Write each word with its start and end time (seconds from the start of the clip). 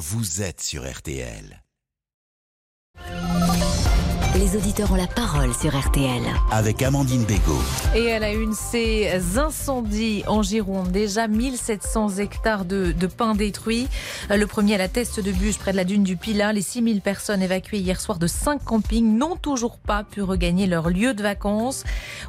vous 0.00 0.40
êtes 0.40 0.62
sur 0.62 0.90
RTL. 0.90 1.62
Les 4.38 4.56
auditeurs 4.56 4.92
ont 4.92 4.96
la 4.96 5.08
parole 5.08 5.52
sur 5.52 5.76
RTL. 5.76 6.22
Avec 6.52 6.82
Amandine 6.82 7.24
Bégaud. 7.24 7.60
Et 7.96 8.12
à 8.12 8.20
la 8.20 8.32
une, 8.32 8.52
ces 8.52 9.10
incendies 9.36 10.22
en 10.28 10.42
Gironde. 10.42 10.92
Déjà 10.92 11.26
1700 11.26 12.18
hectares 12.18 12.64
de, 12.64 12.92
de 12.92 13.06
pins 13.08 13.34
détruits. 13.34 13.88
Le 14.30 14.46
premier 14.46 14.76
à 14.76 14.78
la 14.78 14.86
teste 14.86 15.18
de 15.18 15.32
bûche 15.32 15.58
près 15.58 15.72
de 15.72 15.76
la 15.76 15.82
dune 15.82 16.04
du 16.04 16.16
Pilat. 16.16 16.52
Les 16.52 16.62
6000 16.62 17.00
personnes 17.00 17.42
évacuées 17.42 17.78
hier 17.78 18.00
soir 18.00 18.20
de 18.20 18.28
5 18.28 18.62
campings 18.64 19.18
n'ont 19.18 19.34
toujours 19.34 19.78
pas 19.78 20.04
pu 20.04 20.22
regagner 20.22 20.68
leur 20.68 20.90
lieu 20.90 21.12
de 21.12 21.24
vacances. 21.24 21.82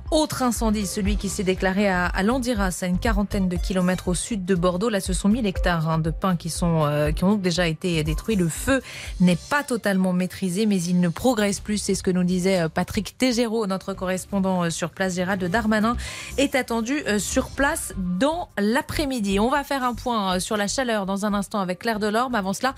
Autre 0.10 0.42
incendie, 0.42 0.88
celui 0.88 1.18
qui 1.18 1.30
s'est 1.30 1.44
déclaré 1.44 1.88
à, 1.88 2.08
à 2.08 2.24
Landiras, 2.24 2.80
à 2.82 2.88
une 2.88 2.98
quarantaine 2.98 3.48
de 3.48 3.58
kilomètres 3.58 4.08
au 4.08 4.16
sud 4.16 4.44
de 4.44 4.56
Bordeaux. 4.56 4.90
Là, 4.90 5.02
ce 5.02 5.14
sont 5.14 5.30
1000 5.30 5.46
hectares 5.46 5.88
hein, 5.88 6.00
de 6.00 6.10
pins 6.10 6.36
qui, 6.36 6.50
sont, 6.50 6.84
euh, 6.84 7.12
qui 7.12 7.26
ont 7.26 7.36
déjà 7.36 7.68
été 7.68 8.04
détruits. 8.04 8.36
Le 8.36 8.50
feu 8.50 8.82
n'est 9.20 9.38
pas 9.50 9.62
totalement 9.62 10.14
maîtrisé, 10.14 10.66
mais 10.66 10.82
il 10.82 11.00
ne 11.00 11.08
progresse 11.08 11.60
plus 11.60 11.91
c'est 11.92 11.96
ce 11.96 12.04
que 12.04 12.12
nous 12.12 12.24
disait 12.24 12.62
euh, 12.62 12.70
Patrick 12.70 13.18
Tégéraud, 13.18 13.68
notre 13.68 13.94
correspondant 13.94 14.64
euh, 14.64 14.70
sur 14.70 14.92
place. 14.92 15.16
Gérald 15.16 15.44
Darmanin 15.44 15.98
est 16.38 16.56
attendu 16.56 17.04
euh, 17.06 17.20
sur 17.20 17.50
place 17.50 17.94
dans 17.98 18.48
l'après-midi. 18.58 19.42
On 19.42 19.50
va 19.50 19.66
faire 19.66 19.84
un 19.84 19.94
point 19.94 20.40
sur 20.40 20.56
la 20.56 20.70
chaleur 20.70 21.06
dans 21.06 21.26
un 21.26 21.34
instant 21.34 21.60
avec 21.60 21.80
Claire 21.80 22.00
Delorme. 22.00 22.34
Avant 22.34 22.54
cela, 22.54 22.76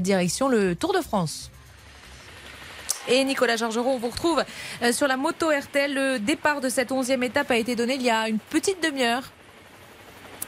direction 0.00 0.48
le 0.48 0.74
Tour 0.74 0.94
de 0.94 1.02
France. 1.02 1.50
Et 3.06 3.22
Nicolas 3.24 3.56
Georgerot, 3.56 3.90
on 3.90 3.98
vous 3.98 4.08
retrouve 4.08 4.42
sur 4.92 5.08
la 5.08 5.18
moto 5.18 5.50
RTL. 5.50 5.92
Le 5.92 6.18
départ 6.18 6.62
de 6.62 6.70
cette 6.70 6.90
onzième 6.90 7.22
étape 7.22 7.50
a 7.50 7.56
été 7.58 7.76
donné 7.76 7.96
il 7.96 8.02
y 8.02 8.10
a 8.10 8.30
une 8.30 8.38
petite 8.38 8.82
demi-heure 8.82 9.24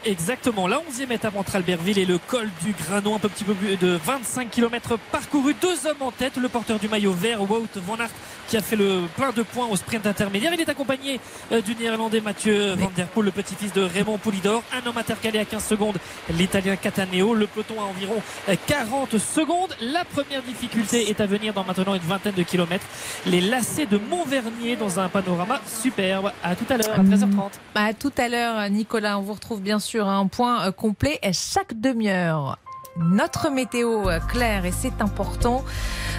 exactement 0.05 0.67
la 0.67 0.79
11e 0.79 1.13
étape 1.13 1.37
entre 1.37 1.57
Albertville 1.57 1.99
et 1.99 2.05
le 2.05 2.19
col 2.19 2.49
du 2.63 2.73
Granon, 2.73 3.17
un 3.17 3.19
peu 3.19 3.29
petit 3.29 3.45
peu 3.45 3.55
plus 3.55 3.77
de 3.77 3.99
25 4.05 4.51
km 4.51 4.99
parcourus. 5.11 5.55
Deux 5.61 5.87
hommes 5.87 6.03
en 6.03 6.11
tête, 6.11 6.37
le 6.37 6.49
porteur 6.49 6.79
du 6.79 6.89
maillot 6.89 7.13
vert, 7.13 7.43
Wout 7.43 7.69
van 7.77 7.97
Aert, 7.97 8.11
qui 8.49 8.57
a 8.57 8.63
fait 8.63 8.77
le 8.77 9.03
plein 9.17 9.33
de 9.33 9.43
points 9.43 9.67
au 9.67 9.77
sprint 9.77 10.07
intermédiaire. 10.07 10.53
Il 10.55 10.61
est 10.61 10.69
accompagné 10.69 11.21
euh, 11.53 11.61
du 11.61 11.75
néerlandais 11.75 12.21
Mathieu 12.21 12.75
Van 12.75 12.91
Der 12.95 13.07
Poel, 13.07 13.27
le 13.27 13.31
petit-fils 13.33 13.73
de 13.73 13.83
Raymond 13.83 14.19
Poulidor. 14.19 14.63
Un 14.73 14.87
homme 14.87 14.99
intercalé 14.99 15.39
à 15.39 15.45
15 15.45 15.65
secondes, 15.65 15.97
l'italien 16.31 16.77
Cataneo. 16.77 17.35
Le 17.35 17.47
peloton 17.47 17.81
à 17.81 17.85
environ 17.85 18.23
40 18.67 19.15
euh, 19.15 19.19
secondes. 19.19 19.75
La 19.81 20.05
première 20.05 20.43
difficulté 20.43 21.09
est 21.09 21.21
à 21.21 21.27
venir 21.27 21.55
dans 21.55 21.65
maintenant 21.65 21.95
une 21.95 22.03
vingtaine 22.03 22.35
de 22.35 22.43
kilomètres. 22.43 22.87
Les 23.27 23.41
lacets 23.41 23.87
de 23.87 23.99
Montvernier 23.99 24.77
dans 24.77 25.01
un 25.01 25.09
panorama 25.09 25.61
superbe. 25.67 26.33
À 26.43 26.55
tout 26.55 26.67
à 26.69 26.77
l'heure, 26.77 26.99
à 26.99 27.03
13h30. 27.03 27.51
À 27.75 27.95
tout 27.95 28.13
à 28.19 28.29
l'heure, 28.29 28.71
Nicolas. 28.71 29.19
On 29.19 29.23
vous 29.23 29.33
retrouve 29.33 29.61
bien 29.61 29.79
sûr 29.79 29.86
un 29.95 30.27
point 30.27 30.67
euh, 30.67 30.73
complet 30.73 31.19
chaque 31.33 31.79
demi-heure 31.81 32.59
notre 32.99 33.51
météo 33.51 34.09
euh, 34.09 34.21
claire 34.21 34.65
et 34.65 34.73
c'est 34.73 35.01
important. 35.01 35.65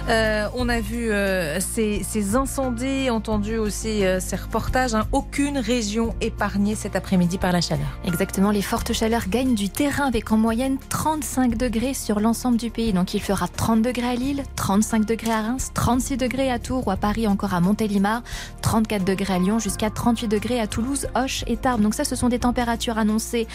Euh, 0.08 0.48
on 0.54 0.70
a 0.70 0.80
vu 0.80 1.10
euh, 1.10 1.60
ces, 1.60 2.02
ces, 2.02 2.34
incendies, 2.34 3.10
entendu 3.10 3.58
aussi 3.58 4.06
euh, 4.06 4.20
ces 4.20 4.36
reportages. 4.36 4.94
Hein. 4.94 5.06
Aucune 5.12 5.58
région 5.58 6.14
épargnée 6.22 6.74
cet 6.74 6.96
après-midi 6.96 7.36
par 7.36 7.52
la 7.52 7.60
chaleur. 7.60 7.86
Exactement, 8.06 8.50
les 8.50 8.62
fortes 8.62 8.94
chaleurs 8.94 9.28
gagnent 9.28 9.54
du 9.54 9.68
terrain 9.68 10.06
avec 10.06 10.32
en 10.32 10.38
moyenne 10.38 10.78
35 10.88 11.56
degrés 11.56 11.92
sur 11.92 12.20
l'ensemble 12.20 12.56
du 12.56 12.70
pays. 12.70 12.94
Donc 12.94 13.12
il 13.12 13.20
fera 13.20 13.48
30 13.48 13.82
degrés 13.82 14.08
à 14.08 14.14
Lille, 14.14 14.44
35 14.56 15.04
degrés 15.04 15.32
à 15.32 15.42
Reims, 15.42 15.72
36 15.74 16.16
degrés 16.16 16.50
à 16.50 16.58
Tours 16.58 16.86
ou 16.86 16.90
à 16.90 16.96
Paris, 16.96 17.26
encore 17.26 17.52
à 17.52 17.60
Montélimar, 17.60 18.22
34 18.62 19.04
degrés 19.04 19.34
à 19.34 19.38
Lyon, 19.38 19.58
jusqu'à 19.58 19.90
38 19.90 20.28
degrés 20.28 20.58
à 20.58 20.66
Toulouse, 20.66 21.06
Hoche 21.16 21.44
et 21.46 21.58
Tarbes. 21.58 21.82
Donc 21.82 21.92
ça, 21.92 22.04
ce 22.04 22.16
sont 22.16 22.30
des 22.30 22.38
températures 22.38 22.96
annoncées 22.96 23.46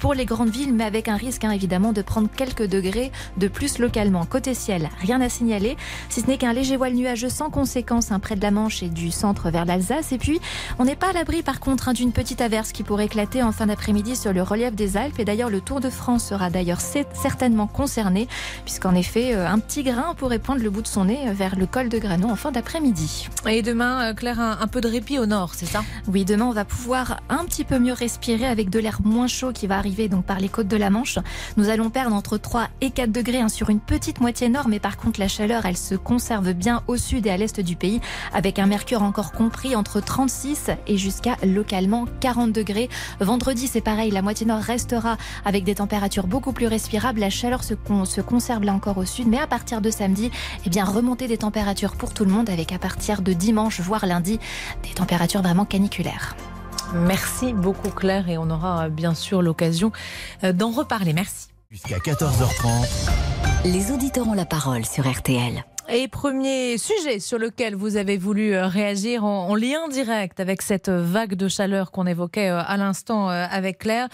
pour 0.00 0.14
les 0.14 0.24
grandes 0.24 0.50
villes, 0.50 0.74
mais 0.74 0.84
avec 0.84 1.06
un 1.06 1.16
risque 1.16 1.44
hein, 1.44 1.52
évidemment 1.52 1.92
de 1.92 2.02
prendre 2.02 2.28
quelques 2.28 2.66
degrés 2.66 3.12
de 3.36 3.46
plus 3.46 3.78
localement. 3.78 4.24
Côté 4.24 4.54
ciel, 4.54 4.88
rien 5.00 5.20
à 5.20 5.28
signaler, 5.28 5.76
si 6.08 6.20
ce 6.20 6.26
n'est 6.26 6.38
qu'un 6.38 6.52
léger 6.52 6.76
voile 6.76 6.94
nuageux 6.94 7.28
sans 7.28 7.50
conséquence 7.50 8.12
hein, 8.12 8.18
près 8.18 8.36
de 8.36 8.42
la 8.42 8.50
Manche 8.50 8.82
et 8.82 8.88
du 8.88 9.10
centre 9.10 9.50
vers 9.50 9.64
l'Alsace. 9.64 10.12
Et 10.12 10.18
puis, 10.18 10.40
on 10.78 10.84
n'est 10.84 10.96
pas 10.96 11.10
à 11.10 11.12
l'abri 11.12 11.42
par 11.42 11.60
contre 11.60 11.88
hein, 11.88 11.92
d'une 11.92 12.12
petite 12.12 12.40
averse 12.40 12.72
qui 12.72 12.82
pourrait 12.82 13.06
éclater 13.06 13.42
en 13.42 13.52
fin 13.52 13.66
d'après-midi 13.66 14.16
sur 14.16 14.32
le 14.32 14.42
relief 14.42 14.74
des 14.74 14.96
Alpes. 14.96 15.18
Et 15.18 15.24
d'ailleurs, 15.24 15.50
le 15.50 15.60
Tour 15.60 15.80
de 15.80 15.90
France 15.90 16.24
sera 16.24 16.50
d'ailleurs 16.50 16.80
certainement 16.80 17.66
concerné, 17.66 18.28
puisqu'en 18.64 18.94
effet, 18.94 19.34
euh, 19.34 19.48
un 19.48 19.58
petit 19.58 19.82
grain 19.82 20.14
pourrait 20.16 20.38
poindre 20.38 20.62
le 20.62 20.70
bout 20.70 20.82
de 20.82 20.86
son 20.86 21.06
nez 21.06 21.18
euh, 21.28 21.32
vers 21.32 21.56
le 21.56 21.66
col 21.66 21.88
de 21.88 21.98
Granon 21.98 22.30
en 22.30 22.36
fin 22.36 22.52
d'après-midi. 22.52 23.28
Et 23.48 23.62
demain, 23.62 24.10
euh, 24.10 24.14
Claire, 24.14 24.40
un, 24.40 24.58
un 24.60 24.66
peu 24.66 24.80
de 24.80 24.88
répit 24.88 25.18
au 25.18 25.26
nord, 25.26 25.52
c'est 25.54 25.66
ça? 25.66 25.84
Oui, 26.08 26.24
demain, 26.24 26.46
on 26.46 26.52
va 26.52 26.64
pouvoir 26.64 27.20
un 27.28 27.44
petit 27.44 27.64
peu 27.64 27.78
mieux 27.78 27.92
respirer 27.92 28.46
avec 28.46 28.70
de 28.70 28.78
l'air 28.78 29.00
moins 29.04 29.26
chaud 29.26 29.52
qui 29.52 29.66
va 29.66 29.78
arriver 29.78 30.08
donc 30.08 30.24
par 30.24 30.40
les 30.40 30.48
côtes 30.48 30.68
de 30.68 30.76
la 30.76 30.90
Manche. 30.90 31.18
Nous 31.56 31.68
allons 31.68 31.90
perdre 31.90 32.14
entre 32.14 32.38
3 32.38 32.68
et 32.80 32.90
4 32.90 33.12
degrés 33.12 33.40
hein, 33.40 33.48
sur 33.48 33.70
une 33.70 33.80
petite 33.80 34.20
moitié 34.20 34.48
nord, 34.48 34.68
mais 34.68 34.80
par 34.80 34.96
contre 34.96 35.20
la 35.20 35.28
chaleur, 35.28 35.66
elle 35.66 35.76
se 35.76 35.89
conserve 35.96 36.52
bien 36.52 36.82
au 36.86 36.96
sud 36.96 37.26
et 37.26 37.30
à 37.30 37.36
l'est 37.36 37.60
du 37.60 37.76
pays, 37.76 38.00
avec 38.32 38.58
un 38.58 38.66
mercure 38.66 39.02
encore 39.02 39.32
compris 39.32 39.76
entre 39.76 40.00
36 40.00 40.70
et 40.86 40.96
jusqu'à 40.96 41.36
localement 41.44 42.06
40 42.20 42.52
degrés. 42.52 42.88
Vendredi, 43.20 43.66
c'est 43.66 43.80
pareil, 43.80 44.10
la 44.10 44.22
moitié 44.22 44.46
nord 44.46 44.60
restera 44.60 45.16
avec 45.44 45.64
des 45.64 45.76
températures 45.76 46.26
beaucoup 46.26 46.52
plus 46.52 46.66
respirables. 46.66 47.20
La 47.20 47.30
chaleur 47.30 47.64
se, 47.64 47.74
con 47.74 48.04
se 48.04 48.20
conserve 48.20 48.64
là 48.64 48.74
encore 48.74 48.98
au 48.98 49.04
sud, 49.04 49.28
mais 49.28 49.38
à 49.38 49.46
partir 49.46 49.80
de 49.80 49.90
samedi, 49.90 50.30
eh 50.66 50.70
bien 50.70 50.84
remontée 50.84 51.28
des 51.28 51.38
températures 51.38 51.96
pour 51.96 52.14
tout 52.14 52.24
le 52.24 52.30
monde, 52.30 52.50
avec 52.50 52.72
à 52.72 52.78
partir 52.78 53.22
de 53.22 53.32
dimanche 53.32 53.80
voire 53.80 54.06
lundi 54.06 54.38
des 54.82 54.94
températures 54.94 55.42
vraiment 55.42 55.64
caniculaires. 55.64 56.36
Merci 56.94 57.52
beaucoup 57.52 57.90
Claire 57.90 58.28
et 58.28 58.38
on 58.38 58.50
aura 58.50 58.88
bien 58.88 59.14
sûr 59.14 59.42
l'occasion 59.42 59.92
euh, 60.44 60.52
d'en 60.52 60.70
reparler. 60.70 61.12
Merci. 61.12 61.48
Jusqu'à 61.70 61.98
14h30. 61.98 63.10
Les 63.64 63.92
auditeurs 63.92 64.26
ont 64.26 64.34
la 64.34 64.46
parole 64.46 64.84
sur 64.84 65.08
RTL. 65.08 65.64
Et 65.92 66.06
premier 66.06 66.78
sujet 66.78 67.18
sur 67.18 67.36
lequel 67.36 67.74
vous 67.74 67.96
avez 67.96 68.16
voulu 68.16 68.54
euh, 68.54 68.68
réagir 68.68 69.24
en, 69.24 69.48
en 69.48 69.54
lien 69.56 69.88
direct 69.88 70.38
avec 70.38 70.62
cette 70.62 70.88
vague 70.88 71.34
de 71.34 71.48
chaleur 71.48 71.90
qu'on 71.90 72.06
évoquait 72.06 72.48
euh, 72.48 72.60
à 72.64 72.76
l'instant 72.76 73.28
avec 73.28 73.78
Claire, 73.78 74.08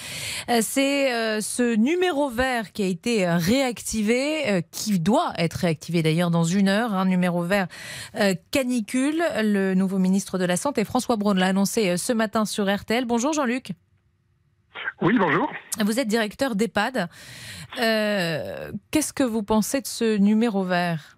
c'est 0.61 1.41
ce 1.41 1.75
numéro 1.75 2.31
vert 2.31 2.73
qui 2.73 2.83
a 2.83 2.87
été 2.87 3.29
réactivé, 3.29 4.63
qui 4.71 4.99
doit 4.99 5.33
être 5.37 5.55
réactivé 5.55 6.03
d'ailleurs 6.03 6.31
dans 6.31 6.45
une 6.45 6.69
heure, 6.69 6.95
un 6.95 7.05
numéro 7.05 7.43
vert 7.43 7.67
canicule. 8.51 9.23
Le 9.43 9.75
nouveau 9.75 9.99
ministre 9.99 10.39
de 10.39 10.45
la 10.45 10.57
Santé, 10.57 10.85
François 10.85 11.17
Braun, 11.17 11.35
l'a 11.35 11.47
annoncé 11.49 11.97
ce 11.97 12.13
matin 12.13 12.45
sur 12.45 12.73
RTL. 12.75 13.05
Bonjour 13.05 13.33
Jean-Luc. 13.33 13.73
Oui, 15.03 15.15
bonjour. 15.19 15.51
Vous 15.85 16.01
êtes 16.01 16.09
directeur 16.09 16.57
d'EHPAD. 16.57 17.09
Euh, 17.79 18.73
Qu'est-ce 18.91 19.13
que 19.13 19.23
vous 19.23 19.43
pensez 19.43 19.81
de 19.81 19.87
ce 19.87 20.17
numéro 20.17 20.65
vert? 20.65 21.16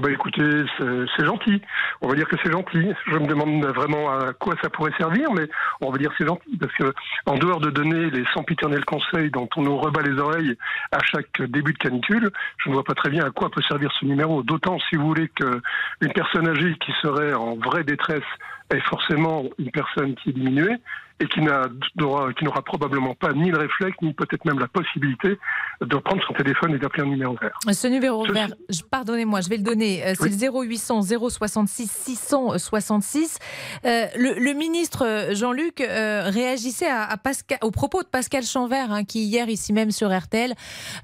Bah 0.00 0.10
écoutez, 0.10 0.64
c'est 0.78 1.24
gentil. 1.24 1.60
On 2.00 2.08
va 2.08 2.14
dire 2.14 2.26
que 2.26 2.36
c'est 2.42 2.50
gentil. 2.50 2.92
Je 3.06 3.16
me 3.16 3.26
demande 3.26 3.64
vraiment 3.66 4.10
à 4.10 4.32
quoi 4.32 4.54
ça 4.62 4.70
pourrait 4.70 4.92
servir, 4.98 5.30
mais 5.32 5.48
on 5.82 5.90
va 5.90 5.98
dire 5.98 6.10
c'est 6.16 6.26
gentil 6.26 6.56
parce 6.56 6.72
que 6.74 6.94
en 7.26 7.36
dehors 7.36 7.60
de 7.60 7.70
donner 7.70 8.10
les 8.10 8.24
sempiternels 8.34 8.84
conseils 8.86 9.30
dont 9.30 9.48
on 9.56 9.62
nous 9.62 9.76
rebat 9.76 10.02
les 10.02 10.18
oreilles 10.18 10.56
à 10.92 10.98
chaque 11.02 11.42
début 11.42 11.74
de 11.74 11.78
canicule, 11.78 12.30
je 12.58 12.70
ne 12.70 12.74
vois 12.74 12.84
pas 12.84 12.94
très 12.94 13.10
bien 13.10 13.24
à 13.24 13.30
quoi 13.30 13.50
peut 13.50 13.62
servir 13.68 13.92
ce 14.00 14.06
numéro. 14.06 14.42
D'autant, 14.42 14.78
si 14.88 14.96
vous 14.96 15.06
voulez, 15.06 15.28
qu'une 15.28 16.12
personne 16.14 16.48
âgée 16.48 16.74
qui 16.80 16.92
serait 17.02 17.34
en 17.34 17.56
vraie 17.56 17.84
détresse 17.84 18.22
est 18.70 18.80
forcément 18.80 19.44
une 19.58 19.70
personne 19.70 20.14
qui 20.14 20.30
est 20.30 20.32
diminuée 20.32 20.78
et 21.22 21.28
qui 21.28 21.40
n'aura 21.40 22.62
probablement 22.62 23.14
pas 23.14 23.32
ni 23.32 23.50
le 23.50 23.58
réflexe, 23.58 23.96
ni 24.02 24.12
peut-être 24.12 24.44
même 24.44 24.58
la 24.58 24.68
possibilité 24.68 25.38
de 25.80 25.96
prendre 25.96 26.22
son 26.26 26.32
téléphone 26.34 26.74
et 26.74 26.78
d'appeler 26.78 27.04
un 27.04 27.10
numéro 27.10 27.36
vert. 27.40 27.58
Ce 27.72 27.86
numéro 27.86 28.24
vert, 28.26 28.48
pardonnez-moi, 28.90 29.40
je 29.40 29.48
vais 29.48 29.56
le 29.56 29.62
donner, 29.62 30.04
euh, 30.04 30.14
c'est 30.18 30.28
le 30.28 30.62
0800 30.64 31.02
066 31.02 31.90
666. 31.90 33.38
Euh, 33.84 34.06
le, 34.16 34.34
le, 34.34 34.52
ministre 34.52 35.04
euh, 35.06 35.34
Jean-Luc 35.34 35.80
euh, 35.80 36.24
réagissait 36.26 36.88
à, 36.88 37.04
à 37.04 37.16
Pascal, 37.16 37.58
au 37.62 37.70
propos 37.70 38.02
de 38.02 38.08
Pascal 38.08 38.42
Chanvert, 38.42 38.92
hein, 38.92 39.04
qui 39.04 39.24
hier, 39.24 39.48
ici 39.48 39.72
même 39.72 39.90
sur 39.90 40.16
RTL, 40.16 40.54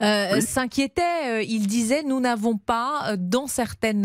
euh, 0.02 0.28
oui. 0.34 0.42
s'inquiétait. 0.42 1.46
Il 1.46 1.66
disait, 1.66 2.02
nous 2.02 2.20
n'avons 2.20 2.56
pas, 2.56 3.16
dans, 3.16 3.46
certaines, 3.46 4.02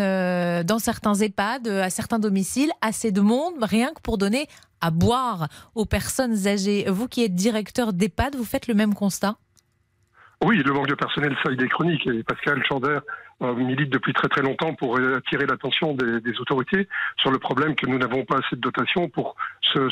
dans 0.63 0.79
certains 0.79 1.15
EHPAD, 1.15 1.67
à 1.67 1.89
certains 1.89 2.19
domiciles, 2.19 2.71
assez 2.81 3.11
de 3.11 3.21
monde, 3.21 3.53
rien 3.61 3.91
que 3.93 4.01
pour 4.01 4.17
donner 4.17 4.47
à 4.83 4.91
boire 4.91 5.47
aux 5.75 5.85
personnes 5.85 6.45
âgées. 6.45 6.85
Vous 6.89 7.07
qui 7.07 7.23
êtes 7.23 7.33
directeur 7.33 7.93
d'EHPAD, 7.93 8.35
vous 8.35 8.43
faites 8.43 8.67
le 8.67 8.73
même 8.73 8.93
constat? 8.93 9.37
Oui, 10.43 10.57
le 10.57 10.73
manque 10.73 10.87
de 10.87 10.95
personnel, 10.95 11.33
ça, 11.41 11.51
il 11.53 11.63
est 11.63 11.69
chronique. 11.69 12.07
Pascal 12.27 12.61
Chander 12.65 12.99
milite 13.51 13.89
depuis 13.89 14.13
très 14.13 14.27
très 14.27 14.41
longtemps 14.41 14.73
pour 14.73 14.97
attirer 14.97 15.45
l'attention 15.45 15.93
des, 15.93 16.39
autorités 16.39 16.87
sur 17.17 17.31
le 17.31 17.37
problème 17.37 17.75
que 17.75 17.85
nous 17.85 17.97
n'avons 17.97 18.25
pas 18.25 18.37
assez 18.37 18.55
de 18.55 18.61
dotation 18.61 19.09
pour 19.09 19.35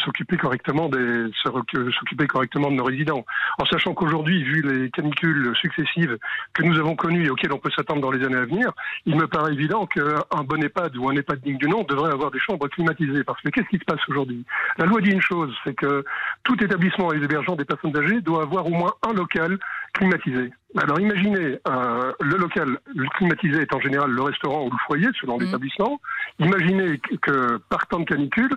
s'occuper 0.03 0.37
correctement 0.37 0.89
des 0.89 1.27
s'occuper 1.43 2.27
correctement 2.27 2.71
de 2.71 2.75
nos 2.75 2.83
résidents. 2.83 3.25
En 3.59 3.65
sachant 3.65 3.93
qu'aujourd'hui, 3.93 4.43
vu 4.43 4.61
les 4.61 4.89
canicules 4.89 5.53
successives 5.55 6.17
que 6.53 6.63
nous 6.63 6.77
avons 6.79 6.95
connues 6.95 7.25
et 7.25 7.29
auxquelles 7.29 7.53
on 7.53 7.59
peut 7.59 7.71
s'attendre 7.75 8.01
dans 8.01 8.11
les 8.11 8.25
années 8.25 8.37
à 8.37 8.45
venir, 8.45 8.71
il 9.05 9.15
me 9.15 9.27
paraît 9.27 9.53
évident 9.53 9.85
qu'un 9.85 10.43
bon 10.43 10.63
EHPAD 10.63 10.97
ou 10.97 11.09
un 11.09 11.15
EHPAD 11.15 11.41
digne 11.41 11.57
du 11.57 11.67
nom 11.67 11.83
devrait 11.83 12.11
avoir 12.11 12.31
des 12.31 12.39
chambres 12.39 12.67
climatisées. 12.67 13.23
Parce 13.23 13.41
que 13.41 13.49
qu'est-ce 13.49 13.69
qui 13.69 13.77
se 13.77 13.85
passe 13.85 14.01
aujourd'hui? 14.07 14.45
La 14.77 14.85
loi 14.85 15.01
dit 15.01 15.11
une 15.11 15.21
chose, 15.21 15.53
c'est 15.63 15.75
que 15.75 16.03
tout 16.43 16.63
établissement 16.63 17.11
hébergeant 17.13 17.55
des 17.55 17.65
personnes 17.65 17.95
âgées 17.97 18.21
doit 18.21 18.43
avoir 18.43 18.65
au 18.65 18.71
moins 18.71 18.93
un 19.07 19.13
local 19.13 19.57
climatisé. 19.93 20.51
Alors 20.81 20.99
imaginez, 20.99 21.59
euh, 21.67 22.11
le 22.21 22.37
local 22.37 22.77
le 22.95 23.07
climatisé 23.17 23.61
est 23.61 23.73
en 23.73 23.79
général 23.81 24.09
le 24.11 24.21
restaurant 24.21 24.65
ou 24.65 24.69
le 24.69 24.77
foyer 24.87 25.07
selon 25.19 25.37
Mhm. 25.37 25.45
l'établissement. 25.45 25.99
Imaginez 26.39 26.99
que, 27.21 27.57
par 27.69 27.87
temps 27.87 27.99
de 27.99 28.05
canicule, 28.05 28.51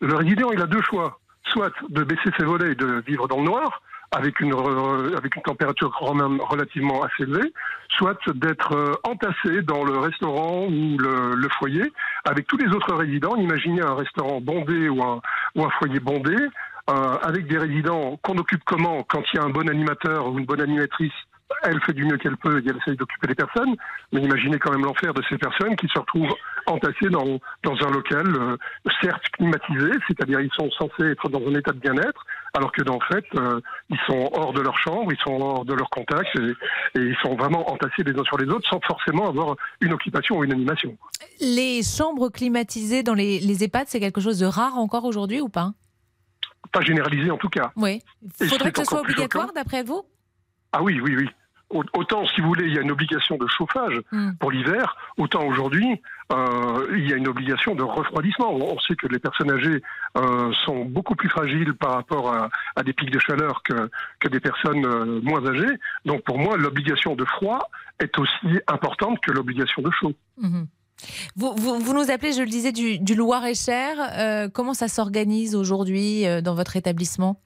le 0.00 0.14
résident 0.14 0.50
il 0.52 0.62
a 0.62 0.66
deux 0.66 0.82
choix, 0.82 1.18
soit 1.44 1.72
de 1.90 2.02
baisser 2.04 2.30
ses 2.38 2.44
volets 2.44 2.72
et 2.72 2.74
de 2.74 3.02
vivre 3.06 3.28
dans 3.28 3.38
le 3.38 3.44
noir 3.44 3.82
avec 4.10 4.40
une 4.40 4.54
re- 4.54 5.14
avec 5.18 5.36
une 5.36 5.42
température 5.42 5.94
quand 6.00 6.14
même 6.14 6.40
relativement 6.40 7.02
assez 7.02 7.24
élevée, 7.24 7.52
soit 7.90 8.18
d'être 8.34 8.72
euh, 8.72 8.92
entassé 9.04 9.60
dans 9.60 9.84
le 9.84 9.98
restaurant 9.98 10.64
ou 10.64 10.96
le, 10.98 11.34
le 11.34 11.48
foyer 11.58 11.92
avec 12.24 12.46
tous 12.46 12.56
les 12.56 12.68
autres 12.74 12.94
résidents. 12.94 13.36
Imaginez 13.36 13.82
un 13.82 13.94
restaurant 13.94 14.40
bondé 14.40 14.88
ou 14.88 15.02
un 15.04 15.20
ou 15.56 15.64
un 15.66 15.70
foyer 15.78 16.00
bondé 16.00 16.34
avec 16.88 17.46
des 17.46 17.58
résidents 17.58 18.18
qu'on 18.22 18.38
occupe 18.38 18.62
comment 18.64 19.02
quand 19.02 19.22
il 19.32 19.36
y 19.36 19.40
a 19.40 19.44
un 19.44 19.50
bon 19.50 19.68
animateur 19.68 20.26
ou 20.26 20.38
une 20.38 20.46
bonne 20.46 20.62
animatrice 20.62 21.12
elle 21.62 21.80
fait 21.82 21.92
du 21.92 22.04
mieux 22.04 22.18
qu'elle 22.18 22.36
peut 22.36 22.58
et 22.58 22.68
elle 22.68 22.76
essaye 22.76 22.96
d'occuper 22.96 23.28
les 23.28 23.34
personnes, 23.34 23.74
mais 24.12 24.20
imaginez 24.20 24.58
quand 24.58 24.70
même 24.70 24.84
l'enfer 24.84 25.14
de 25.14 25.22
ces 25.28 25.38
personnes 25.38 25.76
qui 25.76 25.88
se 25.88 25.98
retrouvent 25.98 26.34
entassées 26.66 27.08
dans, 27.10 27.40
dans 27.62 27.86
un 27.86 27.90
local, 27.90 28.26
euh, 28.26 28.56
certes 29.00 29.22
climatisé, 29.32 29.90
c'est-à-dire 30.06 30.40
ils 30.40 30.52
sont 30.52 30.70
censés 30.72 31.10
être 31.10 31.28
dans 31.28 31.40
un 31.40 31.54
état 31.54 31.72
de 31.72 31.78
bien-être, 31.78 32.24
alors 32.54 32.72
que 32.72 32.82
dans 32.82 32.98
le 32.98 33.14
fait, 33.14 33.24
euh, 33.36 33.60
ils 33.88 33.98
sont 34.06 34.30
hors 34.32 34.52
de 34.52 34.60
leur 34.60 34.76
chambre, 34.78 35.12
ils 35.12 35.18
sont 35.18 35.40
hors 35.40 35.64
de 35.64 35.74
leur 35.74 35.88
contact 35.90 36.28
et, 36.36 36.98
et 36.98 37.02
ils 37.02 37.16
sont 37.22 37.34
vraiment 37.36 37.70
entassés 37.70 38.02
les 38.04 38.18
uns 38.18 38.24
sur 38.24 38.38
les 38.38 38.48
autres 38.48 38.68
sans 38.68 38.80
forcément 38.86 39.28
avoir 39.28 39.56
une 39.80 39.92
occupation 39.92 40.38
ou 40.38 40.44
une 40.44 40.52
animation. 40.52 40.96
Les 41.40 41.82
chambres 41.82 42.28
climatisées 42.28 43.02
dans 43.02 43.14
les, 43.14 43.40
les 43.40 43.64
EHPAD, 43.64 43.86
c'est 43.88 44.00
quelque 44.00 44.20
chose 44.20 44.38
de 44.38 44.46
rare 44.46 44.76
encore 44.76 45.04
aujourd'hui 45.04 45.40
ou 45.40 45.48
pas? 45.48 45.72
Pas 46.72 46.80
généralisé 46.82 47.30
en 47.30 47.38
tout 47.38 47.48
cas. 47.48 47.72
Oui. 47.76 48.02
Et 48.40 48.46
Faudrait 48.46 48.72
que 48.72 48.80
ce 48.80 48.84
soit 48.84 49.00
obligatoire 49.00 49.52
d'après 49.54 49.82
vous? 49.82 50.02
Ah 50.72 50.82
oui, 50.82 51.00
oui, 51.00 51.16
oui. 51.16 51.28
Au- 51.70 51.84
Autant, 51.94 52.26
si 52.28 52.40
vous 52.40 52.48
voulez, 52.48 52.64
il 52.66 52.74
y 52.74 52.78
a 52.78 52.82
une 52.82 52.90
obligation 52.90 53.36
de 53.36 53.46
chauffage 53.46 54.00
Hmm. 54.10 54.32
pour 54.40 54.50
l'hiver, 54.50 54.96
autant 55.18 55.44
aujourd'hui, 55.46 56.00
euh, 56.32 56.86
il 56.96 57.08
y 57.08 57.12
a 57.12 57.16
une 57.16 57.28
obligation 57.28 57.74
de 57.74 57.82
refroidissement. 57.82 58.52
On 58.54 58.78
sait 58.80 58.96
que 58.96 59.06
les 59.06 59.18
personnes 59.18 59.50
âgées 59.50 59.82
euh, 60.16 60.50
sont 60.64 60.84
beaucoup 60.86 61.14
plus 61.14 61.28
fragiles 61.28 61.74
par 61.74 61.92
rapport 61.92 62.32
à, 62.32 62.48
à 62.76 62.82
des 62.82 62.94
pics 62.94 63.10
de 63.10 63.18
chaleur 63.18 63.62
que, 63.62 63.90
que 64.20 64.28
des 64.28 64.40
personnes 64.40 64.84
euh, 64.86 65.20
moins 65.22 65.44
âgées. 65.46 65.74
Donc 66.06 66.22
pour 66.24 66.38
moi, 66.38 66.56
l'obligation 66.56 67.14
de 67.16 67.24
froid 67.26 67.70
est 68.00 68.18
aussi 68.18 68.60
importante 68.66 69.20
que 69.20 69.30
l'obligation 69.32 69.82
de 69.82 69.90
chaud. 69.90 70.14
Mhm. 70.38 70.66
Vous, 71.36 71.54
vous, 71.56 71.78
vous 71.78 71.94
nous 71.94 72.10
appelez, 72.10 72.32
je 72.32 72.40
le 72.42 72.48
disais, 72.48 72.72
du, 72.72 72.98
du 72.98 73.14
Loir-et-Cher. 73.14 73.96
Euh, 74.18 74.48
comment 74.52 74.74
ça 74.74 74.88
s'organise 74.88 75.54
aujourd'hui 75.54 76.26
euh, 76.26 76.40
dans 76.40 76.54
votre 76.54 76.76
établissement? 76.76 77.40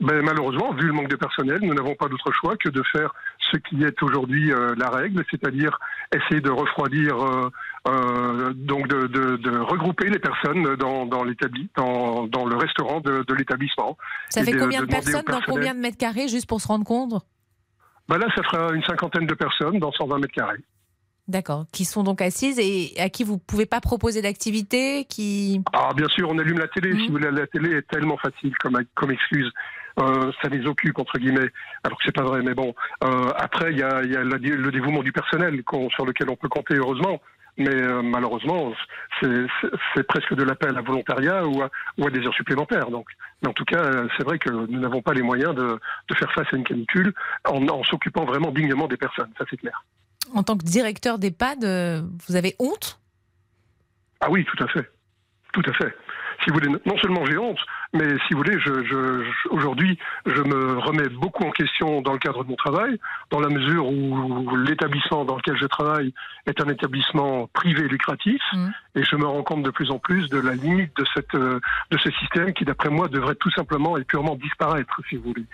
Ben, 0.00 0.22
malheureusement, 0.22 0.72
vu 0.74 0.86
le 0.86 0.92
manque 0.94 1.08
de 1.08 1.16
personnel, 1.16 1.58
nous 1.62 1.74
n'avons 1.74 1.94
pas 1.94 2.08
d'autre 2.08 2.30
choix 2.32 2.56
que 2.56 2.68
de 2.70 2.82
faire 2.92 3.14
ce 3.50 3.58
qui 3.58 3.82
est 3.82 4.02
aujourd'hui 4.02 4.50
euh, 4.52 4.74
la 4.78 4.88
règle, 4.90 5.22
c'est-à-dire 5.30 5.78
essayer 6.14 6.40
de 6.40 6.50
refroidir, 6.50 7.16
donc 8.54 8.88
de, 8.88 9.06
de- 9.06 9.36
de 9.36 9.58
regrouper 9.58 10.08
les 10.08 10.18
personnes 10.18 10.62
dans, 10.76 11.06
dans, 11.06 11.24
dans, 11.26 12.26
dans 12.26 12.46
le 12.46 12.56
restaurant 12.56 13.00
de, 13.00 13.22
de 13.26 13.34
l'établissement. 13.34 13.96
Ça 14.30 14.42
fait 14.42 14.52
combien 14.56 14.80
de 14.80 14.86
personnes 14.86 15.22
dans 15.26 15.40
combien 15.46 15.74
de 15.74 15.80
mètres 15.80 15.98
carrés, 15.98 16.28
juste 16.28 16.48
pour 16.48 16.60
se 16.60 16.68
rendre 16.68 16.84
compte? 16.84 17.22
Ben 18.08 18.18
là, 18.18 18.26
ça 18.34 18.42
fera 18.44 18.72
une 18.72 18.84
cinquantaine 18.84 19.26
de 19.26 19.34
personnes 19.34 19.78
dans 19.78 19.92
120 19.92 20.18
mètres 20.18 20.32
carrés. 20.34 20.60
D'accord. 21.28 21.64
Qui 21.72 21.84
sont 21.84 22.04
donc 22.04 22.22
assises 22.22 22.58
et 22.60 22.92
à 23.00 23.08
qui 23.08 23.24
vous 23.24 23.36
pouvez 23.38 23.66
pas 23.66 23.80
proposer 23.80 24.22
d'activité 24.22 25.04
qui... 25.08 25.60
Ah, 25.72 25.90
bien 25.94 26.06
sûr, 26.08 26.28
on 26.30 26.38
allume 26.38 26.58
la 26.58 26.68
télé. 26.68 26.92
Mhm. 26.92 27.00
Si 27.00 27.06
vous 27.06 27.12
voulez, 27.14 27.30
la 27.32 27.46
télé 27.48 27.76
est 27.78 27.88
tellement 27.88 28.16
facile 28.16 28.56
comme, 28.58 28.78
comme 28.94 29.10
excuse. 29.10 29.50
Euh, 29.98 30.30
ça 30.42 30.48
les 30.48 30.66
occupe, 30.66 30.98
entre 30.98 31.18
guillemets, 31.18 31.48
alors 31.82 31.98
que 31.98 32.04
c'est 32.04 32.14
pas 32.14 32.22
vrai. 32.22 32.42
Mais 32.42 32.54
bon, 32.54 32.74
euh, 33.02 33.30
après, 33.36 33.72
il 33.72 33.78
y 33.78 33.82
a, 33.82 34.02
il 34.04 34.12
y 34.12 34.16
a 34.16 34.22
la- 34.22 34.36
le 34.36 34.70
dévouement 34.70 35.02
du 35.02 35.10
personnel 35.10 35.60
sur 35.94 36.04
lequel 36.06 36.28
on 36.30 36.36
peut 36.36 36.48
compter, 36.48 36.74
heureusement. 36.74 37.20
Mais 37.58 37.74
euh, 37.74 38.02
malheureusement, 38.02 38.74
c'est 39.22 40.06
presque 40.06 40.34
de 40.34 40.42
l'appel 40.44 40.76
à 40.76 40.82
volontariat 40.82 41.46
ou 41.46 41.62
à, 41.62 41.70
ou 41.96 42.06
à 42.06 42.10
des 42.10 42.20
heures 42.26 42.34
supplémentaires. 42.34 42.90
Donc, 42.90 43.08
mais 43.42 43.48
en 43.48 43.54
tout 43.54 43.64
cas, 43.64 43.90
c'est 44.16 44.24
vrai 44.24 44.38
que 44.38 44.50
nous 44.50 44.78
n'avons 44.78 45.00
pas 45.00 45.14
les 45.14 45.22
moyens 45.22 45.54
de, 45.54 45.80
de 46.10 46.14
faire 46.14 46.30
face 46.34 46.46
à 46.52 46.56
une 46.56 46.64
canicule 46.64 47.14
en, 47.48 47.66
en 47.68 47.82
s'occupant 47.84 48.26
vraiment 48.26 48.50
dignement 48.50 48.86
des 48.88 48.98
personnes. 48.98 49.30
Ça, 49.38 49.46
c'est 49.48 49.56
clair. 49.56 49.82
En 50.34 50.42
tant 50.42 50.56
que 50.56 50.64
directeur 50.64 51.18
d'EHPAD, 51.18 51.64
euh, 51.64 52.02
vous 52.26 52.36
avez 52.36 52.56
honte? 52.58 53.00
Ah 54.20 54.30
oui, 54.30 54.44
tout 54.44 54.62
à 54.62 54.68
fait. 54.68 54.90
Tout 55.52 55.62
à 55.66 55.72
fait. 55.72 55.94
Si 56.46 56.52
vous 56.52 56.60
voulez, 56.60 56.68
non 56.86 56.96
seulement 56.98 57.26
j'ai 57.26 57.36
honte, 57.38 57.58
mais 57.92 58.06
si 58.28 58.34
vous 58.34 58.38
voulez, 58.38 58.56
je, 58.60 58.84
je, 58.84 59.24
je- 59.24 59.48
aujourd'hui, 59.50 59.98
je 60.26 60.42
me 60.42 60.78
remets 60.78 61.08
beaucoup 61.08 61.42
en 61.42 61.50
question 61.50 62.02
dans 62.02 62.12
le 62.12 62.20
cadre 62.20 62.44
de 62.44 62.48
mon 62.48 62.54
travail, 62.54 63.00
dans 63.32 63.40
la 63.40 63.48
mesure 63.48 63.88
où 63.88 64.54
l'établissement 64.58 65.24
dans 65.24 65.34
lequel 65.36 65.56
je 65.60 65.66
travaille 65.66 66.14
est 66.46 66.60
un 66.60 66.68
établissement 66.68 67.48
privé 67.52 67.88
lucratif, 67.88 68.40
Mhm. 68.52 68.72
et 68.94 69.02
je 69.02 69.16
me 69.16 69.26
rends 69.26 69.42
compte 69.42 69.64
de 69.64 69.70
plus 69.70 69.90
en 69.90 69.98
plus 69.98 70.28
de 70.28 70.38
la 70.38 70.54
limite 70.54 70.96
de 70.96 71.04
cette 71.14 71.34
euh, 71.34 71.58
de 71.90 71.98
ce 71.98 72.10
système 72.12 72.52
qui, 72.52 72.64
d'après 72.64 72.90
moi, 72.90 73.08
devrait 73.08 73.34
tout 73.34 73.50
simplement 73.50 73.96
et 73.98 74.04
purement 74.04 74.36
disparaître, 74.36 75.00
si 75.08 75.16
vous 75.16 75.24
voulez. 75.30 75.46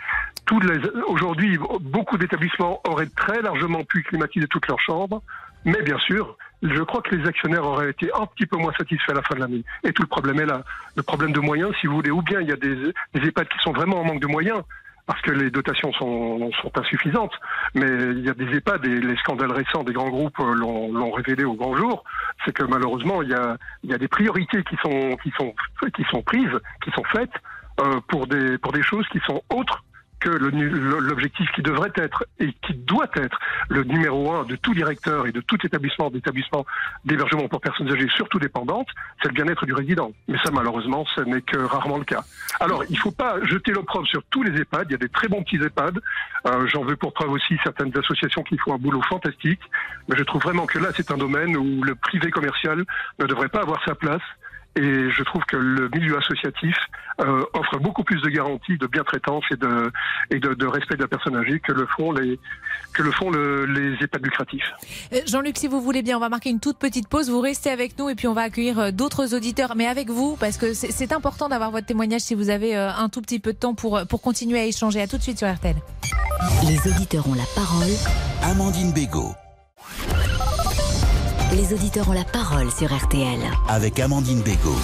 Aujourd'hui, 1.06 1.58
beaucoup 1.80 2.18
d'établissements 2.18 2.80
auraient 2.86 3.08
très 3.16 3.40
largement 3.40 3.82
pu 3.84 4.02
climatiser 4.02 4.46
toutes 4.48 4.68
leurs 4.68 4.80
chambres, 4.80 5.22
mais 5.64 5.80
bien 5.82 5.98
sûr, 6.00 6.36
je 6.62 6.82
crois 6.82 7.02
que 7.02 7.14
les 7.14 7.26
actionnaires 7.26 7.64
auraient 7.64 7.90
été 7.90 8.10
un 8.14 8.26
petit 8.26 8.46
peu 8.46 8.56
moins 8.56 8.72
satisfaits 8.78 9.10
à 9.10 9.14
la 9.14 9.22
fin 9.22 9.34
de 9.34 9.40
l'année. 9.40 9.64
Et 9.84 9.92
tout 9.92 10.02
le 10.02 10.08
problème 10.08 10.40
est 10.40 10.46
là. 10.46 10.62
Le 10.96 11.02
problème 11.02 11.32
de 11.32 11.40
moyens, 11.40 11.72
si 11.80 11.86
vous 11.86 11.96
voulez, 11.96 12.10
ou 12.10 12.22
bien 12.22 12.40
il 12.40 12.48
y 12.48 12.52
a 12.52 12.56
des, 12.56 12.92
EHPAD 13.14 13.48
qui 13.48 13.58
sont 13.58 13.72
vraiment 13.72 14.00
en 14.00 14.04
manque 14.04 14.20
de 14.20 14.28
moyens, 14.28 14.62
parce 15.06 15.20
que 15.22 15.32
les 15.32 15.50
dotations 15.50 15.92
sont, 15.94 16.50
insuffisantes, 16.76 17.32
mais 17.74 17.86
il 17.86 18.24
y 18.24 18.30
a 18.30 18.34
des 18.34 18.56
EHPAD, 18.56 18.84
et 18.86 19.00
les 19.00 19.16
scandales 19.16 19.50
récents 19.50 19.82
des 19.82 19.92
grands 19.92 20.10
groupes 20.10 20.38
euh, 20.38 20.54
l'ont 20.54 20.92
l'ont 20.92 21.10
révélé 21.10 21.44
au 21.44 21.54
grand 21.54 21.76
jour, 21.76 22.04
c'est 22.44 22.52
que 22.52 22.62
malheureusement, 22.64 23.22
il 23.22 23.30
y 23.30 23.34
a, 23.94 23.98
des 23.98 24.08
priorités 24.08 24.62
qui 24.62 24.76
sont, 24.76 25.16
qui 25.22 25.32
sont, 25.36 25.54
qui 25.94 26.04
sont 26.04 26.22
prises, 26.22 26.58
qui 26.84 26.90
sont 26.92 27.04
faites 27.04 27.32
euh, 27.80 28.00
pour, 28.08 28.28
des, 28.28 28.58
pour 28.58 28.72
des 28.72 28.82
choses 28.82 29.06
qui 29.08 29.18
sont 29.26 29.42
autres 29.50 29.82
que 30.22 30.30
l'objectif 30.30 31.50
qui 31.52 31.62
devrait 31.62 31.92
être 31.96 32.24
et 32.38 32.52
qui 32.64 32.74
doit 32.74 33.10
être 33.14 33.38
le 33.68 33.82
numéro 33.82 34.32
un 34.32 34.44
de 34.44 34.54
tout 34.56 34.72
directeur 34.72 35.26
et 35.26 35.32
de 35.32 35.40
tout 35.40 35.58
établissement 35.64 36.10
d'établissement 36.10 36.64
d'hébergement 37.04 37.48
pour 37.48 37.60
personnes 37.60 37.90
âgées, 37.90 38.08
surtout 38.14 38.38
dépendantes, 38.38 38.88
c'est 39.20 39.28
le 39.28 39.34
bien-être 39.34 39.66
du 39.66 39.74
résident. 39.74 40.12
Mais 40.28 40.38
ça, 40.44 40.50
malheureusement, 40.52 41.04
ce 41.16 41.22
n'est 41.22 41.42
que 41.42 41.58
rarement 41.58 41.98
le 41.98 42.04
cas. 42.04 42.22
Alors, 42.60 42.84
il 42.88 42.94
ne 42.94 42.98
faut 43.00 43.10
pas 43.10 43.42
jeter 43.44 43.72
l'opprobre 43.72 44.06
sur 44.06 44.22
tous 44.30 44.42
les 44.42 44.60
EHPAD. 44.60 44.86
Il 44.90 44.92
y 44.92 44.94
a 44.94 44.98
des 44.98 45.08
très 45.08 45.28
bons 45.28 45.42
petits 45.42 45.56
EHPAD. 45.56 45.98
Euh, 46.46 46.66
J'en 46.68 46.84
veux 46.84 46.96
pour 46.96 47.12
preuve 47.12 47.32
aussi 47.32 47.58
certaines 47.64 47.96
associations 47.98 48.42
qui 48.42 48.56
font 48.58 48.74
un 48.74 48.78
boulot 48.78 49.02
fantastique. 49.02 49.60
Mais 50.08 50.16
je 50.16 50.22
trouve 50.22 50.42
vraiment 50.42 50.66
que 50.66 50.78
là, 50.78 50.90
c'est 50.94 51.10
un 51.10 51.16
domaine 51.16 51.56
où 51.56 51.82
le 51.82 51.94
privé 51.96 52.30
commercial 52.30 52.84
ne 53.18 53.26
devrait 53.26 53.48
pas 53.48 53.62
avoir 53.62 53.84
sa 53.84 53.94
place. 53.94 54.22
Et 54.74 55.10
je 55.10 55.22
trouve 55.24 55.42
que 55.44 55.56
le 55.56 55.90
milieu 55.94 56.16
associatif 56.16 56.74
euh, 57.20 57.44
offre 57.52 57.78
beaucoup 57.78 58.04
plus 58.04 58.20
de 58.22 58.28
garanties 58.30 58.78
de 58.78 58.86
bien-traitance 58.86 59.44
et 59.50 59.56
de, 59.56 59.92
et 60.30 60.38
de, 60.40 60.54
de 60.54 60.66
respect 60.66 60.96
de 60.96 61.02
la 61.02 61.08
personne 61.08 61.36
âgée 61.36 61.60
que 61.60 61.72
le 61.72 61.86
font 61.94 62.10
les, 62.12 62.40
que 62.94 63.02
le 63.02 63.12
font 63.12 63.30
le- 63.30 63.66
les 63.66 64.02
EHPAD 64.02 64.24
lucratifs. 64.24 64.64
Euh, 65.12 65.18
Jean-Luc, 65.26 65.58
si 65.58 65.68
vous 65.68 65.82
voulez 65.82 66.00
bien, 66.02 66.16
on 66.16 66.20
va 66.20 66.30
marquer 66.30 66.48
une 66.48 66.58
toute 66.60 66.78
petite 66.78 67.06
pause. 67.08 67.28
Vous 67.28 67.40
restez 67.42 67.68
avec 67.70 67.98
nous 67.98 68.08
et 68.08 68.14
puis 68.14 68.28
on 68.28 68.32
va 68.34 68.42
accueillir 68.42 68.78
euh, 68.78 68.90
d'autres 68.92 69.34
auditeurs, 69.34 69.74
mais 69.76 69.86
avec 69.86 70.08
vous, 70.08 70.36
parce 70.40 70.56
que 70.56 70.72
c'est 70.72 71.12
important 71.12 71.50
d'avoir 71.50 71.70
votre 71.70 71.86
témoignage 71.86 72.22
si 72.22 72.34
vous 72.34 72.48
avez 72.48 72.74
un 72.74 73.08
tout 73.10 73.20
petit 73.20 73.40
peu 73.40 73.52
de 73.52 73.58
temps 73.58 73.74
pour, 73.74 74.00
pour 74.08 74.22
continuer 74.22 74.58
à 74.58 74.64
échanger. 74.64 75.02
À 75.02 75.06
tout 75.06 75.18
de 75.18 75.22
suite 75.22 75.38
sur 75.38 75.52
RTL. 75.52 75.76
Les 76.66 76.78
auditeurs 76.90 77.28
ont 77.28 77.34
la 77.34 77.44
parole. 77.54 77.92
Amandine 78.42 78.92
Bégaud. 78.92 79.32
Les 81.54 81.74
auditeurs 81.74 82.08
ont 82.08 82.12
la 82.12 82.24
parole 82.24 82.70
sur 82.70 82.96
RTL. 82.96 83.38
Avec 83.68 84.00
Amandine 84.00 84.40
Bégaud. 84.40 84.74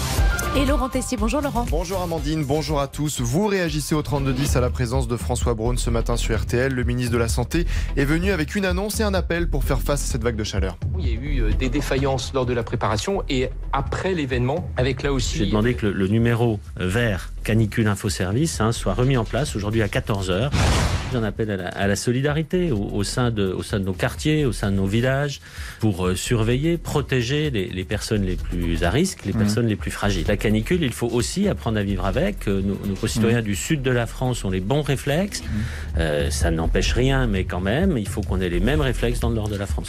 Et 0.54 0.66
Laurent 0.66 0.90
Tessier, 0.90 1.16
bonjour 1.16 1.40
Laurent. 1.40 1.64
Bonjour 1.70 2.02
Amandine, 2.02 2.44
bonjour 2.44 2.78
à 2.80 2.88
tous. 2.88 3.22
Vous 3.22 3.46
réagissez 3.46 3.94
au 3.94 4.02
3210 4.02 4.56
à 4.56 4.60
la 4.60 4.68
présence 4.68 5.08
de 5.08 5.16
François 5.16 5.54
Braun 5.54 5.78
ce 5.78 5.88
matin 5.88 6.16
sur 6.16 6.38
RTL. 6.38 6.72
Le 6.74 6.84
ministre 6.84 7.12
de 7.12 7.18
la 7.18 7.28
Santé 7.28 7.64
est 7.96 8.04
venu 8.04 8.32
avec 8.32 8.54
une 8.54 8.66
annonce 8.66 9.00
et 9.00 9.02
un 9.02 9.14
appel 9.14 9.48
pour 9.48 9.64
faire 9.64 9.80
face 9.80 10.02
à 10.02 10.12
cette 10.12 10.22
vague 10.22 10.36
de 10.36 10.44
chaleur. 10.44 10.76
Il 10.98 11.08
y 11.08 11.10
a 11.10 11.14
eu 11.14 11.40
euh, 11.40 11.52
des 11.58 11.70
défaillances 11.70 12.32
lors 12.34 12.44
de 12.44 12.52
la 12.52 12.62
préparation 12.62 13.22
et 13.30 13.48
après 13.72 14.12
l'événement, 14.12 14.68
avec 14.76 15.02
là 15.02 15.12
aussi. 15.12 15.38
J'ai 15.38 15.46
demandé 15.46 15.72
que 15.72 15.86
le, 15.86 15.92
le 15.92 16.08
numéro 16.08 16.60
vert 16.76 17.30
canicule 17.48 17.86
info 17.88 18.10
service 18.10 18.60
hein, 18.60 18.72
soit 18.72 18.92
remis 18.92 19.16
en 19.16 19.24
place 19.24 19.56
aujourd'hui 19.56 19.80
à 19.80 19.86
14h. 19.86 20.50
J'en 21.14 21.22
appelle 21.22 21.50
à 21.50 21.56
la, 21.56 21.68
à 21.68 21.86
la 21.86 21.96
solidarité 21.96 22.70
au, 22.72 22.90
au 22.92 23.02
sein 23.04 23.30
de, 23.30 23.46
au 23.46 23.62
sein 23.62 23.80
de 23.80 23.86
nos 23.86 23.94
quartiers, 23.94 24.44
au 24.44 24.52
sein 24.52 24.70
de 24.70 24.76
nos 24.76 24.84
villages, 24.84 25.40
pour 25.80 26.06
euh, 26.06 26.14
surveiller, 26.14 26.76
protéger 26.76 27.48
les, 27.50 27.70
les 27.70 27.84
personnes 27.84 28.22
les 28.26 28.36
plus 28.36 28.84
à 28.84 28.90
risque, 28.90 29.24
les 29.24 29.32
personnes 29.32 29.66
les 29.66 29.76
plus 29.76 29.90
fragiles. 29.90 30.26
La 30.28 30.36
canicule, 30.36 30.82
il 30.82 30.92
faut 30.92 31.06
aussi 31.06 31.48
apprendre 31.48 31.78
à 31.78 31.82
vivre 31.82 32.04
avec. 32.04 32.46
Euh, 32.48 32.60
Nos, 32.60 32.78
nos 32.86 32.94
concitoyens 32.96 33.40
du 33.40 33.54
sud 33.54 33.80
de 33.80 33.90
la 33.90 34.06
France 34.06 34.44
ont 34.44 34.50
les 34.50 34.60
bons 34.60 34.82
réflexes. 34.82 35.42
Euh, 35.96 36.28
ça 36.30 36.50
n'empêche 36.50 36.92
rien, 36.92 37.26
mais 37.26 37.44
quand 37.44 37.60
même, 37.62 37.96
il 37.96 38.08
faut 38.08 38.20
qu'on 38.20 38.42
ait 38.42 38.50
les 38.50 38.60
mêmes 38.60 38.82
réflexes 38.82 39.20
dans 39.20 39.30
le 39.30 39.36
nord 39.36 39.48
de 39.48 39.56
la 39.56 39.66
France. 39.66 39.88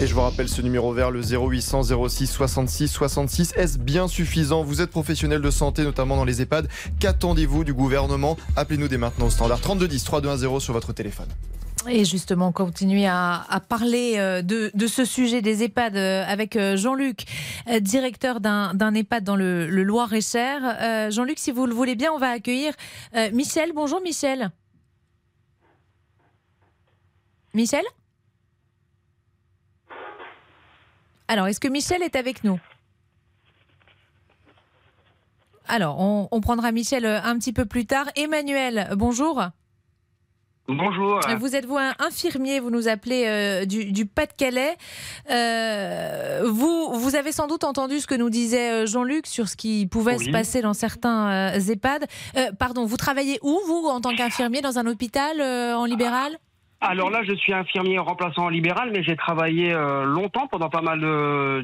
Et 0.00 0.08
je 0.08 0.14
vous 0.14 0.22
rappelle 0.22 0.48
ce 0.48 0.60
numéro 0.62 0.92
vert, 0.92 1.12
le 1.12 1.20
0800 1.22 2.08
06 2.08 2.26
66 2.26 2.88
66. 2.88 3.52
Est-ce 3.56 3.78
bien 3.78 4.08
suffisant? 4.08 4.64
Vous 4.64 4.80
êtes 4.80 4.90
professionnel 4.90 5.40
de 5.40 5.50
santé, 5.50 5.84
notamment 5.84 6.16
dans 6.16 6.24
les 6.24 6.42
EHPAD. 6.42 6.66
Qu'attendez-vous 6.98 7.64
du 7.64 7.74
gouvernement? 7.74 8.36
Appelez-nous 8.56 8.88
dès 8.88 8.98
maintenant 8.98 9.26
au 9.26 9.30
standard 9.30 9.60
3210 9.60 10.04
3210 10.04 10.42
100 10.46 10.60
sur 10.60 10.72
votre 10.72 10.92
téléphone. 10.92 11.28
Et 11.88 12.04
justement, 12.04 12.52
continuer 12.52 13.06
à, 13.06 13.62
parler 13.68 14.16
euh, 14.18 14.42
de, 14.42 14.86
ce 14.86 15.04
sujet 15.04 15.40
des 15.40 15.62
EHPAD 15.62 15.96
euh, 15.96 16.24
avec 16.26 16.56
euh, 16.56 16.76
Jean-Luc, 16.76 17.24
directeur 17.80 18.40
d'un 18.40 18.94
EHPAD 18.94 19.24
dans 19.24 19.36
le 19.36 19.66
Loir-et-Cher. 19.66 21.10
Jean-Luc, 21.10 21.38
si 21.38 21.52
vous 21.52 21.66
le 21.66 21.74
voulez 21.74 21.94
bien, 21.94 22.12
on 22.12 22.18
va 22.18 22.30
accueillir 22.30 22.74
Michel. 23.32 23.72
Bonjour 23.74 24.00
Michel. 24.02 24.50
Michel? 27.54 27.84
Alors, 31.28 31.46
est-ce 31.46 31.60
que 31.60 31.68
Michel 31.68 32.02
est 32.02 32.16
avec 32.16 32.44
nous? 32.44 32.58
Alors, 35.70 36.00
on, 36.00 36.28
on 36.32 36.40
prendra 36.40 36.72
Michel 36.72 37.06
un 37.06 37.38
petit 37.38 37.52
peu 37.52 37.64
plus 37.64 37.86
tard. 37.86 38.06
Emmanuel, 38.16 38.88
bonjour. 38.96 39.40
Bonjour. 40.72 41.20
Vous 41.38 41.56
êtes 41.56 41.66
vous 41.66 41.78
un 41.78 41.94
infirmier, 41.98 42.60
vous 42.60 42.70
nous 42.70 42.86
appelez 42.86 43.24
euh, 43.26 43.64
du, 43.64 44.06
Pas-de-Calais. 44.06 44.76
Euh, 45.30 46.42
vous, 46.46 46.92
vous 46.94 47.16
avez 47.16 47.32
sans 47.32 47.48
doute 47.48 47.64
entendu 47.64 47.98
ce 47.98 48.06
que 48.06 48.14
nous 48.14 48.30
disait 48.30 48.70
euh, 48.70 48.86
Jean-Luc 48.86 49.26
sur 49.26 49.48
ce 49.48 49.56
qui 49.56 49.88
pouvait 49.88 50.18
se 50.18 50.30
passer 50.30 50.62
dans 50.62 50.74
certains 50.74 51.52
EHPAD. 51.54 52.06
pardon, 52.58 52.84
vous 52.84 52.96
travaillez 52.96 53.38
où, 53.42 53.58
vous, 53.66 53.88
en 53.88 54.00
tant 54.00 54.14
qu'infirmier, 54.14 54.60
dans 54.60 54.78
un 54.78 54.86
hôpital 54.86 55.40
en 55.40 55.84
libéral? 55.84 56.36
Alors 56.82 57.10
là, 57.10 57.22
je 57.24 57.34
suis 57.34 57.52
infirmier 57.52 57.98
remplaçant 57.98 58.44
en 58.44 58.48
libéral, 58.48 58.90
mais 58.92 59.02
j'ai 59.02 59.16
travaillé 59.16 59.72
longtemps, 60.04 60.46
pendant 60.46 60.70
pas 60.70 60.82
mal 60.82 61.00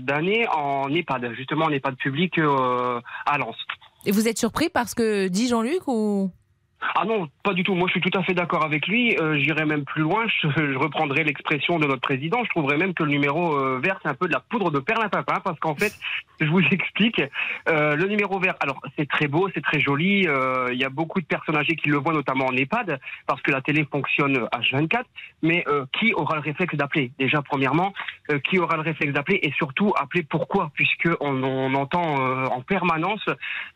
d'années, 0.00 0.46
en 0.48 0.92
EHPAD, 0.92 1.32
justement 1.36 1.66
en 1.66 1.70
EHPAD 1.70 1.96
public 1.96 2.38
à 2.38 3.38
Lens. 3.38 3.56
Et 4.06 4.12
vous 4.12 4.28
êtes 4.28 4.38
surpris 4.38 4.68
parce 4.68 4.94
que 4.94 5.26
dit 5.26 5.48
Jean-Luc 5.48 5.88
ou 5.88 6.30
ah 6.80 7.04
non, 7.06 7.28
pas 7.42 7.54
du 7.54 7.62
tout. 7.62 7.74
Moi, 7.74 7.88
je 7.88 7.92
suis 7.92 8.00
tout 8.00 8.18
à 8.18 8.22
fait 8.22 8.34
d'accord 8.34 8.64
avec 8.64 8.86
lui. 8.86 9.16
Euh, 9.18 9.38
J'irai 9.38 9.64
même 9.64 9.84
plus 9.84 10.02
loin. 10.02 10.26
Je, 10.42 10.76
reprendrai 10.76 11.24
l'expression 11.24 11.78
de 11.78 11.86
notre 11.86 12.02
président. 12.02 12.44
Je 12.44 12.50
trouverais 12.50 12.76
même 12.76 12.92
que 12.92 13.02
le 13.02 13.10
numéro 13.10 13.56
euh, 13.56 13.80
vert, 13.82 13.98
c'est 14.02 14.08
un 14.08 14.14
peu 14.14 14.28
de 14.28 14.32
la 14.32 14.40
poudre 14.40 14.70
de 14.70 14.78
perlimpinpin, 14.78 15.40
parce 15.42 15.58
qu'en 15.58 15.74
fait, 15.74 15.92
je 16.40 16.46
vous 16.46 16.60
explique. 16.70 17.22
Euh, 17.68 17.96
le 17.96 18.06
numéro 18.06 18.38
vert, 18.38 18.56
alors 18.60 18.80
c'est 18.98 19.08
très 19.08 19.26
beau, 19.26 19.48
c'est 19.54 19.62
très 19.62 19.80
joli. 19.80 20.26
Euh, 20.28 20.68
il 20.72 20.78
y 20.78 20.84
a 20.84 20.90
beaucoup 20.90 21.20
de 21.20 21.26
personnes 21.26 21.56
âgées 21.56 21.76
qui 21.76 21.88
le 21.88 21.96
voient, 21.96 22.12
notamment 22.12 22.46
en 22.46 22.56
EHPAD, 22.56 23.00
parce 23.26 23.40
que 23.40 23.50
la 23.50 23.62
télé 23.62 23.86
fonctionne 23.90 24.46
H24. 24.52 25.04
Mais 25.42 25.64
qui 25.98 26.12
aura 26.14 26.36
le 26.36 26.40
réflexe 26.40 26.74
d'appeler? 26.74 27.12
Déjà, 27.18 27.42
premièrement, 27.42 27.92
qui 28.44 28.58
aura 28.58 28.76
le 28.76 28.82
réflexe 28.82 29.12
d'appeler 29.12 29.38
et 29.42 29.52
surtout 29.52 29.92
appeler 29.96 30.22
pourquoi? 30.22 30.70
Puisque 30.74 31.08
on, 31.20 31.74
entend 31.74 32.16
en 32.46 32.60
permanence, 32.62 33.24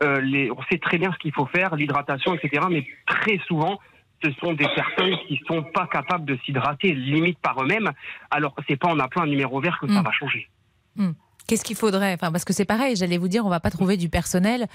on 0.02 0.62
sait 0.70 0.78
très 0.78 0.98
bien 0.98 1.12
ce 1.12 1.18
qu'il 1.18 1.32
faut 1.32 1.46
faire, 1.46 1.76
l'hydratation, 1.76 2.34
etc. 2.34 2.66
très 3.06 3.38
souvent, 3.46 3.78
ce 4.22 4.30
sont 4.32 4.52
des 4.52 4.66
personnes 4.74 5.16
qui 5.26 5.40
sont 5.46 5.62
pas 5.62 5.86
capables 5.86 6.24
de 6.24 6.38
s'hydrater, 6.44 6.94
limite 6.94 7.38
par 7.38 7.62
eux-mêmes. 7.62 7.90
Alors 8.30 8.54
c'est 8.68 8.76
pas 8.76 8.88
en 8.88 8.98
appelant 8.98 9.22
un 9.22 9.28
numéro 9.28 9.60
vert 9.60 9.78
que 9.80 9.88
ça 9.88 10.00
hmm. 10.00 10.04
va 10.04 10.12
changer. 10.12 10.48
Hmm. 10.96 11.12
Qu'est-ce 11.46 11.64
qu'il 11.64 11.76
faudrait? 11.76 12.14
Enfin, 12.14 12.30
Parce 12.30 12.44
que 12.44 12.52
c'est 12.52 12.64
pareil, 12.64 12.94
j'allais 12.96 13.18
vous 13.18 13.28
dire, 13.28 13.44
on 13.44 13.48
va 13.48 13.60
pas 13.60 13.70
trouver 13.70 13.96
du 13.96 14.08
personnel 14.08 14.68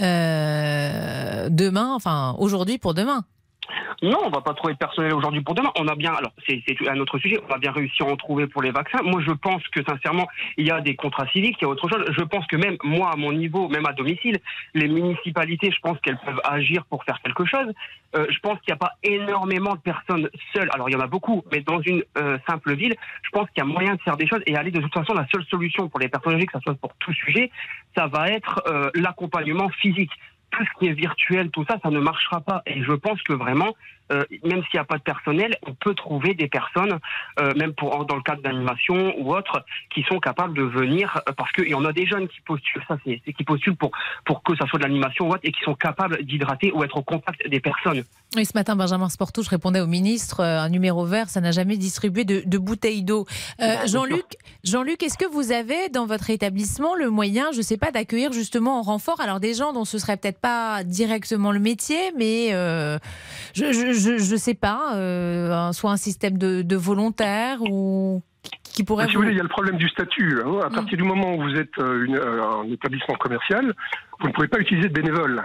euh, 0.00 1.48
demain, 1.50 1.92
enfin 1.94 2.34
aujourd'hui 2.38 2.78
pour 2.78 2.94
demain. 2.94 3.24
Non, 4.02 4.18
on 4.24 4.30
va 4.30 4.40
pas 4.40 4.54
trouver 4.54 4.74
de 4.74 4.78
personnel 4.78 5.14
aujourd'hui 5.14 5.40
pour 5.40 5.54
demain. 5.54 5.70
On 5.78 5.88
a 5.88 5.94
bien, 5.94 6.12
alors 6.12 6.32
c'est 6.46 6.62
un 6.88 6.98
autre 6.98 7.18
sujet, 7.18 7.38
on 7.42 7.52
va 7.52 7.58
bien 7.58 7.72
réussir 7.72 8.06
à 8.06 8.10
en 8.10 8.16
trouver 8.16 8.46
pour 8.46 8.62
les 8.62 8.70
vaccins. 8.70 9.02
Moi, 9.02 9.22
je 9.26 9.32
pense 9.32 9.66
que 9.68 9.80
sincèrement, 9.84 10.26
il 10.56 10.66
y 10.66 10.70
a 10.70 10.80
des 10.80 10.94
contrats 10.96 11.26
civiques, 11.28 11.56
il 11.60 11.64
y 11.64 11.66
a 11.66 11.68
autre 11.68 11.88
chose. 11.88 12.04
Je 12.10 12.22
pense 12.22 12.46
que 12.46 12.56
même 12.56 12.76
moi, 12.82 13.10
à 13.12 13.16
mon 13.16 13.32
niveau, 13.32 13.68
même 13.68 13.86
à 13.86 13.92
domicile, 13.92 14.38
les 14.74 14.88
municipalités, 14.88 15.70
je 15.70 15.80
pense 15.80 15.98
qu'elles 16.00 16.18
peuvent 16.18 16.40
agir 16.44 16.84
pour 16.86 17.04
faire 17.04 17.20
quelque 17.22 17.44
chose. 17.44 17.72
Euh, 18.16 18.26
je 18.30 18.38
pense 18.38 18.60
qu'il 18.60 18.72
n'y 18.72 18.74
a 18.74 18.76
pas 18.76 18.92
énormément 19.02 19.74
de 19.74 19.80
personnes 19.80 20.28
seules. 20.54 20.68
Alors, 20.72 20.88
il 20.88 20.92
y 20.92 20.96
en 20.96 21.00
a 21.00 21.06
beaucoup, 21.06 21.42
mais 21.50 21.60
dans 21.60 21.80
une 21.80 22.04
euh, 22.18 22.38
simple 22.48 22.74
ville, 22.74 22.94
je 23.22 23.30
pense 23.30 23.48
qu'il 23.50 23.58
y 23.58 23.66
a 23.66 23.70
moyen 23.70 23.94
de 23.94 24.00
faire 24.02 24.16
des 24.16 24.26
choses 24.26 24.40
et 24.46 24.56
aller 24.56 24.70
de 24.70 24.80
toute 24.80 24.94
façon, 24.94 25.14
la 25.14 25.26
seule 25.32 25.44
solution 25.46 25.88
pour 25.88 26.00
les 26.00 26.08
personnes 26.08 26.34
âgées, 26.34 26.46
que 26.46 26.58
ce 26.58 26.60
soit 26.60 26.74
pour 26.74 26.94
tout 26.98 27.12
sujet, 27.12 27.50
ça 27.96 28.06
va 28.06 28.28
être 28.28 28.62
euh, 28.66 28.90
l'accompagnement 28.94 29.68
physique 29.70 30.12
tout 30.56 30.64
ce 30.64 30.78
qui 30.78 30.86
est 30.88 30.92
virtuel, 30.92 31.50
tout 31.50 31.64
ça, 31.68 31.78
ça 31.82 31.90
ne 31.90 32.00
marchera 32.00 32.40
pas. 32.40 32.62
Et 32.66 32.82
je 32.82 32.92
pense 32.92 33.22
que 33.22 33.32
vraiment, 33.32 33.74
euh, 34.12 34.24
même 34.44 34.62
s'il 34.64 34.74
n'y 34.74 34.80
a 34.80 34.84
pas 34.84 34.98
de 34.98 35.02
personnel, 35.02 35.56
on 35.66 35.74
peut 35.74 35.94
trouver 35.94 36.34
des 36.34 36.48
personnes, 36.48 36.98
euh, 37.40 37.54
même 37.56 37.72
pour 37.72 38.04
dans 38.04 38.16
le 38.16 38.22
cadre 38.22 38.42
d'animation 38.42 39.14
ou 39.18 39.34
autre, 39.34 39.64
qui 39.94 40.02
sont 40.02 40.18
capables 40.18 40.54
de 40.54 40.62
venir, 40.62 41.20
euh, 41.28 41.32
parce 41.32 41.50
qu'il 41.52 41.68
y 41.68 41.74
en 41.74 41.84
a 41.84 41.92
des 41.92 42.06
jeunes 42.06 42.28
qui 42.28 42.40
postulent, 42.42 42.82
ça 42.86 42.98
c'est 43.04 43.20
qui 43.32 43.44
postulent 43.44 43.76
pour 43.76 43.92
pour 44.24 44.42
que 44.42 44.54
ça 44.56 44.66
soit 44.66 44.78
de 44.78 44.84
l'animation 44.84 45.28
ou 45.28 45.30
autre, 45.30 45.40
et 45.42 45.52
qui 45.52 45.60
sont 45.64 45.74
capables 45.74 46.22
d'hydrater 46.22 46.70
ou 46.72 46.84
être 46.84 46.96
au 46.96 47.02
contact 47.02 47.48
des 47.48 47.60
personnes. 47.60 48.04
Oui, 48.36 48.44
ce 48.44 48.52
matin, 48.54 48.76
Benjamin 48.76 49.08
Sportouche 49.08 49.48
répondait 49.48 49.80
au 49.80 49.86
ministre, 49.86 50.40
un 50.40 50.68
numéro 50.68 51.06
vert, 51.06 51.30
ça 51.30 51.40
n'a 51.40 51.52
jamais 51.52 51.76
distribué 51.76 52.24
de, 52.24 52.42
de 52.44 52.58
bouteilles 52.58 53.04
d'eau. 53.04 53.26
Bah, 53.58 53.86
Jean-Luc, 53.86 54.24
Jean-Luc, 54.64 55.02
est-ce 55.02 55.16
que 55.16 55.26
vous 55.26 55.52
avez 55.52 55.88
dans 55.88 56.06
votre 56.06 56.30
établissement 56.30 56.94
le 56.96 57.10
moyen, 57.10 57.52
je 57.52 57.58
ne 57.58 57.62
sais 57.62 57.76
pas, 57.76 57.90
d'accueillir 57.92 58.32
justement 58.32 58.80
en 58.80 58.82
renfort, 58.82 59.20
alors 59.20 59.40
des 59.40 59.54
gens 59.54 59.72
dont 59.72 59.84
ce 59.84 59.98
serait 59.98 60.16
peut-être 60.16 60.40
pas 60.40 60.82
directement 60.84 61.52
le 61.52 61.60
métier, 61.60 62.12
mais 62.16 62.50
je 62.50 63.72
je 63.72 63.93
ne 63.94 64.36
sais 64.36 64.54
pas, 64.54 64.94
euh, 64.96 65.72
soit 65.72 65.90
un 65.90 65.96
système 65.96 66.38
de, 66.38 66.62
de 66.62 66.76
volontaires 66.76 67.58
ou 67.62 68.22
qui 68.62 68.84
pourrait. 68.84 69.06
Si 69.08 69.14
vous 69.14 69.22
voulez, 69.22 69.32
il 69.32 69.36
y 69.36 69.40
a 69.40 69.44
le 69.44 69.48
problème 69.48 69.76
du 69.76 69.88
statut. 69.88 70.40
Hein. 70.44 70.60
À 70.64 70.68
mm. 70.68 70.74
partir 70.74 70.98
du 70.98 71.04
moment 71.04 71.34
où 71.34 71.42
vous 71.42 71.56
êtes 71.56 71.78
euh, 71.78 72.04
une, 72.04 72.16
euh, 72.16 72.42
un 72.42 72.70
établissement 72.70 73.14
commercial, 73.14 73.72
vous 74.20 74.28
ne 74.28 74.32
pouvez 74.32 74.48
pas 74.48 74.58
utiliser 74.58 74.88
de 74.88 74.94
bénévoles. 74.94 75.42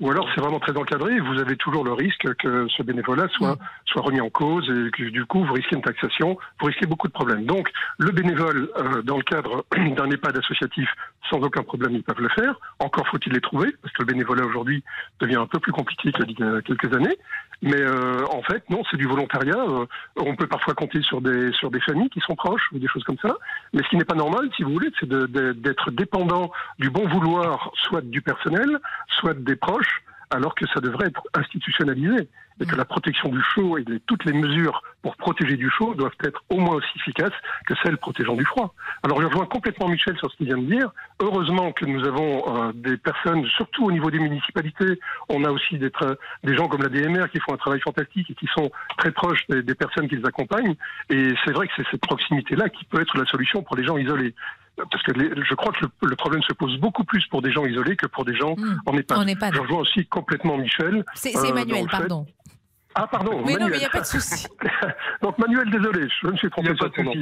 Ou 0.00 0.10
alors 0.10 0.28
c'est 0.34 0.40
vraiment 0.40 0.60
très 0.60 0.76
encadré 0.76 1.18
vous 1.18 1.40
avez 1.40 1.56
toujours 1.56 1.84
le 1.84 1.92
risque 1.92 2.34
que 2.36 2.68
ce 2.68 2.82
bénévolat 2.82 3.28
soit, 3.30 3.54
mm. 3.54 3.58
soit 3.86 4.02
remis 4.02 4.20
en 4.20 4.30
cause 4.30 4.68
et 4.70 4.90
que 4.90 5.08
du 5.08 5.24
coup 5.24 5.44
vous 5.44 5.52
risquez 5.52 5.74
une 5.74 5.82
taxation, 5.82 6.38
vous 6.60 6.66
risquez 6.66 6.86
beaucoup 6.86 7.08
de 7.08 7.12
problèmes. 7.12 7.44
Donc 7.44 7.70
le 7.98 8.12
bénévole, 8.12 8.70
euh, 8.76 9.02
dans 9.02 9.16
le 9.16 9.24
cadre 9.24 9.64
d'un 9.76 10.10
EHPAD 10.10 10.38
associatif, 10.38 10.88
sans 11.30 11.38
aucun 11.38 11.62
problème, 11.62 11.94
ils 11.94 12.02
peuvent 12.02 12.20
le 12.20 12.28
faire. 12.28 12.58
Encore 12.78 13.06
faut-il 13.08 13.32
les 13.32 13.40
trouver, 13.40 13.74
parce 13.82 13.92
que 13.94 14.02
le 14.02 14.06
bénévolat 14.06 14.44
aujourd'hui 14.44 14.84
devient 15.20 15.36
un 15.36 15.46
peu 15.46 15.58
plus 15.58 15.72
compliqué 15.72 16.12
qu'il 16.12 16.30
y 16.38 16.42
a 16.42 16.62
quelques 16.62 16.94
années. 16.94 17.18
Mais 17.60 17.80
euh, 17.80 18.24
en 18.30 18.42
fait, 18.42 18.68
non, 18.70 18.82
c'est 18.90 18.96
du 18.96 19.06
volontariat. 19.06 19.58
Euh, 19.58 19.86
on 20.16 20.36
peut 20.36 20.46
parfois 20.46 20.74
compter 20.74 21.02
sur 21.02 21.20
des, 21.20 21.52
sur 21.52 21.70
des 21.70 21.80
familles 21.80 22.08
qui 22.10 22.20
sont 22.20 22.36
proches 22.36 22.70
ou 22.72 22.78
des 22.78 22.86
choses 22.86 23.02
comme 23.04 23.18
ça. 23.20 23.36
Mais 23.72 23.82
ce 23.82 23.88
qui 23.88 23.96
n'est 23.96 24.04
pas 24.04 24.14
normal, 24.14 24.48
si 24.56 24.62
vous 24.62 24.72
voulez, 24.72 24.90
c'est 25.00 25.08
d'être 25.08 25.90
dépendant 25.90 26.52
du 26.78 26.90
bon 26.90 27.06
vouloir, 27.08 27.72
soit 27.74 28.02
du 28.02 28.22
personnel, 28.22 28.78
soit 29.08 29.34
des 29.34 29.56
proches, 29.56 30.02
alors 30.30 30.54
que 30.54 30.66
ça 30.68 30.80
devrait 30.80 31.06
être 31.06 31.22
institutionnalisé 31.34 32.28
et 32.60 32.66
que 32.66 32.76
la 32.76 32.84
protection 32.84 33.28
du 33.28 33.40
chaud 33.54 33.78
et 33.78 33.84
toutes 34.06 34.24
les 34.24 34.32
mesures 34.32 34.82
pour 35.02 35.16
protéger 35.16 35.56
du 35.56 35.70
chaud 35.70 35.94
doivent 35.94 36.16
être 36.24 36.42
au 36.50 36.58
moins 36.58 36.76
aussi 36.76 36.88
efficaces 36.96 37.32
que 37.66 37.74
celles 37.82 37.98
protégeant 37.98 38.34
du 38.34 38.44
froid. 38.44 38.74
Alors 39.02 39.20
je 39.20 39.26
rejoins 39.26 39.46
complètement 39.46 39.88
Michel 39.88 40.16
sur 40.18 40.30
ce 40.30 40.36
qu'il 40.36 40.46
vient 40.46 40.58
de 40.58 40.66
dire. 40.66 40.90
Heureusement 41.20 41.72
que 41.72 41.84
nous 41.84 42.04
avons 42.04 42.42
euh, 42.48 42.72
des 42.74 42.96
personnes, 42.96 43.44
surtout 43.56 43.86
au 43.86 43.92
niveau 43.92 44.10
des 44.10 44.18
municipalités, 44.18 44.98
on 45.28 45.44
a 45.44 45.50
aussi 45.50 45.78
des, 45.78 45.90
des 46.44 46.56
gens 46.56 46.68
comme 46.68 46.82
la 46.82 46.88
DMR 46.88 47.28
qui 47.30 47.40
font 47.40 47.54
un 47.54 47.58
travail 47.58 47.80
fantastique 47.80 48.30
et 48.30 48.34
qui 48.34 48.46
sont 48.46 48.70
très 48.96 49.12
proches 49.12 49.46
des, 49.48 49.62
des 49.62 49.74
personnes 49.74 50.08
qu'ils 50.08 50.26
accompagnent. 50.26 50.74
Et 51.10 51.34
c'est 51.44 51.52
vrai 51.52 51.68
que 51.68 51.72
c'est 51.76 51.86
cette 51.90 52.00
proximité-là 52.00 52.68
qui 52.68 52.84
peut 52.84 53.00
être 53.00 53.16
la 53.16 53.26
solution 53.26 53.62
pour 53.62 53.76
les 53.76 53.84
gens 53.84 53.96
isolés 53.96 54.34
parce 54.90 55.02
que 55.02 55.12
je 55.16 55.54
crois 55.54 55.72
que 55.72 55.86
le, 56.02 56.16
problème 56.16 56.42
se 56.42 56.52
pose 56.52 56.78
beaucoup 56.78 57.04
plus 57.04 57.26
pour 57.26 57.42
des 57.42 57.50
gens 57.50 57.64
isolés 57.64 57.96
que 57.96 58.06
pour 58.06 58.24
des 58.24 58.34
gens 58.34 58.54
hmm. 58.56 58.80
en 58.86 59.26
EHPAD. 59.26 59.54
Je 59.54 59.60
rejoins 59.60 59.80
aussi 59.80 60.06
complètement 60.06 60.56
Michel. 60.56 61.04
C'est 61.14 61.36
euh, 61.36 61.44
Emmanuel, 61.44 61.86
pardon. 61.90 62.26
Ah, 63.00 63.06
pardon. 63.06 63.44
Mais 63.46 63.54
non, 63.54 63.68
mais 63.68 63.76
il 63.76 63.80
n'y 63.80 63.84
a 63.84 63.90
pas 63.90 64.00
de 64.00 64.06
souci. 64.06 64.48
Donc, 65.22 65.38
Manuel, 65.38 65.70
désolé, 65.70 66.08
je 66.20 66.26
me 66.26 66.36
suis 66.36 66.50
trompé 66.50 66.74
sur 66.74 66.90
ton 66.90 67.04
nom. 67.04 67.12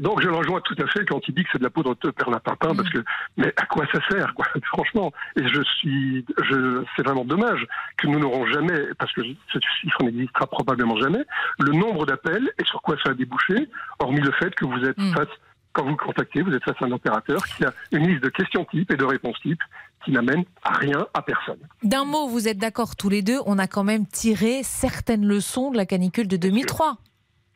Donc, 0.00 0.20
je 0.20 0.26
le 0.26 0.34
rejoins 0.34 0.60
tout 0.62 0.74
à 0.82 0.86
fait 0.88 1.04
quand 1.04 1.20
il 1.28 1.34
dit 1.34 1.44
que 1.44 1.50
c'est 1.52 1.58
de 1.58 1.62
la 1.62 1.70
poudre 1.70 1.94
de 2.02 2.10
perlimpinpin, 2.10 2.74
parce 2.74 2.88
que, 2.88 2.98
mais 3.36 3.54
à 3.56 3.66
quoi 3.66 3.86
ça 3.92 4.00
sert, 4.10 4.34
quoi, 4.34 4.46
franchement. 4.64 5.12
Et 5.36 5.46
je 5.46 5.62
suis, 5.62 6.26
je, 6.42 6.82
c'est 6.96 7.04
vraiment 7.04 7.24
dommage 7.24 7.64
que 7.98 8.08
nous 8.08 8.18
n'aurons 8.18 8.46
jamais, 8.46 8.80
parce 8.98 9.12
que 9.12 9.22
ce 9.52 9.58
chiffre 9.80 10.02
n'existera 10.02 10.48
probablement 10.48 10.96
jamais, 10.96 11.24
le 11.60 11.72
nombre 11.72 12.04
d'appels 12.04 12.50
et 12.58 12.64
sur 12.64 12.82
quoi 12.82 12.96
ça 13.04 13.10
a 13.10 13.14
débouché, 13.14 13.68
hormis 14.00 14.20
le 14.20 14.32
fait 14.32 14.52
que 14.56 14.64
vous 14.64 14.84
êtes 14.84 14.98
mm. 14.98 15.12
face 15.12 15.28
quand 15.72 15.84
vous 15.84 15.96
contactez, 15.96 16.42
vous 16.42 16.52
êtes 16.52 16.64
face 16.64 16.76
à 16.80 16.86
un 16.86 16.92
opérateur 16.92 17.44
qui 17.46 17.64
a 17.64 17.72
une 17.92 18.08
liste 18.08 18.22
de 18.22 18.28
questions 18.28 18.64
types 18.64 18.90
et 18.90 18.96
de 18.96 19.04
réponses 19.04 19.38
types 19.40 19.62
qui 20.04 20.12
n'amène 20.12 20.44
à 20.62 20.72
rien 20.72 21.06
à 21.14 21.22
personne. 21.22 21.58
D'un 21.82 22.04
mot, 22.04 22.28
vous 22.28 22.48
êtes 22.48 22.58
d'accord 22.58 22.96
tous 22.96 23.08
les 23.08 23.22
deux, 23.22 23.38
on 23.46 23.58
a 23.58 23.66
quand 23.66 23.84
même 23.84 24.06
tiré 24.06 24.62
certaines 24.62 25.26
leçons 25.26 25.70
de 25.70 25.76
la 25.76 25.86
canicule 25.86 26.28
de 26.28 26.36
2003. 26.36 26.96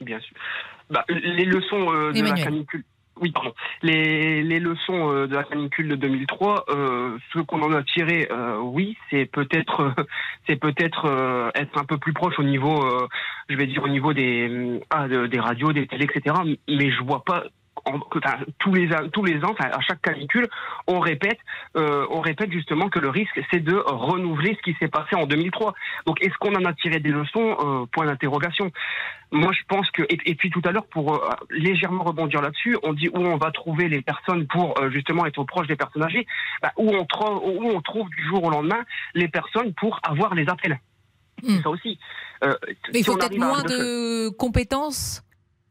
Bien 0.00 0.20
sûr. 0.20 0.36
Bah, 0.90 1.04
les 1.08 1.44
leçons 1.44 1.92
euh, 1.92 2.12
de 2.12 2.22
la 2.22 2.32
canicule. 2.32 2.84
Oui, 3.20 3.30
pardon. 3.30 3.52
Les, 3.82 4.42
les 4.42 4.58
leçons 4.58 5.12
euh, 5.12 5.26
de 5.26 5.34
la 5.34 5.44
canicule 5.44 5.88
de 5.88 5.94
2003, 5.94 6.64
euh, 6.68 7.16
ce 7.32 7.38
qu'on 7.40 7.62
en 7.62 7.72
a 7.72 7.82
tiré, 7.82 8.28
oui, 8.60 8.96
c'est 9.10 9.26
peut-être, 9.26 9.94
c'est 10.46 10.56
peut-être 10.56 11.52
être 11.54 11.78
un 11.78 11.84
peu 11.84 11.98
plus 11.98 12.12
proche 12.12 12.38
au 12.38 12.42
niveau, 12.42 12.84
je 13.48 13.56
vais 13.56 13.66
dire 13.66 13.82
au 13.84 13.88
niveau 13.88 14.12
des, 14.12 14.80
ah, 14.90 15.08
des 15.08 15.40
radios, 15.40 15.72
des 15.72 15.86
télés, 15.86 16.06
etc. 16.12 16.36
Mais 16.68 16.90
je 16.90 17.02
vois 17.02 17.24
pas 17.24 17.44
en- 17.84 17.98
tous 18.58 18.72
les 18.74 18.92
a- 18.92 19.08
tous 19.12 19.24
les 19.24 19.42
ans, 19.44 19.54
à 19.58 19.80
chaque 19.80 20.02
canicule, 20.02 20.46
on 20.86 21.00
répète, 21.00 21.38
euh, 21.76 22.06
on 22.10 22.20
répète 22.20 22.52
justement 22.52 22.88
que 22.88 22.98
le 22.98 23.08
risque, 23.08 23.40
c'est 23.50 23.60
de 23.60 23.74
renouveler 23.74 24.56
ce 24.56 24.62
qui 24.70 24.76
s'est 24.78 24.88
passé 24.88 25.16
en 25.16 25.26
2003. 25.26 25.74
Donc, 26.06 26.20
est-ce 26.22 26.34
qu'on 26.38 26.54
en 26.54 26.64
a 26.64 26.72
tiré 26.74 27.00
des 27.00 27.10
leçons 27.10 27.56
Euh, 27.60 27.86
Point 27.92 28.06
d'interrogation. 28.06 28.70
Moi, 29.32 29.50
je 29.52 29.62
pense 29.68 29.90
que 29.90 30.02
et, 30.02 30.18
et 30.26 30.34
puis 30.34 30.50
tout 30.50 30.60
à 30.64 30.72
l'heure, 30.72 30.86
pour 30.86 31.14
euh, 31.14 31.28
légèrement 31.50 32.04
rebondir 32.04 32.40
là-dessus, 32.42 32.76
on 32.82 32.92
dit 32.92 33.08
où 33.08 33.18
on 33.18 33.36
va 33.36 33.50
trouver 33.50 33.88
les 33.88 34.02
personnes 34.02 34.46
pour 34.46 34.74
justement 34.90 35.24
être 35.26 35.42
proche 35.44 35.66
des 35.66 35.76
personnes 35.76 36.02
âgées. 36.04 36.26
Bah, 36.62 36.72
où 36.76 36.90
on 36.94 37.04
trouve 37.06 37.38
où 37.44 37.70
on 37.70 37.80
trouve 37.80 38.08
du 38.10 38.24
jour 38.28 38.44
au 38.44 38.50
lendemain 38.50 38.84
les 39.14 39.28
personnes 39.28 39.72
pour 39.74 39.98
avoir 40.02 40.34
les 40.34 40.48
appels. 40.48 40.78
Hmm. 41.42 41.60
Ça 41.62 41.70
aussi. 41.70 41.98
Mais 42.42 42.50
il 42.92 42.96
si 42.98 43.04
faut 43.04 43.16
peut-être 43.16 43.36
moins 43.38 43.62
de 43.62 44.28
compétences 44.30 45.22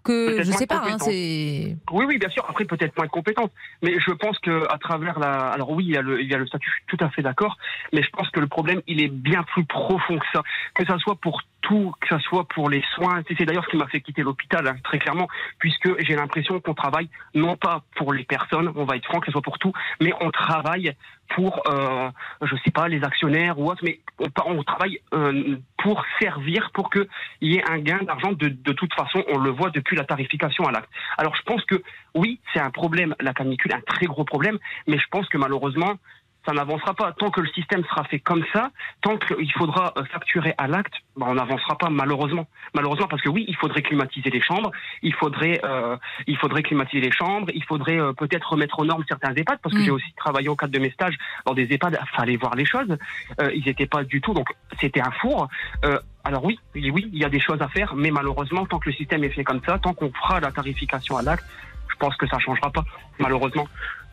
que 0.04 0.44
je 0.44 0.52
sais 0.52 0.68
pas. 0.68 0.82
hein, 0.86 0.98
c'est 1.00 1.78
Oui, 1.92 2.06
oui, 2.08 2.18
bien 2.18 2.30
sûr. 2.30 2.46
Après, 2.50 2.66
peut-être 2.66 2.96
moins 2.98 3.06
de 3.06 3.12
compétences. 3.12 3.52
Mais 3.82 4.00
je 4.00 4.12
pense 4.12 4.38
que 4.40 4.66
à 4.72 4.78
travers 4.78 5.20
la. 5.20 5.50
Alors 5.50 5.72
oui, 5.72 5.86
il 5.88 5.94
y 5.94 5.98
a 5.98 6.02
le, 6.02 6.22
il 6.22 6.30
y 6.30 6.34
a 6.34 6.38
le 6.38 6.48
statut, 6.48 6.70
je 6.70 6.76
suis 6.76 6.98
tout 6.98 7.04
à 7.06 7.10
fait 7.10 7.22
d'accord. 7.22 7.58
Mais 7.94 8.04
je 8.04 8.10
pense 8.10 8.30
que 8.30 8.40
le 8.40 8.48
problème, 8.48 8.82
il 8.88 9.02
est 9.02 9.10
bien 9.12 9.44
plus 9.44 9.66
profond 9.66 10.18
que 10.20 10.26
ça. 10.34 10.44
Que 10.76 10.86
ça 10.86 10.98
soit 11.00 11.16
pour 11.16 11.42
tout, 11.62 11.94
que 12.00 12.08
ça 12.08 12.20
soit 12.20 12.46
pour 12.48 12.70
les 12.70 12.84
soins. 12.96 13.22
C'est 13.28 13.36
c'est 13.38 13.46
d'ailleurs 13.46 13.66
ce 13.66 13.70
qui 13.70 13.78
m'a 13.78 13.88
fait 13.88 14.02
quitter 14.02 14.22
l'hôpital, 14.22 14.68
hein, 14.68 14.76
très 14.84 15.00
clairement, 15.00 15.28
puisque 15.58 15.90
j'ai 16.04 16.16
l'impression 16.16 16.60
qu'on 16.60 16.74
travaille 16.74 17.10
non 17.34 17.56
pas 17.56 17.84
pour 17.96 18.14
les 18.14 18.24
personnes, 18.24 18.72
on 18.76 18.84
va 18.84 18.98
être 18.98 19.06
franc, 19.06 19.20
que 19.20 19.28
ce 19.28 19.32
soit 19.32 19.42
pour 19.42 19.58
tout, 19.58 19.74
mais 20.00 20.14
on 20.22 20.30
travaille 20.32 20.94
pour, 21.30 21.64
euh, 21.68 22.10
je 22.42 22.56
sais 22.64 22.72
pas, 22.72 22.88
les 22.88 23.04
actionnaires 23.04 23.58
ou 23.58 23.72
autre, 23.72 23.82
mais 23.84 24.00
on, 24.20 24.28
on 24.46 24.64
travaille 24.64 25.00
euh, 25.14 25.58
pour 25.78 26.04
servir, 26.20 26.72
pour 26.74 26.90
qu'il 26.90 27.08
y 27.42 27.56
ait 27.56 27.70
un 27.70 27.80
gain 27.80 28.00
d'argent. 28.04 28.34
De, 28.34 28.50
de 28.50 28.74
toute 28.74 28.94
façon, 28.94 29.24
on 29.30 29.38
le 29.38 29.50
voit 29.50 29.70
depuis 29.70 29.96
la 29.96 30.04
tarification 30.04 30.66
à 30.66 30.72
l'acte. 30.72 30.90
Alors 31.18 31.36
je 31.36 31.42
pense 31.44 31.64
que 31.66 31.82
oui, 32.14 32.40
c'est 32.54 32.60
un 32.60 32.70
problème, 32.70 33.16
la 33.20 33.34
canicule, 33.34 33.74
un 33.74 33.82
très 33.82 34.06
gros 34.06 34.26
problème, 34.26 34.60
mais 34.88 34.98
je 34.98 35.06
pense 35.10 35.28
que 35.30 35.38
malheureusement, 35.38 35.96
ça 36.46 36.54
n'avancera 36.54 36.94
pas. 36.94 37.12
Tant 37.12 37.30
que 37.30 37.42
le 37.42 37.48
système 37.50 37.84
sera 37.86 38.04
fait 38.06 38.20
comme 38.20 38.44
ça, 38.54 38.72
tant 39.02 39.18
qu'il 39.18 39.52
faudra 39.54 39.94
euh, 39.98 40.06
facturer 40.06 40.54
à 40.58 40.68
l'acte, 40.68 40.94
ben, 41.18 41.28
on 41.30 41.36
n'avancera 41.36 41.78
pas 41.78 41.90
malheureusement. 41.90 42.48
Malheureusement 42.74 43.08
parce 43.08 43.22
que 43.22 43.30
oui, 43.30 43.46
il 43.48 43.56
faudrait 43.58 43.82
climatiser 43.82 44.30
les 44.30 44.42
chambres, 44.42 44.72
il 45.02 45.14
faudrait, 45.14 45.60
euh, 45.64 45.98
il 46.28 46.38
faudrait 46.38 46.64
climatiser 46.64 47.02
les 47.02 47.12
chambres, 47.12 47.48
il 47.54 47.64
faudrait 47.64 48.00
euh, 48.00 48.14
peut-être 48.14 48.52
remettre 48.52 48.80
aux 48.80 48.86
normes 48.86 49.04
certains 49.08 49.34
EHPAD 49.34 49.60
parce 49.62 49.76
que 49.76 49.82
Mm. 49.82 49.86
j'ai 49.86 49.92
aussi 49.92 50.14
travaillé 50.16 50.50
au 50.50 50.56
cadre 50.56 50.74
de 50.74 50.80
mes 50.80 50.92
stages 50.92 51.18
dans 51.46 51.54
des 51.54 51.68
EHPAD. 51.72 52.00
Fallait 52.16 52.38
voir 52.38 52.56
les 52.56 52.66
choses. 52.66 52.98
Euh, 53.40 53.52
ils 53.54 53.66
n'étaient 53.66 53.86
pas 53.86 54.04
du 54.04 54.22
tout, 54.22 54.34
donc 54.34 54.50
c'était 54.80 55.02
un 55.02 55.12
four. 55.12 55.48
Euh, 55.86 56.00
alors 56.24 56.44
oui, 56.46 56.60
oui, 56.76 56.92
oui, 56.92 57.10
il 57.14 57.20
y 57.20 57.26
a 57.26 57.30
des 57.30 57.40
choses 57.40 57.62
à 57.62 57.68
faire, 57.68 57.96
mais 57.96 58.12
malheureusement, 58.12 58.66
tant 58.66 58.80
que 58.80 58.90
le 58.90 58.96
système 58.96 59.24
est 59.24 59.30
fait 59.30 59.44
comme 59.44 59.62
ça, 59.66 59.80
tant 59.80 59.94
qu'on 59.94 60.12
fera 60.12 60.40
la 60.40 60.52
tarification 60.52 61.18
à 61.18 61.22
l'acte, 61.22 61.46
je 61.90 61.96
pense 61.96 62.16
que 62.16 62.28
ça 62.28 62.40
changera 62.40 62.70
pas, 62.72 62.84
malheureusement. 63.20 63.68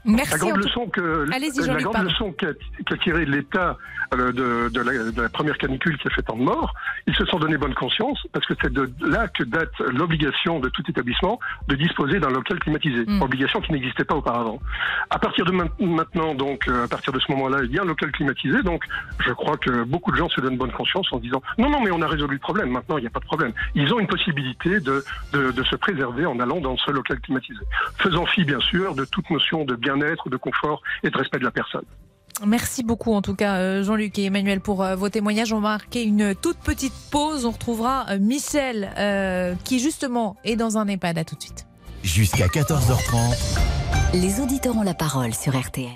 Merci. 0.05 0.33
La 0.33 0.39
grande 0.39 0.53
tout- 0.61 0.67
leçon 0.69 0.87
que 0.89 1.27
la 1.67 1.75
grande 1.83 1.95
leçon 2.05 2.33
qu'a 2.33 2.49
qu'a 2.87 2.97
tiré 2.99 3.25
l'État 3.27 3.77
euh, 4.15 4.33
de, 4.33 4.71
de, 4.71 4.81
la, 4.81 5.11
de 5.11 5.23
la 5.23 5.29
première 5.29 5.59
canicule 5.59 5.99
qui 5.99 6.09
a 6.09 6.11
fait 6.11 6.23
tant 6.23 6.37
de 6.37 6.43
morts, 6.43 6.73
ils 7.07 7.15
se 7.15 7.27
sont 7.27 7.39
donné 7.39 7.59
bonne 7.59 7.75
conscience 7.75 8.19
parce 8.33 8.47
que 8.47 8.55
c'est 8.63 8.73
de 8.73 8.91
là 9.07 9.29
que 9.29 9.43
date 9.45 9.73
l'obligation 9.81 10.61
de 10.61 10.69
tout 10.71 10.83
établissement 10.89 11.39
de 11.69 11.75
disposer 11.75 12.19
d'un 12.19 12.31
local 12.31 12.59
climatisé, 12.59 13.05
Mm. 13.07 13.21
obligation 13.23 13.61
qui 13.61 13.73
n'existait 13.73 14.05
pas 14.05 14.15
auparavant. 14.15 14.61
À 15.11 15.19
partir 15.19 15.45
de 15.45 15.53
main- 15.53 15.69
maintenant, 15.81 16.35
donc 16.35 16.67
euh, 16.69 16.85
à 16.85 16.89
partir 16.89 17.13
de 17.13 17.19
ce 17.21 17.31
moment-là, 17.33 17.59
il 17.65 17.73
y 17.73 17.79
a 17.79 17.83
un 17.83 17.87
local 17.87 18.11
climatisé, 18.13 18.63
donc 18.63 18.85
je 19.27 19.33
crois 19.33 19.59
que 19.59 19.83
beaucoup 19.85 20.11
de 20.13 20.17
gens 20.17 20.29
se 20.31 20.41
donnent 20.41 20.57
bonne 20.57 20.73
conscience 20.73 21.07
en 21.13 21.19
disant 21.19 21.43
non 21.59 21.69
non 21.69 21.81
mais 21.83 21.91
on 21.91 22.01
a 22.01 22.07
résolu 22.07 22.35
le 22.35 22.41
problème, 22.41 22.71
maintenant 22.71 22.97
il 22.97 23.03
n'y 23.03 23.07
a 23.09 23.11
pas 23.11 23.21
de 23.21 23.27
problème. 23.27 23.53
Ils 23.75 23.93
ont 23.93 23.99
une 24.01 24.07
possibilité 24.07 24.81
de, 24.81 25.05
de, 25.35 25.51
de 25.51 25.63
se 25.65 25.77
préserver 25.77 26.25
en 26.25 26.39
allant 26.41 26.61
dans 26.61 26.77
ce 26.79 26.91
local 26.93 27.21
climatisé, 27.21 27.61
faisant 27.99 28.25
fi 28.25 28.45
bien 28.45 28.61
sûr 28.61 28.95
de 28.95 29.05
toute 29.05 29.29
notion 29.29 29.65
de 29.67 29.75
bien-être, 29.89 30.29
de 30.29 30.37
confort 30.37 30.83
et 31.03 31.11
de 31.11 31.17
respect 31.17 31.39
de 31.39 31.45
la 31.45 31.51
personne. 31.51 31.85
Merci 32.47 32.85
beaucoup 32.85 33.15
en 33.15 33.23
tout 33.23 33.35
cas 33.35 33.57
euh, 33.57 33.83
Jean-Luc 33.83 34.19
et 34.19 34.27
Emmanuel 34.27 34.61
pour 34.61 34.83
euh, 34.83 34.95
vos 34.95 35.09
témoignages. 35.09 35.53
On 35.53 35.61
va 35.61 35.71
marquer 35.71 36.05
une 36.05 36.35
toute 36.35 36.59
petite 36.59 36.93
pause. 37.11 37.45
On 37.47 37.51
retrouvera 37.51 38.07
euh, 38.11 38.19
Michel 38.21 38.91
euh, 38.97 39.55
qui 39.65 39.81
justement 39.81 40.37
est 40.45 40.57
dans 40.57 40.79
un 40.79 40.87
EHPAD. 40.87 41.19
À 41.19 41.25
tout 41.25 41.35
de 41.35 41.43
suite. 41.43 41.67
Jusqu'à 42.05 42.47
14h30. 42.47 43.59
Les 44.15 44.41
auditeurs 44.41 44.77
ont 44.77 44.83
la 44.83 44.95
parole 44.95 45.35
sur 45.35 45.59
RTL. 45.59 45.91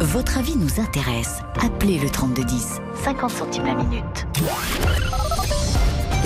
Votre 0.00 0.38
avis 0.38 0.56
nous 0.56 0.80
intéresse. 0.80 1.42
Appelez 1.62 1.98
le 1.98 2.10
3210, 2.10 2.80
50 2.94 3.30
centimes 3.30 3.66
la 3.66 3.74
minute. 3.74 4.26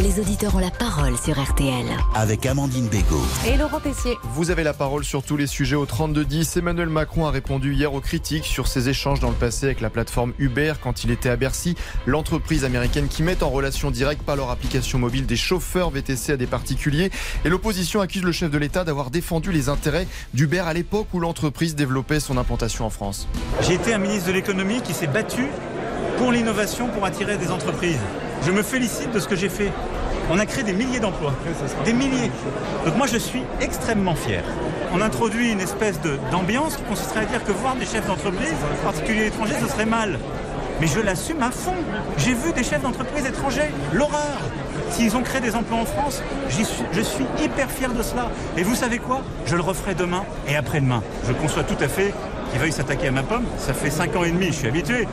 Les 0.03 0.19
auditeurs 0.19 0.57
ont 0.57 0.59
la 0.59 0.73
parole 0.73 1.17
sur 1.17 1.41
RTL. 1.41 1.87
Avec 2.17 2.47
Amandine 2.47 2.89
Bégaud. 2.89 3.23
Et 3.47 3.57
Laurent 3.57 3.79
Tessier. 3.79 4.19
Vous 4.25 4.51
avez 4.51 4.65
la 4.65 4.75
parole 4.75 5.05
sur 5.05 5.23
tous 5.23 5.37
les 5.37 5.47
sujets 5.47 5.77
au 5.77 5.87
3210. 5.87 6.57
Emmanuel 6.57 6.89
Macron 6.89 7.27
a 7.27 7.31
répondu 7.31 7.75
hier 7.75 7.95
aux 7.95 8.01
critiques 8.01 8.45
sur 8.45 8.67
ses 8.67 8.89
échanges 8.89 9.21
dans 9.21 9.29
le 9.29 9.37
passé 9.37 9.67
avec 9.67 9.81
la 9.81 9.91
plateforme 9.91 10.33
Uber 10.41 10.73
quand 10.83 11.05
il 11.05 11.13
était 11.13 11.29
à 11.29 11.37
Bercy, 11.37 11.77
l'entreprise 12.07 12.65
américaine 12.65 13.07
qui 13.07 13.23
met 13.23 13.45
en 13.45 13.51
relation 13.51 13.93
directe 13.93 14.23
par 14.25 14.35
leur 14.35 14.51
application 14.51 14.99
mobile 14.99 15.27
des 15.27 15.37
chauffeurs 15.37 15.91
VTC 15.91 16.33
à 16.33 16.37
des 16.37 16.49
particuliers. 16.49 17.13
Et 17.45 17.49
l'opposition 17.49 18.01
accuse 18.01 18.25
le 18.25 18.33
chef 18.33 18.51
de 18.51 18.59
l'État 18.59 18.83
d'avoir 18.83 19.11
défendu 19.11 19.53
les 19.53 19.69
intérêts 19.69 20.09
d'Uber 20.35 20.59
à 20.67 20.73
l'époque 20.73 21.07
où 21.13 21.21
l'entreprise 21.21 21.77
développait 21.77 22.19
son 22.19 22.37
implantation 22.37 22.85
en 22.85 22.91
France. 22.91 23.29
J'ai 23.61 23.75
été 23.75 23.95
un 23.95 23.99
ministre 23.99 24.27
de 24.27 24.33
l'économie 24.33 24.83
qui 24.83 24.93
s'est 24.93 25.07
battu 25.07 25.47
pour 26.19 26.33
l'innovation, 26.33 26.89
pour 26.89 27.05
attirer 27.05 27.37
des 27.37 27.53
entreprises. 27.53 28.01
Je 28.43 28.51
me 28.51 28.63
félicite 28.63 29.13
de 29.13 29.19
ce 29.19 29.29
que 29.29 29.37
j'ai 29.37 29.49
fait. 29.49 29.73
On 30.31 30.39
a 30.39 30.47
créé 30.47 30.65
des 30.65 30.73
milliers 30.73 31.01
d'emplois. 31.01 31.35
Des 31.85 31.93
milliers. 31.93 32.31
Donc 32.85 32.97
moi 32.97 33.07
je 33.07 33.19
suis 33.19 33.43
extrêmement 33.61 34.15
fier. 34.15 34.43
On 34.93 35.01
introduit 35.01 35.51
une 35.53 35.61
espèce 35.61 35.99
d'ambiance 36.31 36.77
qui 36.77 36.83
consisterait 36.83 37.21
à 37.21 37.25
dire 37.25 37.45
que 37.45 37.53
voir 37.53 37.75
des 37.77 37.85
chefs 37.85 38.07
d'entreprise, 38.07 38.55
en 38.81 38.85
particulier 38.85 39.27
étrangers, 39.27 39.57
ce 39.61 39.69
serait 39.69 39.87
mal. 39.87 40.19
Mais 40.81 40.87
je 40.87 41.01
l'assume 41.01 41.43
à 41.43 41.51
fond. 41.51 41.75
J'ai 42.19 42.35
vu 42.35 42.53
des 42.53 42.65
chefs 42.65 42.83
d'entreprise 42.83 43.27
étrangers. 43.27 43.71
L'horreur. 43.93 44.39
S'ils 44.91 45.17
ont 45.17 45.23
créé 45.23 45.41
des 45.41 45.55
emplois 45.57 45.79
en 45.79 45.85
France, 45.85 46.23
suis- 46.49 46.65
je 46.93 47.01
suis 47.01 47.25
hyper 47.43 47.71
fier 47.71 47.93
de 47.93 48.03
cela. 48.03 48.29
Et 48.57 48.63
vous 48.63 48.75
savez 48.75 48.99
quoi? 48.99 49.23
Je 49.47 49.57
le 49.57 49.63
referai 49.63 49.95
demain 49.95 50.25
et 50.49 50.57
après-demain. 50.57 51.03
Je 51.27 51.33
conçois 51.33 51.65
tout 51.65 51.83
à 51.83 51.89
fait 51.89 52.13
qu'ils 52.51 52.61
veuillent 52.61 52.73
s'attaquer 52.73 53.09
à 53.09 53.11
ma 53.11 53.23
pomme. 53.23 53.45
Ça 53.59 53.73
fait 53.75 53.91
5 53.91 54.15
ans 54.17 54.25
et 54.25 54.31
demi, 54.31 54.47
je 54.47 54.53
suis 54.53 54.69
habitué. 54.69 55.07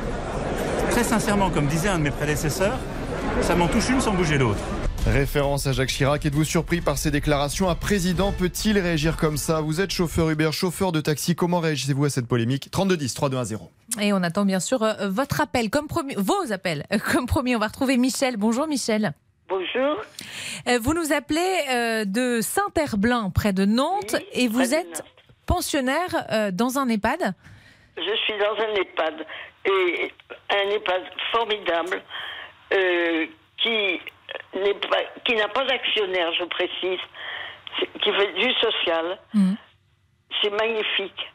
Très 0.91 1.03
sincèrement, 1.03 1.49
comme 1.49 1.65
disait 1.67 1.89
un 1.89 1.97
de 1.99 2.03
mes 2.03 2.11
prédécesseurs, 2.11 2.77
ça 3.41 3.55
m'en 3.55 3.67
touche 3.67 3.89
une 3.89 4.01
sans 4.01 4.13
bouger 4.13 4.37
l'autre. 4.37 4.59
Référence 5.07 5.65
à 5.65 5.71
Jacques 5.71 5.89
Chirac. 5.89 6.23
Êtes-vous 6.25 6.43
surpris 6.43 6.79
par 6.81 6.97
ces 6.97 7.09
déclarations? 7.09 7.69
Un 7.69 7.75
président 7.75 8.31
peut-il 8.31 8.77
réagir 8.77 9.17
comme 9.17 9.37
ça? 9.37 9.59
Vous 9.61 9.81
êtes 9.81 9.91
chauffeur 9.91 10.29
Uber, 10.29 10.51
chauffeur 10.51 10.91
de 10.91 11.01
taxi. 11.01 11.35
Comment 11.35 11.59
réagissez-vous 11.59 12.05
à 12.05 12.09
cette 12.11 12.27
polémique? 12.27 12.69
3210, 12.71 13.13
3210. 13.15 13.57
Et 13.99 14.13
on 14.13 14.21
attend 14.21 14.45
bien 14.45 14.59
sûr 14.59 14.83
euh, 14.83 15.09
votre 15.09 15.41
appel, 15.41 15.69
comme 15.71 15.87
promis, 15.87 16.13
vos 16.17 16.51
appels. 16.51 16.85
Euh, 16.93 16.97
Comme 16.99 17.25
promis, 17.25 17.55
on 17.55 17.59
va 17.59 17.67
retrouver 17.67 17.97
Michel. 17.97 18.37
Bonjour 18.37 18.67
Michel. 18.67 19.13
Bonjour. 19.49 19.97
Euh, 20.67 20.77
Vous 20.79 20.93
nous 20.93 21.11
appelez 21.11 21.49
euh, 21.71 22.05
de 22.05 22.39
Saint-Herblain, 22.41 23.31
près 23.33 23.53
de 23.53 23.65
Nantes, 23.65 24.13
Oui, 24.15 24.25
et 24.33 24.47
vous 24.47 24.73
êtes 24.73 24.85
Nantes. 24.99 25.03
pensionnaire 25.47 26.27
euh, 26.31 26.51
dans 26.51 26.77
un 26.77 26.87
EHPAD? 26.87 27.33
Je 27.97 28.15
suis 28.23 28.33
dans 28.39 28.55
un 28.63 28.75
EHPAD 28.79 29.25
et 29.65 30.11
un 30.51 30.69
EHPAD 30.75 31.01
formidable 31.31 32.01
euh, 32.73 33.25
qui 33.57 33.99
n'est 34.55 34.73
pas, 34.73 34.97
qui 35.25 35.35
n'a 35.35 35.47
pas 35.49 35.65
d'actionnaire, 35.65 36.31
je 36.39 36.45
précise, 36.45 36.99
qui 38.01 38.11
fait 38.11 38.33
du 38.33 38.53
social. 38.53 39.19
Mhm. 39.33 39.55
C'est 40.41 40.49
magnifique. 40.49 41.27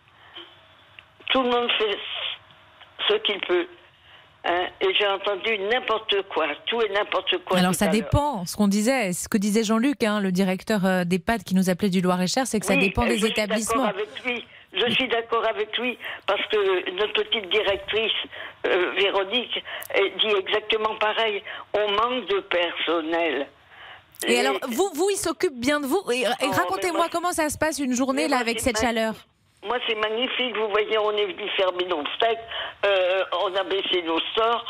Tout 1.30 1.42
le 1.42 1.50
monde 1.50 1.70
fait 1.78 1.98
ce 3.08 3.14
qu'il 3.18 3.40
peut. 3.40 3.66
hein, 4.44 4.66
et 4.80 4.94
j'ai 4.94 5.06
entendu 5.06 5.58
n'importe 5.70 6.22
quoi, 6.32 6.46
tout 6.66 6.80
et 6.80 6.88
n'importe 6.90 7.36
quoi. 7.44 7.58
Alors 7.58 7.74
ça 7.74 7.88
dépend, 7.88 8.44
ce 8.46 8.56
qu'on 8.56 8.68
disait, 8.68 9.12
ce 9.12 9.28
que 9.28 9.38
disait 9.38 9.64
Jean-Luc, 9.64 10.02
hein, 10.04 10.20
le 10.20 10.32
directeur 10.32 10.84
euh, 10.86 11.04
d'EHPAD 11.04 11.42
qui 11.44 11.54
nous 11.54 11.68
appelait 11.68 11.90
du 11.90 12.00
Loir-et-Cher, 12.00 12.46
c'est 12.46 12.60
que 12.60 12.66
ça 12.66 12.76
dépend 12.76 13.04
des 13.04 13.18
je 13.18 13.26
établissements. 13.26 13.84
avec 13.84 14.08
lui. 14.24 14.44
Je 14.76 14.90
suis 14.92 15.08
d'accord 15.08 15.44
avec 15.46 15.76
lui 15.78 15.98
parce 16.26 16.44
que 16.48 16.90
notre 16.90 17.12
petite 17.22 17.48
directrice 17.48 18.12
euh, 18.66 18.90
Véronique 18.96 19.64
dit 20.20 20.32
exactement 20.38 20.94
pareil. 20.96 21.42
On 21.74 21.90
manque 21.92 22.26
de 22.26 22.40
personnel. 22.40 23.46
Et 24.26 24.38
alors, 24.40 24.56
vous, 24.68 24.90
vous, 24.94 25.10
il 25.10 25.16
s'occupe 25.16 25.58
bien 25.58 25.80
de 25.80 25.86
vous. 25.86 26.02
Et, 26.12 26.22
et 26.22 26.26
Oh, 26.42 26.50
racontez-moi 26.50 27.00
moi- 27.00 27.08
comment 27.12 27.32
ça 27.32 27.48
se 27.50 27.58
passe 27.58 27.78
une 27.78 27.92
journée 27.94 28.28
là 28.28 28.38
avec 28.38 28.60
cette 28.60 28.78
chaleur. 28.80 29.14
Moi, 29.62 29.78
c'est 29.86 29.94
magnifique. 29.96 30.56
Vous 30.56 30.68
voyez, 30.68 30.96
on 30.98 31.10
est 31.16 31.26
venu 31.26 31.48
fermer 31.56 31.84
nos 31.84 32.04
steaks. 32.16 32.38
euh, 32.86 33.24
on 33.42 33.54
a 33.54 33.64
baissé 33.64 34.02
nos 34.02 34.20
stores. 34.32 34.64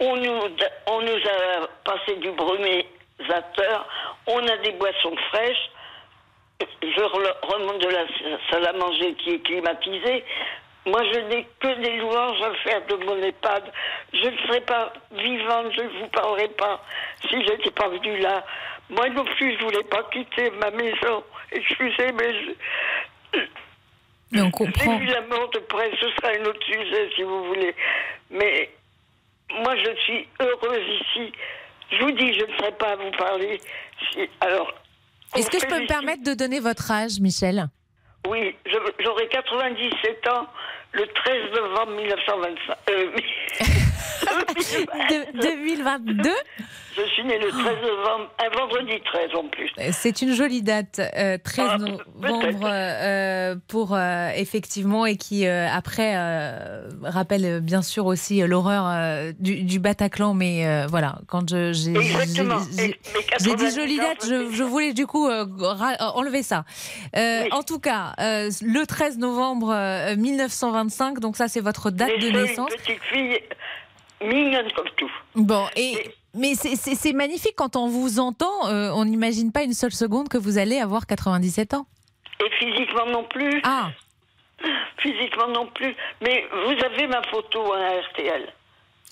On 0.00 0.16
nous, 0.16 0.40
on 0.88 1.00
nous 1.00 1.20
a 1.28 1.66
passé 1.84 2.16
du 2.16 2.30
brumisateur. 2.32 3.88
On 4.26 4.38
a 4.46 4.56
des 4.58 4.72
boissons 4.72 5.14
fraîches. 5.30 5.70
Je 6.82 7.00
re- 7.00 7.36
remonte 7.42 7.82
de 7.82 7.88
la 7.88 8.04
salle 8.50 8.66
à 8.66 8.72
manger 8.72 9.14
qui 9.14 9.34
est 9.34 9.38
climatisée. 9.44 10.24
Moi, 10.84 11.00
je 11.12 11.18
n'ai 11.20 11.46
que 11.60 11.80
des 11.80 11.96
louanges 11.98 12.42
à 12.42 12.54
faire 12.64 12.84
de 12.86 12.96
mon 13.04 13.16
EHPAD. 13.22 13.72
Je 14.12 14.26
ne 14.28 14.36
serais 14.38 14.60
pas 14.62 14.92
vivante, 15.12 15.72
je 15.76 15.82
ne 15.82 15.88
vous 16.00 16.08
parlerai 16.08 16.48
pas 16.48 16.82
si 17.22 17.30
je 17.30 17.50
n'étais 17.52 17.70
pas 17.70 17.88
venue 17.88 18.18
là. 18.18 18.44
Moi 18.90 19.08
non 19.10 19.24
plus, 19.24 19.56
je 19.58 19.64
voulais 19.64 19.84
pas 19.84 20.02
quitter 20.12 20.50
ma 20.50 20.70
maison. 20.72 21.22
Excusez, 21.52 22.10
mais 22.12 22.32
je... 22.34 23.38
Mais 24.32 24.40
on 24.40 24.46
J'ai 24.46 24.50
comprend. 24.50 24.98
vu 24.98 25.06
la 25.06 25.20
mort 25.22 25.48
de 25.50 25.58
près, 25.60 25.90
ce 26.00 26.08
sera 26.10 26.28
un 26.36 26.44
autre 26.46 26.64
sujet 26.66 27.10
si 27.14 27.22
vous 27.22 27.44
voulez. 27.44 27.74
Mais 28.30 28.70
moi, 29.62 29.74
je 29.76 29.94
suis 30.02 30.26
heureuse 30.40 31.00
ici. 31.00 31.32
Je 31.92 31.98
vous 31.98 32.10
dis, 32.12 32.32
je 32.34 32.44
ne 32.46 32.56
sais 32.58 32.72
pas 32.72 32.96
vous 32.96 33.10
parler. 33.12 33.60
Si- 34.12 34.28
Alors. 34.40 34.72
Est-ce 35.36 35.50
que 35.50 35.58
je 35.58 35.66
peux 35.66 35.80
me 35.80 35.86
permettre 35.86 36.22
de 36.22 36.34
donner 36.34 36.60
votre 36.60 36.90
âge, 36.90 37.20
Michel? 37.20 37.68
Oui, 38.28 38.54
j'aurai 39.00 39.28
97 39.28 40.28
ans 40.28 40.46
le 40.92 41.06
13 41.06 41.60
novembre 41.60 41.96
1925. 41.96 42.76
Euh, 42.90 43.10
De- 44.22 45.40
2022 45.42 46.30
je 46.94 47.02
suis 47.14 47.24
né 47.24 47.38
le 47.38 47.48
13 47.48 47.62
novembre, 47.64 48.30
un 48.38 48.50
vendredi 48.54 49.00
13 49.02 49.30
en 49.34 49.48
plus. 49.48 49.70
C'est 49.92 50.20
une 50.20 50.34
jolie 50.34 50.60
date, 50.60 51.00
euh, 51.16 51.38
13 51.42 51.66
Ah, 51.70 51.78
novembre, 51.78 52.66
euh, 52.70 53.56
pour 53.66 53.94
euh, 53.94 54.28
effectivement, 54.36 55.06
et 55.06 55.16
qui 55.16 55.46
euh, 55.46 55.68
après 55.72 56.12
euh, 56.16 56.82
rappelle 57.02 57.46
euh, 57.46 57.60
bien 57.60 57.80
sûr 57.80 58.04
aussi 58.04 58.42
euh, 58.42 58.46
l'horreur 58.46 58.84
euh, 58.86 59.32
du, 59.40 59.62
du 59.62 59.78
Bataclan. 59.78 60.34
Mais 60.34 60.66
euh, 60.66 60.86
voilà, 60.86 61.20
quand 61.28 61.48
je- 61.48 61.72
j'ai 61.72 61.92
dit 61.92 62.94
90 63.38 63.74
jolie 63.74 63.96
date, 63.96 64.26
je, 64.28 64.50
je 64.52 64.62
voulais 64.62 64.92
du 64.92 65.06
coup 65.06 65.28
euh, 65.30 65.46
enlever 66.14 66.42
ça. 66.42 66.66
Euh, 67.16 67.44
En 67.52 67.62
tout 67.62 67.78
cas, 67.78 68.12
euh, 68.20 68.50
le 68.60 68.84
13 68.86 69.16
novembre 69.16 69.72
euh, 69.74 70.14
1925, 70.16 71.20
donc 71.20 71.36
ça 71.38 71.48
c'est 71.48 71.60
votre 71.60 71.90
date 71.90 72.18
de 72.20 72.28
naissance. 72.28 72.70
Une 72.70 72.76
petite 72.82 73.02
fille 73.04 73.38
mignonne 74.26 74.70
comme 74.72 74.88
tout. 74.96 75.10
Bon, 75.34 75.66
et 75.76 76.10
mais 76.34 76.54
c'est- 76.54 77.12
magnifique 77.12 77.54
quand 77.56 77.76
on 77.76 77.88
vous 77.88 78.18
entend. 78.20 78.68
euh, 78.68 78.90
on 78.94 79.04
n'imagine 79.04 79.52
pas 79.52 79.62
une 79.62 79.74
seule 79.74 79.92
seconde 79.92 80.28
que 80.28 80.38
vous 80.38 80.58
allez 80.58 80.78
avoir 80.78 81.06
97 81.06 81.74
ans. 81.74 81.86
Et 82.44 82.50
physiquement 82.58 83.06
non 83.06 83.24
plus. 83.24 83.60
Ah. 83.64 83.90
Physiquement 84.98 85.48
non 85.48 85.66
plus. 85.74 85.94
Mais 86.22 86.44
vous 86.52 86.84
avez 86.84 87.06
ma 87.08 87.22
photo 87.24 87.72
à 87.72 88.00
RTL. 88.10 88.52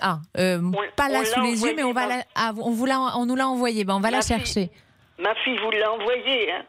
Ah, 0.00 0.18
euh, 0.38 0.60
pas 0.96 1.08
là 1.08 1.24
sous 1.24 1.40
les 1.42 1.62
yeux, 1.62 1.74
mais 1.76 1.82
on 1.82 1.92
va 1.92 2.06
la, 2.06 2.24
ah, 2.34 2.52
on 2.56 2.70
vous 2.70 2.86
l'a, 2.86 2.98
on 3.16 3.26
nous 3.26 3.34
l'a 3.36 3.48
envoyé. 3.48 3.84
Ben, 3.84 3.94
on 3.96 4.00
va 4.00 4.10
la 4.10 4.22
fille. 4.22 4.36
chercher. 4.36 4.70
Ma 5.18 5.34
fille 5.36 5.58
vous 5.58 5.70
l'a 5.72 5.92
envoyée. 5.92 6.52
Hein. 6.52 6.62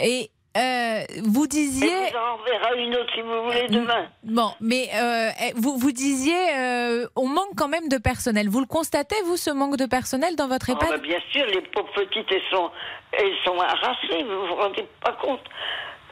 Et 0.00 0.30
euh, 0.56 1.00
vous 1.24 1.44
Et 1.44 1.48
disiez. 1.48 1.88
vous 1.88 2.18
en 2.18 2.74
une 2.74 2.94
autre 2.96 3.12
si 3.14 3.20
vous 3.22 3.42
voulez 3.44 3.68
demain. 3.68 4.06
Bon, 4.22 4.52
mais 4.60 4.88
euh, 4.94 5.30
eh, 5.48 5.52
vous, 5.56 5.76
vous 5.78 5.92
disiez, 5.92 6.34
euh, 6.56 7.06
on 7.16 7.26
manque 7.28 7.54
quand 7.56 7.68
même 7.68 7.88
de 7.88 7.98
personnel. 7.98 8.48
Vous 8.48 8.60
le 8.60 8.66
constatez, 8.66 9.16
vous, 9.24 9.36
ce 9.36 9.50
manque 9.50 9.76
de 9.76 9.86
personnel 9.86 10.36
dans 10.36 10.48
votre 10.48 10.66
Ah, 10.70 10.72
EHPAD 10.72 10.90
bah, 10.90 10.98
bien 10.98 11.20
sûr, 11.30 11.46
les 11.46 11.60
pauvres 11.62 11.92
petites, 11.94 12.30
elles 12.30 12.42
sont, 12.50 12.70
elles 13.12 13.36
sont 13.44 13.58
arrachées, 13.58 14.22
vous 14.24 14.46
vous 14.46 14.54
rendez 14.54 14.86
pas 15.02 15.12
compte. 15.12 15.40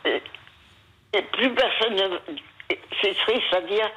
Et, 0.05 0.23
et 1.13 1.23
plus 1.23 1.55
personne 1.55 1.95
ne... 1.95 2.19
C'est 3.03 3.15
triste 3.15 3.53
à 3.55 3.61
dire, 3.63 3.91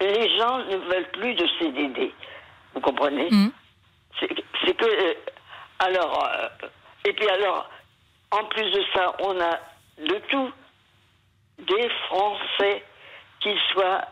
les 0.00 0.36
gens 0.38 0.58
ne 0.58 0.76
veulent 0.76 1.10
plus 1.12 1.34
de 1.34 1.46
CDD. 1.58 2.12
Vous 2.74 2.80
comprenez 2.80 3.28
C'est 4.18 4.28
c'est 4.64 4.74
que... 4.76 4.84
euh, 4.84 5.14
alors... 5.78 6.28
euh, 6.34 6.66
et 7.06 7.12
puis 7.14 7.28
alors, 7.30 7.68
en 8.30 8.44
plus 8.44 8.70
de 8.70 8.82
ça, 8.94 9.14
on 9.20 9.40
a 9.40 9.58
de 10.08 10.20
tout. 10.30 10.50
Des 11.58 11.88
Français, 12.08 12.82
qu'ils 13.40 13.58
soient 13.72 14.02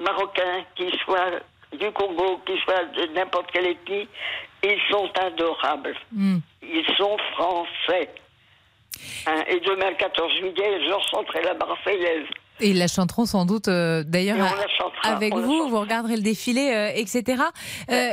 marocains, 0.00 0.64
qu'ils 0.76 0.94
soient 1.04 1.40
du 1.78 1.90
Congo, 1.92 2.40
qu'ils 2.46 2.60
soient 2.60 2.84
de 2.84 3.12
n'importe 3.14 3.50
quelle 3.52 3.66
ethnie, 3.66 4.08
ils 4.62 4.80
sont 4.90 5.10
adorables. 5.20 5.96
Hmm. 6.12 6.38
Ils 6.62 6.86
sont 6.96 7.16
français. 7.34 8.10
Hein, 9.26 9.42
et 9.48 9.60
demain, 9.60 9.90
le 9.90 9.96
14 9.96 10.32
juillet, 10.38 10.80
je 10.80 10.92
chanterai 11.10 11.42
la 11.42 11.54
Marseillaise. 11.54 12.26
Et 12.60 12.70
ils 12.70 12.78
la 12.78 12.88
chanteront 12.88 13.26
sans 13.26 13.44
doute, 13.44 13.68
euh, 13.68 14.02
d'ailleurs, 14.06 14.38
Et 14.38 14.42
on 14.42 14.44
à- 14.46 14.56
la 14.56 14.68
chantera, 14.68 14.75
avec 15.02 15.34
on 15.34 15.40
vous. 15.40 15.68
Vous 15.68 15.80
regarderez 15.80 16.16
le 16.16 16.22
défilé, 16.22 16.70
euh, 16.74 16.90
etc. 16.94 17.42
Euh, 17.90 18.10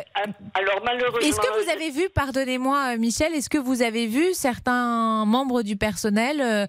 Alors 0.54 0.82
malheureusement... 0.84 1.20
Est-ce 1.28 1.40
que 1.40 1.64
vous 1.64 1.70
avez 1.70 1.90
vu, 1.92 2.10
pardonnez-moi 2.10 2.94
euh, 2.94 2.98
Michel, 2.98 3.34
est-ce 3.34 3.50
que 3.50 3.58
vous 3.58 3.82
avez 3.82 4.08
vu 4.08 4.34
certains 4.34 5.26
membres 5.26 5.62
du 5.64 5.76
personnel 5.78 6.42
euh, 6.42 6.66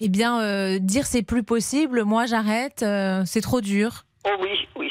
eh 0.00 0.08
bien, 0.08 0.40
euh, 0.40 0.78
dire 0.80 1.06
c'est 1.06 1.22
plus 1.22 1.42
possible, 1.42 2.04
moi 2.04 2.26
j'arrête, 2.26 2.82
euh, 2.82 3.22
c'est 3.26 3.40
trop 3.40 3.60
dur? 3.60 4.04
Oh 4.26 4.30
oui, 4.40 4.68
oui. 4.76 4.90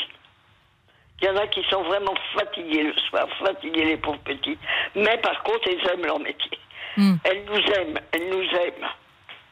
Il 1.21 1.27
y 1.27 1.29
en 1.29 1.37
a 1.37 1.47
qui 1.47 1.61
sont 1.69 1.81
vraiment 1.83 2.13
fatigués 2.37 2.83
le 2.83 2.93
soir, 3.09 3.27
fatigués 3.39 3.85
les 3.85 3.97
pauvres 3.97 4.19
petits. 4.25 4.57
Mais 4.95 5.17
par 5.19 5.41
contre, 5.43 5.67
ils 5.67 5.89
aiment 5.89 6.05
leur 6.05 6.19
métier. 6.19 6.57
Hmm. 6.97 7.15
Elles 7.23 7.45
nous 7.45 7.73
aiment, 7.75 7.99
elles 8.11 8.29
nous 8.29 8.43
aiment. 8.59 8.87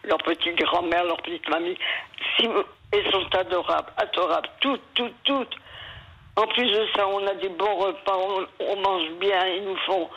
Leur 0.04 0.18
petite 0.18 0.58
grand-mère, 0.58 1.06
leur 1.06 1.18
petite 1.22 1.48
mamie. 1.50 1.78
Si 2.38 2.46
vous- 2.48 2.64
Elles 2.92 3.12
sont 3.12 3.36
adorables, 3.36 3.92
adorables, 3.98 4.50
toutes, 4.60 4.82
toutes, 4.94 5.24
toutes. 5.24 5.56
En 6.36 6.48
plus 6.48 6.66
de 6.72 6.88
ça, 6.96 7.08
on 7.08 7.26
a 7.28 7.34
des 7.36 7.50
bons 7.50 7.76
repas, 7.76 8.18
on, 8.18 8.46
on 8.60 8.76
mange 8.82 9.10
bien, 9.20 9.46
ils 9.48 9.64
nous 9.66 9.78
font. 9.86 10.10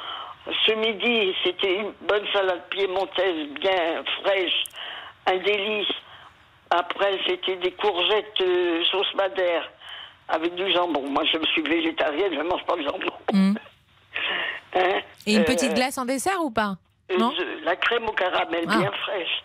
Ce 0.66 0.72
midi, 0.72 1.34
c'était 1.44 1.76
une 1.80 1.92
bonne 2.02 2.26
salade 2.32 2.62
piémontaise 2.70 3.48
bien 3.60 4.04
fraîche, 4.22 4.64
un 5.26 5.36
délice. 5.38 5.88
Après, 6.70 7.18
c'était 7.26 7.56
des 7.56 7.72
courgettes 7.72 8.40
euh, 8.40 8.84
sauce 8.90 9.12
madère 9.14 9.70
avec 10.28 10.54
du 10.54 10.70
jambon. 10.72 11.02
Moi, 11.08 11.24
je 11.32 11.38
me 11.38 11.44
suis 11.46 11.62
végétarienne, 11.62 12.32
je 12.34 12.38
ne 12.38 12.48
mange 12.48 12.64
pas 12.64 12.76
de 12.76 12.82
jambon. 12.82 13.12
Hmm. 13.32 13.54
Hein, 14.76 15.00
Et 15.24 15.34
une 15.34 15.42
euh, 15.42 15.44
petite 15.44 15.72
glace 15.74 15.96
en 15.98 16.04
dessert 16.04 16.40
ou 16.42 16.50
pas? 16.50 16.74
euh, 17.12 17.16
Non? 17.16 17.32
La 17.62 17.76
crème 17.76 18.08
au 18.08 18.12
caramel, 18.12 18.64
Ah. 18.68 18.78
bien 18.78 18.90
fraîche. 18.90 19.44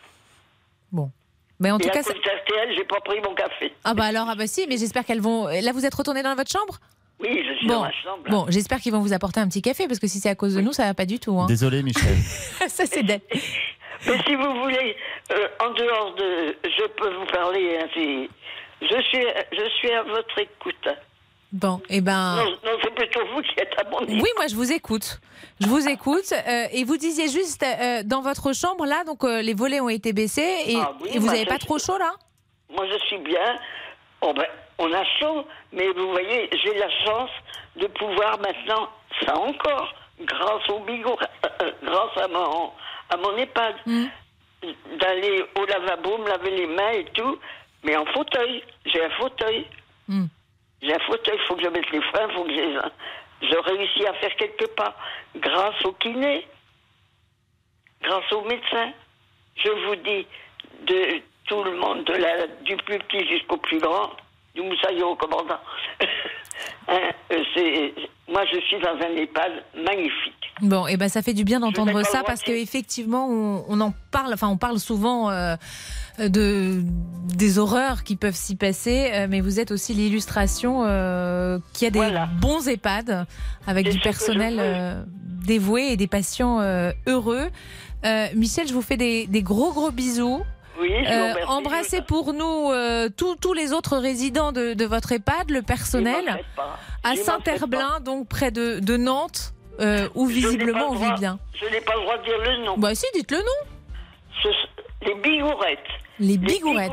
Bon. 0.92 1.12
Mais 1.60 1.72
en 1.72 1.78
Et 1.78 1.84
tout 1.84 1.89
à 1.89 1.91
cas, 1.91 2.04
cause 2.04 2.13
ça- 2.13 2.19
d'RTL, 2.19 2.76
j'ai 2.78 2.84
pas 2.86 3.00
pris 3.02 3.19
mon 3.22 3.34
café. 3.36 3.74
ah 3.84 3.93
bah 3.93 4.06
alors, 4.06 4.28
ah 4.30 4.36
bah 4.36 4.48
si, 4.48 4.65
mais 4.67 4.78
j'espère 4.78 5.04
qu'elles 5.06 5.22
vont. 5.22 5.48
Là, 5.48 5.72
vous 5.74 5.86
êtes 5.86 5.93
retourné 5.95 6.24
dans 6.24 6.36
votre 6.36 6.50
chambre? 6.52 6.80
Oui, 7.22 7.43
je 7.45 7.54
suis 7.58 7.67
Bon, 7.67 7.74
dans 7.76 7.82
ma 7.82 7.91
chambre. 7.91 8.24
là. 8.24 8.30
bon, 8.32 8.45
j'espère 8.48 8.80
qu'ils 8.80 8.93
vont 8.93 9.02
vous 9.02 9.12
apporter 9.12 9.41
un 9.41 9.48
petit 9.50 9.62
café 9.62 9.88
parce 9.88 10.00
que 10.00 10.08
si 10.08 10.19
c'est 10.19 10.30
à 10.30 10.36
cause 10.36 10.56
de 10.56 10.62
nous, 10.62 10.72
ça 10.72 10.86
va 10.86 10.93
pas 10.93 11.06
du 11.06 11.19
tout. 11.19 11.38
hein. 11.38 11.48
Désolé, 11.48 11.84
Michel. 11.84 12.15
ça 12.69 12.86
c'est 12.86 13.04
dead. 13.04 13.22
Mais 14.08 14.17
si 14.26 14.36
vous 14.36 14.62
voulez, 14.62 14.95
euh, 15.34 15.48
en 15.60 15.72
dehors 15.74 16.15
de, 16.15 16.56
je 16.63 16.88
peux 16.98 17.13
vous 17.13 17.26
parler 17.26 17.78
ainsi. 17.84 18.30
Je 18.82 19.02
suis, 19.02 19.26
je 19.52 19.69
suis 19.80 19.91
à 19.91 20.04
votre 20.04 20.39
écoute. 20.39 20.88
Bon, 21.51 21.81
et 21.89 22.01
ben. 22.01 22.35
Non, 22.35 22.49
non, 22.63 22.77
c'est 22.83 22.93
plutôt 22.93 23.21
vous 23.33 23.41
qui 23.41 23.59
êtes 23.59 23.73
écoute. 23.81 24.07
Oui, 24.07 24.29
moi 24.38 24.47
je 24.47 24.55
vous 24.55 24.71
écoute. 24.71 25.19
Je 25.59 25.67
vous 25.67 25.88
écoute. 25.88 26.31
euh, 26.31 26.65
et 26.71 26.83
vous 26.83 26.97
disiez 26.97 27.27
juste 27.27 27.63
euh, 27.63 28.03
dans 28.05 28.21
votre 28.21 28.53
chambre 28.53 28.85
là, 28.85 29.03
donc 29.03 29.23
euh, 29.23 29.41
les 29.41 29.53
volets 29.55 29.79
ont 29.81 29.89
été 29.89 30.13
baissés 30.13 30.55
et, 30.67 30.75
Ah 30.79 30.93
oui, 31.01 31.09
et 31.13 31.19
vous 31.19 31.27
n'avez 31.27 31.45
pas 31.45 31.57
trop 31.57 31.79
chaud 31.79 31.97
là? 31.97 32.12
Moi, 32.69 32.85
je 32.91 32.97
suis 33.05 33.17
bien. 33.19 33.55
Oh, 34.21 34.31
ben, 34.33 34.45
on 34.77 34.93
a 34.93 35.03
chaud, 35.19 35.45
mais 35.73 35.88
vous 35.88 36.12
voyez, 36.12 36.49
j'ai 36.63 36.77
la 36.77 36.89
chance 37.03 37.31
de 37.77 37.88
pouvoir 37.88 38.38
maintenant, 38.39 38.89
ça 39.25 39.35
encore, 39.38 39.93
grâce 40.21 40.69
au 40.69 40.79
bigot, 40.81 41.17
euh, 41.19 41.47
euh, 41.63 41.71
grâce 41.83 42.17
à 42.23 42.27
mon, 42.27 42.71
à 43.09 43.17
mon 43.17 43.35
EHPAD, 43.38 43.75
d'aller 44.99 45.43
au 45.57 45.65
lavabo, 45.65 46.17
me 46.19 46.27
laver 46.27 46.51
les 46.51 46.67
mains 46.67 46.91
et 46.91 47.05
tout, 47.13 47.39
mais 47.83 47.95
en 47.97 48.05
fauteuil. 48.07 48.62
J'ai 48.85 49.03
un 49.03 49.09
fauteuil. 49.12 49.65
Hmm. 50.07 50.25
J'ai 50.82 50.94
un 50.94 51.00
fauteuil, 51.00 51.38
il 51.38 51.48
faut 51.48 51.56
que 51.56 51.63
je 51.63 51.70
mette 51.70 51.89
les 51.92 52.02
freins, 52.02 52.28
il 52.30 52.36
faut 52.36 52.44
que 52.44 52.54
je, 52.54 53.48
je 53.50 53.58
réussis 53.58 54.06
à 54.06 54.13
faire 54.13 54.36
quelques 54.36 54.68
pas. 54.76 54.96
Grâce 55.36 55.84
au 55.86 55.92
kiné, 55.94 56.48
grâce 58.02 58.32
au 58.32 58.42
médecin. 58.44 58.92
Je 59.56 59.70
vous 59.70 59.96
dis, 59.98 60.26
de 60.88 61.22
tout 61.46 61.63
le 61.63 61.76
monde, 61.76 62.06
de 62.06 62.13
la, 62.13 62.48
du 62.63 62.78
plus 62.78 63.00
petit 63.00 63.28
jusqu'au 63.28 63.58
plus 63.58 63.80
grand, 63.80 64.12
du 64.56 64.62
moussaillon 64.62 65.10
au 65.10 65.15
commandant. 65.15 65.60
Hein, 66.89 67.12
euh, 67.32 67.44
c'est, 67.54 67.94
moi, 68.28 68.44
je 68.52 68.60
suis 68.62 68.80
dans 68.80 68.89
un 68.89 69.15
EHPAD 69.15 69.63
magnifique. 69.76 70.52
Bon, 70.62 70.88
et 70.88 70.98
ben 70.98 71.08
ça 71.08 71.22
fait 71.22 71.34
du 71.34 71.44
bien 71.44 71.60
d'entendre 71.60 72.04
ça 72.04 72.22
parce 72.24 72.42
qu'effectivement 72.42 73.28
on, 73.30 73.63
on 73.70 73.80
en 73.80 73.94
parle, 74.12 74.34
enfin 74.34 74.48
on 74.48 74.58
parle 74.58 74.80
souvent 74.80 75.30
euh, 75.30 75.56
de 76.27 76.82
des 77.36 77.58
horreurs 77.60 78.03
qui 78.03 78.15
peuvent 78.15 78.36
s'y 78.36 78.55
passer, 78.55 79.12
euh, 79.13 79.27
mais 79.29 79.39
vous 79.39 79.60
êtes 79.60 79.71
aussi 79.71 79.93
l'illustration 79.93 80.84
euh, 80.86 81.60
qu'il 81.73 81.86
y 81.86 81.88
a 81.88 82.10
des 82.10 82.17
bons 82.41 82.67
EHPAD 82.67 83.25
avec 83.67 83.89
du 83.89 83.99
personnel 83.99 84.58
euh, 84.60 85.03
dévoué 85.45 85.91
et 85.91 85.97
des 85.97 86.08
patients 86.08 86.60
euh, 86.60 86.91
heureux. 87.08 87.47
Euh, 88.05 88.27
Michel, 88.36 88.67
je 88.67 88.73
vous 88.73 88.82
fais 88.82 88.97
des, 88.97 89.27
des 89.27 89.41
gros 89.43 89.71
gros 89.71 89.91
bisous. 89.91 90.41
Oui, 90.82 90.89
je 90.89 90.95
vous 90.95 91.12
Euh, 91.13 91.32
remercie. 91.34 91.51
embrassez 91.51 92.01
pour 92.01 92.34
nous 92.34 92.71
euh, 92.71 93.10
tous 93.15 93.36
tous 93.36 93.53
les 93.53 93.73
autres 93.73 93.97
résidents 93.97 94.51
de, 94.51 94.73
de 94.73 94.86
votre 94.86 95.12
EHPAD, 95.12 95.51
le 95.51 95.62
personnel, 95.62 96.41
à 97.03 97.15
Saint-Herblain, 97.15 97.99
donc 98.03 98.27
près 98.27 98.51
de, 98.51 98.79
de 98.79 98.97
Nantes, 98.97 99.53
euh, 99.82 100.08
où 100.15 100.25
visiblement 100.25 100.89
on 100.89 100.95
vit 100.95 101.13
bien. 101.19 101.38
Je 101.53 101.65
n'ai 101.65 101.82
pas 101.82 101.95
le 101.95 102.01
droit 102.01 102.17
de 102.17 102.23
dire 102.23 102.38
le 102.43 102.65
nom. 102.65 102.77
Bah 102.77 102.95
si, 102.95 103.05
dites 103.13 103.32
le 103.32 103.38
nom. 103.39 103.60
Ce- 104.43 105.05
les 105.05 105.15
bigourettes. 105.15 105.79
Les 106.19 106.38
bigourettes. 106.38 106.91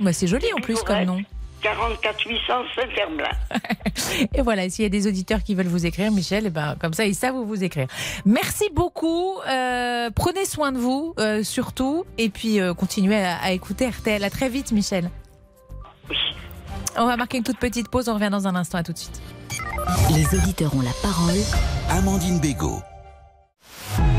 Bah 0.00 0.12
c'est 0.12 0.26
joli 0.26 0.46
en 0.56 0.60
plus 0.60 0.80
comme 0.82 1.04
nom. 1.04 1.18
44 1.62 2.26
800 2.26 2.42
Saint-Herblain. 2.74 3.30
Et 4.34 4.42
voilà, 4.42 4.68
s'il 4.68 4.82
y 4.82 4.86
a 4.86 4.88
des 4.88 5.06
auditeurs 5.06 5.42
qui 5.44 5.54
veulent 5.54 5.68
vous 5.68 5.86
écrire, 5.86 6.10
Michel, 6.10 6.46
et 6.46 6.50
ben, 6.50 6.74
comme 6.80 6.92
ça, 6.92 7.04
ils 7.04 7.14
savent 7.14 7.36
où 7.36 7.44
vous 7.44 7.62
écrire. 7.62 7.86
Merci 8.24 8.68
beaucoup. 8.74 9.38
euh, 9.48 10.10
prenez 10.10 10.44
soin 10.44 10.72
de 10.72 10.78
vous, 10.78 11.14
euh, 11.20 11.44
surtout. 11.44 12.04
Et 12.18 12.30
puis, 12.30 12.60
euh, 12.60 12.74
continuez 12.74 13.22
à, 13.22 13.36
à 13.38 13.52
écouter 13.52 13.88
RTL. 13.88 14.24
À 14.24 14.30
très 14.30 14.48
vite, 14.48 14.72
Michel. 14.72 15.08
On 16.96 17.06
va 17.06 17.16
marquer 17.16 17.38
une 17.38 17.44
toute 17.44 17.58
petite 17.58 17.88
pause. 17.88 18.08
On 18.08 18.14
revient 18.14 18.30
dans 18.30 18.48
un 18.48 18.56
instant. 18.56 18.78
À 18.78 18.82
tout 18.82 18.92
de 18.92 18.98
suite. 18.98 19.22
Les 20.16 20.36
auditeurs 20.36 20.74
ont 20.74 20.82
la 20.82 20.92
parole. 21.00 21.38
Amandine 21.90 22.40
Bégaud. 22.40 22.80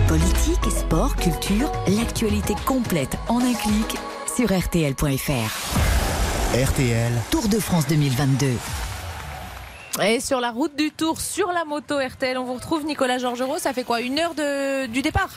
Politique, 0.08 0.72
sport, 0.72 1.16
culture, 1.18 1.72
l'actualité 1.88 2.54
complète 2.66 3.18
en 3.28 3.40
un 3.40 3.54
clic 3.54 3.98
sur 4.36 4.52
RTL.fr. 4.52 5.52
RTL, 6.56 7.12
Tour 7.30 7.48
de 7.50 7.60
France 7.60 7.88
2022. 7.88 8.48
Et 10.04 10.20
sur 10.20 10.40
la 10.40 10.50
route 10.50 10.76
du 10.76 10.90
Tour, 10.92 11.22
sur 11.22 11.52
la 11.52 11.66
moto 11.66 12.00
RTL, 12.00 12.38
on 12.40 12.44
vous 12.44 12.56
retrouve 12.56 12.84
Nicolas 12.84 13.20
Georgerot. 13.20 13.60
Ça 13.60 13.74
fait 13.74 13.84
quoi 13.84 14.02
Une 14.02 14.18
heure 14.18 14.34
de, 14.34 14.88
du 14.88 15.04
départ? 15.04 15.30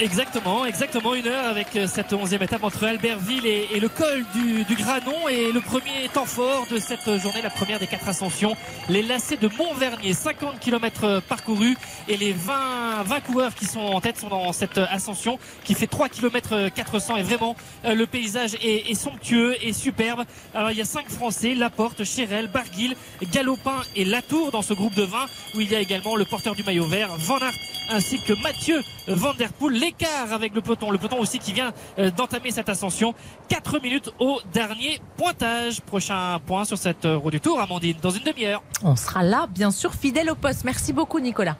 Exactement, 0.00 0.66
exactement 0.66 1.14
une 1.14 1.28
heure 1.28 1.46
avec 1.46 1.76
euh, 1.76 1.86
cette 1.86 2.12
onzième 2.12 2.42
étape 2.42 2.64
entre 2.64 2.82
Albertville 2.82 3.46
et, 3.46 3.78
le 3.78 3.88
col 3.88 4.24
du, 4.34 4.64
du, 4.64 4.74
Granon 4.74 5.28
et 5.28 5.52
le 5.52 5.60
premier 5.60 6.08
temps 6.12 6.24
fort 6.24 6.66
de 6.68 6.78
cette 6.78 7.04
journée, 7.20 7.40
la 7.40 7.50
première 7.50 7.78
des 7.78 7.86
quatre 7.86 8.08
ascensions, 8.08 8.56
les 8.88 9.02
lacets 9.02 9.36
de 9.36 9.48
Montvernier, 9.56 10.12
50 10.12 10.58
km 10.58 11.22
parcourus 11.28 11.76
et 12.08 12.16
les 12.16 12.32
20, 12.32 13.04
20 13.04 13.20
coureurs 13.20 13.54
qui 13.54 13.66
sont 13.66 13.78
en 13.78 14.00
tête 14.00 14.18
sont 14.18 14.28
dans 14.28 14.52
cette 14.52 14.78
ascension 14.78 15.38
qui 15.62 15.74
fait 15.74 15.86
3 15.86 16.08
km 16.08 16.70
400 16.74 17.16
et 17.18 17.22
vraiment 17.22 17.54
euh, 17.84 17.94
le 17.94 18.08
paysage 18.08 18.54
est, 18.56 18.90
est, 18.90 18.94
somptueux 18.94 19.54
et 19.62 19.72
superbe. 19.72 20.24
Alors 20.54 20.72
il 20.72 20.76
y 20.76 20.82
a 20.82 20.86
cinq 20.86 21.08
Français, 21.08 21.54
Laporte, 21.54 22.02
Chérel, 22.02 22.48
Barguil, 22.48 22.96
Galopin 23.32 23.80
et 23.94 24.04
Latour 24.04 24.50
dans 24.50 24.62
ce 24.62 24.74
groupe 24.74 24.94
de 24.94 25.04
20 25.04 25.18
où 25.54 25.60
il 25.60 25.70
y 25.70 25.76
a 25.76 25.80
également 25.80 26.16
le 26.16 26.24
porteur 26.24 26.56
du 26.56 26.64
maillot 26.64 26.86
vert, 26.86 27.10
Van 27.16 27.38
Aert 27.38 27.54
ainsi 27.90 28.18
que 28.18 28.32
Mathieu 28.42 28.82
Van 29.06 29.34
Der 29.34 29.52
Poel. 29.52 29.83
L'écart 29.84 30.32
avec 30.32 30.54
le 30.54 30.62
peloton, 30.62 30.90
le 30.90 30.96
peloton 30.96 31.18
aussi 31.18 31.38
qui 31.38 31.52
vient 31.52 31.74
euh, 31.98 32.10
d'entamer 32.10 32.50
cette 32.50 32.70
ascension. 32.70 33.14
4 33.48 33.82
minutes 33.82 34.10
au 34.18 34.40
dernier 34.50 34.98
pointage. 35.18 35.82
Prochain 35.82 36.38
point 36.46 36.64
sur 36.64 36.78
cette 36.78 37.04
roue 37.04 37.30
du 37.30 37.38
Tour, 37.38 37.60
Amandine, 37.60 37.96
dans 38.00 38.08
une 38.08 38.24
demi-heure. 38.24 38.62
On 38.82 38.96
sera 38.96 39.22
là, 39.22 39.46
bien 39.46 39.70
sûr, 39.70 39.92
fidèle 39.92 40.30
au 40.30 40.36
poste. 40.36 40.64
Merci 40.64 40.94
beaucoup, 40.94 41.20
Nicolas. 41.20 41.58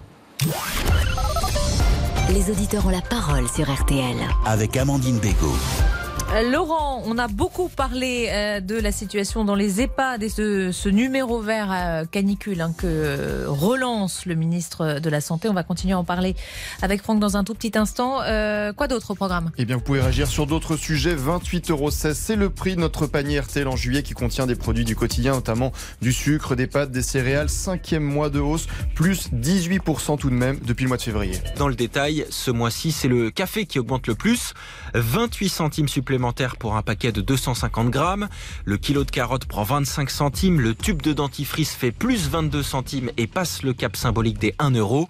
Les 2.30 2.50
auditeurs 2.50 2.87
ont 2.87 2.90
la 2.90 3.02
parole 3.02 3.46
sur 3.46 3.70
RTL. 3.70 4.16
Avec 4.46 4.74
Amandine 4.78 5.18
Bégaud. 5.18 5.54
Laurent, 6.42 7.03
on 7.07 7.16
a 7.18 7.29
beaucoup 7.29 7.68
parlé 7.68 8.29
euh, 8.29 8.61
de 8.61 8.75
la 8.75 8.90
situation 8.90 9.44
dans 9.44 9.55
les 9.55 9.81
EHPAD 9.81 10.23
et 10.25 10.29
ce, 10.29 10.73
ce 10.73 10.88
numéro 10.88 11.40
vert 11.40 11.70
euh, 11.70 12.05
canicule 12.07 12.61
hein, 12.61 12.75
que 12.77 13.44
relance 13.47 14.27
le 14.27 14.35
ministre 14.35 14.99
de 14.99 15.11
la 15.11 15.20
Santé. 15.20 15.49
On 15.49 15.53
va 15.53 15.62
continuer 15.62 15.92
à 15.92 15.99
en 15.99 16.05
parler 16.05 16.35
avec 16.83 17.03
Franck 17.03 17.20
dans 17.20 17.37
un 17.37 17.44
tout 17.44 17.55
petit 17.55 17.79
instant. 17.79 18.20
Euh, 18.23 18.73
quoi 18.73 18.88
d'autre 18.88 19.12
au 19.12 19.14
programme? 19.14 19.53
Eh 19.59 19.64
bien, 19.64 19.77
vous 19.77 19.83
pouvez 19.83 20.01
réagir 20.01 20.27
sur 20.27 20.47
d'autres 20.47 20.77
sujets. 20.77 21.14
28,16 21.14 21.70
euros, 21.70 21.90
c'est 21.90 22.37
le 22.37 22.51
prix 22.51 22.75
de 22.75 22.81
notre 22.81 23.07
panier 23.07 23.38
RTL 23.38 23.68
en 23.68 23.77
juillet 23.77 24.03
qui 24.03 24.14
contient 24.14 24.47
des 24.47 24.57
produits 24.57 24.85
du 24.85 24.97
quotidien, 24.97 25.35
notamment 25.35 25.73
du 26.03 26.12
sucre, 26.12 26.57
des 26.57 26.66
pâtes, 26.66 26.90
des 26.90 27.03
céréales. 27.03 27.49
Cinquième 27.49 28.03
mois 28.03 28.29
de 28.29 28.40
hausse, 28.40 28.66
plus 28.97 29.31
18% 29.33 30.18
tout 30.18 30.31
de 30.31 30.35
même 30.35 30.59
depuis 30.64 30.83
le 30.85 30.88
mois 30.88 30.97
de 30.97 31.03
février. 31.03 31.38
Dans 31.59 31.68
le 31.68 31.77
détail, 31.77 32.27
ce 32.31 32.51
mois-ci, 32.51 32.90
c'est 32.90 33.09
le 33.09 33.31
café 33.31 33.66
qui 33.66 33.79
augmente 33.79 34.09
le 34.09 34.16
plus. 34.16 34.53
28 34.94 35.48
centimes 35.48 35.88
supplémentaires 35.88 36.57
pour 36.57 36.76
un 36.76 36.83
paquet 36.83 37.12
de 37.12 37.20
250 37.20 37.90
grammes. 37.90 38.28
Le 38.64 38.76
kilo 38.76 39.04
de 39.04 39.11
carottes 39.11 39.46
prend 39.46 39.64
25 39.64 40.11
centimes. 40.11 40.61
Le 40.61 40.74
tube 40.74 41.02
de 41.02 41.12
dentifrice 41.12 41.74
fait 41.74 41.90
plus 41.90 42.28
22 42.28 42.62
centimes 42.62 43.11
et 43.16 43.26
passe 43.26 43.62
le 43.62 43.72
cap 43.72 43.96
symbolique 43.96 44.38
des 44.38 44.54
1 44.59 44.70
euro. 44.72 45.09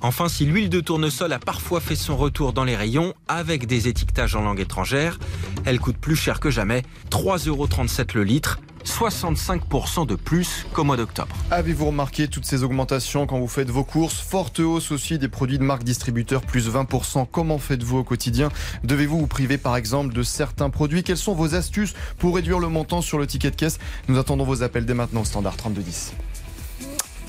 Enfin, 0.00 0.28
si 0.28 0.44
l'huile 0.44 0.70
de 0.70 0.80
tournesol 0.80 1.32
a 1.32 1.38
parfois 1.38 1.80
fait 1.80 1.96
son 1.96 2.16
retour 2.16 2.52
dans 2.52 2.64
les 2.64 2.76
rayons 2.76 3.14
avec 3.28 3.66
des 3.66 3.88
étiquetages 3.88 4.36
en 4.36 4.42
langue 4.42 4.60
étrangère, 4.60 5.18
elle 5.64 5.80
coûte 5.80 5.96
plus 5.96 6.16
cher 6.16 6.40
que 6.40 6.50
jamais. 6.50 6.82
3,37 7.10 7.48
euros 7.48 7.68
le 8.14 8.24
litre. 8.24 8.58
65% 8.84 10.06
de 10.06 10.14
plus 10.14 10.66
qu'au 10.72 10.84
mois 10.84 10.96
d'octobre. 10.96 11.34
Avez-vous 11.50 11.86
remarqué 11.86 12.28
toutes 12.28 12.44
ces 12.44 12.62
augmentations 12.62 13.26
quand 13.26 13.38
vous 13.38 13.48
faites 13.48 13.70
vos 13.70 13.84
courses? 13.84 14.20
Forte 14.20 14.60
hausse 14.60 14.92
aussi 14.92 15.18
des 15.18 15.28
produits 15.28 15.58
de 15.58 15.64
marque 15.64 15.84
distributeur, 15.84 16.42
plus 16.42 16.68
20%. 16.68 17.26
Comment 17.30 17.58
faites-vous 17.58 17.98
au 17.98 18.04
quotidien? 18.04 18.50
Devez-vous 18.84 19.18
vous 19.18 19.26
priver 19.26 19.58
par 19.58 19.76
exemple 19.76 20.14
de 20.14 20.22
certains 20.22 20.70
produits? 20.70 21.02
Quelles 21.02 21.16
sont 21.16 21.34
vos 21.34 21.54
astuces 21.54 21.94
pour 22.18 22.36
réduire 22.36 22.58
le 22.58 22.68
montant 22.68 23.00
sur 23.00 23.18
le 23.18 23.26
ticket 23.26 23.50
de 23.50 23.56
caisse? 23.56 23.78
Nous 24.08 24.18
attendons 24.18 24.44
vos 24.44 24.62
appels 24.62 24.86
dès 24.86 24.94
maintenant 24.94 25.22
au 25.22 25.24
standard 25.24 25.56
3210. 25.56 26.14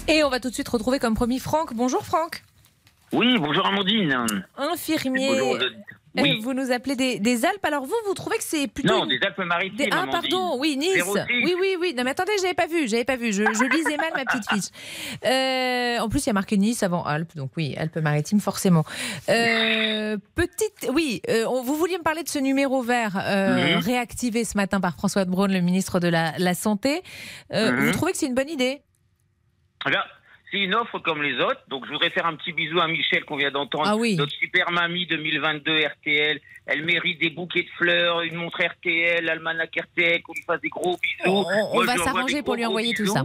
Et 0.08 0.24
on 0.24 0.30
va 0.30 0.40
tout 0.40 0.50
de 0.50 0.54
suite 0.54 0.70
retrouver 0.70 1.00
comme 1.00 1.16
promis 1.16 1.40
Franck. 1.40 1.74
Bonjour 1.74 2.06
Franck. 2.06 2.44
Oui, 3.12 3.38
bonjour 3.40 3.66
Amandine. 3.66 4.46
Infirmier. 4.58 5.30
Bonjour 5.30 5.58
oui. 6.22 6.40
Vous 6.42 6.54
nous 6.54 6.72
appelez 6.72 6.96
des, 6.96 7.20
des, 7.20 7.46
Alpes. 7.46 7.64
Alors 7.64 7.86
vous, 7.86 7.96
vous 8.08 8.14
trouvez 8.14 8.38
que 8.38 8.44
c'est 8.44 8.68
plutôt 8.68 9.00
non 9.00 9.06
des 9.06 9.20
Alpes-Maritimes. 9.22 9.78
Des... 9.78 9.90
Ah 9.92 10.06
pardon, 10.10 10.58
oui 10.60 10.78
Nice. 10.78 11.04
Oui 11.30 11.56
oui 11.60 11.78
oui. 11.80 11.94
Non 11.96 12.04
mais 12.04 12.12
attendez, 12.12 12.32
j'avais 12.42 12.54
pas 12.54 12.68
vu, 12.68 12.88
j'avais 12.88 13.04
pas 13.04 13.16
vu. 13.16 13.34
Je, 13.34 13.44
je, 13.44 13.76
lisais 13.76 13.98
mal 13.98 14.12
ma 14.16 14.26
petite 14.26 14.50
fiche. 14.50 14.72
Euh, 15.26 16.00
en 16.00 16.10
plus, 16.10 16.26
il 16.26 16.28
y 16.28 16.30
a 16.30 16.34
marqué 16.34 16.58
Nice 16.58 16.84
avant 16.84 17.04
Alpes, 17.04 17.36
donc 17.36 17.52
oui, 17.58 17.76
Alpes-Maritimes 17.78 18.40
forcément. 18.40 18.86
Euh, 19.30 20.18
petite, 20.36 20.90
oui. 20.94 21.22
Euh, 21.30 21.46
vous 21.46 21.76
vouliez 21.76 21.98
me 21.98 22.04
parler 22.04 22.24
de 22.24 22.30
ce 22.30 22.40
numéro 22.40 22.82
vert 22.82 23.16
-hmm. 23.16 23.78
réactivé 23.78 24.44
ce 24.46 24.58
matin 24.58 24.80
par 24.80 24.94
François 24.96 25.26
de 25.26 25.32
Braun, 25.32 25.52
le 25.52 25.62
ministre 25.62 26.00
de 26.00 26.08
la, 26.08 26.34
la 26.38 26.54
santé. 26.54 27.02
-hmm. 27.52 27.86
Vous 27.86 27.92
trouvez 27.92 28.12
que 28.12 28.18
c'est 28.18 28.28
une 28.28 28.36
bonne 28.36 28.50
idée? 28.50 28.82
Là, 29.86 30.04
c'est 30.56 30.64
une 30.64 30.76
offre 30.76 31.00
comme 31.00 31.22
les 31.22 31.38
autres. 31.40 31.62
Donc, 31.68 31.86
je 31.86 31.92
voudrais 31.92 32.10
faire 32.10 32.26
un 32.26 32.36
petit 32.36 32.54
bisou 32.54 32.80
à 32.80 32.88
Michel 32.88 33.26
qu'on 33.26 33.36
vient 33.36 33.52
d'entendre. 33.52 33.86
Ah 33.88 33.96
oui. 33.96 34.16
Notre 34.16 34.32
super 34.32 34.72
mamie 34.72 35.06
2022 35.06 35.86
RTL. 35.86 36.40
Elle 36.66 36.86
mérite 36.86 37.20
des 37.20 37.30
bouquets 37.30 37.64
de 37.64 37.70
fleurs, 37.78 38.22
une 38.22 38.36
montre 38.36 38.62
RTL, 38.64 39.30
almanach 39.30 39.70
RTL, 39.70 40.22
qu'on 40.24 40.34
lui 40.34 40.44
fasse 40.44 40.62
des 40.62 40.70
gros 40.70 40.98
bisous. 40.98 41.24
On, 41.26 41.46
on 41.72 41.74
moi, 41.76 41.86
va 41.86 41.98
s'arranger 41.98 42.42
pour 42.42 42.56
lui 42.56 42.66
envoyer 42.66 42.94
tout 42.94 43.06
ça. 43.06 43.24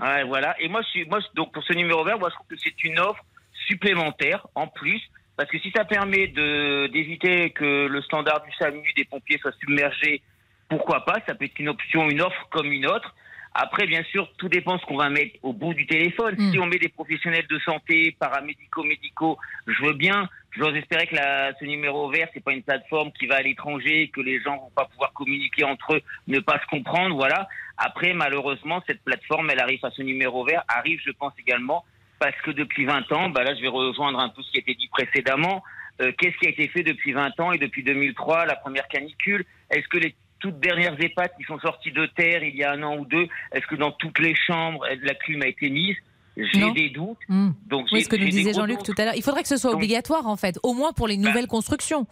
Ouais, 0.00 0.24
voilà. 0.24 0.54
Et 0.60 0.68
moi, 0.68 0.82
je 0.82 0.88
suis, 0.88 1.04
moi, 1.06 1.20
donc, 1.34 1.52
pour 1.52 1.64
ce 1.64 1.72
numéro 1.72 2.04
vert, 2.04 2.18
moi, 2.18 2.28
je 2.30 2.34
trouve 2.34 2.46
que 2.46 2.56
c'est 2.58 2.84
une 2.84 2.98
offre 2.98 3.22
supplémentaire 3.66 4.46
en 4.54 4.66
plus. 4.66 5.00
Parce 5.36 5.50
que 5.50 5.58
si 5.58 5.70
ça 5.74 5.84
permet 5.84 6.28
d'éviter 6.28 7.50
que 7.50 7.86
le 7.86 8.02
standard 8.02 8.42
du 8.42 8.52
SAMU 8.58 8.92
des 8.96 9.04
pompiers 9.04 9.38
soit 9.38 9.54
submergé, 9.58 10.22
pourquoi 10.68 11.04
pas? 11.04 11.16
Ça 11.26 11.34
peut 11.34 11.46
être 11.46 11.58
une 11.58 11.70
option, 11.70 12.08
une 12.10 12.20
offre 12.20 12.46
comme 12.50 12.70
une 12.70 12.86
autre. 12.86 13.14
Après, 13.54 13.86
bien 13.86 14.04
sûr, 14.04 14.30
tout 14.38 14.48
dépend 14.48 14.78
ce 14.78 14.86
qu'on 14.86 14.96
va 14.96 15.10
mettre 15.10 15.36
au 15.42 15.52
bout 15.52 15.74
du 15.74 15.86
téléphone. 15.86 16.36
Mm. 16.38 16.52
Si 16.52 16.58
on 16.58 16.66
met 16.66 16.78
des 16.78 16.88
professionnels 16.88 17.46
de 17.48 17.58
santé, 17.60 18.16
paramédicaux, 18.18 18.84
médicaux, 18.84 19.38
je 19.66 19.82
veux 19.84 19.94
bien. 19.94 20.28
J'ose 20.56 20.74
espérer 20.76 21.06
que 21.06 21.14
la, 21.14 21.52
ce 21.58 21.64
numéro 21.64 22.10
vert, 22.10 22.28
c'est 22.34 22.42
pas 22.42 22.52
une 22.52 22.62
plateforme 22.62 23.12
qui 23.12 23.26
va 23.26 23.36
à 23.36 23.42
l'étranger, 23.42 24.10
que 24.12 24.20
les 24.20 24.40
gens 24.40 24.56
vont 24.56 24.70
pas 24.74 24.84
pouvoir 24.84 25.12
communiquer 25.12 25.64
entre 25.64 25.94
eux, 25.94 26.02
ne 26.26 26.40
pas 26.40 26.60
se 26.60 26.66
comprendre, 26.66 27.14
voilà. 27.14 27.48
Après, 27.76 28.14
malheureusement, 28.14 28.82
cette 28.86 29.02
plateforme, 29.02 29.50
elle 29.50 29.60
arrive 29.60 29.84
à 29.84 29.90
ce 29.90 30.02
numéro 30.02 30.44
vert, 30.44 30.64
arrive, 30.68 31.00
je 31.04 31.12
pense 31.12 31.32
également, 31.38 31.84
parce 32.18 32.36
que 32.42 32.50
depuis 32.50 32.84
20 32.84 33.12
ans, 33.12 33.30
bah 33.30 33.44
là, 33.44 33.54
je 33.54 33.60
vais 33.60 33.68
rejoindre 33.68 34.18
un 34.18 34.28
peu 34.28 34.42
ce 34.42 34.50
qui 34.50 34.58
a 34.58 34.60
été 34.60 34.74
dit 34.74 34.88
précédemment. 34.88 35.62
Euh, 36.00 36.12
Qu'est-ce 36.18 36.36
qui 36.38 36.46
a 36.46 36.50
été 36.50 36.66
fait 36.68 36.82
depuis 36.82 37.12
20 37.12 37.38
ans 37.40 37.52
et 37.52 37.58
depuis 37.58 37.84
2003, 37.84 38.46
la 38.46 38.56
première 38.56 38.88
canicule? 38.88 39.44
Est-ce 39.70 39.86
que 39.88 39.98
les 39.98 40.14
toutes 40.40 40.58
dernières 40.58 41.00
EHPAD 41.00 41.30
qui 41.36 41.44
sont 41.44 41.58
sorties 41.60 41.92
de 41.92 42.06
terre 42.06 42.42
il 42.42 42.56
y 42.56 42.64
a 42.64 42.72
un 42.72 42.82
an 42.82 42.96
ou 42.96 43.04
deux, 43.04 43.28
est-ce 43.52 43.66
que 43.66 43.76
dans 43.76 43.92
toutes 43.92 44.18
les 44.18 44.34
chambres, 44.34 44.84
la 45.02 45.14
clim 45.14 45.42
a 45.42 45.46
été 45.46 45.70
mise? 45.70 45.96
J'ai 46.36 46.70
des 46.72 46.90
doutes. 46.90 47.18
Mmh. 47.28 47.50
Donc, 47.66 47.86
oui, 47.92 48.02
ce 48.02 48.08
que 48.08 48.16
nous 48.16 48.28
disait 48.28 48.54
Jean-Luc 48.54 48.82
tout 48.82 48.94
à 48.96 49.04
l'heure. 49.04 49.14
Il 49.16 49.22
faudrait 49.22 49.42
que 49.42 49.48
ce 49.48 49.56
soit 49.56 49.70
Donc, 49.70 49.78
obligatoire, 49.78 50.26
en 50.26 50.36
fait, 50.36 50.58
au 50.62 50.72
moins 50.72 50.92
pour 50.92 51.06
les 51.08 51.16
nouvelles 51.16 51.42
bah, 51.44 51.48
constructions. 51.48 52.06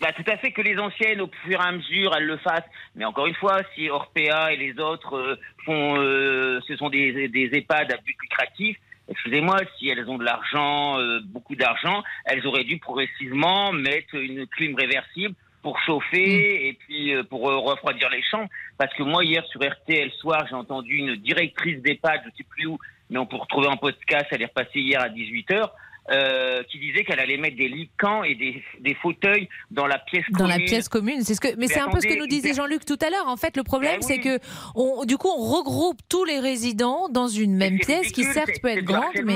Bah, 0.00 0.12
tout 0.12 0.24
à 0.30 0.36
fait, 0.36 0.52
que 0.52 0.62
les 0.62 0.78
anciennes, 0.78 1.20
au 1.20 1.30
fur 1.44 1.60
et 1.60 1.64
à 1.64 1.72
mesure, 1.72 2.14
elles 2.16 2.26
le 2.26 2.36
fassent. 2.38 2.64
Mais 2.94 3.04
encore 3.04 3.26
une 3.26 3.34
fois, 3.34 3.60
si 3.74 3.90
Orpea 3.90 4.52
et 4.52 4.56
les 4.56 4.78
autres 4.78 5.16
euh, 5.16 5.38
font, 5.64 5.96
euh, 5.98 6.60
ce 6.66 6.76
sont 6.76 6.88
des, 6.88 7.28
des 7.28 7.50
EHPAD 7.52 7.92
à 7.92 7.96
but 7.96 8.16
lucratif, 8.22 8.76
excusez-moi, 9.08 9.58
si 9.78 9.88
elles 9.88 10.08
ont 10.08 10.18
de 10.18 10.24
l'argent, 10.24 10.98
euh, 10.98 11.20
beaucoup 11.24 11.56
d'argent, 11.56 12.02
elles 12.24 12.46
auraient 12.46 12.64
dû 12.64 12.78
progressivement 12.78 13.72
mettre 13.72 14.14
une 14.14 14.46
clim 14.46 14.74
réversible 14.74 15.34
pour 15.64 15.80
chauffer 15.80 16.26
mmh. 16.26 16.66
et 16.66 16.78
puis 16.78 17.14
euh, 17.14 17.24
pour 17.24 17.48
euh, 17.48 17.56
refroidir 17.58 18.08
les 18.10 18.22
chambres. 18.22 18.50
Parce 18.78 18.92
que 18.94 19.02
moi, 19.02 19.24
hier, 19.24 19.42
sur 19.46 19.60
RTL 19.60 20.10
Soir, 20.20 20.44
j'ai 20.48 20.54
entendu 20.54 20.94
une 20.96 21.16
directrice 21.16 21.80
d'EHPAD, 21.82 22.20
je 22.22 22.28
ne 22.28 22.34
sais 22.36 22.44
plus 22.48 22.66
où, 22.66 22.78
mais 23.10 23.18
on 23.18 23.26
peut 23.26 23.36
retrouver 23.36 23.66
en 23.66 23.76
podcast, 23.76 24.26
elle 24.30 24.42
est 24.42 24.46
repassée 24.46 24.80
hier 24.80 25.00
à 25.00 25.08
18h, 25.08 25.70
euh, 26.10 26.62
qui 26.64 26.78
disait 26.78 27.02
qu'elle 27.04 27.18
allait 27.18 27.38
mettre 27.38 27.56
des 27.56 27.68
licans 27.68 28.22
et 28.24 28.34
des, 28.34 28.62
des, 28.80 28.94
fauteuils 28.96 29.48
dans 29.70 29.86
la 29.86 29.98
pièce 29.98 30.26
commune. 30.26 30.38
Dans 30.38 30.46
la 30.48 30.58
pièce 30.58 30.90
commune, 30.90 31.22
c'est 31.22 31.34
ce 31.34 31.40
que, 31.40 31.48
mais, 31.48 31.54
mais 31.60 31.66
c'est 31.68 31.80
un 31.80 31.88
peu 31.88 31.98
ce 31.98 32.06
que 32.06 32.18
nous 32.18 32.26
disait 32.26 32.52
Jean-Luc 32.52 32.84
tout 32.84 32.98
à 33.00 33.08
l'heure. 33.08 33.26
En 33.26 33.38
fait, 33.38 33.56
le 33.56 33.62
problème, 33.62 34.00
ben 34.00 34.06
oui. 34.06 34.14
c'est 34.14 34.20
que, 34.20 34.38
on, 34.74 35.06
du 35.06 35.16
coup, 35.16 35.28
on 35.34 35.42
regroupe 35.42 36.00
tous 36.10 36.26
les 36.26 36.40
résidents 36.40 37.08
dans 37.08 37.28
une 37.28 37.56
même 37.56 37.78
pièce 37.78 38.12
qui 38.12 38.24
certes 38.24 38.60
peut 38.60 38.68
être 38.68 38.84
grande, 38.84 39.14
mais 39.24 39.34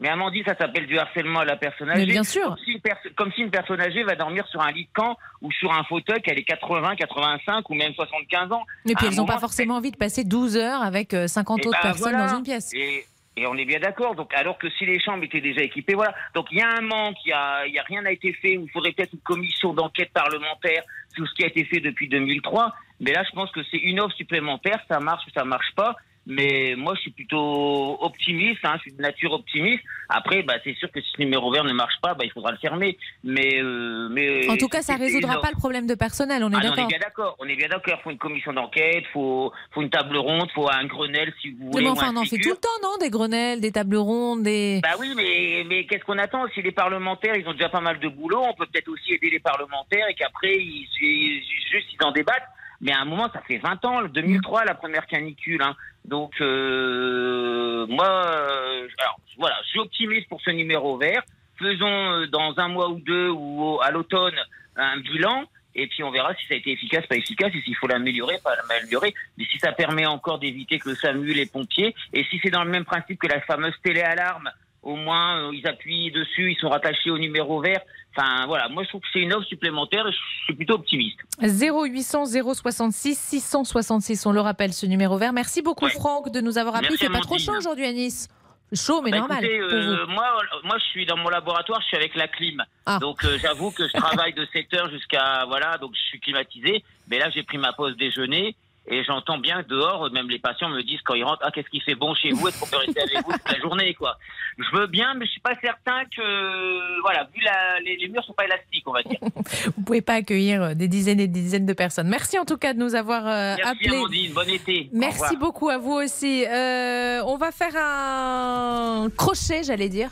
Mais 0.00 0.08
Amandine, 0.08 0.44
ça 0.44 0.54
s'appelle 0.56 0.86
du 0.86 0.98
harcèlement 0.98 1.40
à 1.40 1.44
la 1.44 1.56
personne 1.56 1.88
Hmm. 1.88 1.92
Mais 1.96 2.02
âgée. 2.02 2.12
bien 2.12 2.22
sûr. 2.22 2.44
Comme 2.48 2.58
si, 2.64 2.72
une 2.72 2.80
perso- 2.80 3.08
comme 3.16 3.32
si 3.32 3.40
une 3.42 3.50
personne 3.50 3.80
âgée 3.80 4.02
va 4.04 4.14
dormir 4.14 4.46
sur 4.48 4.60
un 4.60 4.70
lit 4.72 4.84
de 4.84 4.92
camp 4.94 5.16
ou 5.42 5.50
sur 5.52 5.72
un 5.72 5.82
fauteuil 5.84 6.20
qu'elle 6.20 6.38
est 6.38 6.44
80, 6.44 6.96
85 6.96 7.68
ou 7.70 7.74
même 7.74 7.94
75 7.94 8.52
ans. 8.52 8.62
Et 8.86 8.94
puis 8.94 9.06
À 9.06 9.08
elles 9.10 9.16
n'ont 9.16 9.24
pas 9.26 9.38
forcément 9.38 9.76
envie 9.76 9.90
de 9.90 9.96
passer 9.96 10.24
12 10.24 10.56
heures 10.56 10.82
avec 10.82 11.14
euh, 11.14 11.26
50 11.26 11.60
Eh 11.62 11.68
autres 11.68 11.78
ben, 11.82 11.88
personnes 11.88 12.12
voilà. 12.12 12.28
dans 12.28 12.36
une 12.38 12.42
pièce. 12.44 12.72
Et, 12.74 13.06
et 13.36 13.46
on 13.46 13.54
est 13.56 13.64
bien 13.64 13.80
d'accord. 13.80 14.14
Donc, 14.14 14.32
alors 14.34 14.58
que 14.58 14.68
si 14.70 14.84
les 14.86 15.00
chambres 15.00 15.24
étaient 15.24 15.40
déjà 15.40 15.62
équipées, 15.62 15.94
voilà. 15.94 16.14
Donc, 16.34 16.46
il 16.52 16.58
y 16.58 16.62
a 16.62 16.68
un 16.68 16.82
manque, 16.82 17.16
il 17.24 17.30
y 17.30 17.32
a, 17.32 17.66
y 17.66 17.78
a 17.78 17.82
rien 17.84 18.02
n'a 18.02 18.12
été 18.12 18.32
fait. 18.34 18.52
Il 18.52 18.70
faudrait 18.70 18.92
peut-être 18.92 19.12
une 19.14 19.20
commission 19.20 19.72
d'enquête 19.72 20.12
parlementaire 20.12 20.82
sur 21.14 21.26
ce 21.26 21.34
qui 21.34 21.42
a 21.42 21.46
été 21.46 21.64
fait 21.64 21.80
depuis 21.80 22.08
2003. 22.08 22.74
Mais 23.00 23.12
là, 23.12 23.24
je 23.28 23.34
pense 23.34 23.50
que 23.50 23.60
c'est 23.70 23.78
une 23.78 23.98
offre 24.00 24.14
supplémentaire. 24.16 24.78
Ça 24.88 25.00
marche 25.00 25.26
ou 25.26 25.30
ça 25.30 25.44
marche 25.44 25.72
pas. 25.74 25.96
Mais 26.26 26.74
moi, 26.76 26.94
je 26.94 27.00
suis 27.02 27.10
plutôt 27.10 27.98
optimiste. 28.02 28.60
Hein, 28.64 28.74
je 28.76 28.82
suis 28.82 28.92
de 28.92 29.02
nature 29.02 29.32
optimiste. 29.32 29.82
Après, 30.08 30.42
bah, 30.42 30.54
c'est 30.64 30.74
sûr 30.76 30.90
que 30.90 31.00
si 31.00 31.08
ce 31.16 31.20
numéro 31.20 31.50
vert 31.52 31.64
ne 31.64 31.72
marche 31.72 31.96
pas, 32.00 32.14
bah, 32.14 32.24
il 32.24 32.30
faudra 32.32 32.50
le 32.50 32.56
fermer. 32.58 32.96
Mais, 33.22 33.60
euh, 33.60 34.08
mais 34.10 34.48
En 34.50 34.56
tout 34.56 34.68
cas, 34.68 34.82
ça 34.82 34.96
résoudra 34.96 35.40
pas 35.40 35.50
le 35.52 35.58
problème 35.58 35.86
de 35.86 35.94
personnel, 35.94 36.42
on 36.44 36.50
est 36.50 36.56
ah 36.56 36.60
non, 36.60 36.68
on 36.68 36.72
est 36.72 36.76
d'accord. 36.76 36.86
bien 36.88 36.98
d'accord. 36.98 37.36
On 37.40 37.46
est 37.46 37.56
bien 37.56 37.68
d'accord. 37.68 38.00
Faut 38.02 38.10
une 38.10 38.18
commission 38.18 38.52
d'enquête, 38.52 39.04
faut, 39.12 39.52
faut 39.72 39.82
une 39.82 39.90
table 39.90 40.16
ronde, 40.16 40.48
faut 40.54 40.68
un 40.70 40.86
Grenelle 40.86 41.32
si 41.42 41.50
vous 41.50 41.64
Mais 41.66 41.70
voulez. 41.72 41.86
ou 41.88 41.92
enfin, 41.92 42.12
on 42.14 42.16
en 42.20 42.24
fait 42.24 42.38
tout 42.38 42.50
le 42.50 42.56
temps, 42.56 42.68
non 42.82 42.96
Des 43.00 43.10
Grenelles, 43.10 43.60
des 43.60 43.72
tables 43.72 43.96
rondes, 43.96 44.42
des. 44.44 44.80
Bah 44.82 44.90
oui, 44.98 45.12
mais, 45.16 45.64
mais 45.68 45.84
qu'est-ce 45.86 46.04
qu'on 46.04 46.18
attend? 46.18 46.46
Si 46.54 46.62
les 46.62 46.72
parlementaires, 46.72 47.36
ils 47.36 47.46
ont 47.48 47.52
déjà 47.52 47.68
pas 47.68 47.80
mal 47.80 47.98
de 48.00 48.08
boulot, 48.08 48.42
on 48.42 48.54
peut 48.54 48.66
peut-être 48.72 48.88
aussi 48.88 49.12
aider 49.12 49.30
les 49.30 49.40
parlementaires 49.40 50.06
et 50.08 50.14
qu'après, 50.14 50.54
ils, 50.56 50.88
ils- 51.02 51.42
juste, 51.70 51.88
ils 51.92 52.04
en 52.04 52.12
débattent. 52.12 52.48
Mais 52.84 52.92
à 52.92 53.00
un 53.00 53.06
moment, 53.06 53.30
ça 53.32 53.40
fait 53.48 53.56
20 53.56 53.82
ans, 53.86 54.00
le 54.02 54.08
2003, 54.10 54.66
la 54.66 54.74
première 54.74 55.06
canicule. 55.06 55.62
hein. 55.62 55.74
Donc, 56.04 56.34
euh, 56.42 57.86
moi, 57.88 58.06
euh, 58.06 58.86
alors, 58.98 59.18
voilà, 59.38 59.56
je 59.64 59.68
suis 59.70 59.80
optimiste 59.80 60.28
pour 60.28 60.40
ce 60.42 60.50
numéro 60.50 60.98
vert. 60.98 61.22
Faisons 61.58 61.86
euh, 61.86 62.26
dans 62.26 62.52
un 62.58 62.68
mois 62.68 62.90
ou 62.90 63.00
deux 63.00 63.30
ou 63.30 63.80
à 63.82 63.90
l'automne 63.90 64.34
un 64.76 64.98
bilan. 64.98 65.44
Et 65.76 65.88
puis 65.88 66.04
on 66.04 66.10
verra 66.10 66.34
si 66.34 66.46
ça 66.46 66.54
a 66.54 66.56
été 66.58 66.70
efficace, 66.70 67.04
pas 67.06 67.16
efficace, 67.16 67.50
et 67.52 67.60
s'il 67.62 67.74
faut 67.74 67.88
l'améliorer, 67.88 68.38
pas 68.44 68.54
l'améliorer. 68.68 69.12
Mais 69.36 69.44
si 69.46 69.58
ça 69.58 69.72
permet 69.72 70.06
encore 70.06 70.38
d'éviter 70.38 70.78
que 70.78 70.90
le 70.90 70.94
SAMU, 70.94 71.32
les 71.32 71.46
pompiers, 71.46 71.96
et 72.12 72.22
si 72.24 72.38
c'est 72.42 72.50
dans 72.50 72.62
le 72.62 72.70
même 72.70 72.84
principe 72.84 73.18
que 73.18 73.26
la 73.26 73.40
fameuse 73.40 73.74
téléalarme, 73.82 74.50
au 74.84 74.96
moins 74.96 75.48
euh, 75.48 75.50
ils 75.54 75.66
appuient 75.66 76.10
dessus, 76.12 76.52
ils 76.52 76.56
sont 76.60 76.68
rattachés 76.68 77.10
au 77.10 77.18
numéro 77.18 77.60
vert. 77.60 77.80
Enfin 78.16 78.46
voilà, 78.46 78.68
moi 78.68 78.84
je 78.84 78.88
trouve 78.90 79.00
que 79.00 79.08
c'est 79.12 79.20
une 79.20 79.32
offre 79.32 79.46
supplémentaire 79.46 80.06
et 80.06 80.12
je 80.12 80.18
suis 80.44 80.54
plutôt 80.54 80.74
optimiste. 80.74 81.18
0800 81.42 82.26
066 82.26 83.18
666, 83.18 84.26
on 84.26 84.32
le 84.32 84.40
rappelle, 84.40 84.72
ce 84.72 84.86
numéro 84.86 85.16
vert. 85.18 85.32
Merci 85.32 85.62
beaucoup, 85.62 85.88
Franck, 85.88 86.30
de 86.30 86.40
nous 86.40 86.58
avoir 86.58 86.76
appelé. 86.76 86.96
Fait 86.96 87.08
pas 87.08 87.20
trop 87.20 87.38
chaud 87.38 87.56
aujourd'hui 87.56 87.86
à 87.86 87.92
Nice. 87.92 88.28
Chaud, 88.72 89.02
mais 89.02 89.10
Bah, 89.10 89.18
normal. 89.18 89.44
écoutez, 89.44 89.60
euh, 89.74 90.06
moi, 90.06 90.24
moi, 90.64 90.78
je 90.78 90.84
suis 90.86 91.06
dans 91.06 91.16
mon 91.16 91.28
laboratoire, 91.28 91.80
je 91.82 91.86
suis 91.86 91.96
avec 91.96 92.14
la 92.16 92.26
clim. 92.28 92.62
Ah. 92.86 92.98
Donc, 92.98 93.24
euh, 93.24 93.38
j'avoue 93.40 93.70
que 93.70 93.86
je 93.86 93.92
travaille 93.92 94.32
de 94.32 94.46
7 94.52 94.74
heures 94.74 94.90
jusqu'à 94.90 95.44
voilà, 95.46 95.78
donc 95.78 95.92
je 95.94 96.00
suis 96.08 96.18
climatisé. 96.18 96.82
Mais 97.08 97.18
là, 97.18 97.30
j'ai 97.30 97.42
pris 97.44 97.58
ma 97.58 97.72
pause 97.72 97.96
déjeuner 97.96 98.56
et 98.86 99.02
j'entends 99.04 99.38
bien 99.38 99.62
que 99.62 99.68
dehors, 99.68 100.10
même 100.12 100.28
les 100.28 100.38
patients 100.38 100.68
me 100.68 100.82
disent 100.82 101.00
quand 101.04 101.14
ils 101.14 101.24
rentrent, 101.24 101.42
ah, 101.42 101.50
qu'est-ce 101.50 101.70
qui 101.70 101.80
fait 101.80 101.94
bon 101.94 102.14
chez 102.14 102.32
vous? 102.32 102.46
Est-ce 102.48 102.60
qu'on 102.60 102.66
peut 102.66 102.76
rester 102.76 103.00
avec 103.00 103.24
vous 103.24 103.32
toute 103.32 103.50
la 103.50 103.58
journée, 103.60 103.94
quoi? 103.94 104.18
Je 104.58 104.76
veux 104.76 104.86
bien, 104.86 105.14
mais 105.14 105.24
je 105.24 105.30
suis 105.30 105.40
pas 105.40 105.54
certain 105.62 106.04
que, 106.04 107.00
voilà, 107.00 107.26
vu 107.34 107.40
la, 107.42 107.80
les, 107.80 107.96
les 107.96 108.08
murs 108.08 108.22
sont 108.24 108.34
pas 108.34 108.44
élastiques, 108.44 108.86
on 108.86 108.92
va 108.92 109.02
dire. 109.02 109.18
Vous 109.76 109.82
pouvez 109.82 110.02
pas 110.02 110.14
accueillir 110.14 110.62
euh, 110.62 110.74
des 110.74 110.88
dizaines 110.88 111.20
et 111.20 111.26
des 111.26 111.40
dizaines 111.40 111.66
de 111.66 111.72
personnes. 111.72 112.08
Merci 112.08 112.38
en 112.38 112.44
tout 112.44 112.58
cas 112.58 112.74
de 112.74 112.78
nous 112.78 112.94
avoir 112.94 113.26
euh, 113.26 113.54
Merci 113.56 113.62
appelés. 113.62 113.96
Amandine, 113.96 114.32
bon 114.34 114.50
été. 114.50 114.90
Merci 114.92 115.36
beaucoup 115.36 115.70
à 115.70 115.78
vous 115.78 115.92
aussi. 115.92 116.44
Euh, 116.44 117.22
on 117.24 117.36
va 117.36 117.52
faire 117.52 117.74
un 117.76 119.08
crochet, 119.16 119.62
j'allais 119.64 119.88
dire. 119.88 120.10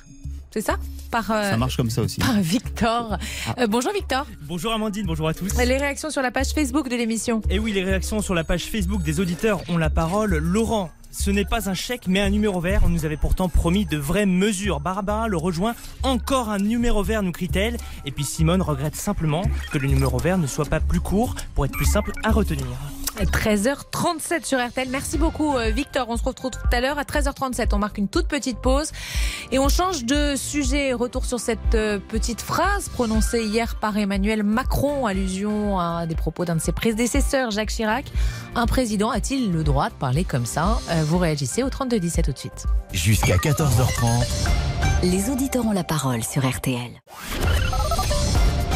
C'est 0.53 0.61
ça 0.61 0.77
par, 1.11 1.31
euh, 1.31 1.51
Ça 1.51 1.57
marche 1.57 1.77
comme 1.77 1.91
ça 1.91 2.03
aussi. 2.03 2.21
par 2.21 2.39
Victor. 2.41 3.17
Euh, 3.59 3.67
bonjour 3.67 3.93
Victor. 3.93 4.27
Bonjour 4.43 4.73
Amandine, 4.73 5.07
bonjour 5.07 5.29
à 5.29 5.35
tous. 5.35 5.57
Les 5.59 5.77
réactions 5.79 6.11
sur 6.11 6.21
la 6.23 6.31
page 6.31 6.53
Facebook 6.53 6.89
de 6.89 6.97
l'émission. 6.97 7.41
Et 7.51 7.59
oui, 7.59 7.73
les 7.73 7.83
réactions 7.85 8.21
sur 8.21 8.35
la 8.35 8.45
page 8.45 8.65
Facebook 8.65 9.03
des 9.03 9.19
auditeurs 9.21 9.63
ont 9.69 9.79
la 9.79 9.89
parole. 9.91 10.37
Laurent, 10.37 10.91
ce 11.11 11.31
n'est 11.31 11.45
pas 11.47 11.71
un 11.71 11.75
chèque 11.75 12.07
mais 12.07 12.21
un 12.21 12.31
numéro 12.31 12.61
vert. 12.61 12.83
On 12.85 12.89
nous 12.91 13.05
avait 13.07 13.17
pourtant 13.17 13.49
promis 13.49 13.87
de 13.87 13.97
vraies 13.97 14.27
mesures. 14.27 14.81
Barbara 14.81 15.29
le 15.29 15.37
rejoint. 15.39 15.75
Encore 16.03 16.51
un 16.51 16.59
numéro 16.59 17.03
vert, 17.03 17.23
nous 17.23 17.33
crie-t-elle. 17.33 17.77
Et 18.05 18.11
puis 18.11 18.25
Simone 18.25 18.61
regrette 18.63 18.97
simplement 18.97 19.43
que 19.71 19.79
le 19.79 19.89
numéro 19.89 20.19
vert 20.19 20.39
ne 20.39 20.47
soit 20.47 20.67
pas 20.67 20.81
plus 20.81 21.01
court 21.01 21.35
pour 21.55 21.65
être 21.65 21.73
plus 21.73 21.87
simple 21.87 22.13
à 22.25 22.31
retenir. 22.31 22.67
13h37 23.21 24.45
sur 24.45 24.59
RTL. 24.59 24.89
Merci 24.91 25.19
beaucoup 25.19 25.57
euh, 25.57 25.71
Victor. 25.71 26.07
On 26.09 26.17
se 26.17 26.25
retrouve 26.25 26.51
tout 26.51 26.59
à 26.73 26.81
l'heure 26.81 26.99
à 26.99 27.03
13h37. 27.03 27.69
On 27.73 27.79
marque 27.79 27.99
une 27.99 28.09
toute 28.09 28.27
petite 28.27 28.59
pause 28.59 28.91
et 29.51 29.59
on 29.59 29.69
change 29.69 30.05
de 30.05 30.35
sujet. 30.37 30.93
Retour 30.93 31.25
sur 31.25 31.39
cette 31.41 31.75
euh, 31.75 31.99
petite 31.99 32.41
phrase 32.41 32.89
prononcée 32.89 33.45
hier 33.45 33.77
par 33.77 33.97
Emmanuel 33.97 34.43
Macron, 34.43 35.07
allusion 35.07 35.79
à 35.79 36.07
des 36.07 36.15
propos 36.15 36.45
d'un 36.45 36.57
de 36.57 36.61
ses 36.61 36.73
prédécesseurs, 36.73 37.51
Jacques 37.51 37.71
Chirac. 37.71 38.07
Un 38.55 38.67
président 38.67 39.11
a-t-il 39.11 39.53
le 39.53 39.63
droit 39.65 39.89
de 39.89 39.95
parler 39.95 40.25
comme 40.25 40.47
ça? 40.47 40.79
Euh, 40.91 41.03
Vous 41.05 41.19
réagissez 41.19 41.63
au 41.63 41.69
32-17 41.69 42.23
tout 42.25 42.33
de 42.33 42.39
suite. 42.39 42.67
Jusqu'à 42.93 43.37
14h30. 43.37 44.27
Les 45.03 45.31
auditeurs 45.31 45.67
ont 45.67 45.73
la 45.73 45.85
parole 45.85 46.23
sur 46.23 46.49
RTL. 46.49 46.91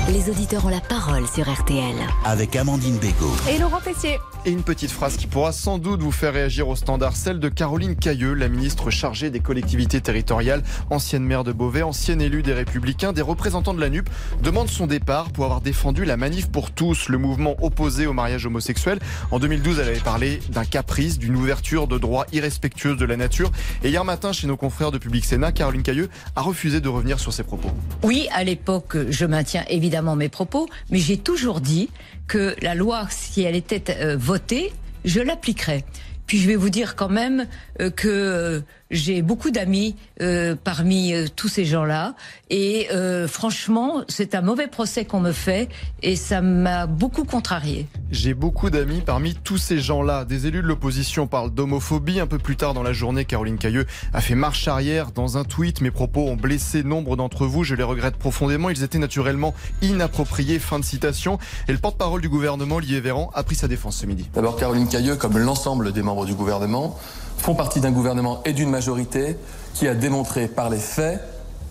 Les 0.08 0.30
auditeurs 0.30 0.64
ont 0.64 0.68
la 0.68 0.80
parole 0.80 1.26
sur 1.26 1.52
RTL. 1.52 1.96
Avec 2.24 2.54
Amandine 2.54 2.96
Bégaud. 2.98 3.34
Et 3.50 3.58
Laurent 3.58 3.80
Tessier. 3.80 4.20
Et 4.44 4.52
une 4.52 4.62
petite 4.62 4.92
phrase 4.92 5.16
qui 5.16 5.26
pourra 5.26 5.50
sans 5.50 5.78
doute 5.78 6.00
vous 6.00 6.12
faire 6.12 6.32
réagir 6.32 6.68
au 6.68 6.76
standard, 6.76 7.16
celle 7.16 7.40
de 7.40 7.48
Caroline 7.48 7.96
Cailleux, 7.96 8.32
la 8.34 8.48
ministre 8.48 8.90
chargée 8.90 9.30
des 9.30 9.40
collectivités 9.40 10.00
territoriales, 10.00 10.62
ancienne 10.90 11.24
maire 11.24 11.42
de 11.42 11.50
Beauvais, 11.50 11.82
ancienne 11.82 12.20
élue 12.20 12.44
des 12.44 12.52
Républicains, 12.52 13.12
des 13.12 13.20
représentants 13.22 13.74
de 13.74 13.80
la 13.80 13.90
NUP, 13.90 14.08
demande 14.44 14.68
son 14.68 14.86
départ 14.86 15.32
pour 15.32 15.44
avoir 15.44 15.60
défendu 15.60 16.04
la 16.04 16.16
manif 16.16 16.46
pour 16.46 16.70
tous, 16.70 17.08
le 17.08 17.18
mouvement 17.18 17.56
opposé 17.60 18.06
au 18.06 18.12
mariage 18.12 18.46
homosexuel. 18.46 19.00
En 19.32 19.40
2012, 19.40 19.80
elle 19.80 19.88
avait 19.88 19.98
parlé 19.98 20.38
d'un 20.50 20.64
caprice, 20.64 21.18
d'une 21.18 21.34
ouverture 21.34 21.88
de 21.88 21.98
droits 21.98 22.26
irrespectueuse 22.32 22.96
de 22.96 23.04
la 23.04 23.16
nature. 23.16 23.50
Et 23.82 23.88
hier 23.88 24.04
matin, 24.04 24.30
chez 24.32 24.46
nos 24.46 24.56
confrères 24.56 24.92
de 24.92 24.98
Public 24.98 25.24
Sénat, 25.24 25.50
Caroline 25.50 25.82
Cailleux 25.82 26.08
a 26.36 26.42
refusé 26.42 26.80
de 26.80 26.88
revenir 26.88 27.18
sur 27.18 27.32
ses 27.32 27.42
propos. 27.42 27.72
Oui, 28.04 28.28
à 28.32 28.44
l'époque, 28.44 28.96
je 29.10 29.26
maintiens 29.26 29.64
évidemment 29.68 29.95
mes 30.02 30.28
propos, 30.28 30.68
mais 30.90 30.98
j'ai 30.98 31.16
toujours 31.16 31.61
dit 31.61 31.88
que 32.26 32.54
la 32.62 32.74
loi, 32.74 33.06
si 33.11 33.42
elle 33.42 33.56
était 33.56 33.96
euh, 34.00 34.16
votée, 34.16 34.72
je 35.04 35.20
l'appliquerais. 35.20 35.85
Puis 36.26 36.38
je 36.38 36.48
vais 36.48 36.56
vous 36.56 36.70
dire 36.70 36.96
quand 36.96 37.09
même 37.09 37.46
euh, 37.80 37.90
que 37.90 38.09
euh, 38.09 38.61
j'ai 38.90 39.22
beaucoup 39.22 39.51
d'amis 39.51 39.96
euh, 40.20 40.55
parmi 40.62 41.12
euh, 41.12 41.27
tous 41.35 41.49
ces 41.49 41.64
gens-là. 41.64 42.14
Et 42.51 42.88
euh, 42.92 43.27
franchement, 43.27 44.05
c'est 44.09 44.35
un 44.35 44.42
mauvais 44.42 44.68
procès 44.68 45.05
qu'on 45.05 45.20
me 45.20 45.33
fait 45.33 45.68
et 46.03 46.14
ça 46.14 46.40
m'a 46.40 46.87
beaucoup 46.87 47.25
contrarié. 47.25 47.88
J'ai 48.11 48.35
beaucoup 48.35 48.70
d'amis 48.70 49.03
parmi 49.05 49.35
tous 49.35 49.59
ces 49.59 49.81
gens-là. 49.81 50.25
Des 50.25 50.46
élus 50.46 50.62
de 50.62 50.66
l'opposition 50.66 51.27
parlent 51.27 51.51
d'homophobie. 51.51 52.20
Un 52.20 52.27
peu 52.27 52.38
plus 52.38 52.57
tard 52.57 52.75
dans 52.75 52.85
la 52.85 52.92
journée, 52.92 53.25
Caroline 53.25 53.59
Cailleux 53.59 53.87
a 54.12 54.20
fait 54.20 54.37
marche 54.37 54.68
arrière 54.68 55.11
dans 55.11 55.37
un 55.37 55.44
tweet. 55.44 55.81
Mes 55.81 55.90
propos 55.90 56.29
ont 56.29 56.37
blessé 56.37 56.85
nombre 56.85 57.16
d'entre 57.16 57.46
vous. 57.46 57.64
Je 57.64 57.75
les 57.75 57.83
regrette 57.83 58.16
profondément. 58.16 58.70
Ils 58.70 58.85
étaient 58.85 58.99
naturellement 58.99 59.55
inappropriés. 59.83 60.59
Fin 60.61 60.79
de 60.79 60.85
citation. 60.85 61.38
Et 61.68 61.72
le 61.72 61.79
porte-parole 61.79 62.20
du 62.20 62.29
gouvernement, 62.29 62.77
Olivier 62.77 63.01
Véran, 63.01 63.31
a 63.35 63.42
pris 63.42 63.57
sa 63.57 63.66
défense 63.66 63.96
ce 63.96 64.07
midi. 64.07 64.29
D'abord, 64.35 64.57
Caroline 64.57 64.88
Cailleux, 64.88 65.16
comme 65.16 65.38
l'ensemble 65.38 65.92
des 65.92 66.03
membres 66.03 66.27
du 66.27 66.35
gouvernement, 66.35 66.99
font 67.46 67.54
partie 67.54 67.78
d'un 67.78 67.92
gouvernement 67.92 68.40
et 68.44 68.52
d'une 68.52 68.70
majorité 68.70 69.37
qui 69.72 69.87
a 69.87 69.94
démontré 69.94 70.48
par 70.48 70.68
les 70.68 70.80
faits 70.80 71.20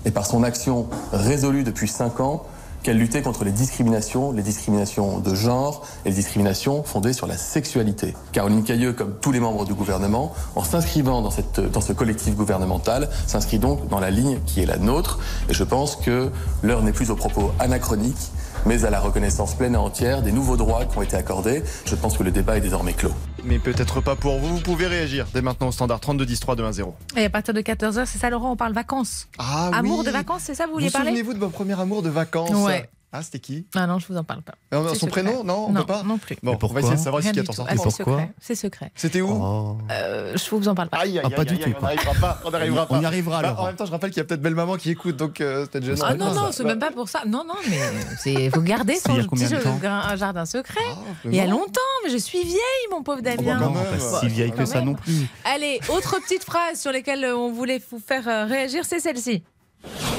et 0.06 0.12
par 0.12 0.26
son 0.26 0.42
action 0.42 0.88
résolue 1.12 1.66
depuis 1.66 1.90
cinq 1.90 2.22
ans 2.22 2.44
qu'elle 2.82 2.98
luttait 2.98 3.22
contre 3.22 3.44
les 3.44 3.52
discriminations, 3.52 4.32
les 4.32 4.42
discriminations 4.42 5.20
de 5.20 5.36
genre 5.36 5.86
et 6.06 6.10
les 6.12 6.16
discriminations 6.16 6.84
fondées 6.84 7.12
sur 7.12 7.28
la 7.28 7.36
sexualité. 7.36 8.14
Caroline 8.32 8.64
Cailleux, 8.64 8.94
comme 8.94 9.16
tous 9.20 9.34
les 9.34 9.42
membres 9.42 9.66
du 9.66 9.74
gouvernement, 9.74 10.34
en 10.56 10.64
s'inscrivant 10.64 11.22
dans, 11.22 11.34
dans 11.74 11.82
ce 11.82 11.92
collectif 11.92 12.38
gouvernemental, 12.38 13.10
s'inscrit 13.28 13.60
donc 13.60 13.90
dans 13.90 14.00
la 14.00 14.12
ligne 14.12 14.40
qui 14.46 14.62
est 14.62 14.66
la 14.66 14.78
nôtre. 14.78 15.20
Et 15.50 15.54
je 15.54 15.66
pense 15.66 15.98
que 15.98 16.32
l'heure 16.64 16.84
n'est 16.84 16.94
plus 16.94 17.12
aux 17.12 17.18
propos 17.18 17.52
anachroniques, 17.60 18.32
mais 18.66 18.86
à 18.86 18.90
la 18.90 19.00
reconnaissance 19.00 19.56
pleine 19.56 19.74
et 19.76 19.78
entière 19.78 20.22
des 20.22 20.32
nouveaux 20.32 20.58
droits 20.58 20.86
qui 20.86 20.98
ont 20.98 21.02
été 21.02 21.16
accordés. 21.16 21.64
Je 21.86 21.96
pense 21.96 22.18
que 22.18 22.24
le 22.24 22.32
débat 22.32 22.58
est 22.58 22.62
désormais 22.62 22.94
clos. 22.94 23.12
Mais 23.44 23.60
peut-être 23.60 24.02
pas 24.02 24.16
pour 24.16 24.40
vous. 24.40 24.56
Vous 24.56 24.62
pouvez 24.62 24.88
réagir 24.88 25.28
dès 25.34 25.42
maintenant 25.42 25.68
au 25.68 25.72
standard 25.72 26.00
32 26.00 26.26
10 26.26 26.40
3 26.40 26.56
2 26.56 26.64
1 26.64 26.72
0. 26.74 26.96
Et 27.16 27.26
à 27.26 27.30
partir 27.30 27.54
de 27.54 27.62
14h, 27.62 28.06
c'est 28.06 28.18
ça 28.18 28.30
Laurent, 28.30 28.52
on 28.52 28.56
parle 28.56 28.74
vacances. 28.74 29.28
Ah 29.38 29.70
Amour 29.74 30.00
oui. 30.00 30.06
de 30.06 30.12
vacances, 30.12 30.42
c'est 30.46 30.56
ça 30.56 30.66
vous 30.66 30.72
Vous 30.72 30.78
vouliez 30.78 30.90
parler? 30.92 31.10
souvenez-vous 31.10 31.34
de 31.34 31.40
votre 31.40 31.54
premier 31.54 31.80
amour 31.80 32.02
de 32.02 32.10
vacances? 32.10 32.50
Ouais. 32.66 32.90
Ah, 33.18 33.24
c'était 33.24 33.40
qui? 33.40 33.66
Ah 33.76 33.88
non, 33.88 33.98
je 34.00 34.08
vous 34.08 34.18
en 34.18 34.24
parle 34.24 34.42
pas. 34.42 34.56
Son 34.74 34.94
secret. 34.94 35.08
prénom 35.24 35.44
Non, 35.44 35.68
on 35.68 35.72
non, 35.72 35.82
peut 35.82 35.88
pas? 35.88 36.04
Non 36.04 36.18
plus. 36.18 36.36
Bon, 36.44 36.58
on 36.62 36.68
va 36.68 36.80
essayer 36.82 36.96
de 36.96 37.00
savoir 37.00 37.22
Rien 37.22 37.32
ce 37.32 37.40
qui 37.40 37.46
est 37.46 37.50
en 37.50 37.54
sortie. 37.54 37.74
Ah, 37.78 37.82
c'est 37.82 37.90
secret. 37.92 38.32
C'est 38.42 38.56
secret. 38.56 38.92
C'était 38.96 39.22
où? 39.22 39.78
Euh, 39.92 40.34
je 40.36 40.50
vous 40.56 40.68
en 40.68 40.76
parle 40.76 40.90
pas. 40.90 40.98
Aïe, 40.98 41.18
aïe, 41.20 41.26
Ah, 41.26 41.30
pas 41.30 41.46
du 41.46 41.54
aïe, 41.54 41.60
tout, 41.60 41.70
aïe, 41.70 41.76
on 41.80 41.82
n'arrivera 41.84 42.14
pas. 42.20 42.42
On 42.46 42.52
n'arrivera 42.52 42.88
On 42.90 42.94
pas. 42.96 43.02
y 43.02 43.06
arrivera, 43.06 43.42
Bah. 43.42 43.56
En 43.58 43.66
même 43.68 43.76
temps, 43.76 43.86
je 43.86 43.92
rappelle 43.92 44.10
qu'il 44.10 44.18
y 44.18 44.22
a 44.22 44.26
peut-être 44.26 44.42
belle 44.42 44.56
maman 44.56 44.76
qui 44.76 44.92
écoute, 44.92 45.16
donc 45.16 45.40
euh, 45.42 45.66
peut-être 45.66 45.86
gênant. 45.86 46.06
Ah 46.06 46.14
non, 46.16 46.34
non, 46.34 46.52
c'est 46.52 46.64
même 46.66 46.80
pas 46.80 46.92
pour 46.92 47.08
ça. 47.10 47.22
Non, 47.26 47.44
non, 47.48 47.56
mais 47.70 47.80
c'est 48.20 48.50
faut 48.50 48.62
garder 48.62 48.96
C'était 48.96 49.22
son 49.22 49.28
petit 49.30 49.48
de 49.48 49.58
temps? 49.58 49.80
gra- 49.82 50.12
un 50.12 50.16
jardin 50.18 50.46
secret. 50.46 50.82
mais 51.24 51.32
il 51.32 51.38
y 51.38 51.40
a 51.40 51.48
longtemps, 51.48 51.80
mais 52.04 52.10
je 52.12 52.18
suis 52.18 52.44
vieille, 52.44 52.88
mon 52.92 53.02
pauvre 53.04 53.22
Damien. 53.22 53.60
Non, 53.60 53.72
pas 53.74 54.20
si 54.20 54.28
vieille 54.28 54.52
que 54.52 54.66
ça 54.66 54.82
non 54.82 54.94
plus. 54.96 55.28
Allez, 55.46 55.80
autre 55.90 56.20
petite 56.22 56.44
phrase 56.44 56.80
sur 56.82 56.92
lesquelles 56.92 57.24
euh, 57.24 57.38
on 57.38 57.52
voulait 57.52 57.82
vous 57.92 58.00
faire 58.06 58.28
euh, 58.28 58.46
réagir, 58.46 58.84
c'est 58.86 59.00
celle-ci. 59.00 59.44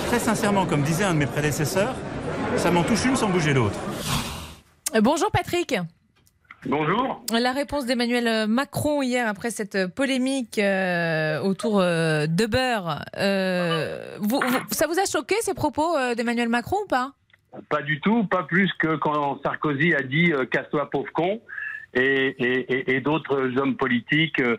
Très 0.09 0.21
sincèrement, 0.21 0.65
comme 0.67 0.83
disait 0.83 1.05
un 1.05 1.13
de 1.15 1.19
mes 1.19 1.27
prédécesseurs, 1.27 1.95
ça 2.57 2.71
m'en 2.71 2.83
touche 2.83 3.05
une 3.05 3.17
sans 3.17 3.29
bouger 3.29 3.53
l'autre. 3.55 3.79
Euh, 4.95 5.01
Bonjour 5.01 5.31
Patrick. 5.31 5.75
Bonjour. 6.67 7.25
La 7.33 7.53
réponse 7.53 7.87
d'Emmanuel 7.87 8.49
Macron 8.49 9.03
hier 9.03 9.29
après 9.29 9.51
cette 9.51 9.87
polémique 9.95 10.59
euh, 10.59 11.41
autour 11.41 11.81
euh, 11.81 12.27
de 12.27 12.47
beurre. 12.47 13.05
euh, 13.19 14.17
vous- 14.21 14.41
vous- 14.41 14.59
ça 14.75 14.87
vous 14.89 14.99
a 14.99 15.05
choqué 15.05 15.37
ces 15.43 15.55
propos 15.55 15.97
euh, 15.97 16.15
d'Emmanuel 16.15 16.49
Macron 16.49 16.77
ou 16.85 16.89
pas? 16.89 17.13
Pas 17.69 17.83
du 17.83 18.01
tout, 18.01 18.25
pas 18.25 18.43
plus 18.43 18.71
que 18.81 18.97
quand 18.97 19.41
Sarkozy 19.43 19.95
a 19.95 20.03
dit 20.03 20.33
euh, 20.33 20.45
casse-toi 20.45 20.91
pauvre 20.91 21.11
con 21.13 21.41
et, 21.95 22.35
et- 22.39 22.73
et- 22.75 22.97
et 22.97 23.01
d'autres 23.01 23.53
hommes 23.59 23.77
politiques 23.77 24.41
euh, 24.41 24.57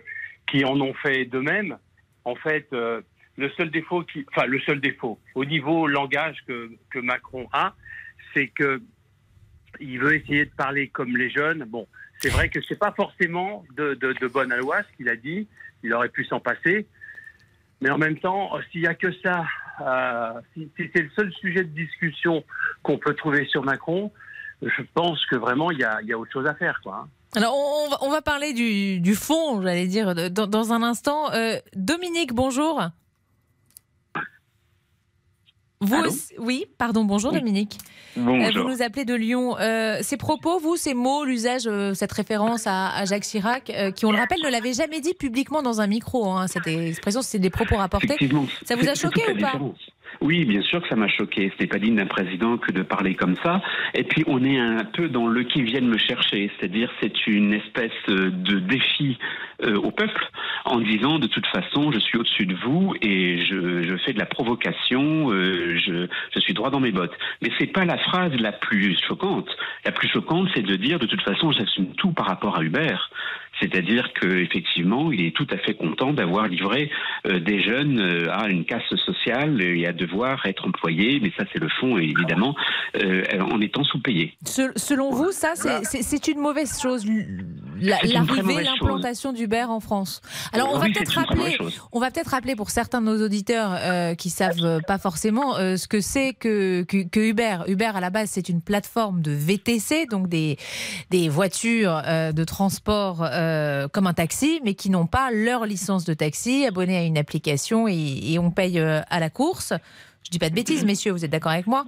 qui 0.49 0.63
en 0.63 0.79
ont 0.79 0.93
fait 0.93 1.25
de 1.25 1.39
même. 1.39 1.77
En 2.23 2.35
fait, 2.35 2.67
euh, 2.73 3.01
le 3.37 3.49
seul 3.51 3.69
défaut, 3.71 4.03
enfin 4.29 4.47
le 4.47 4.59
seul 4.61 4.81
défaut 4.81 5.19
au 5.35 5.45
niveau 5.45 5.87
langage 5.87 6.43
que, 6.47 6.71
que 6.89 6.99
Macron 6.99 7.47
a, 7.53 7.75
c'est 8.33 8.47
que 8.47 8.81
il 9.79 9.99
veut 9.99 10.15
essayer 10.15 10.45
de 10.45 10.51
parler 10.51 10.87
comme 10.89 11.15
les 11.15 11.29
jeunes. 11.29 11.65
Bon, 11.65 11.87
c'est 12.19 12.29
vrai 12.29 12.49
que 12.49 12.59
c'est 12.67 12.79
pas 12.79 12.93
forcément 12.93 13.63
de, 13.75 13.93
de, 13.93 14.27
bonne 14.27 14.53
loi 14.55 14.81
ce 14.81 14.97
qu'il 14.97 15.09
a 15.09 15.15
dit. 15.15 15.47
Il 15.83 15.93
aurait 15.93 16.09
pu 16.09 16.25
s'en 16.25 16.39
passer. 16.39 16.87
Mais 17.79 17.91
en 17.91 17.99
même 17.99 18.17
temps, 18.17 18.51
s'il 18.71 18.81
n'y 18.81 18.87
a 18.87 18.95
que 18.95 19.11
ça, 19.21 19.45
euh, 19.81 20.41
si, 20.53 20.71
c'est 20.77 21.03
le 21.03 21.09
seul 21.15 21.31
sujet 21.33 21.63
de 21.63 21.69
discussion 21.69 22.43
qu'on 22.81 22.97
peut 22.97 23.13
trouver 23.13 23.45
sur 23.45 23.63
Macron, 23.63 24.11
je 24.63 24.81
pense 24.95 25.23
que 25.27 25.35
vraiment 25.35 25.69
il 25.69 25.77
y 25.77 25.83
a, 25.83 26.01
y 26.01 26.11
a 26.11 26.17
autre 26.17 26.31
chose 26.31 26.47
à 26.47 26.55
faire. 26.55 26.79
Quoi, 26.81 27.03
hein. 27.03 27.09
Alors 27.35 27.53
on, 28.01 28.09
va, 28.09 28.21
parler 28.23 28.53
du, 28.53 28.99
du 28.99 29.13
fond, 29.13 29.61
j'allais 29.61 29.85
dire, 29.85 30.15
dans 30.31 30.73
un 30.73 30.81
instant. 30.81 31.31
Euh, 31.33 31.57
Dominique, 31.75 32.33
bonjour. 32.33 32.81
Vous 35.79 35.95
aussi- 35.95 36.33
oui, 36.39 36.65
pardon, 36.79 37.03
bonjour 37.03 37.31
Oui. 37.33 37.39
Dominique. 37.39 37.77
Bonjour. 38.15 38.47
Euh, 38.61 38.63
vous 38.63 38.69
nous 38.69 38.81
appelez 38.81 39.05
de 39.05 39.13
Lyon. 39.13 39.55
Euh, 39.59 39.99
ces 40.01 40.17
propos, 40.17 40.57
vous, 40.59 40.75
ces 40.75 40.95
mots, 40.95 41.23
l'usage, 41.23 41.67
euh, 41.67 41.93
cette 41.93 42.11
référence 42.11 42.65
à, 42.65 42.89
à 42.95 43.05
Jacques 43.05 43.21
Chirac, 43.23 43.69
euh, 43.69 43.91
qui, 43.91 44.05
on 44.07 44.11
le 44.11 44.17
rappelle, 44.17 44.39
ne 44.43 44.49
l'avait 44.49 44.73
jamais 44.73 45.01
dit 45.01 45.13
publiquement 45.13 45.61
dans 45.61 45.79
un 45.79 45.85
micro. 45.85 46.31
hein. 46.31 46.47
Cette 46.47 46.65
expression, 46.65 47.21
c'est 47.21 47.37
des 47.37 47.51
propos 47.51 47.75
rapportés. 47.75 48.15
Ça 48.65 48.75
vous 48.75 48.87
a 48.89 48.95
choqué 48.95 49.21
ou 49.21 49.39
pas 49.39 49.51
différence. 49.51 49.77
Oui, 50.21 50.45
bien 50.45 50.61
sûr 50.61 50.81
que 50.81 50.87
ça 50.87 50.95
m'a 50.95 51.07
choqué. 51.07 51.51
Ce 51.55 51.61
n'est 51.61 51.67
pas 51.67 51.79
digne 51.79 51.95
d'un 51.95 52.05
président 52.05 52.57
que 52.57 52.71
de 52.71 52.81
parler 52.81 53.15
comme 53.15 53.35
ça. 53.43 53.61
Et 53.93 54.03
puis, 54.03 54.23
on 54.27 54.43
est 54.43 54.57
un 54.57 54.83
peu 54.83 55.09
dans 55.09 55.27
le 55.27 55.43
qui 55.43 55.61
viennent 55.61 55.87
me 55.87 55.97
chercher. 55.97 56.51
C'est-à-dire, 56.57 56.91
c'est 57.01 57.27
une 57.27 57.53
espèce 57.53 57.91
euh, 58.09 58.31
de 58.31 58.59
défi 58.59 59.17
euh, 59.63 59.75
au 59.75 59.91
peuple 59.91 60.29
en 60.65 60.79
disant, 60.79 61.19
de 61.19 61.27
toute 61.27 61.47
façon, 61.47 61.91
je 61.91 61.99
suis 61.99 62.17
au-dessus 62.17 62.45
de 62.45 62.55
vous 62.55 62.93
et 63.01 63.45
je, 63.45 63.97
fais 64.05 64.13
de 64.13 64.19
la 64.19 64.25
provocation, 64.25 65.31
euh, 65.31 65.77
je, 65.77 66.07
je 66.33 66.39
suis 66.39 66.53
droit 66.53 66.69
dans 66.69 66.79
mes 66.79 66.91
bottes. 66.91 67.17
Mais 67.41 67.49
c'est 67.59 67.67
pas 67.67 67.85
la 67.85 67.97
phrase 67.97 68.33
la 68.39 68.51
plus 68.51 68.97
choquante. 69.07 69.49
La 69.85 69.91
plus 69.91 70.07
choquante, 70.09 70.49
c'est 70.55 70.63
de 70.63 70.75
dire, 70.75 70.99
de 70.99 71.05
toute 71.05 71.21
façon, 71.21 71.51
j'assume 71.51 71.93
tout 71.95 72.11
par 72.11 72.25
rapport 72.27 72.57
à 72.57 72.63
Hubert. 72.63 73.09
C'est-à-dire 73.59 74.09
qu'effectivement, 74.19 75.11
il 75.11 75.25
est 75.25 75.35
tout 75.35 75.47
à 75.51 75.57
fait 75.57 75.73
content 75.73 76.13
d'avoir 76.13 76.47
livré 76.47 76.89
euh, 77.25 77.39
des 77.39 77.61
jeunes 77.63 77.99
euh, 77.99 78.31
à 78.31 78.47
une 78.49 78.65
casse 78.65 78.83
sociale 79.05 79.61
et 79.61 79.87
à 79.87 79.93
devoir 79.93 80.45
être 80.45 80.67
employés, 80.67 81.19
mais 81.21 81.31
ça 81.37 81.43
c'est 81.51 81.59
le 81.59 81.69
fond 81.79 81.97
évidemment, 81.97 82.55
euh, 83.03 83.23
en 83.41 83.59
étant 83.61 83.83
sous-payés. 83.83 84.33
Se- 84.45 84.71
Selon 84.75 85.11
vous, 85.11 85.31
ça, 85.31 85.53
c'est- 85.55 86.27
une 86.27 86.39
mauvaise 86.39 86.81
chose, 86.81 87.05
l'arrivée, 87.79 88.63
l'implantation 88.63 89.33
d'Uber 89.33 89.63
en 89.69 89.79
France. 89.79 90.21
Alors, 90.51 90.71
on 90.73 90.77
va 90.77 90.85
Oui, 90.85 90.93
peut-être 90.93 91.09
rappeler, 91.13 91.57
on 91.91 91.99
va 91.99 92.11
peut-être 92.11 92.31
rappeler 92.31 92.55
pour 92.55 92.69
certains 92.69 93.01
de 93.01 93.05
nos 93.05 93.23
auditeurs 93.25 93.71
euh, 93.79 94.13
qui 94.15 94.29
savent 94.29 94.63
euh, 94.63 94.79
pas 94.85 94.97
forcément 94.97 95.55
euh, 95.57 95.77
ce 95.77 95.87
que 95.87 96.01
c'est 96.01 96.33
que, 96.33 96.83
que, 96.83 97.07
que 97.07 97.19
Uber. 97.19 97.57
Uber, 97.67 97.91
à 97.95 97.99
la 98.01 98.09
base, 98.09 98.29
c'est 98.31 98.49
une 98.49 98.61
plateforme 98.61 99.21
de 99.21 99.31
VTC, 99.31 100.05
donc 100.09 100.27
des, 100.27 100.57
des 101.11 101.29
voitures 101.29 102.01
euh, 102.05 102.31
de 102.31 102.43
transport 102.43 103.23
euh, 103.37 103.87
comme 103.87 104.07
un 104.07 104.13
taxi, 104.13 104.59
mais 104.65 104.73
qui 104.73 104.89
n'ont 104.89 105.05
pas 105.07 105.29
leur 105.31 105.65
licence 105.65 106.03
de 106.05 106.13
taxi, 106.13 106.65
abonnés 106.65 106.97
à 106.97 107.03
une 107.03 107.17
application 107.17 107.87
et, 107.87 107.93
et 108.31 108.39
on 108.39 108.51
paye 108.51 108.79
euh, 108.79 109.01
à 109.09 109.19
la 109.19 109.29
course. 109.29 109.73
Je 110.23 110.31
dis 110.31 110.39
pas 110.39 110.49
de 110.49 110.55
bêtises, 110.55 110.83
messieurs, 110.85 111.11
vous 111.11 111.23
êtes 111.23 111.31
d'accord 111.31 111.51
avec 111.53 111.67
moi 111.67 111.85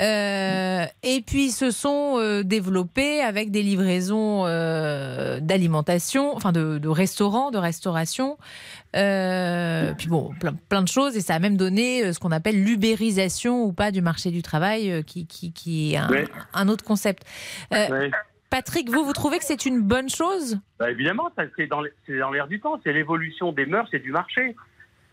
euh, 0.00 0.84
et 1.02 1.22
puis 1.22 1.46
ils 1.46 1.50
se 1.50 1.72
sont 1.72 2.18
euh, 2.18 2.44
développés 2.44 3.20
avec 3.20 3.50
des 3.50 3.64
livraisons 3.64 4.44
euh, 4.46 5.40
d'alimentation, 5.40 6.36
enfin 6.36 6.52
de, 6.52 6.78
de 6.78 6.88
restaurants, 6.88 7.50
de 7.50 7.58
restauration. 7.58 8.38
Puis 8.92 10.06
bon, 10.08 10.30
plein, 10.38 10.54
plein 10.68 10.82
de 10.82 10.88
choses. 10.88 11.16
Et 11.16 11.20
ça 11.20 11.34
a 11.34 11.38
même 11.40 11.56
donné 11.56 12.12
ce 12.12 12.20
qu'on 12.20 12.30
appelle 12.30 12.62
l'ubérisation 12.62 13.64
ou 13.64 13.72
pas 13.72 13.90
du 13.90 14.00
marché 14.00 14.30
du 14.30 14.40
travail, 14.42 15.02
qui, 15.04 15.26
qui, 15.26 15.52
qui 15.52 15.94
est 15.94 15.96
un, 15.96 16.08
Ouais. 16.08 16.28
un 16.54 16.68
autre 16.68 16.84
concept. 16.84 17.24
Ouais. 17.72 18.10
Patrick, 18.50 18.88
vous, 18.90 19.04
vous 19.04 19.12
trouvez 19.12 19.38
que 19.38 19.44
c'est 19.44 19.66
une 19.66 19.80
bonne 19.82 20.08
chose? 20.08 20.58
Bah, 20.78 20.90
évidemment, 20.90 21.30
c'est 21.56 21.66
dans, 21.66 21.82
l'air 21.82 22.48
du 22.48 22.60
temps. 22.60 22.80
C'est 22.84 22.92
l'évolution 22.92 23.52
des 23.52 23.66
mœurs 23.66 23.88
et 23.92 23.98
du 23.98 24.10
marché. 24.12 24.54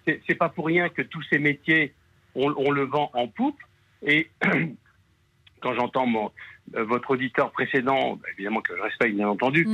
C'est 0.05 0.35
pas 0.35 0.49
pour 0.49 0.67
rien 0.67 0.89
que 0.89 1.01
tous 1.01 1.23
ces 1.31 1.39
métiers, 1.39 1.93
on, 2.35 2.53
on 2.57 2.71
le 2.71 2.83
vend 2.83 3.09
en 3.13 3.27
poupe. 3.27 3.57
Et 4.03 4.29
quand 5.61 5.73
j'entends 5.73 6.31
euh, 6.75 6.83
votre 6.83 7.11
auditeur 7.11 7.51
précédent, 7.51 8.15
bah, 8.15 8.27
évidemment 8.35 8.61
que 8.61 8.75
je 8.75 8.81
respecte 8.81 9.15
bien 9.15 9.27
entendu, 9.27 9.67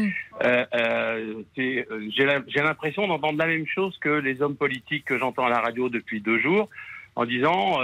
euh, 0.43 0.66
euh, 0.74 1.43
euh, 1.59 2.09
j'ai 2.09 2.62
l'impression 2.62 3.07
d'entendre 3.07 3.38
la 3.38 3.47
même 3.47 3.68
chose 3.68 3.97
que 3.99 4.09
les 4.09 4.41
hommes 4.41 4.55
politiques 4.55 5.05
que 5.05 5.18
j'entends 5.18 5.45
à 5.45 5.49
la 5.49 5.59
radio 5.59 5.89
depuis 5.89 6.22
deux 6.22 6.39
jours, 6.39 6.70
en 7.16 7.26
disant 7.26 7.80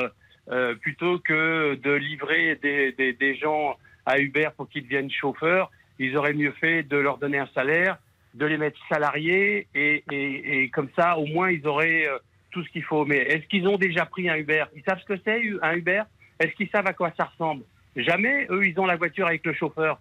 euh, 0.49 0.73
plutôt 0.75 1.19
que 1.19 1.75
de 1.75 1.91
livrer 1.91 2.55
des, 2.63 2.93
des- 2.93 3.13
des 3.13 3.35
gens 3.35 3.77
à 4.07 4.19
Uber 4.19 4.47
pour 4.57 4.67
qu'ils 4.69 4.83
deviennent 4.83 5.11
chauffeurs, 5.11 5.69
ils 5.99 6.15
auraient 6.17 6.33
mieux 6.33 6.51
fait 6.53 6.81
de 6.83 6.97
leur 6.97 7.17
donner 7.17 7.37
un 7.39 7.49
salaire, 7.53 7.97
de 8.33 8.45
les 8.45 8.57
mettre 8.57 8.79
salariés 8.89 9.67
et, 9.75 10.03
et- 10.11 10.63
et 10.63 10.69
comme 10.69 10.89
ça, 10.97 11.17
au 11.17 11.25
moins, 11.25 11.51
ils 11.51 11.65
auraient 11.67 12.07
euh, 12.07 12.17
tout 12.51 12.63
ce 12.63 12.69
qu'il 12.69 12.83
faut. 12.83 13.05
Mais 13.05 13.17
est-ce 13.17 13.45
qu'ils 13.47 13.67
ont 13.67 13.77
déjà 13.77 14.05
pris 14.05 14.29
un 14.29 14.35
Uber 14.37 14.63
Ils 14.75 14.83
savent 14.87 14.99
ce 15.01 15.05
que 15.13 15.19
c'est 15.25 15.41
un 15.61 15.73
Uber 15.75 16.03
Est-ce 16.39 16.53
qu'ils 16.55 16.69
savent 16.69 16.87
à 16.87 16.93
quoi 16.93 17.11
ça 17.17 17.25
ressemble? 17.25 17.63
Jamais. 17.95 18.47
Eux, 18.49 18.65
ils 18.65 18.79
ont 18.79 18.85
la 18.85 18.95
voiture 18.95 19.27
avec 19.27 19.43
le 19.45 19.53
chauffeur, 19.53 19.99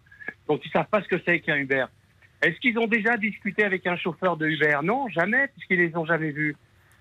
donc 0.48 0.60
ils 0.64 0.70
savent 0.70 0.88
pas 0.90 1.02
ce 1.02 1.08
que 1.08 1.16
c'est 1.24 1.40
qu'un 1.40 1.56
Uber. 1.56 1.86
Est-ce 2.42 2.60
qu'ils 2.60 2.78
ont 2.78 2.86
déjà 2.86 3.16
discuté 3.16 3.64
avec 3.64 3.86
un 3.86 3.96
chauffeur 3.96 4.36
de 4.36 4.46
Uber 4.46 4.78
Non, 4.82 5.08
jamais, 5.08 5.48
puisqu'ils 5.48 5.78
les 5.78 5.96
ont 5.96 6.04
jamais 6.04 6.30
vus. 6.30 6.54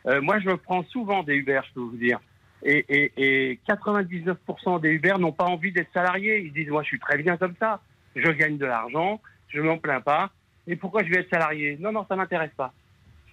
Euh, 0.08 0.22
moi, 0.22 0.39
je 0.39 0.47
me 0.47 0.56
prends 0.56 0.84
souvent 0.86 1.22
des 1.24 1.36
Uber, 1.36 1.60
je 1.68 1.74
peux 1.74 1.82
vous 1.82 1.97
dire. 1.97 2.20
Et, 2.68 2.84
et, 2.89 3.51
et 3.51 3.59
99% 3.68 4.82
des 4.82 4.89
Uber 4.89 5.13
n'ont 5.20 5.32
pas 5.32 5.45
envie 5.45 5.72
d'être 5.72 5.91
salariés. 5.93 6.39
Ils 6.45 6.51
disent, 6.51 6.70
moi, 6.70 6.82
je 6.84 6.88
suis 6.88 6.99
très 6.99 7.18
bien 7.22 7.38
comme 7.38 7.53
ça. 7.59 7.80
Je 8.16 8.30
gagne 8.32 8.57
de 8.57 8.66
l'argent, 8.66 9.22
je 9.49 9.61
m'en 9.61 9.78
plains 9.78 10.01
pas. 10.01 10.32
Et 10.68 10.76
pourquoi 10.76 11.03
je 11.03 11.09
vais 11.11 11.20
être 11.20 11.30
salarié? 11.30 11.78
Non, 11.80 11.91
non, 11.91 12.05
ça 12.09 12.16
m'intéresse 12.16 12.51
pas. 12.57 12.74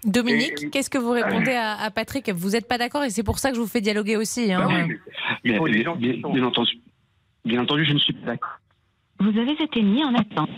Dominique, 0.05 0.71
qu'est-ce 0.71 0.91
que 0.91 0.99
vous 0.99 1.13
répondez 1.13 1.53
à, 1.53 1.81
à 1.81 1.91
Patrick? 1.91 2.29
Vous 2.31 2.51
n'êtes 2.51 2.67
pas 2.69 2.77
d'accord 2.77 3.05
et 3.05 3.11
c'est 3.11 3.23
pour 3.23 3.39
ça 3.39 3.51
que 3.51 3.57
je 3.57 3.61
vous 3.61 3.69
fais 3.69 3.81
dialoguer 3.81 4.17
aussi. 4.17 4.53
hein. 4.53 4.67
Bien, 5.45 5.59
bien- 5.95 5.95
bien 6.33 6.45
entendu, 6.45 6.79
bien 7.45 7.63
entendu, 7.63 7.85
je 7.85 7.93
ne 7.93 7.99
suis 8.01 8.13
pas 8.13 8.27
d'accord. 8.33 8.59
Vous 9.21 9.29
avez 9.39 9.53
été 9.53 9.81
mis 9.81 10.03
en 10.05 10.13
attente. 10.15 10.51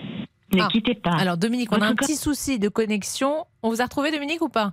Ne 0.52 0.60
quittez 0.70 0.94
pas. 0.94 1.10
Alors 1.18 1.36
Dominique, 1.36 1.70
on 1.72 1.80
a 1.82 1.86
un 1.86 1.94
petit 1.94 2.16
souci 2.16 2.58
de 2.58 2.68
connexion. 2.70 3.44
On 3.62 3.68
vous 3.68 3.82
a 3.82 3.84
retrouvé 3.84 4.10
Dominique 4.10 4.40
ou 4.40 4.48
pas? 4.48 4.72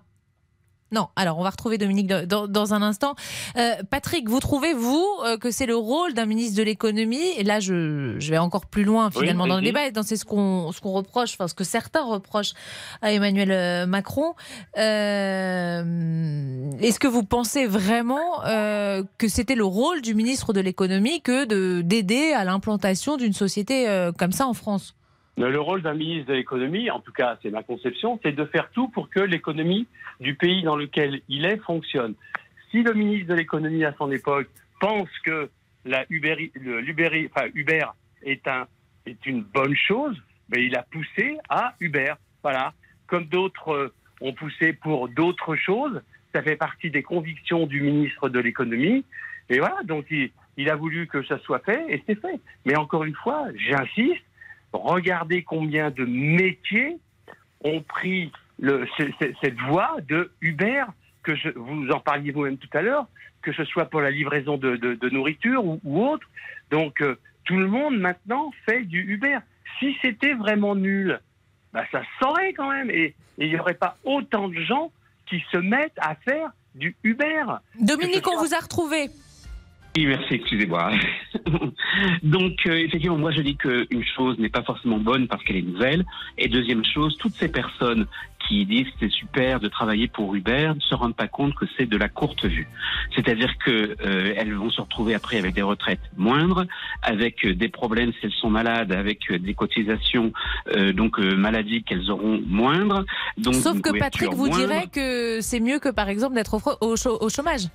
Non, 0.91 1.07
alors 1.15 1.39
on 1.39 1.43
va 1.43 1.49
retrouver 1.51 1.77
Dominique 1.77 2.07
dans, 2.07 2.73
un 2.73 2.81
instant. 2.81 3.15
Euh, 3.57 3.75
Patrick, 3.89 4.27
vous 4.27 4.39
trouvez, 4.39 4.73
vous, 4.73 5.07
euh, 5.25 5.37
que 5.37 5.49
c'est 5.49 5.65
le 5.65 5.75
rôle 5.75 6.13
d'un 6.13 6.25
ministre 6.25 6.57
de 6.57 6.63
l'économie? 6.63 7.29
Et 7.37 7.43
là, 7.43 7.59
je, 7.59 8.19
je 8.19 8.29
vais 8.29 8.37
encore 8.37 8.65
plus 8.65 8.83
loin 8.83 9.09
finalement 9.09 9.43
Oui, 9.43 9.49
dans 9.49 9.55
le 9.57 9.63
débat, 9.63 9.87
et 9.87 9.91
dans 9.91 10.03
c'est 10.03 10.17
ce 10.17 10.25
qu'on 10.25 10.71
ce 10.71 10.81
qu'on 10.81 10.91
reproche, 10.91 11.33
enfin 11.33 11.47
ce 11.47 11.53
que 11.53 11.63
certains 11.63 12.03
reprochent 12.03 12.53
à 13.01 13.13
Emmanuel 13.13 13.51
euh, 13.51 13.85
Macron. 13.85 14.35
Euh, 14.77 16.71
Est-ce 16.79 16.99
que 16.99 17.07
vous 17.07 17.23
pensez 17.23 17.67
vraiment 17.67 18.45
euh, 18.45 19.03
que 19.17 19.27
c'était 19.27 19.55
le 19.55 19.65
rôle 19.65 20.01
du 20.01 20.13
ministre 20.13 20.53
de 20.53 20.59
l'économie 20.59 21.21
que 21.21 21.45
de 21.45 21.81
d'aider 21.81 22.33
à 22.33 22.43
l'implantation 22.43 23.17
d'une 23.17 23.33
société 23.33 23.87
euh, 23.87 24.11
comme 24.11 24.31
ça 24.31 24.45
en 24.47 24.53
France? 24.53 24.95
Le 25.49 25.59
rôle 25.59 25.81
d'un 25.81 25.93
ministre 25.93 26.27
de 26.29 26.33
l'économie, 26.35 26.89
en 26.91 26.99
tout 26.99 27.11
cas 27.11 27.37
c'est 27.41 27.49
ma 27.49 27.63
conception, 27.63 28.19
c'est 28.23 28.31
de 28.31 28.45
faire 28.45 28.69
tout 28.71 28.89
pour 28.89 29.09
que 29.09 29.19
l'économie 29.19 29.87
du 30.19 30.35
pays 30.35 30.61
dans 30.63 30.75
lequel 30.75 31.21
il 31.29 31.45
est 31.45 31.57
fonctionne. 31.57 32.13
Si 32.69 32.83
le 32.83 32.93
ministre 32.93 33.27
de 33.29 33.33
l'économie 33.35 33.83
à 33.83 33.93
son 33.97 34.11
époque 34.11 34.47
pense 34.79 35.09
que 35.25 35.49
la 35.85 36.05
Uber, 36.09 36.51
le- 36.55 36.79
l'Uber- 36.81 37.29
enfin, 37.33 37.47
Uber 37.53 37.85
est, 38.23 38.47
un, 38.47 38.67
est 39.05 39.25
une 39.25 39.41
bonne 39.41 39.75
chose, 39.75 40.15
ben, 40.49 40.61
il 40.61 40.75
a 40.77 40.83
poussé 40.83 41.37
à 41.49 41.73
Uber. 41.79 42.13
Voilà. 42.43 42.73
Comme 43.07 43.25
d'autres 43.25 43.69
euh, 43.73 43.93
ont 44.21 44.33
poussé 44.33 44.73
pour 44.73 45.09
d'autres 45.09 45.55
choses, 45.55 46.01
ça 46.33 46.41
fait 46.43 46.55
partie 46.55 46.91
des 46.91 47.03
convictions 47.03 47.65
du 47.65 47.81
ministre 47.81 48.29
de 48.29 48.39
l'économie. 48.39 49.03
Et 49.49 49.59
voilà, 49.59 49.81
donc 49.83 50.05
il 50.57 50.69
a 50.69 50.75
voulu 50.75 51.07
que 51.07 51.23
ça 51.23 51.39
soit 51.39 51.59
fait 51.65 51.83
et 51.89 52.03
c'est 52.05 52.19
fait. 52.21 52.39
Mais 52.65 52.77
encore 52.77 53.03
une 53.03 53.15
fois, 53.15 53.47
j'insiste, 53.55 54.23
regardez 54.73 55.43
combien 55.43 55.91
de 55.91 56.05
métiers 56.05 56.97
ont 57.63 57.81
pris 57.81 58.31
le, 58.59 58.87
cette 59.41 59.59
voie 59.67 59.97
de 60.07 60.31
Uber, 60.41 60.83
que 61.23 61.35
je, 61.35 61.49
vous 61.49 61.89
en 61.91 61.99
parliez 61.99 62.31
vous-même 62.31 62.57
tout 62.57 62.69
à 62.77 62.81
l'heure, 62.81 63.05
que 63.41 63.51
ce 63.53 63.63
soit 63.65 63.85
pour 63.85 64.01
la 64.01 64.11
livraison 64.11 64.57
de, 64.57 64.75
de- 64.75 64.95
de 64.95 65.09
nourriture 65.09 65.65
ou, 65.65 65.79
ou 65.83 66.05
autre. 66.05 66.27
Donc, 66.69 67.01
euh, 67.01 67.17
tout 67.43 67.57
le 67.57 67.67
monde 67.67 67.97
maintenant 67.99 68.51
fait 68.65 68.83
du 68.83 69.01
Uber. 69.13 69.39
Si 69.79 69.95
c'était 70.01 70.33
vraiment 70.33 70.75
nul, 70.75 71.19
bah, 71.73 71.85
ça 71.91 72.01
se 72.01 72.07
saurait 72.25 72.53
quand 72.53 72.69
même. 72.71 72.89
Et 72.91 73.15
et 73.37 73.45
il 73.45 73.49
n'y 73.53 73.59
aurait 73.59 73.73
pas 73.73 73.97
autant 74.03 74.49
de 74.49 74.59
gens 74.61 74.91
qui 75.25 75.41
se 75.51 75.57
mettent 75.57 75.97
à 75.97 76.13
faire 76.15 76.51
du 76.75 76.95
Uber. 77.03 77.43
Dominique, 77.79 78.27
on 78.27 78.37
vous 78.37 78.53
a 78.53 78.59
retrouvé. 78.59 79.09
Oui, 79.97 80.05
merci, 80.05 80.35
excusez-moi. 80.35 80.91
Donc, 82.23 82.53
euh, 82.65 82.75
effectivement, 82.75 83.17
moi 83.17 83.31
je 83.31 83.41
dis 83.41 83.57
qu'une 83.57 84.05
chose 84.15 84.39
n'est 84.39 84.49
pas 84.49 84.63
forcément 84.63 84.99
bonne 84.99 85.27
parce 85.27 85.43
qu'elle 85.43 85.57
est 85.57 85.61
nouvelle. 85.61 86.05
Et 86.37 86.47
deuxième 86.47 86.85
chose, 86.85 87.17
toutes 87.17 87.33
ces 87.35 87.49
personnes 87.49 88.07
qui 88.47 88.65
disent 88.65 88.87
que 88.87 88.93
c'est 89.01 89.11
super 89.11 89.59
de 89.59 89.67
travailler 89.67 90.07
pour 90.07 90.33
Uber 90.33 90.71
ne 90.75 90.79
se 90.79 90.95
rendent 90.95 91.15
pas 91.15 91.27
compte 91.27 91.53
que 91.55 91.65
c'est 91.77 91.85
de 91.85 91.97
la 91.97 92.09
courte 92.09 92.45
vue. 92.45 92.67
C'est-à-dire 93.15 93.51
que 93.63 93.95
euh, 94.01 94.33
elles 94.37 94.53
vont 94.53 94.69
se 94.69 94.81
retrouver 94.81 95.13
après 95.13 95.37
avec 95.37 95.53
des 95.53 95.61
retraites 95.61 95.99
moindres, 96.17 96.65
avec 97.01 97.45
euh, 97.45 97.53
des 97.53 97.69
problèmes 97.69 98.11
si 98.13 98.19
elles 98.23 98.31
sont 98.31 98.49
malades, 98.49 98.91
avec 98.91 99.29
euh, 99.29 99.39
des 99.39 99.53
cotisations 99.53 100.31
euh, 100.75 100.93
donc 100.93 101.19
euh, 101.19 101.35
maladie 101.35 101.83
qu'elles 101.83 102.09
auront 102.09 102.41
moindres. 102.47 103.03
Donc 103.37 103.55
Sauf 103.55 103.81
que 103.81 103.97
Patrick 103.97 104.33
vous 104.33 104.47
moindre. 104.47 104.67
dirait 104.67 104.87
que 104.87 105.41
c'est 105.41 105.59
mieux 105.59 105.79
que 105.79 105.89
par 105.89 106.09
exemple 106.09 106.35
d'être 106.35 106.57
au 106.81 107.29
chômage. 107.29 107.67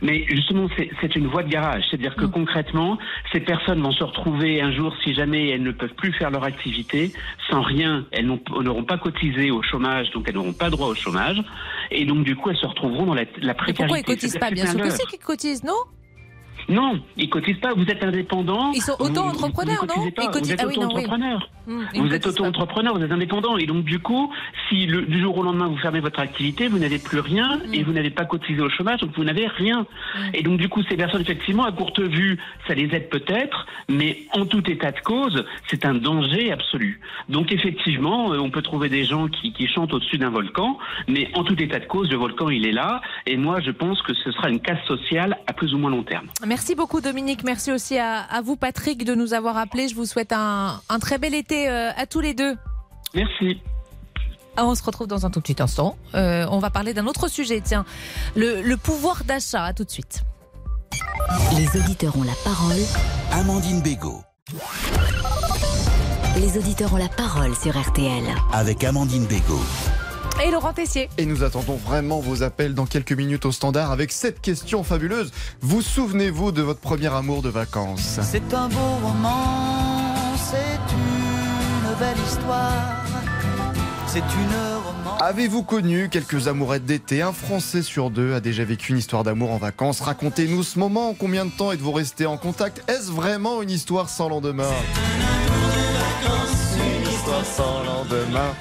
Mais 0.00 0.24
justement, 0.28 0.68
c'est- 0.76 1.14
une 1.16 1.26
voie 1.26 1.42
de 1.42 1.48
garage. 1.50 1.84
C'est-à-dire 1.90 2.14
que 2.16 2.24
concrètement, 2.24 2.96
ces 3.32 3.40
personnes 3.40 3.82
vont 3.82 3.92
se 3.92 4.02
retrouver 4.02 4.62
un 4.62 4.72
jour, 4.72 4.94
si 5.04 5.14
jamais 5.14 5.50
elles 5.50 5.62
ne 5.62 5.72
peuvent 5.72 5.94
plus 5.94 6.12
faire 6.12 6.30
leur 6.30 6.44
activité, 6.44 7.12
sans 7.50 7.60
rien, 7.60 8.06
elles 8.12 8.26
n'auront 8.26 8.84
pas 8.84 8.96
cotisé 8.98 9.50
au 9.50 9.62
chômage, 9.62 10.10
donc 10.12 10.24
elles 10.28 10.34
n'auront 10.34 10.54
pas 10.54 10.70
droit 10.70 10.88
au 10.88 10.94
chômage. 10.94 11.42
Et 11.90 12.04
donc, 12.06 12.24
du 12.24 12.34
coup, 12.36 12.48
elles 12.50 12.56
se 12.56 12.66
retrouveront 12.66 13.04
dans 13.06 13.14
la, 13.14 13.24
la 13.40 13.52
Et 13.52 13.54
précarité. 13.54 13.74
pourquoi 13.84 13.98
ils 13.98 14.04
cotisent 14.04 14.38
pas 14.38 14.50
Bien 14.50 14.66
sûr 14.66 14.80
que 14.80 14.90
c'est 14.90 15.06
qu'ils 15.06 15.18
cotisent, 15.18 15.64
non 15.64 15.74
Non, 16.68 17.00
ils 17.16 17.28
cotisent 17.28 17.58
pas. 17.60 17.74
Vous 17.74 17.84
êtes 17.86 18.02
indépendant. 18.04 18.72
Ils 18.72 18.82
sont 18.82 18.96
auto-entrepreneurs, 18.98 19.84
non 19.86 20.10
pas, 20.10 20.22
Ils 20.24 20.30
cotisent- 20.30 20.42
Vous 20.48 20.52
êtes 20.52 20.60
ah 20.62 20.66
oui, 20.66 20.74
non, 20.76 20.82
oui. 20.82 21.04
auto-entrepreneur. 21.04 21.48
Ils 21.94 22.02
Vous 22.02 22.12
êtes 22.14 22.26
auto-entrepreneur, 22.26 22.96
vous 22.96 23.04
êtes 23.04 23.12
indépendant. 23.12 23.56
Et 23.56 23.66
donc, 23.66 23.84
du 23.84 23.98
coup, 24.00 24.32
si 24.68 24.86
le, 24.86 25.02
du 25.02 25.20
jour 25.20 25.36
au 25.38 25.42
lendemain, 25.42 25.68
vous 25.68 25.76
fermez 25.78 26.00
votre 26.00 26.20
activité, 26.20 26.68
vous 26.68 26.78
n'avez 26.78 26.98
plus 26.98 27.20
rien 27.20 27.60
Hum. 27.64 27.74
et 27.74 27.82
vous 27.82 27.92
n'avez 27.92 28.10
pas 28.10 28.24
cotisé 28.24 28.60
au 28.60 28.68
chômage, 28.70 29.00
donc 29.00 29.10
vous 29.16 29.24
n'avez 29.24 29.46
rien. 29.46 29.86
Et 30.34 30.42
donc, 30.42 30.58
du 30.58 30.68
coup, 30.68 30.82
ces 30.88 30.96
personnes, 30.96 31.20
effectivement, 31.22 31.64
à 31.64 31.72
courte 31.72 32.00
vue, 32.00 32.38
ça 32.66 32.74
les 32.74 32.84
aide 32.94 33.08
peut-être, 33.10 33.66
mais 33.88 34.18
en 34.32 34.44
tout 34.46 34.68
état 34.70 34.90
de 34.92 35.00
cause, 35.00 35.44
c'est 35.68 35.84
un 35.84 35.94
danger 35.94 36.52
absolu. 36.52 37.00
Donc, 37.28 37.52
effectivement, 37.52 38.32
euh, 38.32 38.38
on 38.38 38.50
peut 38.50 38.62
trouver 38.62 38.88
des 38.88 39.04
gens 39.04 39.28
qui, 39.28 39.52
qui 39.52 39.66
chantent 39.68 39.92
au-dessus 39.94 40.18
d'un 40.18 40.30
volcan, 40.30 40.78
mais 41.08 41.28
en 41.34 41.44
tout 41.44 41.60
état 41.62 41.78
de 41.78 41.86
cause, 41.86 42.10
le 42.10 42.16
volcan, 42.16 42.48
il 42.48 42.66
est 42.66 42.72
là. 42.72 43.00
Et 43.26 43.36
moi, 43.36 43.60
je 43.60 43.70
pense 43.70 44.00
que 44.02 44.14
ce 44.14 44.30
sera 44.32 44.48
une 44.50 44.60
casse 44.60 44.84
sociale 44.86 45.36
à 45.46 45.52
plus 45.52 45.74
ou 45.74 45.78
moins 45.78 45.90
long 45.90 46.02
terme. 46.02 46.26
Merci 46.52 46.74
beaucoup 46.74 47.00
Dominique, 47.00 47.44
merci 47.44 47.72
aussi 47.72 47.96
à, 47.96 48.20
à 48.20 48.42
vous 48.42 48.56
Patrick 48.56 49.06
de 49.06 49.14
nous 49.14 49.32
avoir 49.32 49.56
appelés. 49.56 49.88
Je 49.88 49.94
vous 49.94 50.04
souhaite 50.04 50.34
un, 50.34 50.82
un 50.90 50.98
très 50.98 51.16
bel 51.16 51.34
été 51.34 51.66
euh, 51.66 51.92
à 51.96 52.04
tous 52.04 52.20
les 52.20 52.34
deux. 52.34 52.58
Merci. 53.14 53.62
Ah, 54.58 54.66
on 54.66 54.74
se 54.74 54.82
retrouve 54.82 55.06
dans 55.06 55.24
un 55.24 55.30
tout 55.30 55.40
petit 55.40 55.62
instant. 55.62 55.96
Euh, 56.14 56.46
on 56.50 56.58
va 56.58 56.68
parler 56.68 56.92
d'un 56.92 57.06
autre 57.06 57.28
sujet, 57.28 57.62
tiens, 57.64 57.86
le, 58.36 58.60
le 58.60 58.76
pouvoir 58.76 59.24
d'achat. 59.24 59.64
À 59.64 59.72
tout 59.72 59.84
de 59.84 59.90
suite. 59.90 60.24
Les 61.56 61.80
auditeurs 61.80 62.18
ont 62.18 62.22
la 62.22 62.36
parole. 62.44 62.82
Amandine 63.32 63.80
Bégaud. 63.80 64.20
Les 66.36 66.58
auditeurs 66.58 66.92
ont 66.92 66.98
la 66.98 67.08
parole 67.08 67.56
sur 67.56 67.80
RTL. 67.80 68.24
Avec 68.52 68.84
Amandine 68.84 69.24
Bégaud. 69.24 69.62
Et 70.40 70.50
Laurent 70.50 70.72
Tessier. 70.72 71.08
Et 71.18 71.26
nous 71.26 71.44
attendons 71.44 71.76
vraiment 71.76 72.20
vos 72.20 72.42
appels 72.42 72.74
dans 72.74 72.86
quelques 72.86 73.12
minutes 73.12 73.44
au 73.44 73.52
standard 73.52 73.92
avec 73.92 74.12
cette 74.12 74.40
question 74.40 74.82
fabuleuse. 74.82 75.30
Vous 75.60 75.82
souvenez-vous 75.82 76.52
de 76.52 76.62
votre 76.62 76.80
premier 76.80 77.12
amour 77.12 77.42
de 77.42 77.48
vacances 77.48 78.18
C'est 78.22 78.54
un 78.54 78.68
beau 78.68 78.78
roman, 79.02 80.34
c'est 80.36 80.94
une 80.94 81.98
belle 81.98 82.24
histoire. 82.26 83.04
C'est 84.06 84.18
une 84.18 84.56
romance. 84.84 85.22
Avez-vous 85.22 85.62
connu 85.62 86.08
quelques 86.10 86.48
amourettes 86.48 86.84
d'été? 86.84 87.22
Un 87.22 87.32
Français 87.32 87.82
sur 87.82 88.10
deux 88.10 88.34
a 88.34 88.40
déjà 88.40 88.64
vécu 88.64 88.92
une 88.92 88.98
histoire 88.98 89.24
d'amour 89.24 89.52
en 89.52 89.58
vacances. 89.58 90.00
Racontez-nous 90.00 90.62
ce 90.64 90.78
moment. 90.78 91.10
En 91.10 91.14
Combien 91.14 91.44
de 91.46 91.50
temps 91.50 91.72
êtes-vous 91.72 91.92
resté 91.92 92.26
en 92.26 92.36
contact? 92.36 92.82
Est-ce 92.90 93.10
vraiment 93.10 93.62
une 93.62 93.70
histoire 93.70 94.08
sans 94.08 94.28
lendemain? 94.28 94.68
Une 96.76 97.10
histoire 97.10 97.44
sans 97.44 97.84
lendemain. 97.84 98.54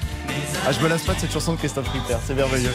Ah, 0.68 0.72
je 0.72 0.80
me 0.82 0.88
lasse 0.90 1.04
pas 1.04 1.14
de 1.14 1.20
cette 1.20 1.32
chanson 1.32 1.54
de 1.54 1.58
Christophe 1.58 1.90
Ritter, 1.92 2.16
c'est 2.26 2.34
merveilleux. 2.36 2.74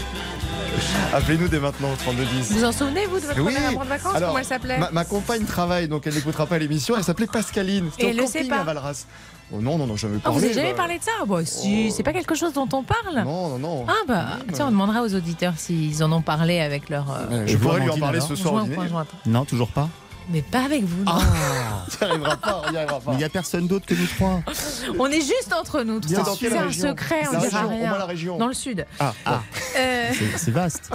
Appelez-nous 1.15 1.49
dès 1.49 1.59
maintenant 1.61 1.91
au 1.93 1.97
3210. 1.97 2.53
Vous 2.53 2.65
en 2.65 2.73
souvenez, 2.73 3.07
vous, 3.07 3.19
de 3.19 3.25
votre 3.27 3.41
Oui. 3.41 3.55
premier 3.55 3.65
amour 3.67 3.85
de 3.85 3.89
vacances 3.89 4.15
Alors, 4.15 4.29
Comment 4.31 4.39
elle 4.41 4.45
s'appelait 4.45 4.79
ma, 4.79 4.91
ma 4.91 5.05
compagne 5.05 5.45
travaille, 5.45 5.89
donc 5.89 6.07
elle 6.07 6.15
n'écoutera 6.15 6.47
pas 6.47 6.59
l'émission. 6.59 6.95
Elle 6.99 7.05
s'appelait 7.05 7.27
Pascaline. 7.27 7.89
C'était 7.93 8.03
Et 8.03 8.07
au 8.07 8.11
elle 8.11 8.17
le 8.17 8.27
sait 8.27 8.39
camping 8.41 8.51
pas. 8.51 8.59
à 8.61 8.65
Valras. 8.65 9.07
Oh 9.53 9.61
non, 9.61 9.79
non, 9.79 9.87
non, 9.87 9.95
Ah, 9.97 10.07
parlé. 10.23 10.39
vous 10.39 10.41
n'avez 10.43 10.55
jamais 10.55 10.71
bah. 10.73 10.77
parlé 10.77 10.99
de 10.99 11.05
ça 11.05 11.13
Bon, 11.27 11.47
si, 11.47 11.93
c'est 11.93 12.03
pas 12.03 12.13
quelque 12.13 12.35
chose 12.35 12.53
dont 12.53 12.69
on 12.73 12.83
parle 12.83 13.25
Non, 13.25 13.51
non, 13.51 13.59
non. 13.59 13.87
Ah 13.89 13.93
bah, 14.09 14.27
tiens, 14.53 14.67
on 14.67 14.71
demandera 14.73 15.03
aux 15.03 15.15
auditeurs 15.15 15.55
s'ils 15.57 16.03
en 16.03 16.11
ont 16.13 16.21
parlé 16.23 16.61
avec 16.61 16.91
leur... 16.91 17.07
euh, 17.31 17.45
Je 17.47 17.57
pourrais 17.57 17.81
lui 17.81 17.89
en 17.89 17.97
parler 17.99 18.19
alors 18.19 18.29
ce 18.29 18.35
soir 18.35 18.55
au 18.55 18.59
joint, 18.67 18.75
point 18.75 18.89
joint. 18.89 19.07
Non, 19.25 19.45
toujours 19.45 19.69
pas. 19.69 19.89
Mais 20.29 20.43
pas 20.43 20.65
avec 20.65 20.83
vous, 20.85 21.05
non. 21.05 21.13
On 22.03 22.05
n'y 22.05 22.11
arrivera 22.11 22.37
pas, 22.37 22.63
on 22.67 22.71
n'y 22.71 22.77
arrivera 22.77 23.01
pas. 23.01 23.13
Il 23.13 23.19
n'y 23.19 23.25
a 23.25 23.29
personne 23.29 23.69
d'autre 23.69 23.87
que 23.87 23.95
nous 23.95 24.07
trois. 24.07 24.43
On 24.99 25.07
est 25.07 25.21
juste 25.21 25.53
entre 25.57 25.83
nous. 25.83 26.01
C'est 26.07 26.19
un 26.19 26.25
quelle 26.39 26.57
région 26.59 26.89
secret, 26.91 27.23
on 27.33 27.39
dira 27.39 27.67
rien. 27.67 27.97
la 27.99 28.05
région. 28.07 28.37
Dans 28.37 28.49
le 28.49 28.55
sud. 28.55 28.85
Ah, 28.99 29.15
Ah. 29.25 29.43
Euh, 29.79 30.11
C'est 30.13 30.37
c'est 30.39 30.51
vaste. 30.51 30.91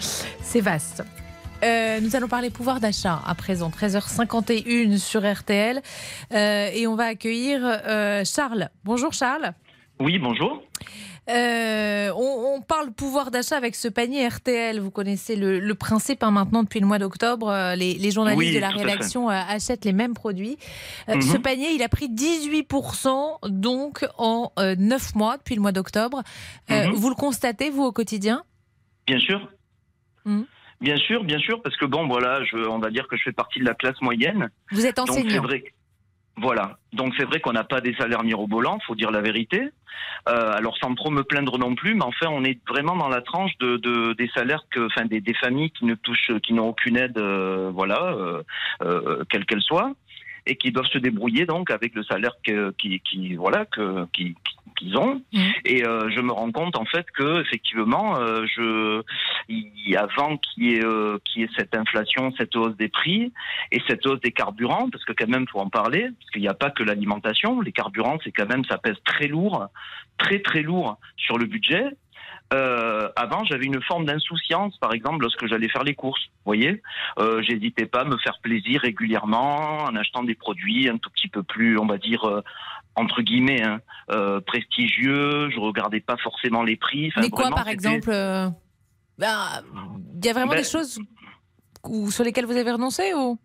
C'est 0.42 0.60
vaste. 0.60 1.02
Euh, 1.62 2.00
nous 2.00 2.16
allons 2.16 2.26
parler 2.28 2.50
pouvoir 2.50 2.80
d'achat 2.80 3.20
à 3.24 3.34
présent, 3.34 3.70
13h51 3.70 4.98
sur 4.98 5.20
RTL. 5.30 5.80
Euh, 6.32 6.68
et 6.72 6.86
on 6.86 6.96
va 6.96 7.04
accueillir 7.04 7.60
euh, 7.64 8.24
Charles. 8.24 8.68
Bonjour 8.84 9.12
Charles. 9.12 9.52
Oui, 10.00 10.18
bonjour. 10.18 10.62
Euh, 11.30 12.10
on, 12.16 12.56
on 12.56 12.60
parle 12.62 12.90
pouvoir 12.92 13.30
d'achat 13.30 13.56
avec 13.56 13.76
ce 13.76 13.86
panier 13.86 14.26
RTL. 14.26 14.80
Vous 14.80 14.90
connaissez 14.90 15.36
le, 15.36 15.60
le 15.60 15.74
principe 15.76 16.22
hein, 16.24 16.32
maintenant 16.32 16.64
depuis 16.64 16.80
le 16.80 16.86
mois 16.86 16.98
d'octobre. 16.98 17.48
euh, 17.48 17.74
Les, 17.76 17.94
les 17.94 18.10
journalistes 18.10 18.38
Oui, 18.40 18.54
de 18.54 18.58
la 18.60 18.70
rédaction 18.70 19.30
euh, 19.30 19.32
achètent 19.48 19.84
les 19.84 19.92
mêmes 19.92 20.14
produits. 20.14 20.56
Euh, 21.08 21.14
Mhm. 21.14 21.22
Ce 21.22 21.36
panier, 21.36 21.70
il 21.74 21.82
a 21.82 21.88
pris 21.88 22.08
18% 22.08 23.38
donc 23.48 24.04
en 24.18 24.52
euh, 24.58 24.74
9 24.76 25.14
mois 25.14 25.36
depuis 25.36 25.54
le 25.54 25.60
mois 25.60 25.72
d'octobre. 25.72 26.22
Mhm. 26.68 26.90
Vous 26.94 27.08
le 27.08 27.14
constatez, 27.14 27.70
vous, 27.70 27.84
au 27.84 27.92
quotidien? 27.92 28.42
Bien 29.06 29.18
sûr. 29.20 29.48
Mhm. 30.24 30.46
Bien 30.80 30.96
sûr, 30.96 31.22
bien 31.22 31.38
sûr, 31.38 31.62
parce 31.62 31.76
que 31.76 31.84
bon, 31.84 32.08
voilà, 32.08 32.42
je, 32.44 32.56
on 32.68 32.80
va 32.80 32.90
dire 32.90 33.06
que 33.06 33.16
je 33.16 33.22
fais 33.22 33.32
partie 33.32 33.60
de 33.60 33.64
la 33.64 33.74
classe 33.74 34.00
moyenne. 34.00 34.50
Vous 34.72 34.84
êtes 34.84 34.96
Donc 34.96 35.06
c'est 35.10 35.20
enseignant. 35.20 35.42
vrai. 35.42 35.62
Voilà. 36.42 36.76
Donc 36.92 37.14
c'est 37.16 37.24
vrai 37.24 37.38
qu'on 37.38 37.52
n'a 37.52 37.62
pas 37.62 37.80
des 37.80 37.94
salaires 37.94 38.24
mirobolants, 38.24 38.80
faut 38.84 38.96
dire 38.96 39.12
la 39.12 39.20
vérité. 39.20 39.68
Euh, 40.28 40.52
alors 40.56 40.76
sans 40.78 40.94
trop 40.94 41.10
me 41.10 41.22
plaindre 41.22 41.56
non 41.56 41.74
plus, 41.76 41.94
mais 41.94 42.04
enfin 42.04 42.26
on 42.30 42.42
est 42.42 42.58
vraiment 42.68 42.96
dans 42.96 43.08
la 43.08 43.20
tranche 43.20 43.56
de, 43.58 43.76
de- 43.76 44.12
des 44.14 44.28
salaires 44.34 44.64
que, 44.70 44.86
enfin 44.86 45.04
des, 45.04 45.22
familles 45.34 45.70
qui 45.70 45.84
ne 45.84 45.94
touchent, 45.94 46.32
qui 46.42 46.52
n'ont 46.52 46.68
aucune 46.68 46.96
aide, 46.96 47.18
euh, 47.18 47.70
voilà, 47.72 48.16
euh, 48.82 49.24
quelle 49.30 49.44
qu'elle 49.46 49.62
soit, 49.62 49.92
et 50.46 50.56
qui 50.56 50.72
doivent 50.72 50.86
se 50.86 50.98
débrouiller 50.98 51.46
donc 51.46 51.70
avec 51.70 51.94
le 51.94 52.02
salaire 52.02 52.34
que, 52.44 52.72
qui, 52.72 53.00
qui, 53.00 53.34
voilà, 53.34 53.64
que, 53.66 54.06
qui, 54.12 54.34
qu'ils 54.76 54.96
ont. 54.96 55.22
Et 55.64 55.84
euh, 55.84 56.10
je 56.10 56.20
me 56.20 56.32
rends 56.32 56.50
compte 56.50 56.76
en 56.76 56.84
fait 56.84 57.06
que 57.12 57.40
effectivement, 57.40 58.18
euh, 58.18 58.44
je, 58.46 59.02
il, 59.48 59.96
avant 59.96 60.36
qu'il 60.36 60.64
y 60.64 60.74
ait, 60.74 60.84
euh, 60.84 61.18
qu'il 61.24 61.42
y 61.42 61.44
ait 61.44 61.50
cette 61.56 61.76
inflation, 61.76 62.32
cette 62.36 62.56
hausse 62.56 62.76
des 62.76 62.88
prix 62.88 63.32
et 63.70 63.80
cette 63.86 64.04
hausse 64.06 64.20
des 64.20 64.32
carburants, 64.32 64.88
parce 64.90 65.04
que 65.04 65.12
quand 65.12 65.28
même 65.28 65.46
faut 65.48 65.60
en 65.60 65.68
parler, 65.68 66.08
parce 66.18 66.30
qu'il 66.32 66.42
n'y 66.42 66.48
a 66.48 66.54
pas 66.54 66.70
que 66.70 66.82
l'alimentation, 66.82 67.60
les 67.60 67.72
carburants 67.72 68.18
c'est 68.24 68.32
quand 68.32 68.48
même 68.48 68.64
ça 68.64 68.78
pèse 68.78 68.96
très 69.04 69.28
lourd, 69.28 69.66
très 70.18 70.40
très 70.40 70.62
lourd 70.62 70.98
sur 71.16 71.38
le 71.38 71.46
budget. 71.46 71.84
Euh, 72.52 73.08
avant, 73.16 73.44
j'avais 73.44 73.64
une 73.64 73.80
forme 73.82 74.04
d'insouciance, 74.04 74.76
par 74.78 74.92
exemple, 74.92 75.22
lorsque 75.22 75.46
j'allais 75.46 75.68
faire 75.68 75.84
les 75.84 75.94
courses. 75.94 76.20
Vous 76.26 76.42
voyez, 76.44 76.82
euh, 77.18 77.40
j'hésitais 77.42 77.86
pas 77.86 78.00
à 78.00 78.04
me 78.04 78.16
faire 78.18 78.38
plaisir 78.42 78.80
régulièrement 78.82 79.78
en 79.84 79.96
achetant 79.96 80.22
des 80.22 80.34
produits 80.34 80.88
un 80.88 80.98
tout 80.98 81.10
petit 81.10 81.28
peu 81.28 81.42
plus, 81.42 81.78
on 81.78 81.86
va 81.86 81.98
dire, 81.98 82.24
euh, 82.24 82.42
entre 82.94 83.22
guillemets, 83.22 83.62
hein, 83.62 83.80
prestigieux. 84.46 85.50
Je 85.50 85.58
regardais 85.58 86.00
pas 86.00 86.16
forcément 86.18 86.62
les 86.62 86.76
prix. 86.76 87.08
Enfin, 87.08 87.22
Mais 87.22 87.30
quoi, 87.30 87.42
vraiment, 87.44 87.56
par 87.56 87.68
exemple 87.68 88.10
bah, 89.18 89.62
Il 90.16 90.24
y 90.24 90.28
a 90.28 90.32
vraiment 90.32 90.52
Ben- 90.52 90.58
des 90.58 90.68
choses 90.68 90.98
où- 91.84 92.10
sur 92.10 92.24
lesquelles 92.24 92.46
vous 92.46 92.56
avez 92.56 92.70
renoncé 92.72 93.14
ou? 93.14 93.38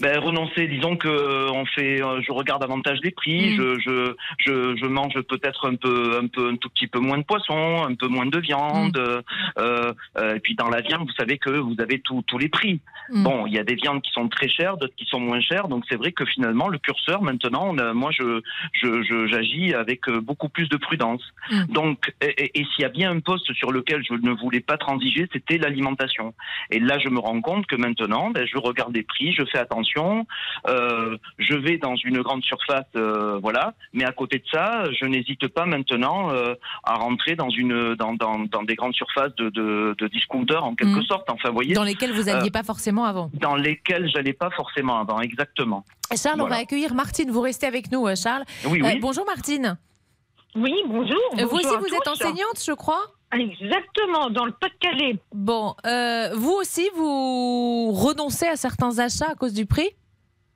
Ben, 0.00 0.18
renoncer, 0.18 0.66
disons 0.66 0.96
que 0.96 1.08
euh, 1.08 1.50
on 1.52 1.64
fait, 1.66 2.02
euh, 2.02 2.20
je 2.22 2.32
regarde 2.32 2.60
davantage 2.62 2.98
les 3.02 3.10
prix, 3.12 3.50
Mm. 3.50 3.56
je, 3.56 4.14
je, 4.38 4.76
je, 4.76 4.86
mange 4.86 5.14
peut-être 5.22 5.68
un 5.68 5.76
peu, 5.76 6.18
un 6.20 6.26
peu, 6.26 6.48
un 6.50 6.56
tout 6.56 6.68
petit 6.70 6.86
peu 6.88 6.98
moins 6.98 7.18
de 7.18 7.22
poisson, 7.24 7.84
un 7.88 7.94
peu 7.94 8.08
moins 8.08 8.26
de 8.26 8.38
viande, 8.38 8.96
Mm. 8.98 9.22
euh, 9.58 9.92
euh, 10.18 10.34
et 10.36 10.40
puis 10.40 10.54
dans 10.54 10.68
la 10.68 10.80
viande, 10.80 11.02
vous 11.06 11.14
savez 11.18 11.38
que 11.38 11.50
vous 11.50 11.76
avez 11.78 12.00
tous 12.00 12.22
tous 12.26 12.38
les 12.38 12.48
prix. 12.48 12.80
Mm. 13.10 13.22
Bon, 13.22 13.46
il 13.46 13.54
y 13.54 13.58
a 13.58 13.64
des 13.64 13.74
viandes 13.76 14.02
qui 14.02 14.10
sont 14.12 14.28
très 14.28 14.48
chères, 14.48 14.76
d'autres 14.76 14.94
qui 14.96 15.04
sont 15.06 15.20
moins 15.20 15.40
chères, 15.40 15.68
donc 15.68 15.84
c'est 15.88 15.96
vrai 15.96 16.12
que 16.12 16.24
finalement 16.24 16.68
le 16.68 16.78
curseur 16.78 17.22
maintenant, 17.22 17.64
on 17.68 17.78
a- 17.78 17.92
moi 17.92 18.10
je, 18.10 18.40
je, 18.72 19.26
j'agis 19.30 19.74
avec 19.74 20.08
beaucoup 20.10 20.48
plus 20.48 20.68
de 20.68 20.76
prudence. 20.76 21.22
Donc, 21.68 22.12
et, 22.20 22.26
et- 22.44 22.60
et 22.60 22.64
s'il 22.64 22.82
y 22.82 22.84
a 22.84 22.88
bien 22.88 23.10
un 23.10 23.20
poste 23.20 23.52
sur 23.54 23.70
lequel 23.72 24.02
je 24.08 24.14
ne 24.14 24.32
voulais 24.32 24.60
pas 24.60 24.76
transiger, 24.76 25.26
c'était 25.32 25.58
l'alimentation. 25.58 26.34
Et 26.70 26.78
là, 26.80 26.98
je 26.98 27.08
me 27.08 27.18
rends 27.18 27.40
compte 27.40 27.66
que 27.66 27.76
maintenant, 27.76 28.30
ben, 28.30 28.46
je 28.46 28.58
regarde 28.58 28.94
les 28.94 29.02
prix, 29.02 29.32
je 29.32 29.44
fais 29.44 29.57
attention, 29.58 30.26
euh, 30.68 31.16
je 31.38 31.54
vais 31.54 31.78
dans 31.78 31.94
une 31.96 32.22
grande 32.22 32.42
surface, 32.44 32.86
euh, 32.96 33.38
voilà. 33.42 33.74
Mais 33.92 34.04
à 34.04 34.12
côté 34.12 34.38
de 34.38 34.44
ça, 34.50 34.84
je 34.98 35.04
n'hésite 35.06 35.48
pas 35.48 35.66
maintenant 35.66 36.30
euh, 36.32 36.54
à 36.84 36.94
rentrer 36.94 37.34
dans 37.36 37.50
une 37.50 37.94
dans, 37.94 38.14
dans, 38.14 38.38
dans 38.40 38.62
des 38.62 38.74
grandes 38.74 38.94
surfaces 38.94 39.34
de, 39.36 39.50
de, 39.50 39.94
de 39.98 40.08
discounters 40.08 40.64
en 40.64 40.74
quelque 40.74 41.00
Mm. 41.00 41.04
sorte. 41.04 41.28
Enfin, 41.30 41.48
vous 41.50 41.54
voyez. 41.54 41.74
Dans 41.74 41.84
lesquels 41.84 42.12
vous 42.12 42.24
n'alliez 42.24 42.48
Euh, 42.48 42.50
pas 42.50 42.62
forcément 42.62 43.04
avant. 43.04 43.30
Dans 43.34 43.56
lesquels 43.56 44.08
j'allais 44.14 44.32
pas 44.32 44.50
forcément 44.50 44.98
avant, 44.98 45.20
exactement. 45.20 45.84
Charles, 46.16 46.40
on 46.40 46.46
va 46.46 46.56
accueillir 46.56 46.94
Martine. 46.94 47.30
Vous 47.30 47.40
restez 47.42 47.66
avec 47.66 47.92
nous, 47.92 48.06
Charles. 48.16 48.44
Oui, 48.66 48.80
oui. 48.82 48.98
bonjour, 49.00 49.24
Martine. 49.26 49.76
Oui, 50.54 50.72
bonjour. 50.88 51.18
Vous 51.36 51.56
aussi, 51.56 51.76
vous 51.78 51.94
êtes 51.94 52.08
enseignante, 52.08 52.62
je 52.66 52.72
crois 52.72 53.02
Exactement, 53.32 54.30
dans 54.30 54.46
le 54.46 54.52
Pas-de-Calais. 54.52 55.16
Bon, 55.32 55.74
euh, 55.84 56.30
vous 56.34 56.52
aussi, 56.52 56.88
vous 56.94 57.92
renoncez 57.92 58.46
à 58.46 58.56
certains 58.56 58.98
achats 58.98 59.30
à 59.30 59.34
cause 59.34 59.52
du 59.52 59.66
prix? 59.66 59.90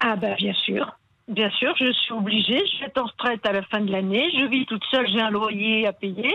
Ah 0.01 0.16
bah 0.16 0.35
bien 0.37 0.55
sûr. 0.55 0.91
Bien 1.29 1.51
sûr, 1.51 1.75
je 1.79 1.93
suis 1.93 2.12
obligée. 2.12 2.61
Je 2.61 2.77
suis 2.77 2.87
en 2.97 3.05
retraite 3.05 3.45
à 3.47 3.53
la 3.53 3.62
fin 3.62 3.81
de 3.81 3.93
l'année. 3.93 4.31
Je 4.37 4.47
vis 4.47 4.66
toute 4.66 4.85
seule, 4.91 5.07
j'ai 5.09 5.20
un 5.20 5.31
loyer 5.31 5.87
à 5.87 5.93
payer. 5.93 6.35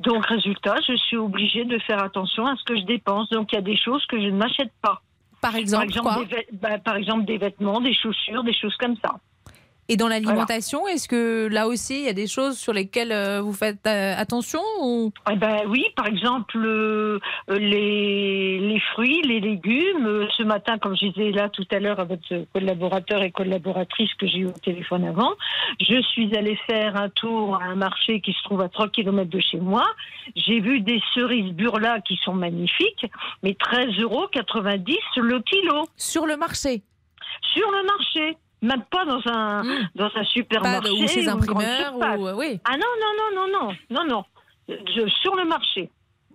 Donc, 0.00 0.26
résultat, 0.26 0.76
je 0.86 0.94
suis 0.96 1.16
obligée 1.16 1.64
de 1.64 1.78
faire 1.80 2.02
attention 2.02 2.46
à 2.46 2.56
ce 2.56 2.64
que 2.64 2.76
je 2.76 2.84
dépense. 2.84 3.28
Donc, 3.30 3.52
il 3.52 3.56
y 3.56 3.58
a 3.58 3.62
des 3.62 3.76
choses 3.76 4.04
que 4.06 4.20
je 4.20 4.26
ne 4.26 4.36
m'achète 4.36 4.72
pas. 4.82 5.00
Par 5.40 5.56
exemple, 5.56 5.92
quoi? 6.00 6.24
des 6.24 6.46
bah, 6.52 6.78
Par 6.78 6.96
exemple, 6.96 7.24
des 7.24 7.38
vêtements, 7.38 7.80
des 7.80 7.94
chaussures, 7.94 8.42
des 8.42 8.54
choses 8.54 8.76
comme 8.76 8.96
ça. 8.96 9.16
Et 9.88 9.96
dans 9.96 10.08
l'alimentation, 10.08 10.88
est-ce 10.88 11.06
que 11.06 11.46
là 11.46 11.68
aussi, 11.68 12.00
il 12.00 12.04
y 12.06 12.08
a 12.08 12.12
des 12.12 12.26
choses 12.26 12.58
sur 12.58 12.72
lesquelles 12.72 13.12
euh, 13.12 13.40
vous 13.40 13.52
faites 13.52 13.86
euh, 13.86 14.14
attention 14.16 14.60
ou... 14.80 15.12
Eh 15.30 15.36
ben 15.36 15.60
oui, 15.68 15.84
par 15.94 16.06
exemple 16.06 16.56
euh, 16.56 17.20
les, 17.48 18.58
les 18.58 18.80
fruits, 18.92 19.22
les 19.22 19.38
légumes. 19.38 20.26
Ce 20.36 20.42
matin, 20.42 20.78
comme 20.78 20.96
je 20.96 21.06
disais 21.06 21.30
là 21.30 21.48
tout 21.48 21.66
à 21.70 21.78
l'heure 21.78 22.00
à 22.00 22.04
votre 22.04 22.46
collaborateur 22.52 23.22
et 23.22 23.30
collaboratrice 23.30 24.12
que 24.14 24.26
j'ai 24.26 24.38
eu 24.38 24.46
au 24.46 24.52
téléphone 24.52 25.04
avant, 25.04 25.34
je 25.80 26.02
suis 26.02 26.36
allée 26.36 26.58
faire 26.66 26.96
un 26.96 27.08
tour 27.08 27.54
à 27.54 27.66
un 27.66 27.76
marché 27.76 28.20
qui 28.20 28.32
se 28.32 28.42
trouve 28.42 28.62
à 28.62 28.68
3 28.68 28.88
km 28.88 29.30
de 29.30 29.40
chez 29.40 29.58
moi. 29.58 29.84
J'ai 30.34 30.58
vu 30.58 30.80
des 30.80 31.00
cerises 31.14 31.52
burla 31.52 32.00
qui 32.00 32.18
sont 32.24 32.34
magnifiques, 32.34 33.06
mais 33.44 33.52
13,90 33.52 34.02
euros 34.02 34.28
le 35.16 35.40
kilo. 35.40 35.88
Sur 35.96 36.26
le 36.26 36.36
marché? 36.36 36.82
Sur 37.54 37.70
le 37.70 37.86
marché. 37.86 38.36
Même 38.62 38.82
pas 38.90 39.04
dans 39.04 39.20
un, 39.30 39.62
dans 39.94 40.10
un 40.14 40.24
supermarché. 40.24 40.90
Ou 40.90 41.06
chez 41.06 41.28
un 41.28 41.36
primeur, 41.36 41.94
ou, 42.18 42.26
euh, 42.26 42.34
oui. 42.36 42.58
Ah 42.64 42.72
non, 42.76 42.86
non, 43.00 43.12
non, 43.34 43.46
non, 43.46 43.58
non, 43.68 43.74
non, 43.90 44.04
non. 44.08 44.24
Je- 44.68 45.08
sur 45.22 45.36
le 45.36 45.44
marché. 45.44 45.90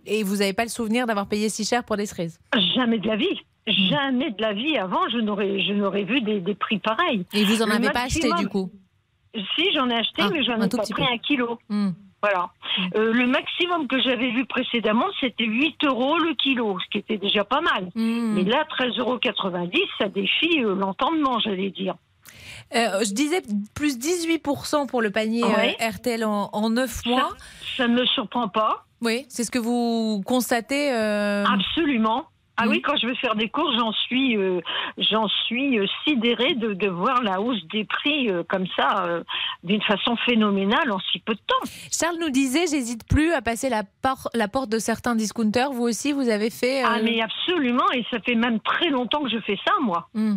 Et 0.06 0.24
vous 0.24 0.38
n'avez 0.38 0.54
pas 0.54 0.64
le 0.64 0.70
souvenir 0.70 1.06
d'avoir 1.08 1.28
payé 1.28 1.50
si 1.50 1.66
cher 1.66 1.84
pour 1.84 1.98
des 1.98 2.06
cerises? 2.06 2.40
Jamais 2.76 3.00
de 3.00 3.08
la 3.08 3.16
vie. 3.16 3.42
Jamais 3.68 4.32
de 4.32 4.42
la 4.42 4.54
vie. 4.54 4.78
Avant, 4.78 5.08
je 5.10 5.18
n'aurais, 5.18 5.62
je 5.62 5.74
n'aurais 5.74 6.04
vu 6.04 6.22
des, 6.22 6.40
des 6.40 6.56
prix 6.56 6.80
pareils. 6.80 7.26
Et 7.34 7.44
vous 7.44 7.62
en 7.62 7.68
Le 7.68 7.74
avez 7.74 7.90
pas 7.92 8.04
acheté 8.04 8.30
du 8.40 8.48
coup? 8.48 8.72
Si, 9.36 9.72
j'en 9.74 9.90
ai 9.90 9.96
acheté, 9.96 10.22
Ah, 10.24 10.30
mais 10.32 10.44
j'en 10.44 10.62
ai 10.62 10.68
pas 10.70 10.78
pris 10.80 10.94
peu. 10.94 11.04
un 11.04 11.18
kilo. 11.18 11.58
Hmm. 11.70 11.92
Voilà. 12.22 12.50
Euh, 12.96 13.12
le 13.14 13.26
maximum 13.28 13.88
que 13.88 14.00
j'avais 14.02 14.30
vu 14.32 14.46
précédemment, 14.46 15.08
c'était 15.20 15.46
8 15.46 15.84
euros 15.86 16.18
le 16.20 16.36
kilo, 16.36 16.78
ce 16.80 16.86
qui 16.92 16.98
était 17.00 17.18
déjà 17.18 17.44
pas 17.44 17.62
mal. 17.62 17.90
Hmm. 17.96 18.34
Mais 18.36 18.44
là, 18.44 18.66
13,90 18.78 19.00
euros, 19.00 19.20
ça 20.00 20.08
défie 20.08 20.64
euh, 20.64 20.76
l'entendement, 20.76 21.40
j'allais 21.40 21.70
dire. 21.72 21.96
Euh, 22.76 23.04
je 23.04 23.14
disais 23.14 23.42
plus 23.74 23.98
18% 23.98 24.88
pour 24.88 25.02
le 25.02 25.12
panier 25.12 25.44
Ouais. 25.44 25.76
euh, 25.82 25.90
RTL 25.90 26.24
en, 26.24 26.50
en 26.54 26.70
9 26.70 27.06
mois. 27.06 27.30
Ça 27.78 27.88
ne 27.88 27.96
me 28.00 28.06
surprend 28.06 28.48
pas. 28.48 28.86
Oui, 29.02 29.26
c'est 29.30 29.44
ce 29.44 29.52
que 29.52 29.60
vous 29.60 30.22
constatez 30.26 30.92
euh, 30.94 31.44
Absolument. 31.46 32.26
Ah 32.58 32.66
oui, 32.68 32.80
quand 32.84 32.96
je 33.02 33.08
vais 33.08 33.16
faire 33.16 33.34
des 33.34 33.50
courses, 33.50 33.76
j'en 33.76 33.92
suis, 33.92 34.38
euh, 34.38 34.60
j'en 35.00 35.28
suis 35.48 35.80
euh, 35.80 35.88
sidérée 36.06 36.54
de, 36.54 36.74
de 36.76 36.88
voir 36.90 37.24
la 37.24 37.42
hausse 37.42 37.58
des 37.74 37.86
prix 37.86 38.30
euh, 38.30 38.44
comme 38.48 38.68
ça, 38.76 39.22
d'une 39.64 39.82
façon 39.82 40.16
phénoménale 40.28 40.92
en 40.92 41.00
si 41.12 41.18
peu 41.20 41.34
de 41.34 41.40
temps. 41.40 41.72
Charles 41.92 42.18
nous 42.20 42.30
disait, 42.30 42.68
j'hésite 42.70 43.08
plus 43.08 43.32
à 43.32 43.42
passer 43.42 43.70
la, 43.70 43.82
por- 44.04 44.30
la 44.36 44.48
porte 44.48 44.70
de 44.70 44.78
certains 44.78 45.16
discounters. 45.16 45.72
Vous 45.72 45.84
aussi, 45.84 46.12
vous 46.12 46.30
avez 46.30 46.52
fait. 46.52 46.84
Ah 46.86 47.00
mais 47.04 47.20
absolument, 47.22 47.90
et 47.96 48.06
ça 48.12 48.20
fait 48.20 48.36
même 48.36 48.60
très 48.60 48.90
longtemps 48.90 49.24
que 49.24 49.30
je 49.32 49.40
fais 49.40 49.58
ça, 49.66 49.74
moi. 49.82 50.08
hmm. 50.14 50.36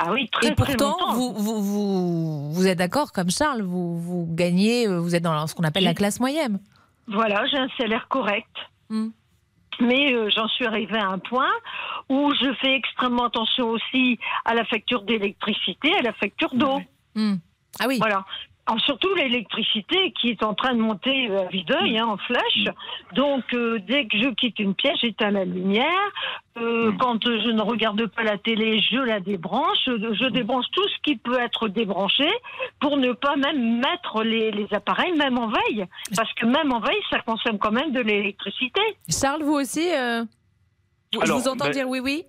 Ah 0.00 0.12
oui, 0.12 0.28
très 0.30 0.48
Et 0.48 0.54
pourtant, 0.54 0.90
longtemps. 0.90 1.12
vous, 1.14 1.32
vous, 1.34 1.60
vous, 1.60 2.52
vous 2.52 2.66
êtes 2.68 2.78
d'accord 2.78 3.10
comme 3.10 3.30
Charles, 3.30 3.62
vous, 3.62 3.98
vous 3.98 4.28
gagnez, 4.30 4.86
euh, 4.86 5.00
vous 5.00 5.16
êtes 5.16 5.24
dans 5.24 5.44
ce 5.48 5.56
qu'on 5.56 5.64
appelle 5.64 5.82
la 5.82 5.94
classe 5.94 6.20
moyenne. 6.20 6.60
Voilà, 7.08 7.44
j'ai 7.46 7.58
un 7.58 7.68
salaire 7.76 8.06
correct. 8.08 8.54
Hmm. 8.90 9.08
Mais 9.80 10.12
euh, 10.14 10.30
j'en 10.34 10.46
suis 10.46 10.66
arrivée 10.66 10.98
à 10.98 11.08
un 11.08 11.18
point 11.18 11.50
où 12.08 12.32
je 12.40 12.52
fais 12.60 12.74
extrêmement 12.76 13.26
attention 13.26 13.70
aussi 13.70 14.18
à 14.44 14.54
la 14.54 14.64
facture 14.64 15.02
d'électricité, 15.02 15.92
à 15.98 16.02
la 16.02 16.12
facture 16.12 16.54
d'eau. 16.54 16.80
Hmm. 17.16 17.34
Ah 17.80 17.86
oui. 17.88 17.98
Voilà. 17.98 18.24
Alors, 18.68 18.80
surtout 18.82 19.14
l'électricité 19.14 20.12
qui 20.20 20.28
est 20.28 20.42
en 20.44 20.52
train 20.52 20.74
de 20.74 20.80
monter 20.80 21.30
euh, 21.30 21.40
à 21.40 21.48
vue 21.48 21.62
d'œil, 21.62 21.98
hein, 21.98 22.06
en 22.06 22.18
flèche. 22.18 22.66
Donc, 23.14 23.42
euh, 23.54 23.78
dès 23.88 24.06
que 24.06 24.18
je 24.18 24.28
quitte 24.34 24.58
une 24.58 24.74
pièce, 24.74 24.98
j'éteins 25.00 25.30
la 25.30 25.46
lumière. 25.46 25.86
Euh, 26.58 26.92
Quand 27.00 27.26
euh, 27.26 27.40
je 27.46 27.50
ne 27.50 27.62
regarde 27.62 28.04
pas 28.08 28.24
la 28.24 28.36
télé, 28.36 28.78
je 28.80 28.98
la 28.98 29.20
débranche. 29.20 29.78
Je, 29.86 30.28
débranche 30.28 30.66
tout 30.72 30.86
ce 30.86 30.96
qui 31.02 31.16
peut 31.16 31.38
être 31.40 31.68
débranché 31.68 32.28
pour 32.78 32.98
ne 32.98 33.12
pas 33.12 33.36
même 33.36 33.78
mettre 33.80 34.22
les, 34.22 34.50
les 34.50 34.66
appareils, 34.72 35.12
même 35.16 35.38
en 35.38 35.48
veille. 35.48 35.86
Parce 36.14 36.32
que 36.34 36.44
même 36.44 36.70
en 36.70 36.80
veille, 36.80 37.00
ça 37.08 37.20
consomme 37.20 37.58
quand 37.58 37.72
même 37.72 37.92
de 37.92 38.00
l'électricité. 38.00 38.82
Charles, 39.08 39.44
vous 39.44 39.54
aussi, 39.54 39.88
euh, 39.94 40.24
je 41.14 41.20
Alors, 41.20 41.38
vous 41.38 41.48
entends 41.48 41.64
ben- 41.66 41.72
dire 41.72 41.88
oui, 41.88 42.00
oui? 42.00 42.24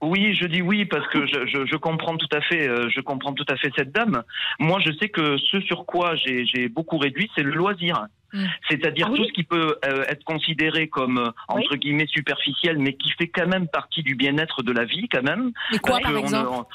Oui, 0.00 0.34
je 0.34 0.46
dis 0.46 0.60
oui 0.60 0.84
parce 0.84 1.06
que 1.08 1.26
je, 1.26 1.46
je, 1.46 1.64
je 1.66 1.76
comprends 1.76 2.16
tout 2.16 2.28
à 2.32 2.40
fait, 2.42 2.68
euh, 2.68 2.88
je 2.90 3.00
comprends 3.00 3.32
tout 3.32 3.46
à 3.48 3.56
fait 3.56 3.70
cette 3.76 3.92
dame. 3.92 4.22
Moi, 4.58 4.78
je 4.84 4.92
sais 5.00 5.08
que 5.08 5.36
ce 5.38 5.60
sur 5.60 5.86
quoi 5.86 6.14
j'ai 6.16 6.68
beaucoup 6.68 6.98
réduit, 6.98 7.30
c'est 7.34 7.42
le 7.42 7.52
loisir. 7.52 8.06
Mm. 8.32 8.44
C'est-à-dire 8.68 9.06
Ah 9.08 9.12
oui. 9.12 9.18
tout 9.18 9.24
ce 9.26 9.32
qui 9.32 9.44
peut 9.44 9.76
euh, 9.86 10.04
être 10.08 10.24
considéré 10.24 10.88
comme 10.88 11.18
euh, 11.18 11.30
entre 11.48 11.76
guillemets 11.76 12.06
superficiel, 12.08 12.78
mais 12.78 12.94
qui 12.94 13.10
fait 13.12 13.28
quand 13.28 13.46
même 13.46 13.68
partie 13.68 14.02
du 14.02 14.14
bien-être 14.14 14.62
de 14.62 14.72
la 14.72 14.84
vie, 14.84 15.08
quand 15.08 15.22
même. 15.22 15.52
Quoi, 15.82 16.00
Parce 16.00 16.02
par 16.02 16.16
exemple? 16.16 16.48
on- 16.52 16.66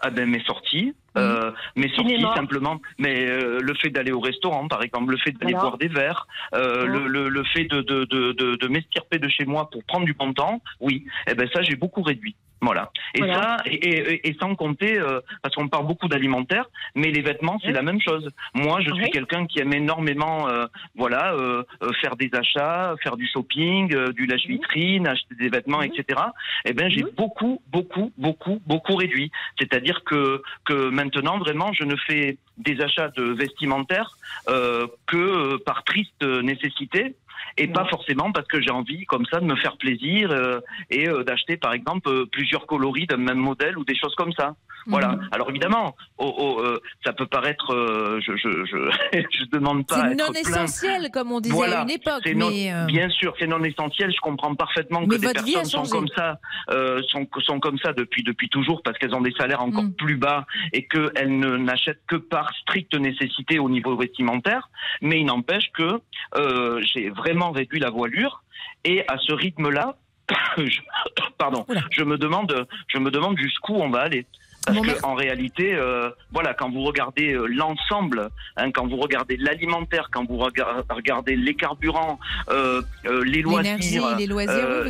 ah 0.00 0.10
ben 0.10 0.28
mes 0.28 0.42
sorties, 0.44 0.94
euh, 1.16 1.50
mes 1.76 1.88
sorties 1.90 2.20
simplement, 2.34 2.80
mais 2.98 3.26
euh, 3.28 3.60
le 3.60 3.74
fait 3.74 3.90
d'aller 3.90 4.12
au 4.12 4.20
restaurant, 4.20 4.66
par 4.68 4.82
exemple, 4.82 5.10
le 5.12 5.16
fait 5.18 5.32
d'aller 5.32 5.52
Voilà. 5.52 5.68
boire 5.68 5.78
des 5.78 5.88
verres, 5.88 6.26
euh, 6.54 6.86
le, 6.86 7.06
le, 7.06 7.28
le 7.28 7.44
fait 7.44 7.64
de, 7.64 7.80
de, 7.82 8.04
de, 8.04 8.32
de, 8.32 8.56
de 8.56 8.68
m'estirper 8.68 9.18
de 9.18 9.28
chez 9.28 9.44
moi 9.44 9.70
pour 9.70 9.84
prendre 9.84 10.04
du 10.06 10.14
bon 10.14 10.32
temps, 10.32 10.60
oui, 10.80 11.04
eh 11.28 11.34
ben 11.34 11.48
ça 11.52 11.62
j'ai 11.62 11.76
beaucoup 11.76 12.02
réduit. 12.02 12.34
Voilà. 12.60 12.90
Et 13.14 13.18
Voilà. 13.18 13.34
ça, 13.34 13.56
et, 13.66 13.74
et, 13.74 14.28
et 14.28 14.36
sans 14.40 14.54
compter, 14.54 14.98
euh, 14.98 15.20
parce 15.42 15.54
qu'on 15.54 15.68
parle 15.68 15.86
beaucoup 15.86 16.08
d'alimentaire, 16.08 16.64
mais 16.94 17.10
les 17.10 17.20
vêtements, 17.20 17.58
c'est 17.60 17.68
Oui. 17.68 17.74
la 17.74 17.82
même 17.82 18.00
chose. 18.00 18.26
Moi, 18.54 18.80
je 18.80 18.90
suis 18.94 19.10
quelqu'un 19.10 19.44
qui 19.44 19.60
aime 19.60 19.74
énormément, 19.74 20.48
euh, 20.48 20.64
voilà, 20.96 21.34
euh, 21.34 21.62
euh, 21.82 21.92
faire 22.00 22.16
des 22.16 22.30
achats, 22.32 22.94
faire 23.02 23.16
du 23.18 23.26
shopping, 23.26 23.94
euh, 23.94 24.12
du 24.12 24.24
lâche-vitrine, 24.24 25.06
acheter 25.06 25.34
des 25.34 25.50
vêtements, 25.50 25.82
etc. 25.82 26.20
Eh 26.64 26.72
ben, 26.72 26.88
j'ai 26.88 27.02
beaucoup, 27.02 27.60
beaucoup, 27.70 28.12
beaucoup, 28.16 28.62
beaucoup 28.66 28.94
réduit. 28.96 29.30
C'est-à-dire 29.58 30.02
que 30.04 30.40
que 30.64 30.88
maintenant, 31.04 31.38
vraiment, 31.38 31.72
je 31.72 31.84
ne 31.84 31.96
fais 31.96 32.38
des 32.58 32.80
achats 32.80 33.08
de 33.08 33.22
vestimentaires 33.22 34.16
euh, 34.48 34.86
que 35.06 35.16
euh, 35.16 35.58
par 35.64 35.84
triste 35.84 36.22
nécessité. 36.22 37.14
Et 37.56 37.68
pas 37.68 37.84
forcément 37.84 38.32
parce 38.32 38.48
que 38.48 38.60
j'ai 38.60 38.70
envie, 38.70 39.04
comme 39.04 39.26
ça, 39.26 39.38
de 39.38 39.44
me 39.44 39.54
faire 39.56 39.76
plaisir 39.76 40.30
euh, 40.32 40.60
et 40.90 41.08
euh, 41.08 41.22
d'acheter, 41.22 41.56
par 41.56 41.72
exemple, 41.72 42.08
euh, 42.08 42.26
plusieurs 42.26 42.66
coloris 42.66 43.06
d'un 43.06 43.16
même 43.16 43.38
modèle 43.38 43.78
ou 43.78 43.84
des 43.84 43.94
choses 43.94 44.14
comme 44.16 44.32
ça. 44.32 44.56
Voilà. 44.86 45.08
Mhm. 45.16 45.28
Alors 45.32 45.50
évidemment, 45.50 45.96
oh, 46.18 46.34
oh, 46.38 46.60
euh, 46.62 46.78
ça 47.04 47.12
peut 47.12 47.26
paraître, 47.26 47.72
euh, 47.74 48.20
je, 48.20 48.36
je, 48.36 48.64
je, 48.66 49.18
je 49.30 49.44
demande 49.50 49.86
pas. 49.86 49.96
C'est 49.96 50.12
être 50.12 50.18
non 50.18 50.30
plein. 50.30 50.40
essentiel, 50.40 51.10
comme 51.10 51.32
on 51.32 51.40
disait 51.40 51.54
Voilà, 51.54 51.80
à 51.80 51.82
une 51.84 51.90
époque. 51.90 52.26
non- 52.34 52.50
mais, 52.50 52.72
euh, 52.72 52.84
Bien 52.86 53.08
sûr, 53.08 53.34
c'est 53.38 53.46
non 53.46 53.62
essentiel. 53.64 54.12
Je 54.12 54.20
comprends 54.20 54.54
parfaitement 54.54 55.00
Mais 55.00 55.16
que 55.16 55.20
des 55.20 55.32
personnes 55.32 55.64
sont 55.64 55.84
comme 55.84 56.08
ça, 56.16 56.38
euh, 56.70 57.00
sont, 57.08 57.26
sont 57.40 57.60
comme 57.60 57.78
ça 57.78 57.92
depuis 57.92 58.22
depuis 58.22 58.48
toujours 58.48 58.82
parce 58.82 58.98
qu'elles 58.98 59.14
ont 59.14 59.20
des 59.22 59.32
salaires 59.32 59.62
encore 59.62 59.84
Mm. 59.84 59.92
plus 59.94 60.16
bas 60.16 60.46
et 60.72 60.86
qu'elles 60.86 61.38
ne 61.38 61.56
n'achètent 61.56 62.02
que 62.06 62.16
par 62.16 62.52
stricte 62.62 62.94
nécessité 62.94 63.58
au 63.58 63.68
niveau 63.68 63.96
vestimentaire. 63.96 64.68
Mais 65.02 65.20
il 65.20 65.24
n'empêche 65.26 65.70
que 65.72 66.00
euh, 66.36 66.80
j'ai 66.82 67.10
vraiment 67.10 67.50
réduit 67.52 67.80
la 67.80 67.90
voilure 67.90 68.42
et 68.84 69.04
à 69.08 69.16
ce 69.18 69.32
rythme-là, 69.32 69.96
je, 70.56 70.80
pardon, 71.38 71.66
je 71.90 72.02
me 72.02 72.16
demande, 72.18 72.66
je 72.88 72.98
me 72.98 73.10
demande 73.10 73.36
jusqu'où 73.38 73.74
on 73.74 73.90
va 73.90 74.00
aller. 74.00 74.26
Parce 74.66 74.76
Bon, 74.76 74.82
que 74.82 74.86
merci. 74.88 75.04
en 75.04 75.14
réalité, 75.14 75.74
euh, 75.74 76.08
voilà, 76.32 76.54
quand 76.54 76.70
vous 76.70 76.82
regardez 76.82 77.32
euh, 77.34 77.46
l'ensemble, 77.46 78.30
hein, 78.56 78.70
quand 78.72 78.86
vous 78.86 78.96
regardez 78.96 79.36
l'alimentaire, 79.36 80.08
quand 80.12 80.24
vous 80.26 80.38
rega- 80.38 80.82
regardez 80.90 81.36
les 81.36 81.54
carburants, 81.54 82.18
euh, 82.50 82.80
les 83.24 83.42
loisirs, 83.42 84.16
les 84.16 84.26
loisirs, 84.26 84.84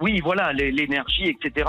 oui, 0.00 0.18
vous 0.20 0.24
voilà, 0.24 0.52
l'énergie, 0.52 1.28
etc. 1.28 1.68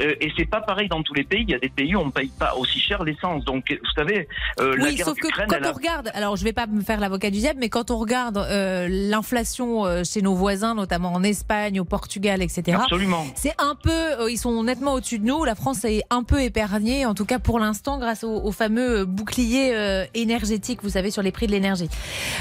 Et 0.00 0.30
c'est 0.36 0.44
pas 0.48 0.60
pareil 0.60 0.88
dans 0.88 1.02
tous 1.02 1.14
les 1.14 1.24
pays. 1.24 1.42
Il 1.42 1.50
y 1.50 1.54
a 1.54 1.58
des 1.58 1.68
pays 1.68 1.94
où 1.96 2.00
on 2.00 2.10
paye 2.10 2.30
pas 2.38 2.54
aussi 2.56 2.78
cher 2.80 3.02
l'essence. 3.04 3.44
Donc, 3.44 3.64
vous 3.70 3.90
savez, 3.94 4.28
la 4.58 4.64
Oui, 4.84 4.94
guerre 4.96 5.06
sauf 5.06 5.18
que 5.18 5.28
quand 5.28 5.52
a- 5.52 5.70
on 5.70 5.72
regarde, 5.72 6.10
alors 6.14 6.36
je 6.36 6.44
vais 6.44 6.52
pas 6.52 6.66
me 6.66 6.82
faire 6.82 7.00
l'avocat 7.00 7.30
du 7.30 7.38
diable, 7.38 7.58
mais 7.60 7.68
quand 7.68 7.90
on 7.90 7.98
regarde 7.98 8.38
l'inflation 8.88 9.84
chez 10.04 10.22
nos 10.22 10.34
voisins, 10.34 10.74
notamment 10.74 11.12
en 11.12 11.22
Espagne, 11.22 11.80
au 11.80 11.84
Portugal, 11.84 12.42
etc. 12.42 12.78
Absolument. 12.80 13.26
C'est 13.34 13.54
un 13.58 13.74
peu, 13.74 14.30
ils 14.30 14.38
sont 14.38 14.62
nettement 14.62 14.94
au-dessus 14.94 15.18
de 15.18 15.24
nous. 15.26 15.44
La 15.44 15.54
France 15.54 15.84
est 15.84 16.02
un 16.10 16.22
peu 16.22 16.40
en 17.06 17.14
tout 17.14 17.24
cas 17.24 17.38
pour 17.38 17.58
l'instant, 17.58 17.98
grâce 17.98 18.24
au, 18.24 18.32
au 18.42 18.52
fameux 18.52 19.04
bouclier 19.04 19.72
euh, 19.74 20.04
énergétique, 20.14 20.80
vous 20.82 20.90
savez, 20.90 21.10
sur 21.10 21.22
les 21.22 21.32
prix 21.32 21.46
de 21.46 21.52
l'énergie. 21.52 21.88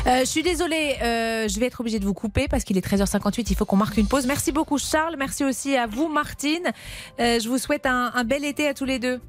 Euh, 0.08 0.20
je 0.22 0.26
suis 0.26 0.44
désolée, 0.44 0.96
euh, 1.02 1.48
je 1.48 1.60
vais 1.60 1.66
être 1.68 1.80
obligée 1.82 2.00
de 2.00 2.06
vous 2.06 2.14
couper 2.14 2.48
parce 2.48 2.64
qu'il 2.64 2.78
est 2.78 2.86
13h58, 2.86 3.48
il 3.50 3.56
faut 3.56 3.66
qu'on 3.66 3.78
marque 3.78 3.98
une 3.98 4.08
pause. 4.08 4.26
Merci 4.28 4.52
beaucoup 4.52 4.78
Charles, 4.78 5.16
merci 5.18 5.44
aussi 5.44 5.76
à 5.76 5.88
vous 5.88 6.08
Martine. 6.08 6.72
Euh, 7.20 7.40
je 7.40 7.48
vous 7.50 7.58
souhaite 7.58 7.86
un, 7.86 8.12
un 8.14 8.24
bel 8.24 8.46
été 8.46 8.68
à 8.68 8.74
tous 8.74 8.86
les 8.86 9.00
deux. 9.00 9.20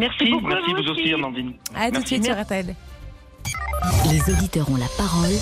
Merci, 0.00 0.24
merci 0.46 0.72
vous 0.74 0.90
aussi, 0.90 1.12
Amandine. 1.12 1.52
À 1.74 1.86
tout 1.86 1.92
de 1.92 1.98
Merci. 1.98 2.06
suite 2.14 2.24
sur 2.24 2.40
RTL. 2.40 2.74
Les 4.10 4.32
auditeurs 4.32 4.70
ont 4.70 4.76
la 4.76 4.86
parole. 4.96 5.34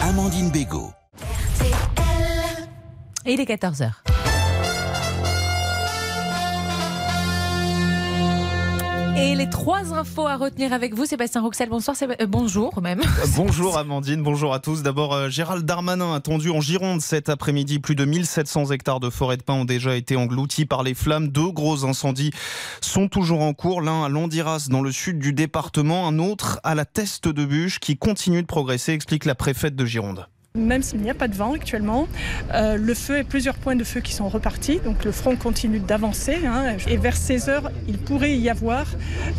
Amandine 0.00 0.50
Bégaud. 0.50 0.90
Et 3.26 3.32
il 3.32 3.40
est 3.40 3.44
14h. 3.48 3.90
Et 9.16 9.36
les 9.36 9.48
trois 9.48 9.94
infos 9.94 10.26
à 10.26 10.36
retenir 10.36 10.72
avec 10.72 10.92
vous, 10.92 11.06
Sébastien 11.06 11.40
Roxel. 11.40 11.68
Bonsoir, 11.68 11.96
euh, 12.02 12.26
bonjour 12.26 12.82
même. 12.82 13.00
Bonjour 13.36 13.78
Amandine, 13.78 14.22
bonjour 14.22 14.52
à 14.52 14.58
tous. 14.58 14.82
D'abord, 14.82 15.14
euh, 15.14 15.28
Gérald 15.28 15.64
Darmanin 15.64 16.14
attendu 16.14 16.50
en 16.50 16.60
Gironde 16.60 17.00
cet 17.00 17.28
après-midi. 17.28 17.78
Plus 17.78 17.94
de 17.94 18.04
1700 18.04 18.72
hectares 18.72 18.98
de 18.98 19.10
forêt 19.10 19.36
de 19.36 19.42
pin 19.42 19.54
ont 19.54 19.64
déjà 19.64 19.94
été 19.94 20.16
engloutis 20.16 20.66
par 20.66 20.82
les 20.82 20.94
flammes. 20.94 21.28
Deux 21.28 21.52
gros 21.52 21.84
incendies 21.84 22.32
sont 22.80 23.06
toujours 23.06 23.42
en 23.42 23.54
cours. 23.54 23.82
L'un 23.82 24.04
à 24.04 24.08
Landiras 24.08 24.66
dans 24.68 24.82
le 24.82 24.90
sud 24.90 25.20
du 25.20 25.32
département, 25.32 26.08
un 26.08 26.18
autre 26.18 26.58
à 26.64 26.74
la 26.74 26.84
Teste 26.84 27.28
de 27.28 27.44
Bûche 27.44 27.78
qui 27.78 27.96
continue 27.96 28.42
de 28.42 28.48
progresser, 28.48 28.92
explique 28.92 29.26
la 29.26 29.36
préfète 29.36 29.76
de 29.76 29.86
Gironde. 29.86 30.26
Même 30.56 30.84
s'il 30.84 31.00
n'y 31.00 31.10
a 31.10 31.14
pas 31.14 31.26
de 31.26 31.34
vent 31.34 31.54
actuellement, 31.54 32.06
euh, 32.52 32.76
le 32.76 32.94
feu 32.94 33.18
et 33.18 33.24
plusieurs 33.24 33.56
points 33.56 33.74
de 33.74 33.82
feu 33.82 33.98
qui 33.98 34.12
sont 34.12 34.28
repartis, 34.28 34.78
donc 34.84 35.04
le 35.04 35.10
front 35.10 35.34
continue 35.34 35.80
d'avancer. 35.80 36.38
hein, 36.46 36.76
et 36.86 36.96
vers 36.96 37.16
16 37.16 37.48
heures, 37.48 37.72
il 37.88 37.98
pourrait 37.98 38.36
y 38.36 38.48
avoir 38.48 38.86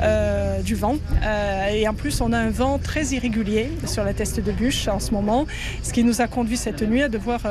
euh, 0.02 0.62
du 0.62 0.76
vent. 0.76 0.98
Euh, 1.24 1.68
et 1.70 1.88
en 1.88 1.94
plus, 1.94 2.20
on 2.20 2.34
a 2.34 2.38
un 2.38 2.50
vent 2.50 2.80
très 2.80 3.06
irrégulier 3.14 3.72
sur 3.86 4.04
la 4.04 4.14
teste 4.14 4.42
de 4.42 4.52
bûche 4.52 4.90
en 4.90 5.00
ce 5.00 5.12
moment, 5.12 5.46
ce 5.84 5.94
qui 5.94 6.04
nous 6.04 6.20
a 6.20 6.28
conduit 6.28 6.58
cette 6.58 6.82
nuit 6.82 7.02
à 7.02 7.08
devoir 7.08 7.44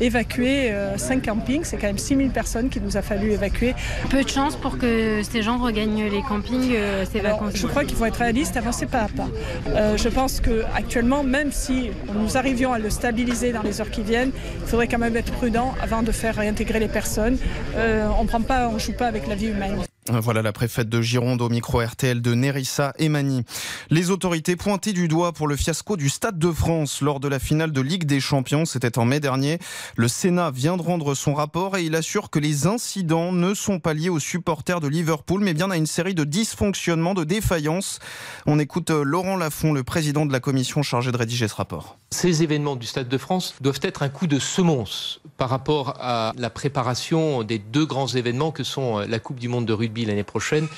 évacuer 0.00 0.70
5 0.98 1.22
campings. 1.22 1.64
C'est 1.64 1.78
quand 1.78 1.86
même 1.86 1.96
6000 1.96 2.28
personnes 2.28 2.68
qu'il 2.68 2.82
nous 2.82 2.98
a 2.98 3.02
fallu 3.02 3.30
évacuer. 3.30 3.74
Peu 4.10 4.22
de 4.22 4.28
chance 4.28 4.54
pour 4.54 4.76
que 4.76 5.22
ces 5.22 5.40
gens 5.40 5.56
regagnent 5.56 6.10
les 6.10 6.22
campings 6.28 6.76
ces 7.10 7.20
Alors, 7.20 7.40
vacances. 7.40 7.56
je 7.56 7.66
crois 7.68 7.86
qu'il 7.86 7.96
faut 7.96 8.04
être 8.04 8.16
réaliste, 8.18 8.58
avancer 8.58 8.84
pas 8.84 9.04
à 9.04 9.08
pas. 9.08 9.96
Je 9.96 10.08
pense 10.10 10.40
que 10.42 10.62
actuellement, 10.76 11.24
même 11.24 11.52
si 11.52 11.88
nous 12.14 12.36
arrivions 12.36 12.74
à 12.74 12.78
le 12.78 12.90
stabiliser 12.98 13.52
dans 13.52 13.62
les 13.62 13.80
heures 13.80 13.90
qui 13.90 14.02
viennent, 14.02 14.32
il 14.60 14.66
faudrait 14.66 14.88
quand 14.88 14.98
même 14.98 15.16
être 15.16 15.32
prudent 15.32 15.72
avant 15.80 16.02
de 16.02 16.12
faire 16.12 16.34
réintégrer 16.34 16.80
les 16.80 16.88
personnes. 16.88 17.38
Euh, 17.76 18.08
on 18.20 18.26
on 18.74 18.78
joue 18.78 18.92
pas 18.92 19.06
avec 19.06 19.26
la 19.28 19.34
vie 19.34 19.48
humaine. 19.48 19.78
Voilà 20.10 20.40
la 20.40 20.52
préfète 20.52 20.88
de 20.88 21.02
Gironde 21.02 21.42
au 21.42 21.50
micro 21.50 21.80
RTL 21.80 22.22
de 22.22 22.32
Nerissa 22.32 22.94
Emani. 22.98 23.44
Les 23.90 24.10
autorités 24.10 24.56
pointées 24.56 24.94
du 24.94 25.06
doigt 25.06 25.32
pour 25.32 25.46
le 25.46 25.54
fiasco 25.54 25.98
du 25.98 26.08
Stade 26.08 26.38
de 26.38 26.50
France 26.50 27.02
lors 27.02 27.20
de 27.20 27.28
la 27.28 27.38
finale 27.38 27.72
de 27.72 27.80
Ligue 27.82 28.04
des 28.04 28.18
Champions. 28.18 28.64
C'était 28.64 28.98
en 28.98 29.04
mai 29.04 29.20
dernier. 29.20 29.58
Le 29.96 30.08
Sénat 30.08 30.50
vient 30.50 30.78
de 30.78 30.82
rendre 30.82 31.14
son 31.14 31.34
rapport 31.34 31.76
et 31.76 31.84
il 31.84 31.94
assure 31.94 32.30
que 32.30 32.38
les 32.38 32.66
incidents 32.66 33.32
ne 33.32 33.52
sont 33.52 33.80
pas 33.80 33.92
liés 33.92 34.08
aux 34.08 34.18
supporters 34.18 34.80
de 34.80 34.88
Liverpool, 34.88 35.42
mais 35.42 35.52
bien 35.52 35.70
à 35.70 35.76
une 35.76 35.86
série 35.86 36.14
de 36.14 36.24
dysfonctionnements, 36.24 37.14
de 37.14 37.24
défaillances. 37.24 37.98
On 38.46 38.58
écoute 38.58 38.90
euh, 38.90 39.02
Laurent 39.02 39.36
Lafont, 39.36 39.74
le 39.74 39.84
président 39.84 40.24
de 40.24 40.32
la 40.32 40.40
commission 40.40 40.82
chargée 40.82 41.12
de 41.12 41.18
rédiger 41.18 41.48
ce 41.48 41.54
rapport. 41.54 41.98
Ces 42.10 42.42
événements 42.42 42.76
du 42.76 42.86
Stade 42.86 43.08
de 43.08 43.18
France 43.18 43.54
doivent 43.60 43.80
être 43.82 44.02
un 44.02 44.08
coup 44.08 44.26
de 44.26 44.38
semonce 44.38 45.20
par 45.36 45.50
rapport 45.50 45.96
à 46.00 46.32
la 46.38 46.48
préparation 46.48 47.42
des 47.42 47.58
deux 47.58 47.84
grands 47.84 48.08
événements 48.08 48.52
que 48.52 48.64
sont 48.64 49.00
euh, 49.00 49.06
la 49.06 49.18
Coupe 49.18 49.38
du 49.38 49.48
Monde 49.48 49.66
de 49.66 49.74
rugby 49.74 49.97
l'année 50.04 50.24
prochaine 50.24 50.68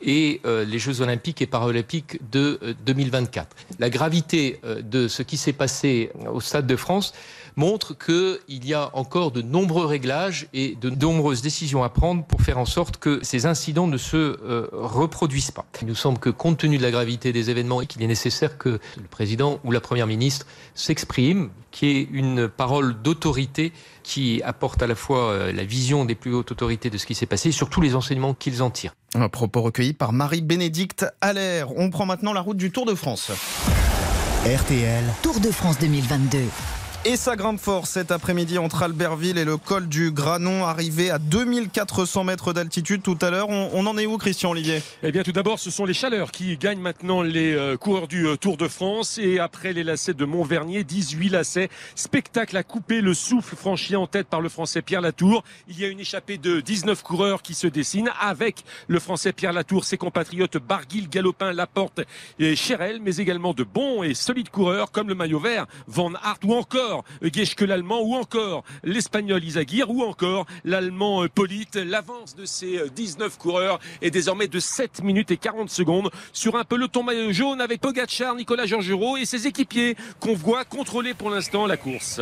et 0.00 0.40
euh, 0.44 0.64
les 0.64 0.78
Jeux 0.78 1.00
olympiques 1.00 1.42
et 1.42 1.46
paralympiques 1.46 2.18
de 2.30 2.58
euh, 2.62 2.74
2024. 2.84 3.56
La 3.78 3.90
gravité 3.90 4.60
euh, 4.64 4.82
de 4.82 5.08
ce 5.08 5.22
qui 5.22 5.36
s'est 5.36 5.52
passé 5.52 6.10
au 6.32 6.40
Stade 6.40 6.66
de 6.66 6.76
France 6.76 7.12
montre 7.56 7.96
qu'il 7.96 8.66
y 8.66 8.74
a 8.74 8.90
encore 8.94 9.30
de 9.30 9.42
nombreux 9.42 9.86
réglages 9.86 10.46
et 10.52 10.76
de 10.80 10.90
nombreuses 10.90 11.42
décisions 11.42 11.82
à 11.82 11.88
prendre 11.88 12.24
pour 12.24 12.40
faire 12.42 12.58
en 12.58 12.64
sorte 12.64 12.96
que 12.96 13.20
ces 13.22 13.46
incidents 13.46 13.86
ne 13.86 13.96
se 13.96 14.16
euh, 14.16 14.68
reproduisent 14.72 15.50
pas. 15.50 15.64
Il 15.80 15.88
nous 15.88 15.94
semble 15.94 16.18
que 16.18 16.30
compte 16.30 16.58
tenu 16.58 16.78
de 16.78 16.82
la 16.82 16.90
gravité 16.90 17.32
des 17.32 17.50
événements, 17.50 17.80
qu'il 17.80 18.02
est 18.02 18.06
nécessaire 18.06 18.58
que 18.58 18.80
le 18.96 19.08
président 19.10 19.60
ou 19.64 19.72
la 19.72 19.80
première 19.80 20.06
ministre 20.06 20.46
s'exprime, 20.74 21.50
qu'il 21.70 21.88
y 21.88 22.00
ait 22.00 22.08
une 22.12 22.48
parole 22.48 23.00
d'autorité 23.02 23.72
qui 24.02 24.42
apporte 24.44 24.82
à 24.82 24.86
la 24.86 24.94
fois 24.94 25.30
euh, 25.30 25.52
la 25.52 25.64
vision 25.64 26.04
des 26.04 26.14
plus 26.14 26.34
hautes 26.34 26.52
autorités 26.52 26.90
de 26.90 26.98
ce 26.98 27.06
qui 27.06 27.14
s'est 27.14 27.26
passé 27.26 27.50
et 27.50 27.52
surtout 27.52 27.80
les 27.80 27.94
enseignements 27.94 28.34
qu'ils 28.34 28.62
en 28.62 28.70
tirent. 28.70 28.94
Un 29.14 29.28
propos 29.28 29.62
recueilli 29.62 29.92
par 29.92 30.12
Marie-Bénédicte 30.12 31.06
Allaire. 31.20 31.68
On 31.76 31.90
prend 31.90 32.06
maintenant 32.06 32.32
la 32.32 32.40
route 32.40 32.56
du 32.56 32.70
Tour 32.70 32.86
de 32.86 32.94
France. 32.94 33.30
RTL. 34.44 35.04
Tour 35.22 35.38
de 35.40 35.50
France 35.50 35.78
2022. 35.78 36.38
Et 37.04 37.16
ça 37.16 37.34
grimpe 37.34 37.58
fort 37.58 37.88
cet 37.88 38.12
après-midi 38.12 38.58
entre 38.58 38.84
Albertville 38.84 39.36
et 39.36 39.44
le 39.44 39.56
col 39.56 39.88
du 39.88 40.12
Granon, 40.12 40.64
arrivé 40.64 41.10
à 41.10 41.18
2400 41.18 42.22
mètres 42.22 42.52
d'altitude 42.52 43.02
tout 43.02 43.18
à 43.20 43.30
l'heure. 43.30 43.48
On, 43.48 43.84
en 43.86 43.98
est 43.98 44.06
où, 44.06 44.18
Christian 44.18 44.50
Olivier? 44.50 44.80
Eh 45.02 45.10
bien, 45.10 45.24
tout 45.24 45.32
d'abord, 45.32 45.58
ce 45.58 45.72
sont 45.72 45.84
les 45.84 45.94
chaleurs 45.94 46.30
qui 46.30 46.56
gagnent 46.56 46.78
maintenant 46.78 47.22
les 47.22 47.54
euh, 47.54 47.76
coureurs 47.76 48.06
du 48.06 48.28
euh, 48.28 48.36
Tour 48.36 48.56
de 48.56 48.68
France. 48.68 49.18
Et 49.18 49.40
après 49.40 49.72
les 49.72 49.82
lacets 49.82 50.14
de 50.14 50.24
Montvernier, 50.24 50.84
18 50.84 51.30
lacets. 51.30 51.70
Spectacle 51.96 52.56
à 52.56 52.62
couper 52.62 53.00
le 53.00 53.14
souffle 53.14 53.56
franchi 53.56 53.96
en 53.96 54.06
tête 54.06 54.28
par 54.28 54.40
le 54.40 54.48
Français 54.48 54.80
Pierre 54.80 55.00
Latour. 55.00 55.42
Il 55.66 55.80
y 55.80 55.84
a 55.84 55.88
une 55.88 55.98
échappée 55.98 56.38
de 56.38 56.60
19 56.60 57.02
coureurs 57.02 57.42
qui 57.42 57.54
se 57.54 57.66
dessine 57.66 58.12
avec 58.20 58.62
le 58.86 59.00
Français 59.00 59.32
Pierre 59.32 59.52
Latour, 59.52 59.84
ses 59.84 59.98
compatriotes 59.98 60.56
Barguil, 60.56 61.08
Galopin, 61.08 61.52
Laporte 61.52 62.02
et 62.38 62.54
Cherel, 62.54 63.00
mais 63.02 63.16
également 63.16 63.54
de 63.54 63.64
bons 63.64 64.04
et 64.04 64.14
solides 64.14 64.50
coureurs 64.50 64.92
comme 64.92 65.08
le 65.08 65.16
maillot 65.16 65.40
vert, 65.40 65.66
Van 65.88 66.12
Aert 66.14 66.38
ou 66.44 66.54
encore 66.54 66.91
Geschke 67.22 67.62
l'Allemand 67.62 68.02
ou 68.02 68.14
encore 68.14 68.64
l'Espagnol 68.84 69.42
Isaguirre 69.42 69.90
ou 69.90 70.02
encore 70.02 70.46
l'Allemand 70.64 71.24
euh, 71.24 71.28
Polite. 71.28 71.76
L'avance 71.76 72.34
de 72.34 72.44
ces 72.44 72.78
euh, 72.78 72.88
19 72.88 73.38
coureurs 73.38 73.78
est 74.00 74.10
désormais 74.10 74.48
de 74.48 74.60
7 74.60 75.02
minutes 75.02 75.30
et 75.30 75.36
40 75.36 75.70
secondes 75.70 76.10
sur 76.32 76.56
un 76.56 76.64
peloton 76.64 77.02
maillot 77.02 77.32
jaune 77.32 77.60
avec 77.60 77.80
Pogacar, 77.80 78.34
Nicolas 78.34 78.66
Georgerot 78.66 79.16
et 79.16 79.24
ses 79.24 79.46
équipiers 79.46 79.96
qu'on 80.20 80.34
voit 80.34 80.64
contrôler 80.64 81.14
pour 81.14 81.30
l'instant 81.30 81.66
la 81.66 81.76
course. 81.76 82.20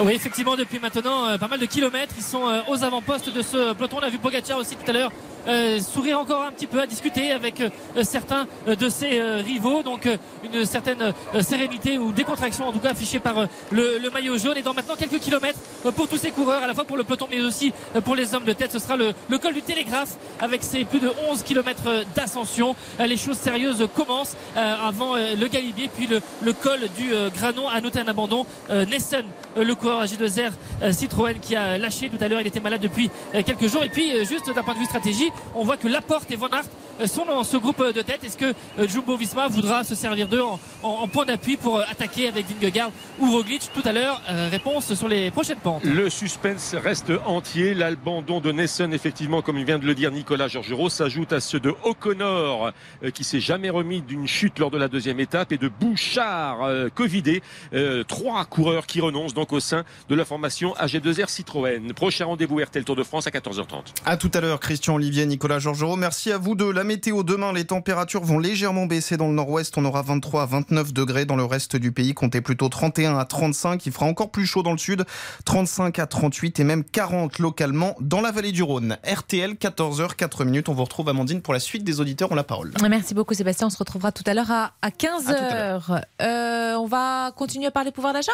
Oui, 0.00 0.12
effectivement, 0.12 0.54
depuis 0.54 0.78
maintenant 0.78 1.26
euh, 1.26 1.38
pas 1.38 1.48
mal 1.48 1.58
de 1.58 1.66
kilomètres, 1.66 2.14
ils 2.16 2.22
sont 2.22 2.48
euh, 2.48 2.60
aux 2.68 2.84
avant-postes 2.84 3.34
de 3.34 3.42
ce 3.42 3.72
peloton. 3.72 3.96
On 4.00 4.04
a 4.04 4.08
vu 4.08 4.18
Pogacar 4.18 4.56
aussi 4.56 4.76
tout 4.76 4.88
à 4.88 4.92
l'heure 4.92 5.10
euh, 5.10 5.37
sourire 5.80 6.20
encore 6.20 6.42
un 6.42 6.52
petit 6.52 6.66
peu, 6.66 6.80
à 6.80 6.86
discuter 6.86 7.32
avec 7.32 7.60
euh, 7.60 7.70
certains 8.02 8.46
euh, 8.66 8.76
de 8.76 8.88
ses 8.88 9.18
euh, 9.18 9.42
rivaux. 9.44 9.82
Donc 9.82 10.06
euh, 10.06 10.16
une 10.44 10.64
certaine 10.64 11.02
euh, 11.34 11.42
sérénité 11.42 11.98
ou 11.98 12.12
décontraction 12.12 12.66
en 12.66 12.72
tout 12.72 12.78
cas 12.78 12.90
affichée 12.90 13.18
par 13.18 13.38
euh, 13.38 13.46
le, 13.70 14.10
maillot 14.10 14.38
jaune. 14.38 14.56
Et 14.56 14.62
dans 14.62 14.74
maintenant 14.74 14.96
quelques 14.96 15.18
kilomètres 15.18 15.58
euh, 15.86 15.92
pour 15.92 16.08
tous 16.08 16.16
ces 16.16 16.30
coureurs, 16.30 16.62
à 16.62 16.66
la 16.66 16.74
fois 16.74 16.84
pour 16.84 16.96
le 16.96 17.04
peloton 17.04 17.28
mais 17.30 17.40
aussi 17.40 17.72
euh, 17.96 18.00
pour 18.00 18.14
les 18.14 18.34
hommes 18.34 18.44
de 18.44 18.52
tête, 18.52 18.72
ce 18.72 18.78
sera 18.78 18.96
le, 18.96 19.12
col 19.38 19.54
du 19.54 19.62
Télégraphe 19.62 20.16
avec 20.40 20.62
ses 20.62 20.84
plus 20.84 21.00
de 21.00 21.10
11 21.30 21.42
km 21.42 22.04
d'ascension. 22.14 22.74
Euh, 23.00 23.06
les 23.06 23.16
choses 23.16 23.38
sérieuses 23.38 23.86
commencent 23.94 24.36
euh, 24.56 24.74
avant 24.86 25.16
euh, 25.16 25.34
le 25.38 25.48
Galibier, 25.48 25.90
puis 25.94 26.06
le, 26.06 26.52
col 26.52 26.80
du 26.96 27.12
euh, 27.12 27.30
Granon. 27.30 27.68
À 27.68 27.80
noter 27.80 28.00
un 28.00 28.08
abandon. 28.08 28.46
Euh, 28.70 28.84
Nessen, 28.86 29.24
euh, 29.56 29.64
le 29.64 29.74
coureur 29.74 30.04
G2R 30.04 30.50
euh, 30.82 30.92
Citroën 30.92 31.38
qui 31.40 31.56
a 31.56 31.78
lâché 31.78 32.08
tout 32.08 32.22
à 32.22 32.28
l'heure. 32.28 32.40
Il 32.40 32.46
était 32.46 32.60
malade 32.60 32.80
depuis 32.80 33.10
euh, 33.34 33.42
quelques 33.44 33.66
jours. 33.68 33.84
Et 33.84 33.88
puis, 33.88 34.12
euh, 34.12 34.24
juste 34.24 34.52
d'un 34.54 34.62
point 34.62 34.74
de 34.74 34.78
vue 34.78 34.84
stratégie, 34.84 35.30
on 35.54 35.64
voit 35.64 35.76
que 35.76 35.88
Laporte 35.88 36.30
et 36.30 36.36
Van 36.36 36.48
Aert 36.48 36.68
sont 37.06 37.24
dans 37.26 37.44
ce 37.44 37.56
groupe 37.56 37.82
de 37.94 38.02
tête. 38.02 38.24
Est-ce 38.24 38.36
que 38.36 38.54
Jumbo 38.86 39.16
Visma 39.16 39.48
voudra 39.48 39.84
se 39.84 39.94
servir 39.94 40.28
d'eux 40.28 40.42
en, 40.42 40.58
en- 40.82 40.88
en 40.88 41.08
point 41.08 41.24
d'appui 41.24 41.56
pour 41.56 41.80
attaquer 41.80 42.28
avec 42.28 42.46
Vingegaard 42.48 42.90
ou 43.20 43.30
Roglic? 43.32 43.70
Tout 43.74 43.82
à 43.84 43.92
l'heure 43.92 44.20
Euh, 44.30 44.48
Réponse 44.50 44.94
sur 44.94 45.08
les 45.08 45.30
prochaines 45.30 45.58
pentes. 45.58 45.84
Le 45.84 46.10
suspense 46.10 46.74
reste 46.74 47.12
entier. 47.26 47.74
L'abandon 47.74 48.40
de 48.40 48.50
Nesson, 48.52 48.90
effectivement, 48.92 49.42
comme 49.42 49.58
il 49.58 49.64
vient 49.64 49.78
de 49.78 49.86
le 49.86 49.94
dire 49.94 50.10
Nicolas 50.10 50.48
Georgerot, 50.48 50.88
s'ajoute 50.88 51.32
à 51.32 51.40
ceux 51.40 51.60
de 51.60 51.74
O'Connor, 51.84 52.72
euh, 53.04 53.10
qui 53.10 53.24
s'est 53.24 53.40
jamais 53.40 53.70
remis 53.70 54.00
d'une 54.02 54.26
chute 54.26 54.58
lors 54.58 54.70
de 54.70 54.78
la 54.78 54.88
deuxième 54.88 55.20
étape, 55.20 55.52
et 55.52 55.58
de 55.58 55.68
Bouchard, 55.68 56.62
euh, 56.64 56.88
Covidé. 56.94 57.42
Euh, 57.74 58.04
trois 58.04 58.44
coureurs 58.44 58.86
qui 58.86 59.00
renoncent 59.00 59.34
donc 59.34 59.52
au 59.52 59.60
sein 59.60 59.84
de 60.08 60.14
la 60.14 60.24
formation 60.24 60.74
AG2R 60.78 61.28
Citroën. 61.28 61.92
Prochain 61.94 62.26
rendez-vous 62.26 62.58
RTL 62.58 62.84
Tour 62.84 62.96
de 62.96 63.02
France 63.02 63.26
à 63.26 63.30
14h30. 63.30 63.94
À 64.06 64.16
tout 64.16 64.30
à 64.34 64.40
l'heure, 64.40 64.60
Christian 64.60 64.94
Olivier, 64.94 65.26
Nicolas 65.26 65.58
Georgerot. 65.58 65.96
Merci 65.96 66.32
à 66.32 66.38
vous 66.38 66.54
de 66.54 66.64
la 66.64 66.84
météo. 66.88 67.22
Demain, 67.22 67.52
les 67.52 67.64
températures 67.64 68.24
vont 68.24 68.40
légèrement 68.40 68.86
baisser 68.86 69.16
dans 69.16 69.28
le 69.28 69.34
nord-ouest. 69.34 69.78
On 69.78 69.84
aura 69.84 70.02
23 70.02 70.42
à 70.42 70.46
29 70.46 70.92
degrés 70.92 71.24
dans 71.24 71.36
le 71.36 71.44
reste 71.44 71.76
du 71.76 71.92
pays. 71.92 72.14
Comptez 72.14 72.40
plutôt 72.40 72.68
31 72.68 73.16
à 73.16 73.24
35. 73.24 73.86
Il 73.86 73.92
fera 73.92 74.06
encore 74.06 74.30
plus 74.32 74.46
chaud 74.46 74.64
dans 74.64 74.72
le 74.72 74.78
sud. 74.78 75.04
35 75.44 75.96
à 76.00 76.06
38 76.06 76.58
et 76.58 76.64
même 76.64 76.82
40 76.82 77.38
localement 77.38 77.94
dans 78.00 78.20
la 78.20 78.32
vallée 78.32 78.50
du 78.50 78.64
Rhône. 78.64 78.96
RTL, 79.04 79.52
14h, 79.52 80.16
4 80.16 80.44
minutes. 80.44 80.68
On 80.68 80.74
vous 80.74 80.82
retrouve, 80.82 81.08
Amandine, 81.08 81.42
pour 81.42 81.54
la 81.54 81.60
suite 81.60 81.84
des 81.84 82.00
auditeurs 82.00 82.32
ont 82.32 82.34
la 82.34 82.42
parole. 82.42 82.72
Merci 82.90 83.14
beaucoup 83.14 83.34
Sébastien, 83.34 83.68
on 83.68 83.70
se 83.70 83.78
retrouvera 83.78 84.10
tout 84.10 84.24
à 84.26 84.34
l'heure 84.34 84.50
à, 84.50 84.72
à 84.82 84.88
15h. 84.90 85.92
À 85.92 86.02
Euh, 86.22 86.74
on 86.76 86.86
va 86.86 87.30
continuer 87.36 87.66
à 87.66 87.70
parler 87.70 87.92
pouvoir 87.92 88.12
d'achat? 88.14 88.32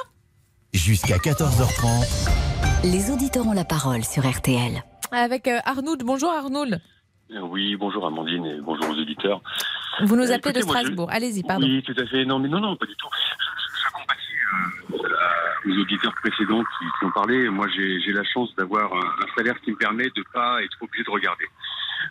Jusqu'à 0.73 1.19
14h30. 1.19 2.07
Les 2.85 3.11
auditeurs 3.11 3.47
ont 3.47 3.53
la 3.53 3.65
parole 3.65 4.05
sur 4.05 4.29
RTL. 4.29 4.83
avec 5.13 5.47
euh, 5.49 5.59
Arnould. 5.65 6.03
Bonjour 6.05 6.31
Arnould. 6.31 6.81
Oui, 7.31 7.75
bonjour 7.77 8.07
Amandine 8.07 8.45
et 8.47 8.61
bonjour 8.61 8.91
aux 8.91 8.99
auditeurs. 9.01 9.41
Vous 10.03 10.17
nous 10.17 10.31
Euh, 10.31 10.35
appelez 10.35 10.53
de 10.53 10.59
je- 10.61 10.65
Strasbourg. 10.65 11.09
Allez-y, 11.11 11.43
pardon. 11.43 11.67
Oui, 11.67 11.83
tout 11.83 11.95
à 11.99 12.07
fait. 12.07 12.25
Non, 12.25 12.39
mais 12.39 12.49
non, 12.49 12.61
non, 12.61 12.77
pas 12.77 12.87
du 12.87 12.95
tout. 12.97 13.09
Je, 13.13 13.45
je- 13.87 13.93
compatis 13.93 14.93
euh, 14.93 15.71
aux 15.73 15.81
auditeurs 15.81 16.15
précédents 16.23 16.63
qui, 16.63 16.85
qui 16.99 17.05
ont 17.07 17.11
parlé. 17.11 17.49
Moi, 17.49 17.67
j'ai 17.75 18.13
la 18.13 18.25
chance 18.25 18.55
d'avoir 18.57 18.93
un, 18.93 18.99
un 19.25 19.27
salaire 19.37 19.59
qui 19.63 19.71
me 19.71 19.77
permet 19.77 20.05
de 20.15 20.25
pas 20.33 20.63
être 20.63 20.77
obligé 20.81 21.03
de 21.05 21.11
regarder. 21.11 21.47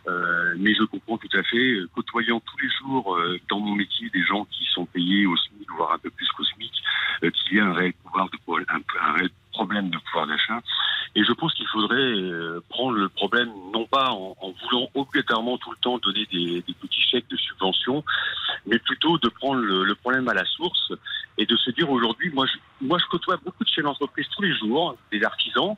Euh, 0.07 0.55
mais 0.57 0.73
je 0.73 0.83
comprends 0.83 1.17
tout 1.17 1.37
à 1.37 1.43
fait, 1.43 1.57
euh, 1.75 1.87
côtoyant 1.93 2.39
tous 2.39 2.57
les 2.57 2.69
jours 2.79 3.15
euh, 3.15 3.39
dans 3.49 3.59
mon 3.59 3.75
métier 3.75 4.09
des 4.09 4.23
gens 4.23 4.45
qui 4.45 4.65
sont 4.73 4.85
payés 4.87 5.25
au 5.27 5.37
SMIC, 5.37 5.69
voire 5.77 5.93
un 5.93 5.99
peu 5.99 6.09
plus 6.09 6.27
qu'au 6.29 6.43
SMIC, 6.43 6.71
euh, 7.23 7.29
qu'il 7.29 7.57
y 7.57 7.59
a 7.59 7.65
un 7.65 7.73
réel 7.73 7.93
pouvoir 8.03 8.27
de 8.29 8.37
un, 8.69 8.81
un 9.07 9.13
réel 9.13 9.29
problème 9.53 9.89
de 9.89 9.97
pouvoir 9.97 10.27
d'achat. 10.27 10.61
Et 11.15 11.23
je 11.23 11.31
pense 11.31 11.53
qu'il 11.53 11.67
faudrait 11.67 11.95
euh, 11.95 12.61
prendre 12.69 12.97
le 12.97 13.07
problème 13.07 13.49
non 13.71 13.85
pas 13.85 14.09
en, 14.11 14.35
en 14.41 14.51
voulant 14.51 14.89
obligatoirement 14.95 15.57
tout 15.57 15.71
le 15.71 15.77
temps 15.77 15.97
donner 15.99 16.25
des, 16.31 16.63
des 16.67 16.73
petits 16.73 17.01
chèques 17.01 17.29
de 17.29 17.37
subvention, 17.37 18.03
mais 18.65 18.79
plutôt 18.79 19.17
de 19.19 19.29
prendre 19.29 19.61
le, 19.61 19.83
le 19.83 19.95
problème 19.95 20.27
à 20.27 20.33
la 20.33 20.45
source 20.45 20.91
et 21.37 21.45
de 21.45 21.55
se 21.55 21.71
dire 21.71 21.89
aujourd'hui, 21.89 22.31
moi 22.33 22.45
je, 22.47 22.57
moi 22.85 22.97
je 22.99 23.05
côtoie 23.05 23.37
beaucoup 23.37 23.63
de 23.63 23.69
chefs 23.69 23.83
d'entreprise 23.83 24.27
tous 24.35 24.41
les 24.41 24.55
jours, 24.55 24.97
des 25.11 25.23
artisans, 25.23 25.75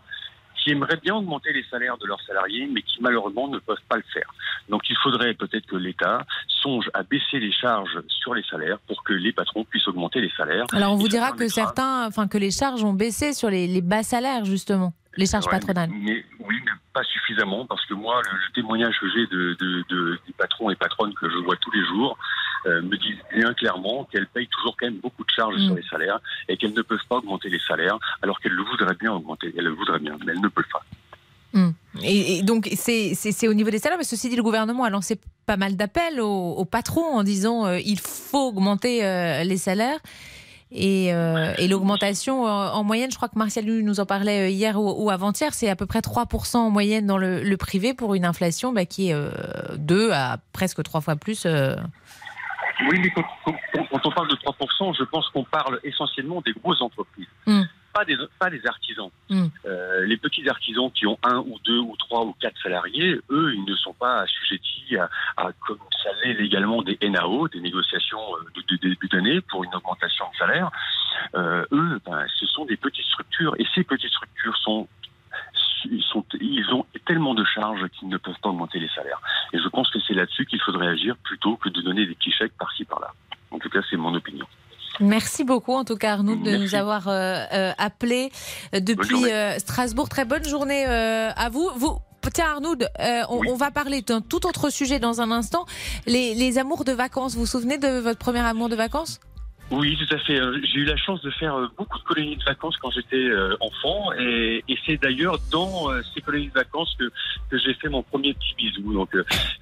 qui 0.66 0.72
aimeraient 0.72 0.97
bien 0.97 1.13
augmenter 1.16 1.53
les 1.53 1.63
salaires 1.70 1.95
de 1.99 2.07
leurs 2.07 2.22
salariés, 2.22 2.68
mais 2.72 2.82
qui 2.82 2.97
malheureusement 2.99 3.47
ne 3.47 3.59
peuvent 3.59 3.78
pas 3.88 3.97
le 3.97 4.03
faire. 4.11 4.34
Donc 4.68 4.82
il 4.89 4.97
faudrait 4.97 5.36
peut-être 5.36 5.68
que 5.68 5.76
l'État 5.76 6.26
songe 6.47 6.89
à 6.95 7.03
baisser 7.03 7.39
les 7.39 7.51
charges 7.51 7.99
sur 8.07 8.34
les 8.34 8.41
salaires 8.43 8.80
pour 8.88 9.03
que 9.03 9.13
les 9.13 9.32
patrons 9.32 9.63
puissent 9.63 9.88
augmenter 9.88 10.22
les 10.22 10.32
salaires. 10.36 10.66
Alors 10.74 10.93
on 10.93 10.95
vous 10.95 11.07
dira 11.07 11.34
que 11.34 11.47
certains, 11.47 12.07
enfin 12.07 12.28
que 12.28 12.39
les 12.39 12.49
charges 12.49 12.84
ont 12.84 12.93
baissé 12.93 13.34
sur 13.34 13.51
les, 13.51 13.68
les 13.68 13.82
bas 13.82 14.01
salaires 14.01 14.43
justement, 14.43 14.91
les 15.18 15.28
charges 15.28 15.45
Ouais, 15.45 15.51
patronales. 15.51 15.91
Mais, 15.91 16.13
mais- 16.13 16.26
oui, 16.47 16.55
mais 16.66 16.72
pas 16.93 17.03
suffisamment, 17.03 17.66
parce 17.68 17.86
que 17.86 17.93
moi, 17.93 18.22
le, 18.32 18.38
le 18.38 18.53
témoignage 18.53 18.95
que 18.99 19.07
j'ai 19.11 19.28
de, 19.28 19.55
de- 19.59 19.86
de- 19.89 20.20
des 20.26 20.34
patrons 20.34 20.70
et 20.72 20.76
patronnes 20.76 21.13
que 21.13 21.30
je 21.30 21.38
vois 21.38 21.55
tous 21.57 21.72
les 21.72 21.86
jours 21.86 22.18
euh, 22.66 22.82
me 22.82 22.97
disent 22.97 23.18
bien 23.34 23.53
clairement 23.53 24.05
qu'elles 24.05 24.28
payent 24.28 24.47
toujours 24.47 24.76
quand 24.80 24.88
même 24.88 24.99
beaucoup 24.99 25.24
de 25.24 25.30
charges 25.30 25.55
Mm. 25.55 25.66
sur 25.66 25.76
les 25.76 25.84
salaires 25.84 26.20
et 26.49 26.57
qu'elles 26.57 26.74
ne 26.74 26.82
peuvent 26.82 27.05
pas 27.07 27.18
augmenter 27.18 27.49
les 27.49 27.59
salaires, 27.59 27.97
alors 28.22 28.39
qu'elles 28.39 28.53
le 28.53 28.63
voudraient 28.63 28.95
bien 28.95 29.13
augmenter. 29.13 29.53
Elles 29.57 29.66
le 29.66 29.72
voudraient 29.72 29.99
bien, 29.99 30.18
mais 30.26 30.34
elles 30.34 30.41
ne 30.41 30.47
peuvent 30.47 30.63
pas. 30.72 30.84
Hmm. 31.53 31.72
Et, 32.03 32.39
et 32.39 32.41
donc 32.43 32.70
c'est 32.76 33.47
au 33.47 33.53
niveau 33.53 33.70
des 33.70 33.80
salaires, 33.80 33.97
mais 33.97 34.03
ceci 34.03 34.28
dit, 34.30 34.36
le 34.36 34.43
gouvernement 34.43 34.84
a 34.84 34.89
lancé 34.89 35.18
pas 35.45 35.55
mal 35.55 35.78
d'appels 35.78 36.20
aux, 36.20 36.51
aux 36.51 36.66
patrons 36.66 37.16
en 37.16 37.24
disant 37.24 37.66
euh, 37.66 37.80
il 37.80 37.99
faut 37.99 38.49
augmenter 38.49 39.05
euh, 39.05 39.43
les 39.43 39.57
salaires. 39.57 39.99
Et, 40.72 41.13
euh, 41.13 41.53
et 41.57 41.70
l'augmentation 41.70 42.45
euh, 42.45 42.49
en 42.49 42.84
moyenne, 42.84 43.09
je 43.11 43.16
crois 43.16 43.30
que 43.30 43.38
Martial 43.38 43.63
nous 43.66 43.99
en 44.01 44.05
parlait 44.05 44.51
hier 44.51 44.78
ou, 44.82 45.05
ou 45.05 45.09
avant-hier, 45.09 45.53
c'est 45.53 45.70
à 45.70 45.76
peu 45.78 45.86
près 45.86 45.99
3% 45.99 46.57
en 46.57 46.70
moyenne 46.72 47.05
dans 47.05 47.18
le, 47.18 47.43
le 47.43 47.57
privé 47.57 47.93
pour 47.93 48.16
une 48.16 48.26
inflation 48.26 48.74
bah, 48.74 48.86
qui 48.86 49.09
est 49.09 49.13
euh, 49.13 49.30
2 49.78 50.11
à 50.11 50.39
presque 50.51 50.84
3 50.84 50.99
fois 50.99 51.16
plus. 51.16 51.45
Oui, 52.89 52.99
mais 52.99 53.09
quand, 53.11 53.23
quand- 53.45 53.55
quand 53.89 54.05
on 54.05 54.11
parle 54.11 54.28
de 54.30 54.36
3%, 54.36 54.93
je 54.97 55.03
pense 55.03 55.30
qu'on 55.30 55.43
parle 55.43 55.80
essentiellement 55.84 56.41
des 56.41 56.51
grosses 56.53 56.82
entreprises. 56.82 57.28
Mm. 57.45 57.63
Pas 57.93 58.03
des, 58.03 58.17
pas 58.39 58.49
des 58.49 58.61
artisans. 58.67 59.09
Mm. 59.30 59.45
Euh, 59.65 60.05
les 60.05 60.17
petits 60.17 60.47
artisans 60.49 60.91
qui 60.91 61.07
ont 61.07 61.17
un 61.23 61.38
ou 61.38 61.57
deux 61.63 61.80
ou 61.80 61.95
trois 61.97 62.26
ou 62.26 62.34
quatre 62.39 62.61
salariés, 62.61 63.19
eux, 63.30 63.53
ils 63.55 63.63
ne 63.63 63.76
sont 63.76 63.93
pas 63.93 64.21
assujettis 64.21 64.97
à, 64.97 65.09
à 65.38 65.51
comme 65.65 65.80
ça 66.03 66.09
l'est 66.23 66.34
légalement 66.34 66.82
des 66.82 66.97
NAO, 67.09 67.47
des 67.47 67.61
négociations 67.61 68.19
euh, 68.38 68.49
de, 68.55 68.76
de 68.76 68.89
début 68.89 69.07
d'année 69.07 69.39
pour 69.41 69.63
une 69.63 69.73
augmentation 69.73 70.26
de 70.34 70.38
salaire. 70.38 70.69
Euh, 71.36 71.65
eux, 71.71 72.01
ben, 72.05 72.26
ce 72.38 72.45
sont 72.47 72.65
des 72.65 72.76
petites 72.76 73.05
structures 73.05 73.55
et 73.57 73.65
ces 73.73 73.84
petites 73.86 74.11
structures 74.11 74.57
sont 74.57 74.88
ils, 75.92 76.04
sont, 76.04 76.24
ils 76.40 76.66
ont 76.74 76.86
tellement 77.06 77.34
de 77.34 77.44
charges 77.44 77.88
qu'ils 77.98 78.10
ne 78.10 78.18
peuvent 78.18 78.40
pas 78.42 78.50
augmenter 78.50 78.80
les 78.80 78.90
salaires. 78.90 79.22
Et 79.54 79.58
je 79.60 79.68
pense 79.70 79.90
que 79.92 80.00
c'est 80.08 80.14
là-dessus 80.14 80.46
qu'il 80.46 80.60
faudrait 80.62 80.88
agir 80.88 81.16
plutôt 81.24 81.56
que 81.58 81.70
de 81.70 81.82
donner 81.82 82.06
des 82.06 82.16
petits 82.16 82.32
chèques 82.32 82.58
par-ci 82.58 82.86
par-là. 82.86 83.14
En 83.52 83.60
tout 83.60 83.70
cas, 83.70 83.80
c'est 83.90 83.98
mon 83.98 84.14
opinion. 84.14 84.46
Merci 85.02 85.44
beaucoup 85.44 85.74
en 85.74 85.84
tout 85.84 85.98
cas 85.98 86.14
Arnaud 86.14 86.38
de 86.38 86.44
Merci. 86.52 86.60
nous 86.62 86.76
avoir 86.76 87.10
euh, 87.10 87.44
euh, 87.52 87.72
appelé 87.78 88.32
euh, 88.74 88.80
depuis 88.80 89.30
euh, 89.30 89.60
Strasbourg. 89.60 90.08
Très 90.08 90.24
bonne 90.24 90.46
journée 90.46 90.86
euh, 90.88 91.32
à 91.36 91.50
vous. 91.50 91.70
Vous 91.76 91.98
Tiens 92.34 92.54
Arnaud, 92.56 92.74
euh, 92.74 93.22
on, 93.30 93.40
on 93.48 93.56
va 93.56 93.70
parler 93.70 94.02
d'un 94.02 94.20
tout 94.20 94.48
autre 94.48 94.72
sujet 94.72 94.98
dans 94.98 95.22
un 95.22 95.30
instant. 95.32 95.66
Les, 96.08 96.34
les 96.34 96.58
amours 96.58 96.84
de 96.84 96.92
vacances, 96.92 97.36
vous 97.36 97.42
vous 97.42 97.46
souvenez 97.46 97.78
de 97.78 98.00
votre 98.00 98.18
premier 98.18 98.40
amour 98.40 98.68
de 98.68 98.76
vacances? 98.76 99.20
Oui, 99.72 99.97
tout 99.97 100.13
à 100.16 100.20
fait. 100.20 100.39
Euh, 100.39 100.59
J'ai 100.63 100.80
eu 100.82 100.86
la 100.86 100.95
chance 100.95 101.22
de 101.22 101.32
faire 101.32 101.55
euh, 101.55 101.68
beaucoup 101.78 101.97
de 101.97 102.03
colonies 102.03 102.38
de 102.38 102.43
vacances 102.43 102.78
quand 102.78 102.91
j'étais 102.91 103.16
euh, 103.16 103.55
enfant, 103.59 104.11
et, 104.20 104.63
et 104.68 104.78
c'est 104.86 104.97
d'ailleurs 105.01 105.39
dans 105.51 105.88
ces 106.13 106.22
colonies 106.22 106.47
de 106.49 106.53
vacances 106.53 106.93
que, 106.99 107.05
que 107.49 107.57
j'ai 107.57 107.74
fait 107.74 107.89
mon 107.89 108.03
premier 108.03 108.34
petit 108.36 108.53
bisou. 108.57 108.93
Donc 108.93 109.09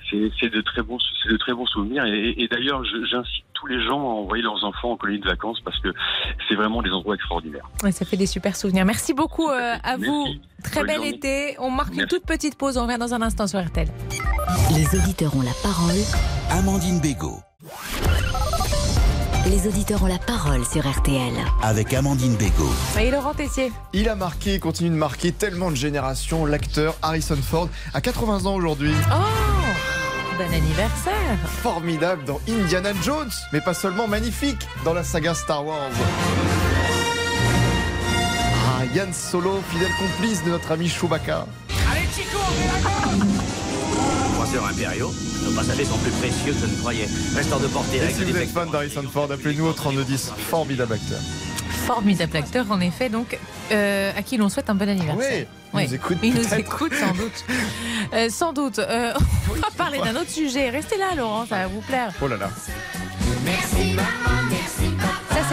c'est 0.09 0.49
de 0.49 0.61
très 0.61 0.81
bons, 0.81 0.97
c'est 1.23 1.31
de 1.31 1.37
très 1.37 1.53
bons 1.53 1.65
souvenirs. 1.67 2.05
Et, 2.05 2.35
et 2.37 2.47
d'ailleurs, 2.47 2.83
j'incite 2.83 3.45
tous 3.53 3.67
les 3.67 3.81
gens 3.83 3.99
à 3.99 4.13
envoyer 4.21 4.43
leurs 4.43 4.63
enfants 4.65 4.91
en 4.91 4.97
colonie 4.97 5.19
de 5.19 5.25
vacances 5.27 5.61
parce 5.61 5.79
que 5.79 5.89
c'est 6.49 6.55
vraiment 6.55 6.81
des 6.81 6.89
endroits 6.91 7.15
extraordinaires. 7.15 7.65
Ouais, 7.81 7.91
Ça 7.93 8.03
fait 8.05 8.17
des 8.17 8.25
super 8.25 8.55
souvenirs. 8.57 8.83
Merci 8.85 9.13
beaucoup 9.13 9.49
euh, 9.49 9.75
à 9.83 9.95
vous. 9.95 10.27
Très 10.63 10.81
Bonne 10.81 10.87
bel 10.87 10.95
journée. 10.97 11.09
été. 11.15 11.55
On 11.59 11.71
marque 11.71 11.95
une 11.95 12.05
toute 12.07 12.25
petite 12.25 12.57
pause. 12.57 12.77
On 12.77 12.83
revient 12.85 12.97
dans 12.99 13.13
un 13.13 13.21
instant 13.21 13.47
sur 13.47 13.59
RTL. 13.63 13.87
Les 14.75 14.99
auditeurs 14.99 15.33
ont 15.35 15.41
la 15.41 15.53
parole. 15.63 15.95
Amandine 16.51 16.99
Bégaud. 16.99 17.39
Les 19.45 19.67
auditeurs 19.67 20.01
ont 20.03 20.07
la 20.07 20.19
parole 20.19 20.63
sur 20.65 20.89
RTL. 20.89 21.33
Avec 21.61 21.93
Amandine 21.93 22.35
Bégaud. 22.35 22.71
Et 22.99 23.11
Laurent 23.11 23.33
Tessier. 23.33 23.73
Il 23.91 24.07
a 24.07 24.15
marqué, 24.15 24.57
continue 24.57 24.89
de 24.89 24.95
marquer 24.95 25.33
tellement 25.33 25.69
de 25.69 25.75
générations, 25.75 26.45
l'acteur 26.45 26.95
Harrison 27.01 27.35
Ford, 27.35 27.67
à 27.93 27.99
80 27.99 28.45
ans 28.45 28.55
aujourd'hui. 28.55 28.93
Oh 29.11 29.15
Bon 30.37 30.45
anniversaire. 30.45 31.37
Formidable 31.61 32.23
dans 32.23 32.39
Indiana 32.49 32.91
Jones, 33.03 33.29
mais 33.51 33.59
pas 33.59 33.73
seulement 33.73 34.07
magnifique 34.07 34.65
dans 34.85 34.93
la 34.93 35.03
saga 35.03 35.33
Star 35.33 35.65
Wars. 35.65 35.91
Ah, 38.65 38.85
Yann 38.95 39.13
Solo, 39.13 39.61
fidèle 39.71 39.91
complice 39.99 40.43
de 40.43 40.51
notre 40.51 40.71
ami 40.71 40.87
Chewbacca. 40.87 41.45
Allez 41.91 42.07
Chico, 42.15 42.37
on 42.37 42.61
est 42.61 42.81
d'accord 42.81 43.42
Croiseurs 44.43 44.67
impériaux, 44.67 45.13
nos 45.45 45.51
passagers 45.51 45.85
sont 45.85 45.97
plus 45.99 46.11
précieux 46.11 46.51
que 46.51 46.59
je 46.59 46.65
ne 46.65 46.75
croyais. 46.75 47.07
Restant 47.33 47.61
de 47.61 47.67
porter 47.67 47.95
Et 47.95 48.01
avec 48.01 48.15
si 48.15 48.25
vous 48.25 48.35
êtes 48.35 48.49
fan 48.49 48.69
d'Harrison 48.69 49.03
Ford, 49.03 49.31
appelez-nous 49.31 49.67
au 49.67 49.71
3210. 49.71 50.33
Formidable 50.49 50.91
acteur. 50.95 51.19
Formidable 51.87 52.35
acteur, 52.35 52.69
en 52.69 52.81
effet, 52.81 53.07
donc 53.07 53.39
euh, 53.71 54.11
à 54.13 54.21
qui 54.21 54.35
l'on 54.35 54.49
souhaite 54.49 54.69
un 54.69 54.75
bon 54.75 54.89
anniversaire. 54.89 55.45
Oui, 55.73 55.83
il 55.83 55.87
nous 55.87 55.95
écoute 55.95 56.17
Il 56.21 56.33
nous 56.33 56.53
écoute 56.55 56.93
sans 56.93 57.13
doute. 57.13 57.45
Euh, 58.13 58.29
sans 58.29 58.53
doute. 58.53 58.77
Euh, 58.79 59.13
on 59.49 59.53
va 59.53 59.69
parler 59.75 59.97
d'un 59.97 60.15
autre 60.15 60.29
sujet. 60.29 60.69
Restez 60.69 60.97
là, 60.97 61.15
Laurent, 61.15 61.45
ça 61.47 61.55
va 61.59 61.67
vous 61.67 61.81
plaire. 61.81 62.11
Oh 62.21 62.27
là 62.27 62.35
là. 62.35 62.49
Ça, 62.55 63.72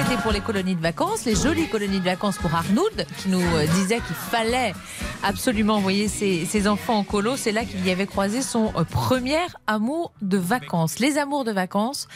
c'était 0.02 0.22
pour 0.22 0.32
les 0.32 0.40
colonies 0.40 0.76
de 0.76 0.80
vacances, 0.80 1.24
les 1.26 1.34
jolies 1.34 1.68
colonies 1.68 1.98
de 1.98 2.04
vacances 2.04 2.38
pour 2.38 2.54
Arnould, 2.54 3.06
qui 3.18 3.28
nous 3.28 3.40
euh, 3.40 3.66
disait 3.74 3.96
qu'il 3.96 4.14
fallait 4.14 4.72
absolument 5.22 5.74
envoyer 5.74 6.08
ses, 6.08 6.46
ses 6.46 6.68
enfants 6.68 6.98
en 6.98 7.04
colo. 7.04 7.36
C'est 7.36 7.52
là 7.52 7.64
qu'il 7.64 7.84
y 7.86 7.90
avait 7.90 8.06
croisé 8.06 8.40
son 8.40 8.72
euh, 8.76 8.84
premier 8.84 9.40
amour 9.66 10.12
de 10.22 10.38
vacances. 10.38 11.00
Les 11.00 11.18
amours 11.18 11.44
de 11.44 11.52
vacances, 11.52 12.08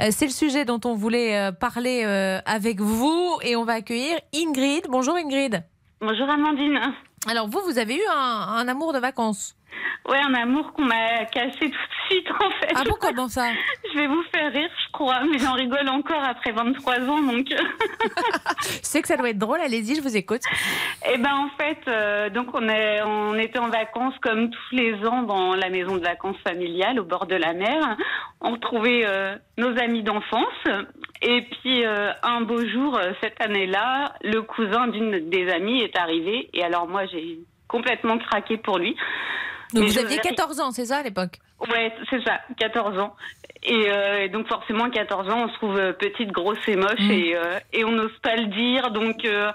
euh, 0.00 0.08
c'est 0.10 0.26
le 0.26 0.32
sujet 0.32 0.64
dont 0.64 0.80
on 0.84 0.94
voulait 0.94 1.52
parler 1.52 2.04
avec 2.44 2.80
vous 2.80 3.38
et 3.42 3.56
on 3.56 3.64
va 3.64 3.74
accueillir 3.74 4.18
Ingrid. 4.34 4.86
Bonjour 4.88 5.14
Ingrid. 5.14 5.62
Bonjour 6.00 6.28
Amandine. 6.28 6.80
Alors 7.28 7.48
vous, 7.48 7.60
vous 7.64 7.78
avez 7.78 7.96
eu 7.96 8.02
un, 8.12 8.56
un 8.58 8.68
amour 8.68 8.92
de 8.92 8.98
vacances? 8.98 9.54
Ouais, 10.08 10.18
un 10.18 10.34
amour 10.34 10.72
qu'on 10.72 10.84
m'a 10.84 11.24
cassé 11.26 11.58
tout 11.58 11.66
de 11.68 12.08
suite 12.08 12.30
en 12.30 12.50
fait. 12.60 12.72
Ah 12.74 12.82
bon, 12.84 12.94
comment 12.98 13.28
ça? 13.28 13.50
Je 13.92 13.98
vais 13.98 14.06
vous 14.06 14.22
faire 14.34 14.50
rire, 14.52 14.70
je 14.86 14.92
crois, 14.92 15.20
mais 15.30 15.38
j'en 15.38 15.52
rigole 15.52 15.88
encore 15.88 16.22
après 16.24 16.52
23 16.52 16.94
ans, 17.00 17.22
donc. 17.22 17.46
C'est 18.60 19.02
que 19.02 19.08
ça 19.08 19.16
doit 19.16 19.30
être 19.30 19.38
drôle, 19.38 19.60
allez-y, 19.60 19.96
je 19.96 20.00
vous 20.00 20.16
écoute. 20.16 20.40
Eh 21.12 21.18
ben 21.18 21.34
en 21.34 21.50
fait, 21.58 21.78
euh, 21.88 22.30
donc 22.30 22.48
on, 22.54 22.68
est, 22.68 23.02
on 23.02 23.34
était 23.34 23.58
en 23.58 23.68
vacances 23.68 24.14
comme 24.22 24.50
tous 24.50 24.74
les 24.74 24.94
ans 25.06 25.22
dans 25.22 25.54
la 25.54 25.68
maison 25.68 25.96
de 25.96 26.02
vacances 26.02 26.36
familiale 26.46 26.98
au 27.00 27.04
bord 27.04 27.26
de 27.26 27.36
la 27.36 27.52
mer. 27.52 27.96
On 28.40 28.52
retrouvait 28.52 29.04
euh, 29.06 29.36
nos 29.58 29.76
amis 29.78 30.02
d'enfance. 30.02 30.64
Et 31.20 31.42
puis 31.42 31.84
euh, 31.84 32.12
un 32.22 32.40
beau 32.40 32.66
jour, 32.66 32.98
cette 33.22 33.40
année-là, 33.42 34.14
le 34.22 34.40
cousin 34.42 34.86
d'une 34.88 35.28
des 35.28 35.50
amies 35.50 35.82
est 35.82 35.98
arrivé. 35.98 36.48
Et 36.54 36.64
alors 36.64 36.88
moi, 36.88 37.04
j'ai 37.06 37.40
complètement 37.68 38.18
craqué 38.18 38.56
pour 38.56 38.78
lui. 38.78 38.96
Donc 39.74 39.84
Mais 39.84 39.90
vous 39.90 39.98
aviez 39.98 40.18
14 40.18 40.60
ans, 40.60 40.70
c'est 40.70 40.86
ça 40.86 40.98
à 40.98 41.02
l'époque? 41.02 41.38
Ouais, 41.70 41.92
c'est 42.08 42.22
ça, 42.24 42.40
14 42.58 42.98
ans. 42.98 43.14
Et, 43.64 43.90
euh, 43.90 44.22
et 44.24 44.28
donc 44.28 44.46
forcément, 44.48 44.84
à 44.84 44.90
14 44.90 45.28
ans, 45.30 45.44
on 45.44 45.48
se 45.48 45.54
trouve 45.54 45.76
euh, 45.76 45.92
petite, 45.92 46.30
grosse 46.30 46.58
et 46.68 46.76
moche 46.76 47.00
Mm. 47.00 47.10
et, 47.10 47.36
euh, 47.36 47.58
et 47.72 47.84
on 47.84 47.90
n'ose 47.92 48.16
pas 48.22 48.36
le 48.36 48.46
dire. 48.46 48.90
Donc 48.92 49.24
euh, 49.24 49.50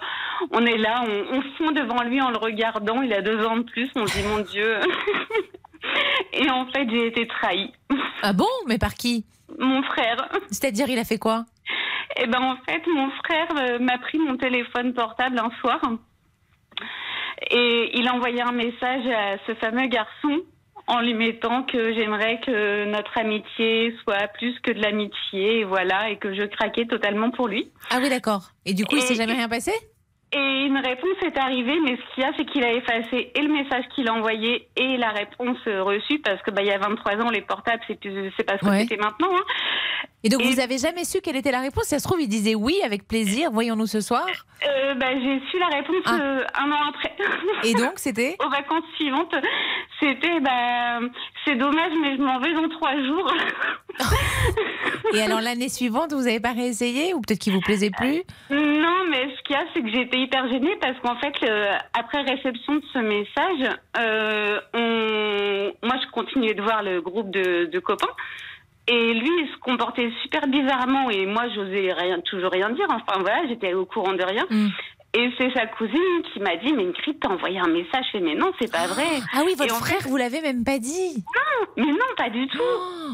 on 0.51 0.65
est 0.65 0.77
là, 0.77 1.03
on, 1.07 1.37
on 1.37 1.41
fond 1.57 1.71
devant 1.71 2.03
lui 2.03 2.21
en 2.21 2.29
le 2.29 2.37
regardant. 2.37 3.01
Il 3.01 3.13
a 3.13 3.21
deux 3.21 3.43
ans 3.45 3.57
de 3.57 3.63
plus, 3.63 3.89
on 3.95 4.05
se 4.05 4.17
dit 4.17 4.27
mon 4.27 4.39
Dieu. 4.39 4.77
et 6.33 6.49
en 6.51 6.65
fait, 6.67 6.87
j'ai 6.89 7.07
été 7.07 7.27
trahie. 7.27 7.71
Ah 8.21 8.33
bon? 8.33 8.47
Mais 8.67 8.77
par 8.77 8.93
qui? 8.95 9.25
Mon 9.57 9.81
frère. 9.83 10.29
C'est-à-dire, 10.49 10.87
il 10.89 10.99
a 10.99 11.05
fait 11.05 11.17
quoi? 11.19 11.45
Eh 12.17 12.27
ben 12.27 12.41
en 12.41 12.57
fait, 12.67 12.81
mon 12.87 13.09
frère 13.23 13.79
m'a 13.79 13.97
pris 13.97 14.19
mon 14.19 14.37
téléphone 14.37 14.93
portable 14.93 15.39
un 15.39 15.49
soir 15.61 15.79
et 17.51 17.91
il 17.97 18.07
a 18.07 18.13
envoyé 18.13 18.41
un 18.41 18.51
message 18.51 19.05
à 19.07 19.37
ce 19.47 19.53
fameux 19.55 19.87
garçon 19.87 20.41
en 20.87 20.99
lui 20.99 21.13
mettant 21.13 21.63
que 21.63 21.93
j'aimerais 21.93 22.39
que 22.41 22.85
notre 22.85 23.17
amitié 23.17 23.95
soit 24.03 24.27
plus 24.33 24.59
que 24.59 24.71
de 24.71 24.81
l'amitié 24.81 25.59
et 25.59 25.63
voilà 25.63 26.09
et 26.09 26.17
que 26.17 26.33
je 26.33 26.43
craquais 26.43 26.85
totalement 26.85 27.31
pour 27.31 27.47
lui. 27.47 27.71
Ah 27.89 27.99
oui, 28.01 28.09
d'accord. 28.09 28.41
Et 28.65 28.73
du 28.73 28.83
coup, 28.85 28.97
il 28.97 29.01
s'est 29.01 29.13
Et- 29.13 29.17
jamais 29.17 29.33
rien 29.33 29.47
passé? 29.49 29.71
Et 30.35 30.65
une 30.65 30.77
réponse 30.77 31.15
est 31.23 31.37
arrivée, 31.37 31.79
mais 31.81 31.95
ce 31.95 32.13
qu'il 32.15 32.23
y 32.23 32.25
a, 32.25 32.31
c'est 32.35 32.45
qu'il 32.45 32.63
a 32.65 32.73
effacé 32.73 33.31
et 33.35 33.39
le 33.41 33.53
message 33.53 33.85
qu'il 33.93 34.09
a 34.09 34.13
envoyé 34.13 34.67
et 34.75 34.97
la 34.97 35.09
réponse 35.09 35.59
reçue, 35.67 36.19
parce 36.19 36.41
que 36.41 36.49
bah, 36.49 36.63
il 36.63 36.67
y 36.69 36.71
a 36.71 36.79
23 36.79 37.17
ans, 37.21 37.29
les 37.29 37.41
portables, 37.41 37.83
c'est 37.87 37.99
c'est 38.35 38.43
pas 38.43 38.57
ce 38.57 38.61
que 38.61 38.69
Ouais. 38.69 38.79
c'était 38.81 38.97
maintenant. 38.97 39.29
hein. 39.31 39.43
Et 40.25 40.29
donc, 40.29 40.41
vous 40.41 40.61
avez 40.61 40.77
jamais 40.77 41.03
su 41.03 41.19
quelle 41.19 41.35
était 41.35 41.51
la 41.51 41.59
réponse? 41.59 41.83
Ça 41.83 41.99
se 41.99 42.03
trouve, 42.07 42.21
il 42.21 42.29
disait 42.29 42.55
oui, 42.55 42.79
avec 42.85 43.05
plaisir, 43.07 43.51
voyons-nous 43.51 43.87
ce 43.87 43.99
soir. 43.99 44.25
Euh, 44.65 44.93
bah, 44.93 45.11
j'ai 45.11 45.41
su 45.51 45.59
la 45.59 45.67
réponse 45.67 46.05
euh, 46.07 46.45
un 46.55 46.71
an 46.71 46.89
après. 46.89 47.13
Et 47.65 47.73
donc, 47.73 47.93
c'était? 47.99 48.37
Aux 48.45 48.49
vacances 48.49 48.85
suivantes, 48.95 49.35
c'était 49.99 50.39
bah, 50.39 51.01
c'est 51.43 51.55
dommage, 51.55 51.91
mais 52.01 52.15
je 52.15 52.21
m'en 52.21 52.39
vais 52.39 52.53
dans 52.53 52.69
trois 52.69 52.95
jours. 53.03 53.33
Et 55.13 55.21
alors, 55.21 55.41
l'année 55.41 55.67
suivante, 55.67 56.13
vous 56.13 56.23
n'avez 56.23 56.39
pas 56.39 56.53
réessayé 56.53 57.13
Ou 57.13 57.19
peut-être 57.19 57.39
qu'il 57.39 57.53
vous 57.53 57.59
plaisait 57.59 57.91
plus? 57.91 58.23
Non, 58.49 59.03
mais 59.09 59.27
ce 59.35 59.43
qu'il 59.43 59.55
y 59.55 59.59
a, 59.59 59.65
c'est 59.73 59.81
que 59.81 60.03
été 60.03 60.17
hyper 60.17 60.47
gênée 60.49 60.77
parce 60.79 60.97
qu'en 60.99 61.17
fait, 61.17 61.33
après 61.93 62.21
réception 62.21 62.75
de 62.75 62.83
ce 62.93 62.99
message, 62.99 63.75
euh, 63.97 64.59
on... 64.73 65.85
moi, 65.85 65.97
je 66.01 66.11
continuais 66.11 66.53
de 66.53 66.61
voir 66.61 66.81
le 66.81 67.01
groupe 67.01 67.29
de, 67.29 67.65
de 67.65 67.79
copains. 67.79 68.07
Et 68.87 69.13
lui, 69.13 69.29
il 69.41 69.49
se 69.53 69.59
comportait 69.59 70.11
super 70.23 70.45
bizarrement 70.47 71.09
et 71.09 71.25
moi, 71.25 71.43
j'osais 71.55 71.93
rien, 71.93 72.19
toujours 72.21 72.51
rien 72.51 72.69
dire. 72.71 72.87
Enfin, 72.89 73.19
voilà, 73.21 73.47
j'étais 73.47 73.73
au 73.73 73.85
courant 73.85 74.13
de 74.13 74.23
rien. 74.23 74.45
Et 75.15 75.31
c'est 75.37 75.53
sa 75.53 75.67
cousine 75.67 76.23
qui 76.33 76.39
m'a 76.39 76.55
dit, 76.57 76.73
mais 76.73 76.85
Ingrid, 76.85 77.17
t'as 77.21 77.29
envoyé 77.29 77.59
un 77.59 77.67
message. 77.67 78.03
Je 78.07 78.17
fais, 78.17 78.19
mais 78.19 78.35
non, 78.35 78.51
c'est 78.59 78.71
pas 78.71 78.87
vrai. 78.87 79.05
Ah 79.33 79.43
oui, 79.45 79.53
votre 79.57 79.75
frère, 79.75 79.99
vous 80.07 80.17
l'avez 80.17 80.41
même 80.41 80.63
pas 80.63 80.79
dit. 80.79 81.23
Non, 81.35 81.67
mais 81.77 81.91
non, 81.91 82.05
pas 82.17 82.29
du 82.29 82.47
tout. 82.47 82.59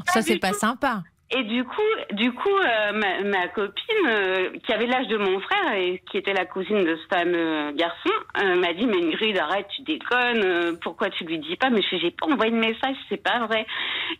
Ça, 0.07 0.21
c'est 0.21 0.39
pas 0.39 0.53
sympa. 0.53 1.03
Et 1.31 1.43
du 1.43 1.63
coup, 1.63 1.81
du 2.13 2.31
coup, 2.31 2.49
euh, 2.49 2.91
ma, 2.93 3.21
ma 3.23 3.47
copine 3.49 4.07
euh, 4.07 4.49
qui 4.65 4.73
avait 4.73 4.87
l'âge 4.87 5.07
de 5.07 5.17
mon 5.17 5.39
frère 5.39 5.73
et 5.75 6.01
qui 6.09 6.17
était 6.17 6.33
la 6.33 6.45
cousine 6.45 6.83
de 6.83 6.95
ce 6.95 7.15
fameux 7.15 7.71
garçon 7.73 8.09
euh, 8.41 8.55
m'a 8.55 8.73
dit 8.73 8.87
mais 8.87 8.97
Ingrid 8.97 9.37
arrête 9.37 9.67
tu 9.75 9.83
déconnes 9.83 10.79
pourquoi 10.79 11.11
tu 11.11 11.25
lui 11.25 11.37
dis 11.37 11.55
pas? 11.55 11.69
Mais 11.69 11.83
je 11.83 11.97
j'ai 11.97 12.09
pas 12.09 12.25
envoyé 12.25 12.51
de 12.51 12.57
message 12.57 12.95
c'est 13.09 13.21
pas 13.21 13.45
vrai 13.45 13.67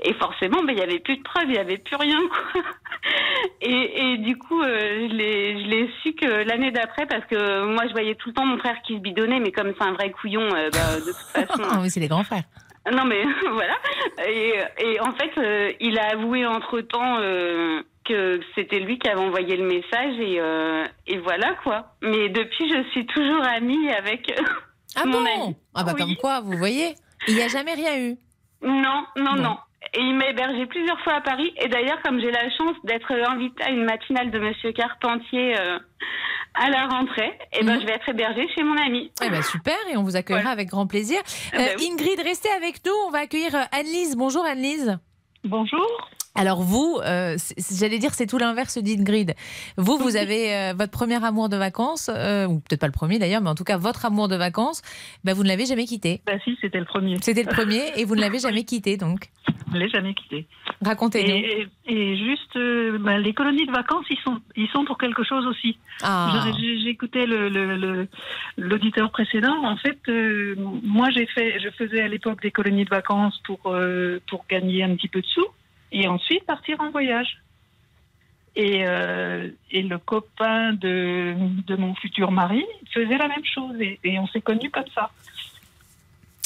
et 0.03 0.13
forcément 0.15 0.63
ben 0.63 0.73
il 0.73 0.79
y 0.79 0.81
avait 0.83 0.99
plus 0.99 1.17
de 1.17 1.23
preuves 1.23 1.45
il 1.49 1.55
y 1.55 1.59
avait 1.59 1.77
plus 1.77 1.95
rien 1.95 2.19
quoi 2.29 2.61
et, 3.61 4.11
et 4.13 4.17
du 4.17 4.37
coup 4.37 4.61
euh, 4.61 5.07
je 5.09 5.15
l'ai 5.15 5.89
su 6.01 6.13
que 6.13 6.25
l'année 6.47 6.71
d'après 6.71 7.05
parce 7.05 7.25
que 7.25 7.65
moi 7.73 7.85
je 7.87 7.91
voyais 7.93 8.15
tout 8.15 8.29
le 8.29 8.33
temps 8.35 8.45
mon 8.45 8.57
frère 8.57 8.81
qui 8.85 8.95
se 8.95 8.99
bidonnait 8.99 9.39
mais 9.39 9.51
comme 9.51 9.73
c'est 9.77 9.85
un 9.87 9.93
vrai 9.93 10.11
couillon 10.11 10.47
euh, 10.55 10.69
bah, 10.71 10.95
de 10.99 11.05
toute 11.05 11.15
façon 11.47 11.63
Ah 11.71 11.79
oui, 11.81 11.89
c'est 11.89 11.99
les 11.99 12.07
grands 12.07 12.23
frères. 12.23 12.43
non 12.91 13.05
mais 13.05 13.23
voilà. 13.51 13.75
Et, 14.27 14.53
et 14.79 14.99
en 14.99 15.11
fait, 15.13 15.31
euh, 15.37 15.71
il 15.79 15.97
a 15.99 16.11
avoué 16.13 16.45
entre 16.45 16.81
temps 16.81 17.17
que 18.05 18.39
c'était 18.55 18.79
lui 18.79 18.97
qui 18.99 19.07
avait 19.07 19.19
envoyé 19.21 19.55
le 19.55 19.65
message 19.67 20.19
et, 20.19 20.39
euh, 20.39 20.83
et 21.07 21.17
voilà 21.19 21.53
quoi. 21.63 21.93
Mais 22.01 22.29
depuis, 22.29 22.67
je 22.69 22.83
suis 22.89 23.05
toujours 23.05 23.43
amie 23.43 23.89
avec 23.91 24.31
euh, 24.31 24.43
Ah 24.95 25.05
mon 25.05 25.19
bon 25.21 25.25
ami. 25.27 25.55
Ah 25.75 25.83
bah, 25.83 25.93
comme 25.97 26.15
quoi, 26.15 26.41
vous 26.41 26.57
voyez 26.57 26.95
Il 27.27 27.35
n'y 27.35 27.41
a 27.43 27.47
jamais 27.47 27.73
rien 27.75 27.97
eu. 27.99 28.17
Non, 28.63 29.03
non, 29.15 29.35
non. 29.35 29.57
Et 29.93 30.01
il 30.01 30.15
m'a 30.15 30.27
hébergé 30.27 30.65
plusieurs 30.65 30.99
fois 31.01 31.13
à 31.15 31.21
Paris. 31.21 31.53
Et 31.61 31.67
d'ailleurs, 31.67 32.01
comme 32.03 32.19
j'ai 32.19 32.31
la 32.31 32.49
chance 32.51 32.75
d'être 32.83 33.11
invitée 33.11 33.63
à 33.63 33.69
une 33.69 33.85
matinale 33.85 34.29
de 34.29 34.39
Monsieur 34.39 34.71
Carpentier 34.73 35.57
euh, 35.59 35.79
à 36.53 36.69
la 36.69 36.87
rentrée, 36.87 37.37
et 37.53 37.63
ben, 37.63 37.79
je 37.79 37.85
vais 37.85 37.93
être 37.93 38.09
hébergée 38.09 38.47
chez 38.55 38.63
mon 38.63 38.75
ami. 38.77 39.11
Eh 39.25 39.29
ben 39.29 39.41
super, 39.41 39.77
et 39.91 39.97
on 39.97 40.03
vous 40.03 40.15
accueillera 40.15 40.49
avec 40.51 40.67
grand 40.69 40.85
plaisir. 40.87 41.19
Ah 41.53 41.57
bah 41.57 41.63
Euh, 41.69 41.75
oui. 41.79 41.89
Ingrid, 41.93 42.19
restez 42.23 42.49
avec 42.57 42.85
nous. 42.85 42.91
On 43.07 43.11
va 43.11 43.19
accueillir 43.19 43.55
euh, 43.55 43.63
Anne-Lise. 43.71 44.15
Bonjour 44.17 44.43
Anne-Lise. 44.45 44.99
Bonjour. 45.43 46.09
Alors 46.35 46.61
vous, 46.61 46.99
euh, 47.03 47.35
j'allais 47.79 47.97
dire 47.99 48.13
c'est 48.13 48.27
tout 48.27 48.37
l'inverse 48.37 48.77
d'Ingrid. 48.77 49.33
Vous, 49.77 49.97
vous 49.97 50.15
avez 50.15 50.53
euh, 50.55 50.73
votre 50.77 50.91
premier 50.91 51.23
amour 51.23 51.49
de 51.49 51.57
vacances, 51.57 52.09
euh, 52.13 52.45
ou 52.47 52.59
peut-être 52.59 52.79
pas 52.81 52.87
le 52.87 52.93
premier 52.93 53.19
d'ailleurs, 53.19 53.41
mais 53.41 53.49
en 53.49 53.55
tout 53.55 53.63
cas 53.63 53.77
votre 53.77 54.05
amour 54.05 54.27
de 54.27 54.35
vacances, 54.35 54.81
bah, 55.23 55.33
vous 55.33 55.43
ne 55.43 55.47
l'avez 55.49 55.65
jamais 55.65 55.85
quitté. 55.85 56.21
Bah 56.25 56.33
si, 56.43 56.57
c'était 56.61 56.79
le 56.79 56.85
premier. 56.85 57.17
C'était 57.21 57.43
le 57.43 57.49
premier 57.49 57.81
et 57.97 58.05
vous 58.05 58.15
ne 58.15 58.21
l'avez 58.21 58.39
jamais 58.47 58.63
quitté 58.63 58.95
donc. 58.97 59.29
Je 59.71 59.75
ne 59.75 59.79
l'ai 59.81 59.89
jamais 59.89 60.13
quitté. 60.15 60.47
Racontez-nous. 60.83 61.29
Et, 61.29 61.67
et 61.87 62.17
juste, 62.17 62.55
euh, 62.55 62.97
bah, 62.99 63.17
les 63.19 63.33
colonies 63.33 63.65
de 63.67 63.71
vacances, 63.71 64.05
ils 64.09 64.17
sont, 64.23 64.39
ils 64.55 64.67
sont 64.69 64.83
pour 64.85 64.97
quelque 64.97 65.23
chose 65.23 65.45
aussi. 65.45 65.77
Ah. 66.01 66.45
J'écoutais 66.83 67.25
le- 67.27 67.49
le- 67.49 67.75
le- 67.75 68.07
l'auditeur 68.57 69.11
précédent. 69.11 69.63
En 69.63 69.77
fait, 69.77 69.99
euh, 70.07 70.55
moi, 70.83 71.09
j'ai 71.11 71.27
fait, 71.27 71.59
je 71.59 71.69
faisais 71.71 72.01
à 72.01 72.07
l'époque 72.07 72.41
des 72.41 72.49
colonies 72.51 72.85
de 72.85 72.89
vacances 72.89 73.39
pour, 73.45 73.59
euh, 73.67 74.19
pour 74.27 74.45
gagner 74.49 74.83
un 74.83 74.95
petit 74.95 75.07
peu 75.07 75.21
de 75.21 75.27
sous 75.27 75.45
et 75.91 76.07
ensuite 76.07 76.45
partir 76.45 76.79
en 76.79 76.89
voyage. 76.91 77.37
Et, 78.55 78.83
euh, 78.85 79.49
et 79.71 79.83
le 79.83 79.97
copain 79.99 80.73
de, 80.73 81.35
de 81.67 81.75
mon 81.75 81.93
futur 81.95 82.31
mari 82.31 82.65
faisait 82.93 83.17
la 83.17 83.27
même 83.27 83.45
chose 83.45 83.79
et, 83.79 83.99
et 84.03 84.19
on 84.19 84.27
s'est 84.27 84.41
connus 84.41 84.71
comme 84.71 84.89
ça. 84.93 85.11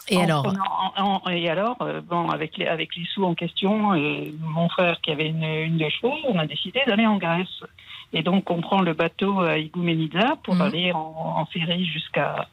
Et 0.09 0.17
En 0.17 0.23
alors 0.25 0.43
prenant- 0.43 0.93
en- 0.97 1.21
en- 1.25 1.29
Et 1.29 1.49
alors, 1.49 1.77
euh, 1.81 2.01
bon, 2.01 2.29
avec 2.29 2.57
les, 2.57 2.67
avec 2.67 2.95
les 2.97 3.05
sous 3.05 3.23
en 3.23 3.33
question, 3.35 3.95
et 3.95 4.33
mon 4.41 4.67
frère 4.67 4.99
qui 5.01 5.11
avait 5.11 5.29
une, 5.29 5.43
une 5.45 5.77
de 5.77 5.87
chevaux, 5.89 6.13
on 6.27 6.37
a 6.37 6.45
décidé 6.45 6.81
d'aller 6.85 7.07
en 7.07 7.17
Grèce. 7.17 7.63
Et 8.11 8.21
donc, 8.21 8.49
on 8.51 8.59
prend 8.59 8.81
le 8.81 8.93
bateau 8.93 9.39
à 9.39 9.57
Igoumenitsa 9.57 10.35
pour 10.43 10.61
aller 10.61 10.91
en, 10.91 11.15
en 11.37 11.45
ferry 11.45 11.85
jusqu'à 11.85 12.47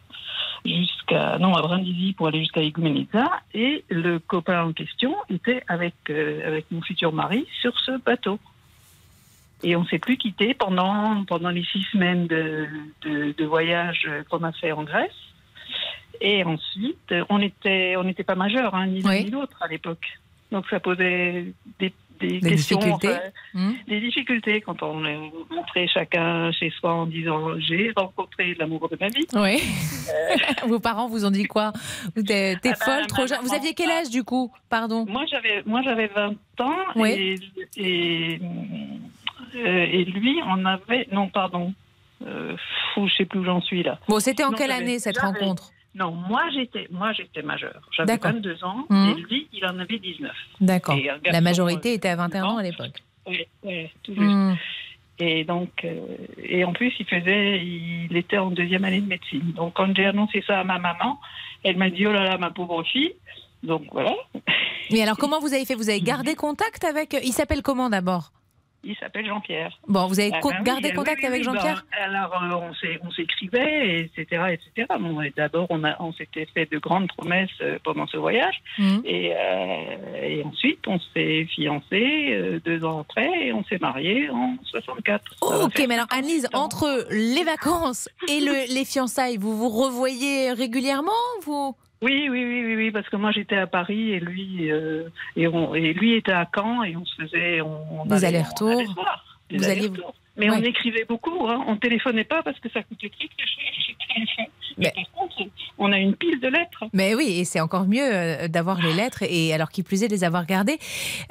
jusqu'à 0.64 1.38
non 1.38 1.54
à 1.54 1.62
Brindisi 1.62 2.12
pour 2.12 2.28
aller 2.28 2.40
jusqu'à 2.40 2.62
Igoumenitsa. 2.62 3.40
Et 3.54 3.84
le 3.88 4.18
copain 4.18 4.64
en 4.64 4.72
question 4.72 5.14
était 5.28 5.62
avec 5.68 5.94
euh, 6.08 6.46
avec 6.46 6.70
mon 6.70 6.82
futur 6.82 7.12
mari 7.12 7.46
sur 7.60 7.78
ce 7.80 7.98
bateau. 7.98 8.38
Et 9.62 9.76
on 9.76 9.84
s'est 9.84 9.98
plus 9.98 10.16
quitté 10.16 10.54
pendant 10.54 11.24
pendant 11.24 11.50
les 11.50 11.64
six 11.64 11.82
semaines 11.92 12.26
de, 12.26 12.66
de, 13.02 13.34
de 13.36 13.44
voyage 13.44 14.08
qu'on 14.30 14.42
a 14.42 14.52
fait 14.52 14.72
en 14.72 14.84
Grèce. 14.84 15.12
Et 16.20 16.44
ensuite, 16.44 17.14
on 17.30 17.40
était, 17.40 17.96
on 17.96 18.04
n'était 18.04 18.24
pas 18.24 18.34
majeurs, 18.34 18.74
hein, 18.74 18.86
ni 18.86 19.00
l'un 19.00 19.22
ni 19.22 19.30
l'autre 19.30 19.56
à 19.62 19.68
l'époque. 19.68 20.18
Donc 20.52 20.66
ça 20.68 20.80
posait 20.80 21.52
des, 21.78 21.92
des, 22.20 22.38
Des 22.40 22.50
questions, 22.50 22.78
difficultés. 22.78 23.08
enfin, 23.08 23.20
Hmm. 23.54 23.72
des 23.88 24.00
difficultés 24.00 24.60
quand 24.60 24.82
on 24.82 25.04
est 25.04 25.18
rentré 25.50 25.88
chacun 25.88 26.52
chez 26.52 26.70
soi 26.78 26.92
en 26.92 27.06
disant 27.06 27.58
j'ai 27.58 27.92
rencontré 27.96 28.54
l'amour 28.58 28.88
de 28.88 28.96
ma 29.00 29.08
vie. 29.08 29.26
Oui. 29.34 29.62
Vos 30.68 30.78
parents 30.80 31.08
vous 31.08 31.24
ont 31.24 31.30
dit 31.30 31.44
quoi? 31.44 31.72
Vous 32.14 32.22
T'es 32.22 32.56
Ah 32.64 32.68
bah, 32.68 32.74
folle, 32.84 33.06
trop 33.06 33.26
jeune. 33.26 33.38
Vous 33.42 33.54
aviez 33.54 33.74
quel 33.74 33.90
âge 33.90 34.10
du 34.10 34.22
coup? 34.24 34.52
Pardon. 34.68 35.04
Moi 35.08 35.24
j'avais, 35.30 35.62
moi 35.66 35.80
j'avais 35.82 36.06
20 36.08 36.34
ans 36.60 36.76
Oui. 36.96 37.38
et, 37.76 38.32
et, 38.34 38.40
euh, 39.56 39.86
et 39.90 40.04
lui 40.04 40.38
on 40.46 40.64
avait, 40.64 41.08
non 41.12 41.28
pardon, 41.28 41.72
euh, 42.26 42.54
fou, 42.94 43.08
je 43.08 43.14
sais 43.16 43.24
plus 43.24 43.40
où 43.40 43.44
j'en 43.44 43.60
suis 43.60 43.82
là. 43.82 43.98
Bon, 44.08 44.20
c'était 44.20 44.44
en 44.44 44.50
Non, 44.50 44.56
quelle 44.56 44.70
année 44.70 44.98
cette 44.98 45.18
rencontre? 45.18 45.70
Non, 45.94 46.12
moi 46.12 46.42
j'étais, 46.54 46.86
moi 46.90 47.12
j'étais 47.12 47.42
majeur. 47.42 47.80
J'avais 47.90 48.06
D'accord. 48.06 48.32
22 48.32 48.64
ans 48.64 48.86
Mhm. 48.88 49.08
et 49.08 49.14
lui 49.22 49.48
il 49.52 49.64
en 49.66 49.78
avait 49.78 49.98
19. 49.98 50.30
D'accord. 50.60 50.96
Et 50.96 51.10
un 51.10 51.18
La 51.24 51.40
majorité 51.40 51.94
était 51.94 52.08
à 52.08 52.16
21 52.16 52.44
ans 52.44 52.56
à 52.58 52.62
l'époque. 52.62 53.02
Oui, 53.26 53.44
oui, 53.64 53.88
tout 54.02 54.14
juste. 54.14 54.24
Hmm. 54.26 54.54
Et 55.18 55.44
donc, 55.44 55.84
euh, 55.84 56.00
et 56.42 56.64
en 56.64 56.72
plus, 56.72 56.92
il 56.98 57.04
faisait, 57.04 57.58
il 57.62 58.16
était 58.16 58.38
en 58.38 58.50
deuxième 58.50 58.84
année 58.84 59.02
de 59.02 59.06
médecine. 59.06 59.52
Donc, 59.52 59.74
quand 59.74 59.94
j'ai 59.94 60.06
annoncé 60.06 60.42
ça 60.46 60.60
à 60.60 60.64
ma 60.64 60.78
maman, 60.78 61.20
elle 61.62 61.76
m'a 61.76 61.90
dit 61.90 62.06
oh 62.06 62.12
là 62.12 62.24
là, 62.24 62.38
ma 62.38 62.50
pauvre 62.50 62.82
fille. 62.84 63.12
Donc 63.62 63.82
voilà. 63.92 64.14
Mais 64.90 65.02
alors, 65.02 65.16
comment 65.18 65.38
vous 65.40 65.52
avez 65.52 65.66
fait? 65.66 65.74
Vous 65.74 65.90
avez 65.90 66.00
gardé 66.00 66.34
contact 66.36 66.84
avec. 66.84 67.14
Il 67.22 67.32
s'appelle 67.32 67.60
comment 67.62 67.90
d'abord? 67.90 68.32
Il 68.82 68.96
s'appelle 68.96 69.26
Jean-Pierre. 69.26 69.78
Bon, 69.86 70.06
vous 70.06 70.18
avez 70.18 70.30
Ah 70.32 70.40
ben 70.42 70.62
gardé 70.62 70.88
oui, 70.88 70.94
contact 70.94 71.20
oui, 71.20 71.26
avec 71.26 71.40
oui, 71.40 71.44
Jean-Pierre? 71.44 71.84
ben, 71.92 72.14
Alors, 72.14 72.42
euh, 72.42 72.96
on 73.02 73.10
s'écrivait, 73.10 74.00
etc., 74.00 74.54
etc. 74.54 74.86
Bon, 74.98 75.20
et 75.20 75.32
D'abord, 75.36 75.66
on, 75.70 75.84
a- 75.84 75.96
on 76.00 76.12
s'était 76.14 76.46
fait 76.54 76.64
de 76.70 76.78
grandes 76.78 77.08
promesses 77.08 77.50
euh, 77.60 77.78
pendant 77.84 78.06
ce 78.06 78.16
voyage. 78.16 78.60
Et, 79.04 79.32
euh, 79.36 80.22
et 80.22 80.42
ensuite, 80.44 80.80
on 80.86 80.98
s'est 81.14 81.46
fiancés 81.54 82.28
euh, 82.32 82.60
deux 82.64 82.84
ans 82.84 83.00
après 83.00 83.30
et 83.48 83.52
on 83.52 83.62
s'est 83.64 83.78
mariés 83.80 84.30
en 84.30 84.56
64. 84.64 85.24
Ça 85.42 85.46
va 85.58 85.64
Ok, 85.64 85.84
mais 85.86 85.94
alors 85.94 86.06
Annelise, 86.10 86.48
entre 86.54 87.06
les 87.10 87.44
vacances 87.44 88.08
et 88.28 88.40
le- 88.40 88.72
les 88.74 88.84
fiançailles, 88.86 89.36
vous 89.36 89.56
vous 89.56 89.68
revoyez 89.68 90.52
régulièrement 90.52 91.12
vous? 91.42 91.74
Oui, 92.02 92.28
oui, 92.30 92.44
oui, 92.44 92.64
oui, 92.64 92.76
oui, 92.76 92.90
parce 92.90 93.08
que 93.08 93.16
moi 93.16 93.30
j'étais 93.30 93.56
à 93.56 93.66
Paris 93.66 94.12
et 94.12 94.20
lui 94.20 94.70
euh, 94.70 95.08
et, 95.36 95.46
on, 95.48 95.74
et 95.74 95.92
lui 95.92 96.14
était 96.16 96.32
à 96.32 96.48
Caen 96.54 96.82
et 96.82 96.96
on 96.96 97.04
se 97.04 97.14
faisait 97.22 97.60
on, 97.60 98.00
on 98.02 98.04
Des 98.06 98.24
allers-retours. 98.24 98.82
Vous 99.52 99.64
allers-retours. 99.64 100.14
Mais 100.36 100.48
Ouais. 100.48 100.56
on 100.58 100.62
écrivait 100.62 101.04
beaucoup, 101.04 101.46
hein. 101.48 101.62
on 101.66 101.76
téléphonait 101.76 102.24
pas 102.24 102.42
parce 102.42 102.58
que 102.60 102.70
ça 102.70 102.82
coûtait 102.82 103.10
très 103.10 103.28
très 103.28 103.46
cher. 103.46 104.46
Mais 104.78 104.92
par 104.94 105.10
contre, 105.12 105.34
on 105.76 105.92
a 105.92 105.98
une 105.98 106.14
pile 106.16 106.40
de 106.40 106.48
lettres. 106.48 106.84
Mais 106.94 107.14
oui, 107.14 107.40
et 107.40 107.44
c'est 107.44 107.60
encore 107.60 107.84
mieux 107.86 108.00
euh, 108.10 108.48
d'avoir 108.48 108.80
les 108.80 108.94
lettres 108.94 109.22
et 109.22 109.52
alors 109.52 109.68
qui 109.70 109.82
plus 109.82 110.02
est 110.02 110.08
de 110.08 110.12
les 110.14 110.24
avoir 110.24 110.46
gardées. 110.46 110.78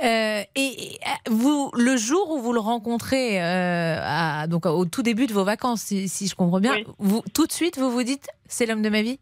Euh, 0.03 0.41
et 0.55 0.99
vous, 1.30 1.72
le 1.76 1.97
jour 1.97 2.30
où 2.30 2.39
vous 2.39 2.53
le 2.53 2.59
rencontrez, 2.59 3.41
euh, 3.41 3.97
à- 4.03 4.45
donc 4.47 4.67
au 4.67 4.86
tout 4.86 5.01
début 5.01 5.26
de 5.26 5.34
vos 5.34 5.45
vacances, 5.45 5.82
si, 5.82 6.07
si 6.07 6.28
je 6.28 6.36
comprends 6.36 6.59
bien, 6.59 6.76
vous 6.99 7.24
tout 7.34 7.47
de 7.47 7.51
suite 7.51 7.80
vous 7.80 7.89
vous 7.89 8.03
dites 8.03 8.28
c'est 8.47 8.67
l'homme 8.67 8.84
de 8.84 8.89
ma 8.89 9.01
vie? 9.01 9.20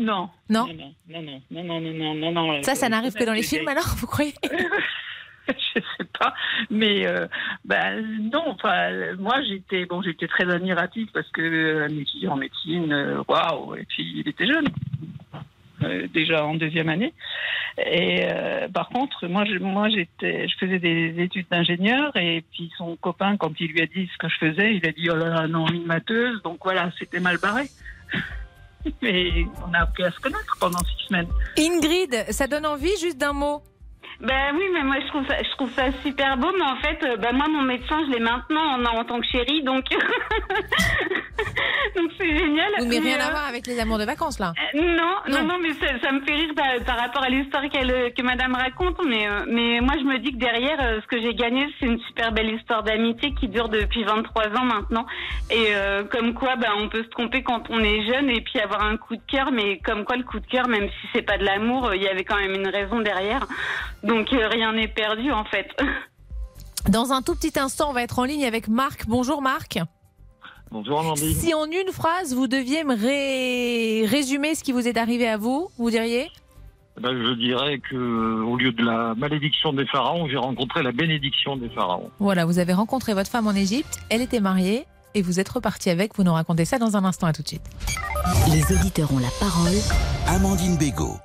Non. 0.00 0.30
Non 0.48 0.66
Non, 0.66 1.22
non, 1.22 1.42
non, 1.50 1.80
non, 1.80 1.80
non, 1.80 2.14
non, 2.14 2.32
non, 2.32 2.62
Ça, 2.62 2.74
ça 2.74 2.88
n'arrive 2.88 3.12
que 3.12 3.24
dans 3.24 3.34
les 3.34 3.42
films 3.42 3.68
alors, 3.68 3.94
vous 3.96 4.06
croyez 4.06 4.34
je 5.48 5.80
ne 5.80 5.84
sais 5.98 6.10
pas. 6.18 6.32
Mais 6.70 7.06
ben 7.64 8.04
non. 8.32 8.56
Moi 9.18 9.42
j'étais 9.48 9.84
bon, 9.84 10.00
très 10.28 10.50
admirative 10.50 11.08
parce 11.12 11.28
que 11.30 11.40
euh, 11.40 11.88
un 11.88 12.28
en 12.28 12.36
médecine, 12.36 13.22
waouh. 13.26 13.70
Wow, 13.70 13.74
et 13.76 13.84
puis 13.84 14.14
il 14.16 14.28
était 14.28 14.46
jeune, 14.46 14.68
déjà 16.14 16.44
en 16.44 16.54
deuxième 16.54 16.88
année. 16.88 17.12
Et 17.84 18.26
par 18.72 18.90
contre, 18.90 19.26
moi, 19.26 19.44
je, 19.44 19.58
moi 19.58 19.88
j'étais, 19.88 20.46
je 20.46 20.56
faisais 20.58 20.78
des 20.78 21.14
études 21.18 21.46
d'ingénieur 21.50 22.14
et 22.16 22.44
puis 22.52 22.70
son 22.76 22.96
copain, 22.96 23.36
quand 23.36 23.52
il 23.58 23.72
lui 23.72 23.82
a 23.82 23.86
dit 23.86 24.08
ce 24.12 24.18
que 24.18 24.28
je 24.28 24.36
faisais, 24.38 24.74
il 24.74 24.86
a 24.86 24.92
dit 24.92 25.08
oh 25.10 25.16
là 25.16 25.28
là 25.28 25.48
non 25.48 25.66
une 25.68 25.86
mateuse. 25.86 26.42
Donc 26.42 26.58
voilà, 26.62 26.90
c'était 26.98 27.20
mal 27.20 27.38
barré. 27.38 27.64
Mais 29.02 29.44
on 29.66 29.72
a 29.74 29.80
appris 29.80 30.04
à 30.04 30.10
se 30.10 30.20
connaître 30.20 30.56
pendant 30.58 30.78
six 30.78 31.06
semaines. 31.06 31.28
Ingrid, 31.58 32.26
ça 32.30 32.46
donne 32.46 32.66
envie 32.66 32.96
juste 33.00 33.18
d'un 33.18 33.32
mot. 33.32 33.62
Ben 34.20 34.54
oui, 34.54 34.64
mais 34.74 34.82
moi 34.82 34.96
je 35.00 35.06
trouve 35.08 35.26
ça, 35.26 35.42
je 35.42 35.50
trouve 35.52 35.72
ça 35.72 35.90
super 36.02 36.36
beau, 36.36 36.52
mais 36.58 36.64
en 36.64 36.76
fait, 36.76 37.02
euh, 37.04 37.16
ben 37.16 37.32
moi 37.34 37.46
mon 37.48 37.62
médecin 37.62 38.04
je 38.06 38.12
l'ai 38.12 38.20
maintenant 38.20 38.74
en, 38.76 38.84
en 38.84 39.04
tant 39.04 39.18
que 39.18 39.26
chéri, 39.26 39.62
donc 39.62 39.84
donc 41.96 42.10
c'est 42.18 42.36
génial. 42.36 42.70
Vous 42.78 42.84
n'avez 42.84 42.98
rien 43.00 43.20
à 43.20 43.28
euh, 43.28 43.30
voir 43.30 43.46
avec 43.48 43.66
les 43.66 43.78
amours 43.80 43.98
de 43.98 44.04
vacances 44.04 44.38
là. 44.38 44.52
euh, 44.74 44.80
Non, 44.82 45.14
non, 45.28 45.44
non, 45.44 45.58
mais 45.62 45.72
ça, 45.74 45.86
ça 46.02 46.12
me 46.12 46.20
fait 46.20 46.34
rire 46.34 46.50
par, 46.54 46.66
par 46.84 46.98
rapport 46.98 47.22
à 47.22 47.28
l'histoire 47.30 47.62
qu'elle, 47.70 48.12
que 48.14 48.22
Madame 48.22 48.54
raconte. 48.54 48.98
Mais, 49.06 49.26
euh, 49.26 49.44
mais 49.48 49.80
moi, 49.80 49.94
je 49.98 50.04
me 50.04 50.18
dis 50.18 50.32
que 50.32 50.38
derrière, 50.38 50.78
ce 51.02 51.06
que 51.06 51.20
j'ai 51.20 51.34
gagné, 51.34 51.66
c'est 51.78 51.86
une 51.86 52.00
super 52.00 52.32
belle 52.32 52.54
histoire 52.54 52.82
d'amitié 52.82 53.34
qui 53.34 53.48
dure 53.48 53.68
depuis 53.68 54.04
23 54.04 54.48
ans 54.48 54.64
maintenant. 54.64 55.06
Et 55.50 55.72
comme 56.10 56.34
quoi, 56.34 56.56
bah, 56.56 56.68
on 56.76 56.88
peut 56.88 57.02
se 57.02 57.08
tromper 57.08 57.42
quand 57.42 57.64
on 57.70 57.80
est 57.80 58.06
jeune 58.06 58.28
et 58.30 58.40
puis 58.42 58.60
avoir 58.60 58.82
un 58.84 58.96
coup 58.96 59.16
de 59.16 59.22
cœur. 59.26 59.50
Mais 59.50 59.78
comme 59.78 60.04
quoi, 60.04 60.16
le 60.16 60.24
coup 60.24 60.40
de 60.40 60.46
cœur, 60.46 60.68
même 60.68 60.88
si 60.88 61.08
c'est 61.14 61.22
pas 61.22 61.38
de 61.38 61.44
l'amour, 61.44 61.94
il 61.94 62.02
y 62.02 62.08
avait 62.08 62.24
quand 62.24 62.36
même 62.38 62.54
une 62.54 62.68
raison 62.68 63.00
derrière. 63.00 63.46
Donc 64.02 64.09
euh, 64.10 64.48
rien 64.48 64.72
n'est 64.72 64.88
perdu 64.88 65.30
en 65.32 65.44
fait. 65.44 65.68
Dans 66.88 67.12
un 67.12 67.22
tout 67.22 67.34
petit 67.34 67.58
instant, 67.58 67.90
on 67.90 67.92
va 67.92 68.02
être 68.02 68.18
en 68.18 68.24
ligne 68.24 68.44
avec 68.44 68.68
Marc. 68.68 69.06
Bonjour 69.06 69.42
Marc. 69.42 69.78
Bonjour 70.70 71.00
Amandine. 71.00 71.34
Si 71.34 71.52
en 71.52 71.64
une 71.66 71.92
phrase, 71.92 72.34
vous 72.34 72.46
deviez 72.46 72.84
me 72.84 72.94
ré- 72.94 74.06
résumer 74.06 74.54
ce 74.54 74.62
qui 74.62 74.72
vous 74.72 74.86
est 74.86 74.96
arrivé 74.96 75.28
à 75.28 75.36
vous, 75.36 75.68
vous 75.78 75.90
diriez? 75.90 76.30
Ben, 77.00 77.10
je 77.12 77.32
dirais 77.34 77.78
que 77.78 77.96
au 78.42 78.56
lieu 78.56 78.72
de 78.72 78.84
la 78.84 79.14
malédiction 79.16 79.72
des 79.72 79.86
pharaons, 79.86 80.28
j'ai 80.28 80.36
rencontré 80.36 80.82
la 80.82 80.92
bénédiction 80.92 81.56
des 81.56 81.68
pharaons. 81.70 82.10
Voilà, 82.18 82.44
vous 82.44 82.58
avez 82.58 82.72
rencontré 82.72 83.14
votre 83.14 83.30
femme 83.30 83.46
en 83.46 83.54
Égypte, 83.54 83.98
elle 84.10 84.22
était 84.22 84.40
mariée 84.40 84.86
et 85.14 85.22
vous 85.22 85.40
êtes 85.40 85.48
reparti 85.48 85.90
avec. 85.90 86.14
Vous 86.16 86.22
nous 86.24 86.32
racontez 86.32 86.64
ça 86.64 86.78
dans 86.78 86.96
un 86.96 87.04
instant, 87.04 87.26
à 87.26 87.32
tout 87.32 87.42
de 87.42 87.48
suite. 87.48 87.62
Les 88.52 88.62
auditeurs 88.76 89.12
ont 89.12 89.18
la 89.18 89.30
parole. 89.40 89.72
Amandine 90.28 90.76
Bégaud. 90.76 91.16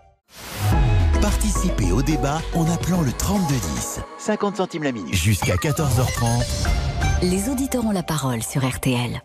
Participez 1.45 1.91
au 1.91 2.01
débat 2.01 2.41
en 2.55 2.67
appelant 2.71 3.03
le 3.03 3.11
3210. 3.11 3.99
50 4.17 4.57
centimes 4.57 4.81
la 4.81 4.91
minute. 4.91 5.13
Jusqu'à 5.13 5.53
14h30. 5.53 6.67
Les 7.21 7.49
auditeurs 7.49 7.85
ont 7.85 7.91
la 7.91 8.01
parole 8.01 8.41
sur 8.41 8.67
RTL. 8.67 9.21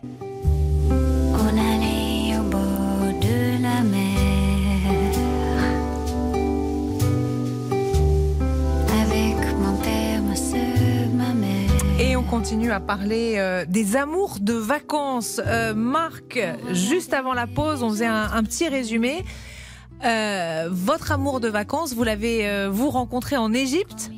On 0.91 1.47
allait 1.47 2.37
au 2.37 2.43
bord 2.43 2.59
de 3.21 3.63
la 3.63 3.81
mer 3.81 4.19
avec 9.01 9.57
mon 9.57 9.75
père, 9.77 10.21
ma 10.21 10.35
soeur, 10.35 11.09
ma 11.15 11.33
mère. 11.33 11.71
Et 11.99 12.15
on 12.15 12.23
continue 12.23 12.71
à 12.71 12.79
parler 12.79 13.37
euh, 13.37 13.65
des 13.67 13.95
amours 13.95 14.37
de 14.39 14.53
vacances. 14.53 15.41
Euh, 15.43 15.73
Marc, 15.73 16.39
juste 16.71 17.15
avant 17.15 17.33
la 17.33 17.47
pause, 17.47 17.81
on 17.81 17.89
faisait 17.89 18.05
un, 18.05 18.29
un 18.31 18.43
petit 18.43 18.67
résumé. 18.67 19.25
Euh, 20.03 20.67
votre 20.71 21.11
amour 21.11 21.39
de 21.39 21.47
vacances, 21.47 21.93
vous 21.93 22.03
l'avez 22.03 22.47
euh, 22.47 22.69
vous 22.69 22.89
rencontré 22.89 23.37
en 23.37 23.53
Égypte 23.53 24.11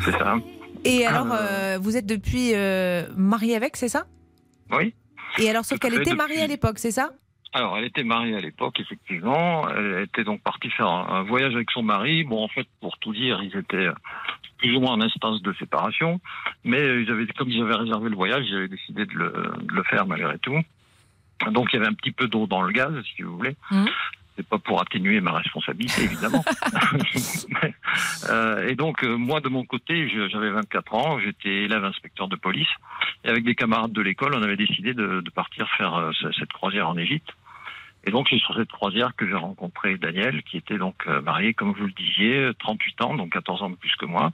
C'est 0.00 0.12
ça 0.12 0.36
et 0.84 1.04
alors 1.04 1.26
Euh. 1.32 1.78
vous 1.80 1.96
êtes 1.96 2.06
depuis 2.06 2.52
marié 3.16 3.56
avec, 3.56 3.76
c'est 3.76 3.88
ça? 3.88 4.06
Oui. 4.70 4.94
Et 5.38 5.50
alors 5.50 5.64
sauf 5.64 5.78
qu'elle 5.80 5.94
était 5.94 6.04
depuis- 6.04 6.16
mariée 6.16 6.42
à 6.42 6.46
l'époque, 6.46 6.78
c'est 6.78 6.92
ça? 6.92 7.10
Alors, 7.52 7.78
elle 7.78 7.84
était 7.84 8.04
mariée 8.04 8.36
à 8.36 8.40
l'époque, 8.40 8.78
effectivement. 8.80 9.66
Elle 9.70 10.02
était 10.02 10.24
donc 10.24 10.42
partie 10.42 10.68
faire 10.70 10.88
un, 10.88 11.22
voyage 11.22 11.54
avec 11.54 11.70
son 11.70 11.82
mari. 11.82 12.22
Bon, 12.22 12.44
en 12.44 12.48
fait, 12.48 12.66
pour 12.80 12.98
tout 12.98 13.12
dire, 13.14 13.42
ils 13.42 13.56
étaient 13.56 13.88
plus 14.58 14.76
ou 14.76 14.80
moins 14.80 14.92
en 14.92 15.00
instance 15.00 15.40
de 15.40 15.54
séparation. 15.54 16.20
Mais 16.64 16.80
ils 17.02 17.10
avaient, 17.10 17.26
comme 17.28 17.48
ils 17.48 17.62
avaient 17.62 17.76
réservé 17.76 18.10
le 18.10 18.16
voyage, 18.16 18.44
ils 18.46 18.56
avaient 18.56 18.68
décidé 18.68 19.06
de 19.06 19.14
le, 19.14 19.30
de 19.62 19.74
le 19.74 19.82
faire 19.84 20.06
malgré 20.06 20.38
tout. 20.38 20.60
Donc, 21.50 21.68
il 21.72 21.76
y 21.76 21.78
avait 21.78 21.88
un 21.88 21.94
petit 21.94 22.12
peu 22.12 22.28
d'eau 22.28 22.46
dans 22.46 22.60
le 22.60 22.72
gaz, 22.72 22.92
si 23.16 23.22
vous 23.22 23.36
voulez. 23.38 23.56
C'est 24.36 24.46
pas 24.46 24.58
pour 24.58 24.80
atténuer 24.80 25.20
ma 25.20 25.32
responsabilité, 25.32 26.02
évidemment. 26.02 26.44
Euh, 28.28 28.68
et 28.68 28.74
donc, 28.74 29.02
euh, 29.04 29.16
moi, 29.16 29.40
de 29.40 29.48
mon 29.48 29.64
côté, 29.64 30.08
j'avais 30.30 30.50
24 30.50 30.94
ans, 30.94 31.18
j'étais 31.20 31.64
élève 31.64 31.84
inspecteur 31.84 32.28
de 32.28 32.36
police. 32.36 32.68
Et 33.24 33.28
avec 33.28 33.44
des 33.44 33.54
camarades 33.54 33.92
de 33.92 34.02
l'école, 34.02 34.34
on 34.34 34.42
avait 34.42 34.56
décidé 34.56 34.94
de, 34.94 35.20
de 35.20 35.30
partir 35.30 35.68
faire 35.76 35.94
euh, 35.94 36.10
ce- 36.20 36.32
cette 36.32 36.52
croisière 36.52 36.88
en 36.88 36.96
Égypte. 36.98 37.30
Et 38.04 38.10
donc, 38.10 38.26
c'est 38.28 38.38
sur 38.38 38.54
cette 38.54 38.70
croisière 38.70 39.14
que 39.16 39.26
j'ai 39.26 39.34
rencontré 39.34 39.96
Daniel, 39.96 40.42
qui 40.42 40.56
était 40.58 40.78
donc 40.78 41.06
marié, 41.06 41.54
comme 41.54 41.72
vous 41.72 41.86
le 41.86 41.92
disiez, 41.92 42.50
38 42.58 43.02
ans, 43.02 43.14
donc 43.14 43.32
14 43.32 43.62
ans 43.62 43.70
de 43.70 43.74
plus 43.76 43.94
que 43.96 44.04
moi, 44.06 44.30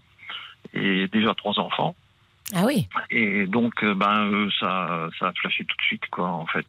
et 0.75 1.09
déjà 1.09 1.35
trois 1.35 1.59
enfants. 1.59 1.95
Ah 2.55 2.65
oui. 2.67 2.87
Et 3.11 3.47
donc, 3.47 3.83
euh, 3.83 3.95
ben, 3.95 4.27
euh, 4.31 4.49
ça, 4.61 5.09
ça 5.19 5.29
a 5.29 5.33
flashé 5.33 5.65
tout 5.65 5.77
de 5.77 5.83
suite, 5.83 6.03
quoi, 6.11 6.29
en 6.29 6.47
fait. 6.47 6.67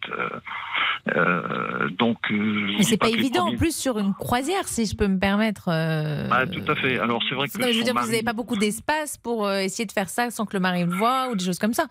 Euh, 1.16 1.90
donc, 1.90 2.18
vous 2.32 2.38
Mais 2.78 2.84
c'est 2.84 2.98
pas, 2.98 3.08
les 3.08 3.14
évident 3.16 3.48
en 3.50 3.56
plus 3.58 3.76
sur 3.76 4.00
une 4.00 4.14
croisière, 4.14 4.68
si 4.68 4.86
je 4.86 4.96
peux 4.96 5.08
me 5.08 5.20
permettre. 5.20 5.70
euh, 5.70 6.30
Ah, 6.32 6.46
tout 6.48 6.64
à 6.72 6.76
fait. 6.76 7.00
Alors, 7.00 7.22
c'est 7.28 7.36
vrai 7.36 7.48
que 7.50 7.58
non, 7.60 7.68
je 7.72 7.78
veux 7.78 7.84
dire, 7.84 7.94
vous 7.94 8.00
mari- 8.00 8.12
n'avez 8.12 8.24
pas 8.24 8.34
beaucoup 8.34 8.56
d'espace 8.56 9.18
pour 9.18 9.52
essayer 9.52 9.86
de 9.86 9.92
faire 9.92 10.10
ça 10.10 10.30
sans 10.32 10.46
que 10.46 10.54
le 10.54 10.60
mari 10.62 10.84
le 10.86 10.96
voie 10.96 11.28
ou 11.30 11.36
des 11.36 11.46
choses 11.46 11.60
comme 11.60 11.74
ça. 11.74 11.86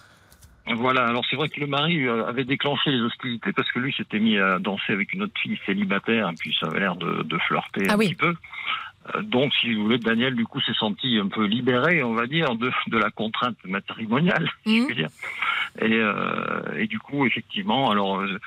Voilà, 0.77 1.05
alors 1.09 1.25
c'est 1.29 1.35
vrai 1.35 1.49
que 1.49 1.59
le 1.59 1.67
mari 1.67 2.09
avait 2.09 2.45
déclenché 2.45 2.93
les 2.93 3.01
hostilités 3.01 3.53
parce 3.53 3.71
que 3.73 3.81
lui 3.81 3.93
s'était 3.95 4.21
mis 4.21 4.39
à 4.39 4.61
danser 4.61 4.93
avec 4.93 5.13
une 5.13 5.25
autre 5.25 5.33
fille 5.43 5.59
célibataire 5.67 6.29
et 6.31 6.35
puis 6.37 6.57
ça 6.61 6.69
avait 6.69 6.79
l'air 6.79 6.95
de, 6.95 7.25
de 7.25 7.39
flirter 7.39 7.87
Ah 7.89 7.95
un 7.95 7.97
oui. 7.99 8.11
petit 8.11 8.15
peu. 8.15 8.33
Euh, 9.15 9.23
Donc, 9.23 9.53
si 9.55 9.75
vous 9.75 9.83
voulez, 9.85 9.99
Daniel, 9.99 10.35
du 10.35 10.45
coup, 10.47 10.61
s'est 10.61 10.75
senti 10.75 11.19
un 11.19 11.29
peu 11.29 11.45
libéré, 11.45 12.03
on 12.03 12.15
va 12.15 12.27
dire, 12.27 12.55
de, 12.57 12.71
de 12.89 12.99
la 12.99 13.11
contrainte 13.11 13.57
matrimoniale, 13.65 14.49
si 14.65 14.81
je 14.83 14.87
puis 14.87 14.97
dire. 14.97 15.09
Et, 15.81 15.93
euh, 15.95 16.77
et 16.77 16.87
du 16.87 16.99
coup, 16.99 17.27
effectivement, 17.27 17.91
alors, 17.91 18.21
euh, 18.21 18.39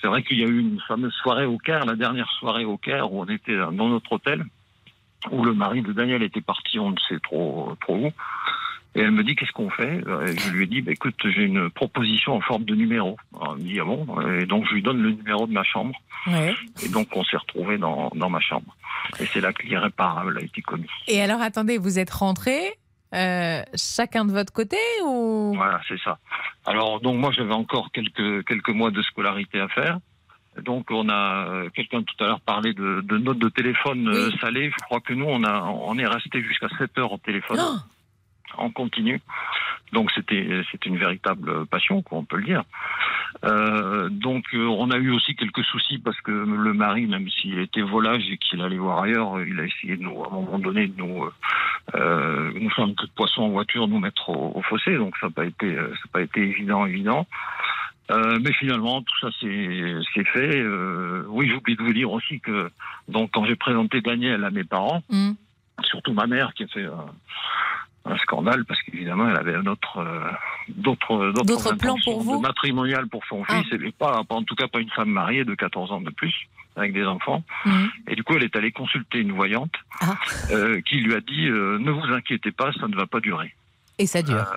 c'est 0.00 0.06
vrai 0.08 0.22
qu'il 0.22 0.38
y 0.38 0.44
a 0.44 0.46
eu 0.46 0.60
une 0.60 0.80
fameuse 0.86 1.14
soirée 1.14 1.46
au 1.46 1.58
Caire, 1.58 1.84
la 1.86 1.96
dernière 1.96 2.30
soirée 2.38 2.64
au 2.64 2.76
Caire, 2.76 3.12
où 3.12 3.22
on 3.22 3.26
était 3.26 3.56
dans 3.56 3.88
notre 3.88 4.12
hôtel, 4.12 4.44
où 5.30 5.42
le 5.44 5.54
mari 5.54 5.80
de 5.82 5.92
Daniel 5.92 6.22
était 6.22 6.42
parti, 6.42 6.78
on 6.78 6.90
ne 6.90 6.98
sait 7.08 7.18
trop, 7.20 7.74
trop 7.80 7.96
où. 7.96 8.12
Et 8.96 9.00
elle 9.00 9.10
me 9.10 9.24
dit 9.24 9.34
qu'est-ce 9.34 9.52
qu'on 9.52 9.70
fait? 9.70 9.96
Et 10.26 10.36
Je 10.38 10.50
lui 10.50 10.64
ai 10.64 10.66
dit 10.66 10.80
bah, 10.82 10.92
écoute 10.92 11.16
j'ai 11.24 11.42
une 11.42 11.68
proposition 11.70 12.34
en 12.34 12.40
forme 12.40 12.64
de 12.64 12.74
numéro. 12.74 13.16
Alors, 13.40 13.54
elle 13.56 13.64
me 13.64 13.68
dit 13.68 13.80
ah 13.80 13.84
bon? 13.84 14.20
Et 14.40 14.46
donc 14.46 14.66
je 14.68 14.74
lui 14.74 14.82
donne 14.82 15.02
le 15.02 15.10
numéro 15.10 15.46
de 15.46 15.52
ma 15.52 15.64
chambre. 15.64 15.94
Et 16.82 16.88
donc 16.88 17.08
on 17.16 17.24
s'est 17.24 17.36
retrouvés 17.36 17.76
dans, 17.78 18.10
dans 18.14 18.30
ma 18.30 18.40
chambre. 18.40 18.74
Et 19.20 19.26
c'est 19.26 19.40
là 19.40 19.52
que 19.52 19.62
l'irréparable 19.66 20.38
a 20.38 20.42
été 20.42 20.62
commis. 20.62 20.86
Et 21.08 21.20
alors 21.20 21.40
attendez, 21.42 21.76
vous 21.78 21.98
êtes 21.98 22.10
rentré. 22.10 22.58
euh, 23.14 23.62
chacun 23.74 24.24
de 24.24 24.32
votre 24.32 24.52
côté 24.52 24.76
ou? 25.06 25.52
Voilà, 25.56 25.80
c'est 25.88 25.98
ça. 26.00 26.18
Alors, 26.66 27.00
donc 27.00 27.16
moi, 27.16 27.30
j'avais 27.32 27.52
encore 27.54 27.90
quelques, 27.92 28.44
quelques 28.46 28.70
mois 28.70 28.90
de 28.90 29.02
scolarité 29.02 29.60
à 29.60 29.68
faire. 29.68 29.98
Donc, 30.62 30.86
on 30.90 31.08
a, 31.08 31.48
euh, 31.48 31.68
quelqu'un 31.74 32.02
tout 32.02 32.24
à 32.24 32.26
l'heure 32.28 32.40
parlait 32.40 32.72
de, 32.74 33.02
de 33.02 33.18
notes 33.18 33.38
de 33.38 33.48
téléphone 33.48 34.08
euh, 34.08 34.30
salées. 34.40 34.70
Je 34.70 34.84
crois 34.84 35.00
que 35.00 35.12
nous, 35.12 35.26
on, 35.26 35.44
a, 35.44 35.62
on 35.62 35.96
est 35.98 36.06
resté 36.06 36.42
jusqu'à 36.42 36.68
7 36.78 36.96
heures 36.98 37.12
au 37.12 37.18
téléphone. 37.18 37.58
En 38.56 38.70
continu. 38.70 39.20
Donc 39.92 40.10
c'était 40.12 40.62
c'était 40.70 40.88
une 40.88 40.98
véritable 40.98 41.66
passion, 41.66 42.02
quoi, 42.02 42.18
on 42.18 42.24
peut 42.24 42.36
le 42.38 42.44
dire. 42.44 42.64
Euh, 43.44 44.08
donc 44.08 44.44
euh, 44.54 44.66
on 44.66 44.90
a 44.90 44.96
eu 44.96 45.10
aussi 45.10 45.34
quelques 45.36 45.64
soucis 45.64 45.98
parce 45.98 46.20
que 46.22 46.30
le 46.32 46.72
mari, 46.72 47.06
même 47.06 47.28
s'il 47.30 47.58
était 47.58 47.82
volage 47.82 48.24
et 48.30 48.38
qu'il 48.38 48.60
allait 48.60 48.78
voir 48.78 49.02
ailleurs, 49.02 49.40
il 49.42 49.58
a 49.60 49.64
essayé 49.64 49.96
de 49.96 50.02
nous, 50.02 50.22
à 50.24 50.28
un 50.28 50.30
moment 50.30 50.58
donné, 50.58 50.86
de 50.88 50.96
nous, 50.96 51.24
euh, 51.94 52.52
nous 52.58 52.70
faire 52.70 52.84
un 52.86 52.94
peu 52.94 53.06
de 53.06 53.12
poisson 53.14 53.42
en 53.42 53.48
voiture, 53.50 53.86
nous 53.86 53.98
mettre 54.00 54.30
au, 54.30 54.52
au 54.56 54.62
fossé. 54.62 54.96
Donc 54.96 55.16
ça 55.18 55.26
n'a 55.26 55.32
pas 55.32 55.44
été, 55.44 55.74
ça 55.74 55.82
n'a 55.82 56.10
pas 56.12 56.22
été 56.22 56.40
évident, 56.42 56.86
évident. 56.86 57.26
Euh, 58.10 58.38
mais 58.42 58.52
finalement, 58.52 59.00
tout 59.00 59.18
ça 59.20 59.28
c'est 59.40 59.94
c'est 60.14 60.26
fait. 60.28 60.60
Euh, 60.60 61.24
oui, 61.28 61.48
j'ai 61.48 61.54
oublié 61.54 61.76
de 61.76 61.82
vous 61.82 61.92
dire 61.92 62.10
aussi 62.12 62.40
que 62.40 62.70
donc 63.08 63.30
quand 63.32 63.44
j'ai 63.46 63.56
présenté 63.56 64.00
Daniel 64.00 64.44
à 64.44 64.50
mes 64.50 64.64
parents, 64.64 65.02
Mm. 65.08 65.32
surtout 65.82 66.12
ma 66.12 66.26
mère 66.26 66.52
qui 66.54 66.64
a 66.64 66.66
fait 66.68 66.86
un 68.06 68.16
scandale 68.18 68.64
parce 68.66 68.80
qu'évidemment 68.82 69.28
elle 69.30 69.36
avait 69.36 69.54
un 69.54 69.66
autre 69.66 69.98
euh, 69.98 70.20
d'autres 70.68 71.32
D'autres 71.44 71.74
plans 71.76 71.96
pour 72.04 72.22
vous 72.22 72.38
matrimonial 72.40 73.06
pour 73.08 73.24
son 73.26 73.42
Ah. 73.48 73.62
fils 73.62 73.72
et 73.80 73.90
pas 73.92 74.22
en 74.28 74.42
tout 74.42 74.54
cas 74.54 74.68
pas 74.68 74.80
une 74.80 74.90
femme 74.90 75.08
mariée 75.10 75.44
de 75.44 75.54
14 75.54 75.92
ans 75.92 76.00
de 76.00 76.10
plus 76.10 76.34
avec 76.76 76.92
des 76.92 77.04
enfants. 77.04 77.44
Mhm. 77.66 77.88
Et 78.08 78.16
du 78.16 78.24
coup, 78.24 78.34
elle 78.34 78.42
est 78.42 78.56
allée 78.56 78.72
consulter 78.72 79.18
une 79.20 79.30
voyante 79.32 79.72
Ah. 80.00 80.16
euh, 80.50 80.80
qui 80.82 80.96
lui 80.96 81.14
a 81.14 81.20
dit 81.20 81.46
euh, 81.46 81.78
ne 81.78 81.90
vous 81.92 82.12
inquiétez 82.12 82.50
pas, 82.50 82.72
ça 82.72 82.88
ne 82.88 82.96
va 82.96 83.06
pas 83.06 83.20
durer. 83.20 83.54
Et 83.98 84.06
ça 84.06 84.22
dure. 84.22 84.56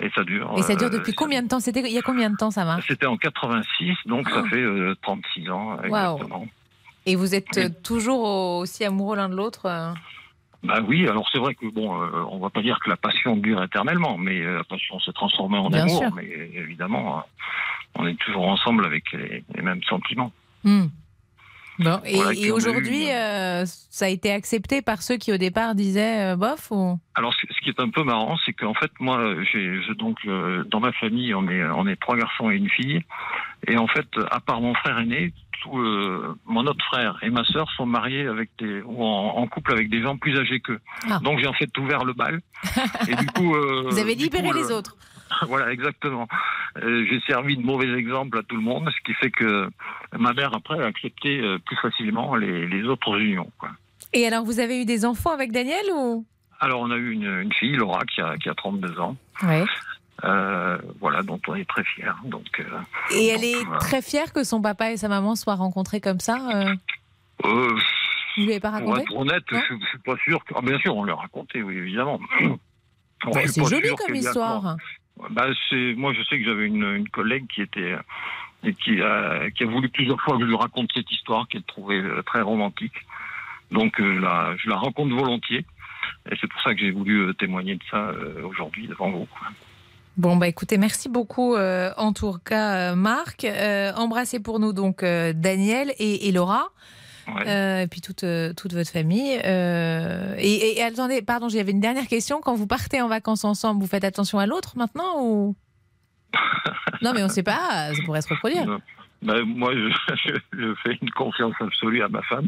Et 0.00 0.08
ça 0.14 0.22
dure. 0.24 0.54
Et 0.56 0.62
ça 0.62 0.74
dure 0.76 0.86
euh, 0.86 0.98
depuis 0.98 1.12
combien 1.14 1.42
de 1.42 1.48
temps? 1.48 1.60
C'était 1.60 1.80
il 1.80 1.92
y 1.92 1.98
a 1.98 2.02
combien 2.02 2.30
de 2.30 2.36
temps 2.36 2.50
ça 2.52 2.64
marche 2.64 2.86
C'était 2.88 3.06
en 3.06 3.16
86, 3.16 3.94
donc 4.06 4.28
ça 4.30 4.44
fait 4.44 4.56
euh, 4.62 4.94
36 5.02 5.50
ans 5.50 5.76
exactement. 5.82 6.46
Et 7.06 7.16
vous 7.16 7.34
êtes 7.34 7.58
euh, 7.58 7.68
toujours 7.82 8.22
aussi 8.60 8.84
amoureux 8.84 9.16
l'un 9.16 9.28
de 9.28 9.34
l'autre 9.34 9.66
euh? 9.66 9.92
Bah 10.62 10.78
oui, 10.86 11.08
alors 11.08 11.28
c'est 11.32 11.38
vrai 11.38 11.54
que 11.54 11.66
bon, 11.66 12.00
euh, 12.00 12.24
on 12.30 12.38
va 12.38 12.50
pas 12.50 12.62
dire 12.62 12.78
que 12.84 12.88
la 12.88 12.96
passion 12.96 13.36
dure 13.36 13.62
éternellement, 13.62 14.16
mais 14.16 14.40
euh, 14.40 14.58
la 14.58 14.64
passion 14.64 15.00
s'est 15.00 15.12
transformée 15.12 15.58
en 15.58 15.68
Bien 15.68 15.82
amour. 15.82 15.98
sûr. 15.98 16.14
Mais 16.14 16.24
évidemment, 16.54 17.18
euh, 17.18 17.20
on 17.96 18.06
est 18.06 18.14
toujours 18.14 18.46
ensemble 18.46 18.84
avec 18.86 19.10
les, 19.12 19.42
les 19.54 19.62
mêmes 19.62 19.82
sentiments. 19.82 20.32
Hmm. 20.62 20.86
Bon, 21.78 22.00
et, 22.04 22.16
Voilà, 22.16 22.32
et 22.32 22.36
qui 22.36 22.44
ont 22.44 22.48
eu 22.48 22.50
aujourd'hui, 22.52 23.10
euh, 23.10 23.64
ça 23.66 24.04
a 24.04 24.08
été 24.08 24.30
accepté 24.30 24.82
par 24.82 25.02
ceux 25.02 25.16
qui 25.16 25.32
au 25.32 25.38
départ 25.38 25.74
disaient 25.74 26.32
euh, 26.32 26.36
bof 26.36 26.70
ou? 26.70 26.98
Alors, 27.14 27.32
ce 27.34 27.60
qui 27.62 27.70
est 27.70 27.80
un 27.80 27.88
peu 27.88 28.02
marrant, 28.02 28.36
c'est 28.44 28.52
qu'en 28.52 28.74
fait, 28.74 28.90
moi, 29.00 29.34
j'ai 29.52 29.80
donc 29.98 30.18
euh, 30.26 30.64
dans 30.64 30.80
ma 30.80 30.92
famille, 30.92 31.34
on 31.34 31.48
est 31.48 31.64
on 31.64 31.86
est 31.86 31.96
trois 31.96 32.16
garçons 32.16 32.50
et 32.50 32.56
une 32.56 32.68
fille, 32.68 33.02
et 33.66 33.76
en 33.76 33.86
fait, 33.86 34.06
à 34.30 34.40
part 34.40 34.60
mon 34.60 34.74
frère 34.74 34.98
aîné, 34.98 35.32
tout, 35.62 35.78
euh, 35.78 36.36
mon 36.44 36.66
autre 36.66 36.84
frère 36.86 37.18
et 37.22 37.30
ma 37.30 37.44
sœur 37.44 37.70
sont 37.76 37.86
mariés 37.86 38.26
avec 38.26 38.50
des 38.58 38.82
ou 38.82 39.04
en, 39.04 39.36
en 39.36 39.46
couple 39.46 39.72
avec 39.72 39.90
des 39.90 40.02
gens 40.02 40.16
plus 40.16 40.38
âgés 40.38 40.60
qu'eux. 40.60 40.80
Ah. 41.08 41.20
Donc 41.22 41.38
j'ai 41.38 41.46
en 41.46 41.52
fait 41.52 41.76
ouvert 41.78 42.04
le 42.04 42.12
bal, 42.12 42.40
et 43.08 43.14
du 43.14 43.26
coup, 43.26 43.54
euh, 43.54 43.88
Vous 43.88 43.98
avez 43.98 44.14
libéré 44.14 44.48
coup, 44.48 44.54
les 44.54 44.70
euh, 44.70 44.78
autres. 44.78 44.96
Voilà, 45.48 45.72
exactement. 45.72 46.26
Euh, 46.82 47.04
j'ai 47.08 47.20
servi 47.26 47.56
de 47.56 47.62
mauvais 47.62 47.92
exemple 47.92 48.38
à 48.38 48.42
tout 48.42 48.56
le 48.56 48.62
monde, 48.62 48.88
ce 48.90 49.00
qui 49.04 49.14
fait 49.14 49.30
que 49.30 49.68
ma 50.16 50.32
mère 50.32 50.54
après 50.54 50.82
a 50.82 50.86
accepté 50.86 51.40
euh, 51.40 51.58
plus 51.58 51.76
facilement 51.76 52.34
les, 52.36 52.66
les 52.66 52.84
autres 52.84 53.18
unions. 53.18 53.50
Quoi. 53.58 53.70
Et 54.12 54.26
alors, 54.26 54.44
vous 54.44 54.60
avez 54.60 54.80
eu 54.82 54.84
des 54.84 55.04
enfants 55.04 55.32
avec 55.32 55.52
Daniel 55.52 55.84
ou? 55.94 56.24
Alors 56.60 56.80
on 56.80 56.90
a 56.90 56.96
eu 56.96 57.10
une, 57.12 57.40
une 57.40 57.52
fille, 57.52 57.74
Laura, 57.76 58.00
qui 58.04 58.20
a, 58.20 58.36
qui 58.36 58.48
a 58.48 58.54
32 58.54 59.00
ans. 59.00 59.16
Ouais. 59.42 59.64
Euh, 60.24 60.78
voilà, 61.00 61.22
dont 61.22 61.40
on 61.48 61.56
est 61.56 61.68
très 61.68 61.82
fiers. 61.82 62.12
Donc, 62.24 62.46
euh, 62.60 62.64
Et 63.12 63.26
elle 63.28 63.42
est 63.44 63.64
voilà. 63.64 63.80
très 63.80 64.00
fière 64.00 64.32
que 64.32 64.44
son 64.44 64.62
papa 64.62 64.92
et 64.92 64.96
sa 64.96 65.08
maman 65.08 65.34
soient 65.34 65.56
rencontrés 65.56 66.00
comme 66.00 66.20
ça. 66.20 66.36
vous 67.42 67.74
lui 68.36 68.50
avez 68.52 68.60
pas 68.60 68.70
pour 68.70 68.90
raconté? 68.94 69.02
être 69.02 69.16
honnête, 69.16 69.42
je, 69.50 69.56
je 69.56 69.86
suis 69.88 69.98
pas 69.98 70.16
sûr. 70.22 70.44
Que... 70.44 70.54
Ah, 70.56 70.60
bien 70.62 70.78
sûr, 70.78 70.96
on 70.96 71.04
l'a 71.04 71.14
raconté, 71.16 71.62
oui, 71.62 71.76
évidemment. 71.76 72.20
Bah, 73.24 73.40
C'est 73.46 73.64
joli 73.64 73.88
comme 73.94 74.16
histoire. 74.16 74.76
Bah, 75.30 75.48
c'est 75.68 75.94
moi, 75.94 76.12
je 76.12 76.22
sais 76.24 76.38
que 76.38 76.44
j'avais 76.44 76.66
une, 76.66 76.84
une 76.84 77.08
collègue 77.08 77.46
qui 77.48 77.62
était 77.62 77.96
et 78.64 78.74
qui 78.74 79.00
a, 79.02 79.50
qui 79.50 79.64
a 79.64 79.66
voulu 79.66 79.88
plusieurs 79.88 80.20
fois 80.20 80.36
que 80.36 80.42
je 80.42 80.48
lui 80.48 80.56
raconte 80.56 80.90
cette 80.94 81.10
histoire 81.10 81.48
qu'elle 81.48 81.64
trouvait 81.64 82.00
euh, 82.00 82.22
très 82.22 82.42
romantique. 82.42 82.94
Donc, 83.70 84.00
euh, 84.00 84.14
je 84.58 84.68
la, 84.68 84.76
raconte 84.76 85.10
volontiers. 85.10 85.64
Et 86.30 86.36
c'est 86.40 86.46
pour 86.46 86.60
ça 86.60 86.74
que 86.74 86.80
j'ai 86.80 86.90
voulu 86.90 87.20
euh, 87.20 87.32
témoigner 87.32 87.74
de 87.74 87.82
ça 87.90 88.08
euh, 88.10 88.44
aujourd'hui 88.44 88.86
devant 88.86 89.10
vous. 89.10 89.28
Bon, 90.18 90.36
bah 90.36 90.46
écoutez, 90.46 90.76
merci 90.76 91.08
beaucoup 91.08 91.54
euh, 91.54 91.90
en 91.96 92.12
tout 92.12 92.36
cas, 92.44 92.92
euh, 92.92 92.94
Marc. 92.94 93.44
Euh, 93.44 93.92
embrassez 93.96 94.40
pour 94.40 94.60
nous 94.60 94.74
donc 94.74 95.02
euh, 95.02 95.32
Daniel 95.34 95.94
et 95.98 96.30
Laura. 96.32 96.70
Euh, 97.46 97.80
et 97.82 97.86
puis 97.86 98.00
toute, 98.00 98.24
euh, 98.24 98.52
toute 98.52 98.72
votre 98.72 98.90
famille. 98.90 99.38
Euh, 99.44 100.34
et, 100.38 100.82
attendez, 100.82 101.22
pardon, 101.22 101.48
j'avais 101.48 101.70
une 101.72 101.80
dernière 101.80 102.06
question. 102.06 102.40
Quand 102.40 102.54
vous 102.54 102.66
partez 102.66 103.00
en 103.00 103.08
vacances 103.08 103.44
ensemble, 103.44 103.80
vous 103.80 103.86
faites 103.88 104.04
attention 104.04 104.38
à 104.38 104.46
l'autre 104.46 104.76
maintenant 104.76 105.20
ou? 105.22 105.54
Non, 107.02 107.12
mais 107.14 107.22
on 107.22 107.26
ne 107.26 107.32
sait 107.32 107.42
pas, 107.42 107.92
ça 107.94 108.02
pourrait 108.04 108.22
se 108.22 108.28
reproduire. 108.28 108.64
Non. 108.64 108.80
Ben, 109.22 109.44
moi, 109.44 109.72
je, 109.72 110.14
je, 110.24 110.34
je 110.58 110.74
fais 110.82 110.98
une 111.00 111.10
confiance 111.10 111.54
absolue 111.60 112.02
à 112.02 112.08
ma 112.08 112.22
femme. 112.22 112.46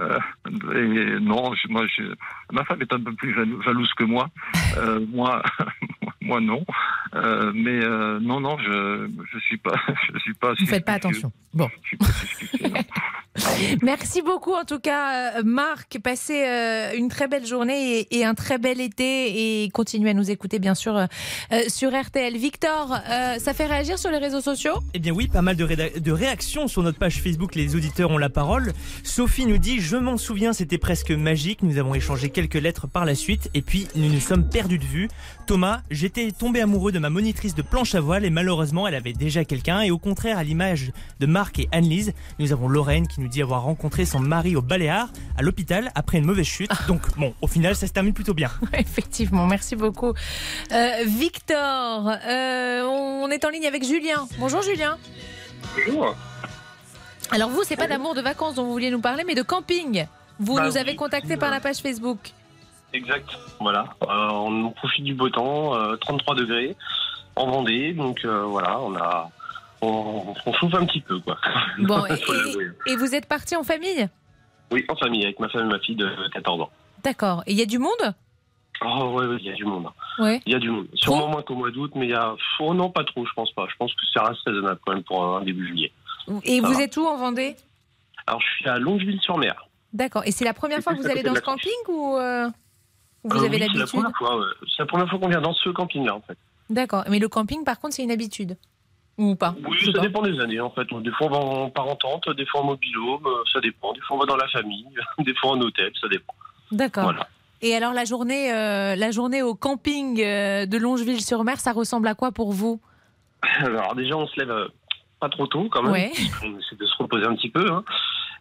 Euh, 0.00 0.18
et 0.46 1.20
non, 1.20 1.52
je- 1.54 1.68
moi, 1.68 1.84
ma 2.52 2.64
femme 2.64 2.82
est 2.82 2.92
un 2.92 3.00
peu 3.00 3.12
plus 3.14 3.32
jalo- 3.34 3.62
jalouse 3.62 3.92
que 3.94 4.04
moi. 4.04 4.28
Euh, 4.76 5.04
moi, 5.12 5.42
moi 6.24 6.40
non. 6.40 6.64
Euh, 7.14 7.52
mais 7.54 7.84
euh, 7.84 8.18
non, 8.20 8.40
non, 8.40 8.56
je 8.58 9.08
je 9.32 9.38
suis 9.40 9.58
pas, 9.58 9.74
je 10.14 10.18
suis 10.20 10.34
pas. 10.34 10.52
Vous 10.58 10.66
faites 10.66 10.84
pas 10.84 10.94
attention. 10.94 11.30
Bon. 11.52 11.68
Merci 13.82 14.22
beaucoup 14.22 14.52
en 14.52 14.64
tout 14.64 14.78
cas, 14.78 15.38
euh, 15.38 15.42
Marc. 15.44 15.98
Passez 16.02 16.44
euh, 16.46 16.92
une 16.96 17.08
très 17.08 17.26
belle 17.26 17.44
journée 17.44 17.98
et, 18.00 18.18
et 18.18 18.24
un 18.24 18.34
très 18.34 18.58
bel 18.58 18.80
été 18.80 19.64
et 19.64 19.70
continuez 19.70 20.10
à 20.10 20.14
nous 20.14 20.30
écouter 20.30 20.60
bien 20.60 20.74
sûr 20.76 20.96
euh, 20.96 21.06
sur 21.68 21.90
RTL. 21.90 22.36
Victor, 22.36 22.92
euh, 23.10 23.38
ça 23.38 23.52
fait 23.52 23.66
réagir 23.66 23.98
sur 23.98 24.10
les 24.12 24.18
réseaux 24.18 24.40
sociaux? 24.40 24.74
Eh 24.94 25.00
bien 25.00 25.12
oui, 25.12 25.26
pas 25.26 25.42
mal 25.42 25.56
de, 25.56 25.64
réda- 25.64 25.98
de 26.00 26.12
réactions 26.12 26.68
sur 26.68 26.82
notre 26.84 26.98
page 26.98 27.20
Facebook, 27.20 27.56
les 27.56 27.74
auditeurs 27.74 28.10
ont 28.12 28.18
la 28.18 28.28
parole. 28.30 28.72
Sophie 29.02 29.46
nous 29.46 29.58
dit, 29.58 29.80
je 29.80 29.96
m'en 29.96 30.16
souviens, 30.16 30.52
c'était 30.52 30.78
presque 30.78 31.10
magique, 31.10 31.62
nous 31.62 31.78
avons 31.78 31.94
échangé 31.94 32.30
quelques 32.30 32.54
lettres 32.54 32.86
par 32.86 33.04
la 33.04 33.16
suite, 33.16 33.50
et 33.54 33.62
puis 33.62 33.88
nous 33.96 34.08
nous 34.12 34.20
sommes 34.20 34.48
perdus 34.48 34.78
de 34.78 34.84
vue. 34.84 35.08
Thomas, 35.46 35.82
j'étais 35.90 36.30
tombé 36.32 36.60
amoureux 36.60 36.90
de 36.90 36.98
ma 36.98 37.10
monitrice 37.10 37.54
de 37.54 37.62
planche 37.62 37.94
à 37.94 38.00
voile, 38.00 38.24
et 38.24 38.30
malheureusement 38.30 38.88
elle 38.88 38.94
avait 38.94 39.12
déjà 39.12 39.44
quelqu'un, 39.44 39.82
et 39.82 39.90
au 39.90 39.98
contraire, 39.98 40.38
à 40.38 40.44
l'image 40.44 40.92
de 41.20 41.26
Marc 41.26 41.58
et 41.58 41.68
Anne-Lise, 41.72 42.12
nous 42.38 42.52
avons 42.52 42.68
Lorraine 42.68 43.06
qui 43.06 43.20
nous 43.20 43.28
dit 43.28 43.42
avoir 43.42 43.62
rencontré 43.62 44.06
son 44.06 44.20
mari 44.20 44.56
au 44.56 44.62
Baléares, 44.62 45.10
à 45.36 45.42
l'hôpital, 45.42 45.90
après 45.94 46.18
une 46.18 46.24
mauvaise 46.24 46.46
chute. 46.46 46.70
Donc 46.88 47.02
bon, 47.18 47.34
au 47.42 47.46
final, 47.46 47.76
ça 47.76 47.86
se 47.86 47.92
termine 47.92 48.14
plutôt 48.14 48.34
bien. 48.34 48.50
Effectivement, 48.72 49.46
merci 49.46 49.76
beaucoup. 49.76 50.12
Euh, 50.72 50.90
Victor, 51.06 52.08
euh, 52.26 52.82
on 52.82 53.28
est 53.30 53.44
en 53.44 53.50
ligne 53.50 53.66
avec 53.66 53.84
Julien. 53.84 54.26
Bonjour 54.38 54.62
Julien. 54.62 54.96
Bonjour. 55.86 56.14
Alors 57.30 57.50
vous, 57.50 57.62
c'est 57.64 57.76
pas 57.76 57.86
d'amour 57.86 58.14
de 58.14 58.20
vacances 58.20 58.54
dont 58.54 58.64
vous 58.64 58.72
vouliez 58.72 58.90
nous 58.90 59.00
parler, 59.00 59.24
mais 59.26 59.34
de 59.34 59.42
camping. 59.42 60.06
Vous 60.40 60.56
Bah 60.56 60.66
nous 60.66 60.76
avez 60.76 60.96
contacté 60.96 61.36
par 61.36 61.50
la 61.50 61.60
page 61.60 61.78
Facebook. 61.78 62.32
Exact. 62.94 63.28
Voilà. 63.60 63.84
Euh, 64.02 64.28
on 64.30 64.70
profite 64.70 65.04
du 65.04 65.14
beau 65.14 65.28
temps, 65.28 65.74
euh, 65.74 65.96
33 65.96 66.34
degrés 66.36 66.76
en 67.36 67.46
Vendée, 67.50 67.92
donc 67.92 68.24
euh, 68.24 68.44
voilà, 68.44 68.80
on 68.80 68.94
a, 68.94 69.28
on, 69.82 70.34
on 70.46 70.52
chauffe 70.54 70.74
un 70.74 70.86
petit 70.86 71.00
peu 71.00 71.18
quoi. 71.18 71.36
Bon, 71.80 72.06
et, 72.86 72.92
et 72.92 72.96
vous 72.96 73.14
êtes 73.14 73.26
parti 73.26 73.56
en 73.56 73.64
famille? 73.64 74.08
Oui, 74.70 74.84
en 74.88 74.94
famille 74.96 75.24
avec 75.24 75.40
ma 75.40 75.48
femme 75.48 75.66
et 75.66 75.72
ma 75.72 75.78
fille 75.80 75.96
de 75.96 76.08
14 76.32 76.60
ans. 76.62 76.70
D'accord. 77.02 77.42
Et 77.46 77.52
il 77.52 77.58
y 77.58 77.62
a 77.62 77.66
du 77.66 77.78
monde? 77.78 78.14
Oh 78.84 79.12
ouais, 79.16 79.26
ouais, 79.26 79.36
il 79.40 79.46
y 79.46 79.50
a 79.50 79.54
du 79.54 79.64
monde. 79.64 79.88
Ouais. 80.18 80.40
Il 80.46 80.52
y 80.52 80.56
a 80.56 80.58
du 80.58 80.70
monde. 80.70 80.86
Sûrement 80.94 81.28
moins 81.28 81.42
qu'au 81.42 81.54
mois 81.54 81.70
d'août, 81.70 81.92
mais 81.96 82.06
il 82.06 82.10
y 82.10 82.14
a, 82.14 82.34
oh 82.60 82.74
non, 82.74 82.90
pas 82.90 83.04
trop, 83.04 83.24
je 83.26 83.32
pense 83.34 83.50
pas. 83.52 83.66
Je 83.70 83.76
pense 83.76 83.92
que 83.92 84.00
ça 84.12 84.22
reste 84.24 84.40
raisonnable 84.46 84.78
quand 84.86 84.92
même 84.94 85.02
pour 85.04 85.36
un 85.36 85.42
début 85.42 85.66
juillet. 85.66 85.92
Et 86.44 86.60
Ça 86.60 86.66
vous 86.68 86.74
va. 86.74 86.82
êtes 86.82 86.96
où 86.96 87.04
en 87.06 87.16
Vendée? 87.16 87.56
Alors 88.26 88.40
je 88.40 88.46
suis 88.56 88.68
à 88.68 88.78
Longeville-sur-Mer. 88.78 89.66
D'accord. 89.92 90.22
Et 90.24 90.30
c'est 90.32 90.44
la 90.44 90.54
première 90.54 90.80
fois 90.80 90.94
que 90.94 90.98
vous 91.00 91.08
allez 91.10 91.22
dans 91.22 91.34
ce 91.34 91.40
camping 91.40 91.70
ou 91.88 92.16
euh, 92.16 92.48
vous 93.24 93.42
Euh, 93.42 93.46
avez 93.46 93.56
oui, 93.58 93.68
C'est 93.72 93.78
la 93.78 93.86
première 93.86 94.16
fois. 94.16 94.36
ouais. 94.38 94.46
C'est 94.68 94.82
la 94.82 94.86
première 94.86 95.08
fois 95.08 95.18
qu'on 95.18 95.28
vient 95.28 95.40
dans 95.40 95.54
ce 95.54 95.70
camping-là 95.70 96.14
en 96.14 96.20
fait. 96.20 96.36
D'accord. 96.70 97.04
Mais 97.08 97.18
le 97.18 97.28
camping, 97.28 97.64
par 97.64 97.78
contre, 97.80 97.94
c'est 97.94 98.02
une 98.04 98.10
habitude 98.10 98.56
Ou 99.18 99.34
pas 99.36 99.54
Oui, 99.68 99.78
ça 99.84 99.92
pas. 99.92 100.00
dépend 100.00 100.22
des 100.22 100.38
années 100.40 100.60
en 100.60 100.70
fait. 100.70 100.86
Des 100.92 101.10
fois 101.12 101.26
on 101.28 101.30
va 101.30 101.38
en 101.38 101.70
parentante, 101.70 102.28
des 102.30 102.46
fois 102.46 102.62
en 102.62 102.64
mobilhome, 102.64 103.26
euh, 103.26 103.42
ça 103.52 103.60
dépend. 103.60 103.92
Des 103.92 104.00
fois 104.00 104.16
on 104.16 104.20
va 104.20 104.26
dans 104.26 104.36
la 104.36 104.48
famille, 104.48 104.86
des 105.18 105.34
fois 105.34 105.52
en 105.52 105.60
hôtel, 105.60 105.92
ça 106.00 106.08
dépend. 106.08 106.34
D'accord. 106.72 107.04
Voilà. 107.04 107.28
Et 107.62 107.74
alors 107.74 107.92
la 107.92 108.04
journée, 108.04 108.52
euh, 108.52 108.96
la 108.96 109.10
journée 109.10 109.42
au 109.42 109.54
camping 109.54 110.20
euh, 110.20 110.66
de 110.66 110.76
Longeville-sur-Mer, 110.78 111.60
ça 111.60 111.72
ressemble 111.72 112.08
à 112.08 112.14
quoi 112.14 112.32
pour 112.32 112.52
vous? 112.52 112.80
Alors 113.60 113.94
déjà 113.94 114.16
on 114.16 114.26
se 114.26 114.38
lève 114.40 114.68
pas 115.20 115.28
trop 115.28 115.46
tôt 115.46 115.68
quand 115.70 115.82
même. 115.82 115.92
Ouais. 115.92 116.12
On 116.42 116.58
essaie 116.58 116.76
de 116.76 116.86
se 116.86 116.96
reposer 116.98 117.24
un 117.26 117.34
petit 117.36 117.50
peu. 117.50 117.70
hein. 117.72 117.84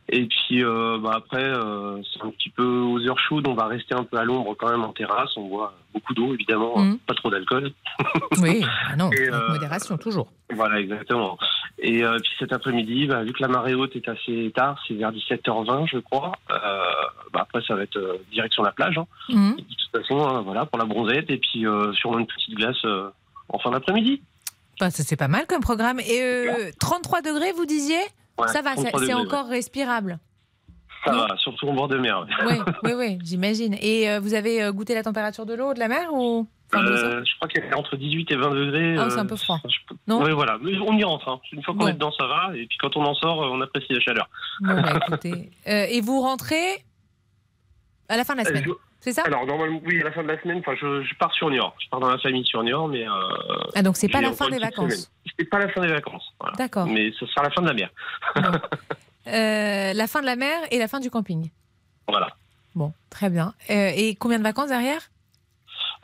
Et 0.10 0.26
puis 0.26 0.64
euh, 0.64 0.98
bah, 1.02 1.14
après, 1.16 1.44
euh, 1.44 2.02
c'est 2.04 2.22
un 2.24 2.30
petit 2.32 2.50
peu 2.50 2.64
aux 2.66 3.00
heures 3.08 3.18
chaudes, 3.20 3.48
on 3.48 3.54
va 3.54 3.68
rester 3.68 3.96
un 3.96 4.04
peu 4.04 4.18
à 4.18 4.24
l'ombre 4.26 4.54
quand 4.56 4.70
même 4.70 4.84
en 4.84 4.92
terrasse. 4.94 5.36
On 5.38 5.48
boit 5.48 5.74
beaucoup 5.94 6.14
d'eau 6.14 6.34
évidemment, 6.34 6.78
Mhm. 6.80 6.98
pas 7.00 7.14
trop 7.16 7.30
d'alcool. 7.30 7.72
Oui, 8.42 8.64
ah 8.90 8.96
non, 8.98 9.10
Et, 9.12 9.28
avec 9.28 9.34
euh, 9.34 9.50
modération 9.50 9.98
toujours. 9.98 10.28
Voilà, 10.54 10.80
exactement. 10.80 11.38
Et 11.80 12.02
puis 12.02 12.32
cet 12.40 12.52
après-midi, 12.54 13.08
bah, 13.08 13.24
vu 13.24 13.32
que 13.34 13.42
la 13.42 13.48
marée 13.48 13.74
haute 13.76 13.96
est 13.96 14.08
assez 14.08 14.52
tard, 14.56 14.78
c'est 14.88 14.94
vers 14.94 15.12
17h20 15.12 15.88
je 15.92 15.98
crois, 16.00 16.34
bah, 16.50 17.40
après 17.42 17.62
ça 17.68 17.76
va 17.76 17.84
être 17.84 18.20
direction 18.32 18.62
la 18.64 18.72
plage. 18.72 18.98
hein. 18.98 19.06
Mhm. 19.30 19.56
De 19.56 19.62
toute 19.62 20.02
façon, 20.02 20.28
hein, 20.28 20.42
voilà, 20.42 20.66
pour 20.66 20.78
la 20.80 20.86
bronzette 20.86 21.30
et 21.30 21.38
puis 21.38 21.66
sur 21.94 22.18
une 22.18 22.28
petite 22.28 22.56
glace 22.56 22.84
en 23.50 23.60
fin 23.60 23.72
d'après-midi. 23.72 24.22
Bah, 24.80 24.90
ça, 24.90 25.04
c'est 25.04 25.16
pas 25.16 25.28
mal 25.28 25.46
comme 25.48 25.62
programme. 25.62 26.00
Et 26.00 26.22
euh, 26.22 26.72
33 26.80 27.22
degrés, 27.22 27.52
vous 27.56 27.66
disiez? 27.66 28.00
Ouais, 28.40 28.48
Ça 28.48 28.62
va, 28.62 28.76
ça- 28.76 28.82
33 28.90 29.06
c'est 29.06 29.14
encore 29.14 29.48
respirable. 29.48 30.20
Ça 31.06 31.12
va, 31.12 31.36
surtout 31.38 31.68
en 31.68 31.74
bord 31.74 31.88
de 31.90 31.98
mer. 31.98 32.26
Oui, 32.46 32.54
oui, 32.84 32.92
oui, 32.98 33.20
j'imagine. 33.24 33.76
Et 33.82 34.10
euh, 34.10 34.20
vous 34.22 34.34
avez 34.34 34.64
euh, 34.64 34.72
goûté 34.72 34.94
la 34.96 35.04
température 35.04 35.46
de 35.46 35.54
l'eau, 35.54 35.74
de 35.74 35.80
la 35.80 35.88
mer 35.90 36.14
ou 36.14 36.48
enfin, 36.74 36.84
Euh, 36.86 37.24
je 37.26 37.36
crois 37.36 37.48
y 37.70 37.74
a 37.74 37.78
entre 37.78 37.98
18 37.98 38.32
et 38.32 38.36
20 38.38 38.50
degrés. 38.52 38.96
Ah, 38.98 39.10
c'est 39.10 39.20
un 39.20 39.26
peu 39.26 39.36
froid. 39.36 39.60
je 39.66 39.96
Non? 40.08 40.24
Oui, 40.24 40.32
voilà. 40.32 40.58
Mais 40.62 40.72
on 40.80 40.98
y 40.98 41.04
rentre. 41.04 41.28
hein. 41.28 41.42
Une 41.52 41.62
fois 41.62 41.74
qu'on 41.74 41.82
Bon. 41.82 41.88
est 41.90 41.94
dedans, 41.94 42.12
ça 42.18 42.26
va. 42.26 42.56
Et 42.56 42.66
puis 42.68 42.78
quand 42.80 42.96
on 42.96 43.04
en 43.04 43.14
sort, 43.16 43.38
on 43.40 43.60
apprécie 43.62 43.92
la 43.92 44.00
chaleur. 44.00 44.30
Bon, 44.62 44.82
bah, 44.82 44.94
écoutez. 45.08 45.52
Et 45.66 46.00
vous 46.02 46.22
rentrez 46.22 46.84
à 48.08 48.16
la 48.18 48.24
fin 48.24 48.34
de 48.34 48.40
la 48.40 48.46
semaine? 48.46 48.64
je- 48.66 48.72
C'est 49.04 49.12
ça 49.12 49.24
Alors, 49.26 49.46
normalement, 49.46 49.82
oui, 49.86 50.00
à 50.00 50.06
la 50.06 50.12
fin 50.14 50.24
de 50.24 50.30
la 50.30 50.42
semaine, 50.42 50.60
enfin, 50.60 50.76
je, 50.80 51.04
je 51.04 51.14
pars 51.16 51.34
sur 51.34 51.50
Niort. 51.50 51.76
Je 51.84 51.90
pars 51.90 52.00
dans 52.00 52.10
la 52.10 52.18
famille 52.20 52.46
sur 52.46 52.64
Niort, 52.64 52.88
mais. 52.88 53.06
euh, 53.06 53.12
Ah, 53.76 53.82
donc 53.82 53.98
c'est 53.98 54.08
pas 54.08 54.22
la 54.22 54.32
fin 54.32 54.50
des 54.50 54.60
vacances. 54.60 55.12
C'est 55.38 55.44
pas 55.50 55.60
la 55.60 55.68
fin 55.68 55.82
des 55.82 55.90
vacances. 55.90 56.34
voilà. 56.40 56.56
D'accord. 56.56 56.88
Mais 56.88 57.12
ce 57.20 57.26
sera 57.26 57.44
la 57.44 57.50
fin 57.52 57.62
de 57.62 57.68
la 57.68 57.74
mer. 57.74 57.90
Euh, 59.26 59.94
la 59.94 60.08
fin 60.08 60.20
de 60.20 60.26
la 60.26 60.36
mer 60.36 60.60
et 60.70 60.78
la 60.80 60.90
fin 60.90 61.00
du 61.00 61.10
camping. 61.10 61.50
Voilà. 62.10 62.28
Bon, 62.76 62.92
très 63.10 63.30
bien. 63.30 63.54
Euh, 63.70 63.92
et 63.96 64.16
combien 64.16 64.38
de 64.38 64.44
vacances 64.44 64.68
derrière 64.68 65.00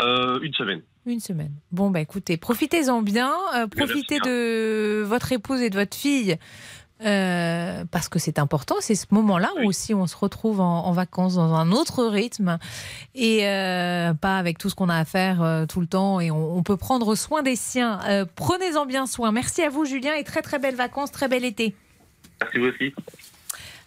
une 0.01 0.53
semaine. 0.53 0.81
Une 1.05 1.19
semaine. 1.19 1.51
Bon, 1.73 1.89
bah 1.89 1.99
écoutez, 1.99 2.37
profitez-en 2.37 3.01
bien. 3.01 3.33
profitez 3.75 4.19
de 4.21 5.03
votre 5.05 5.33
épouse 5.33 5.61
et 5.61 5.69
de 5.69 5.75
votre 5.75 5.97
fille. 5.97 6.37
Euh, 7.05 7.85
parce 7.91 8.09
que 8.09 8.19
c'est 8.19 8.39
important, 8.39 8.75
c'est 8.81 8.95
ce 8.95 9.05
moment-là 9.11 9.49
où 9.61 9.67
aussi 9.67 9.93
on 9.93 10.05
se 10.07 10.15
retrouve 10.17 10.59
en, 10.59 10.85
en 10.85 10.91
vacances 10.91 11.35
dans 11.35 11.53
un 11.53 11.71
autre 11.71 12.03
rythme 12.05 12.57
et 13.15 13.47
euh, 13.47 14.13
pas 14.13 14.37
avec 14.37 14.57
tout 14.57 14.69
ce 14.69 14.75
qu'on 14.75 14.89
a 14.89 14.97
à 14.97 15.05
faire 15.05 15.41
euh, 15.41 15.65
tout 15.65 15.79
le 15.79 15.87
temps 15.87 16.19
et 16.19 16.29
on, 16.31 16.57
on 16.57 16.63
peut 16.63 16.77
prendre 16.77 17.15
soin 17.15 17.41
des 17.41 17.55
siens. 17.55 17.99
Euh, 18.07 18.25
Prenez-en 18.35 18.85
bien 18.85 19.05
soin. 19.05 19.31
Merci 19.31 19.61
à 19.61 19.69
vous 19.69 19.85
Julien 19.85 20.13
et 20.15 20.23
très 20.23 20.41
très 20.41 20.59
belles 20.59 20.75
vacances, 20.75 21.11
très 21.11 21.27
bel 21.27 21.45
été. 21.45 21.73
Merci 22.41 22.57
vous 22.57 22.65
aussi. 22.67 22.93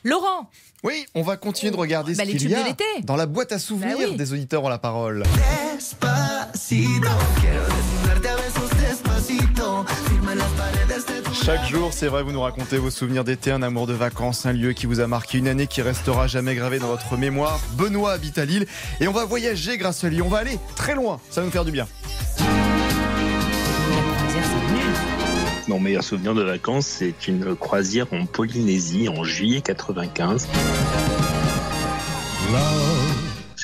Laurent 0.05 0.51
Oui, 0.83 1.07
on 1.15 1.23
va 1.23 1.37
continuer 1.37 1.71
de 1.71 1.77
regarder 1.77 2.15
Bah, 2.15 2.25
ce 2.25 2.31
qu'il 2.31 2.51
y 2.51 2.55
a 2.55 2.63
de 2.63 2.69
l'été. 2.69 2.85
dans 3.05 3.17
la 3.17 3.27
boîte 3.27 3.53
à 3.53 3.59
souvenirs 3.59 3.97
Bah 3.99 4.05
oui. 4.11 4.17
des 4.17 4.33
auditeurs 4.33 4.65
ont 4.65 4.69
la 4.69 4.79
parole. 4.79 5.23
Chaque 11.33 11.67
jour, 11.69 11.93
c'est 11.93 12.07
vrai, 12.07 12.23
vous 12.23 12.33
nous 12.33 12.41
racontez 12.41 12.79
vos 12.79 12.91
souvenirs 12.91 13.25
d'été, 13.25 13.51
un 13.51 13.63
amour 13.63 13.87
de 13.87 13.93
vacances, 13.93 14.47
un 14.47 14.53
lieu 14.53 14.73
qui 14.73 14.87
vous 14.87 15.01
a 15.01 15.07
marqué, 15.07 15.39
une 15.39 15.49
année 15.49 15.67
qui 15.67 15.83
restera 15.83 16.27
jamais 16.27 16.55
gravée 16.55 16.79
dans 16.79 16.89
votre 16.89 17.17
mémoire. 17.17 17.59
Benoît 17.73 18.13
habite 18.13 18.39
à 18.39 18.45
Lille 18.45 18.67
et 19.01 19.09
on 19.09 19.13
va 19.13 19.25
voyager 19.25 19.79
grâce 19.79 20.05
à 20.05 20.09
lui. 20.09 20.23
On 20.23 20.29
va 20.29 20.39
aller 20.39 20.59
très 20.77 20.95
loin, 20.95 21.21
ça 21.31 21.41
va 21.41 21.47
nous 21.47 21.53
faire 21.53 21.65
du 21.65 21.73
bien. 21.73 21.87
Mon 25.69 25.81
meilleur 25.81 26.05
souvenir 26.05 26.35
de 26.35 26.43
vacances, 26.43 26.87
c'est 26.87 27.29
une 27.29 27.57
croisière 27.57 28.07
en 28.13 28.27
Polynésie 28.27 29.09
en 29.09 29.25
juillet 29.25 29.61
95. 29.61 30.49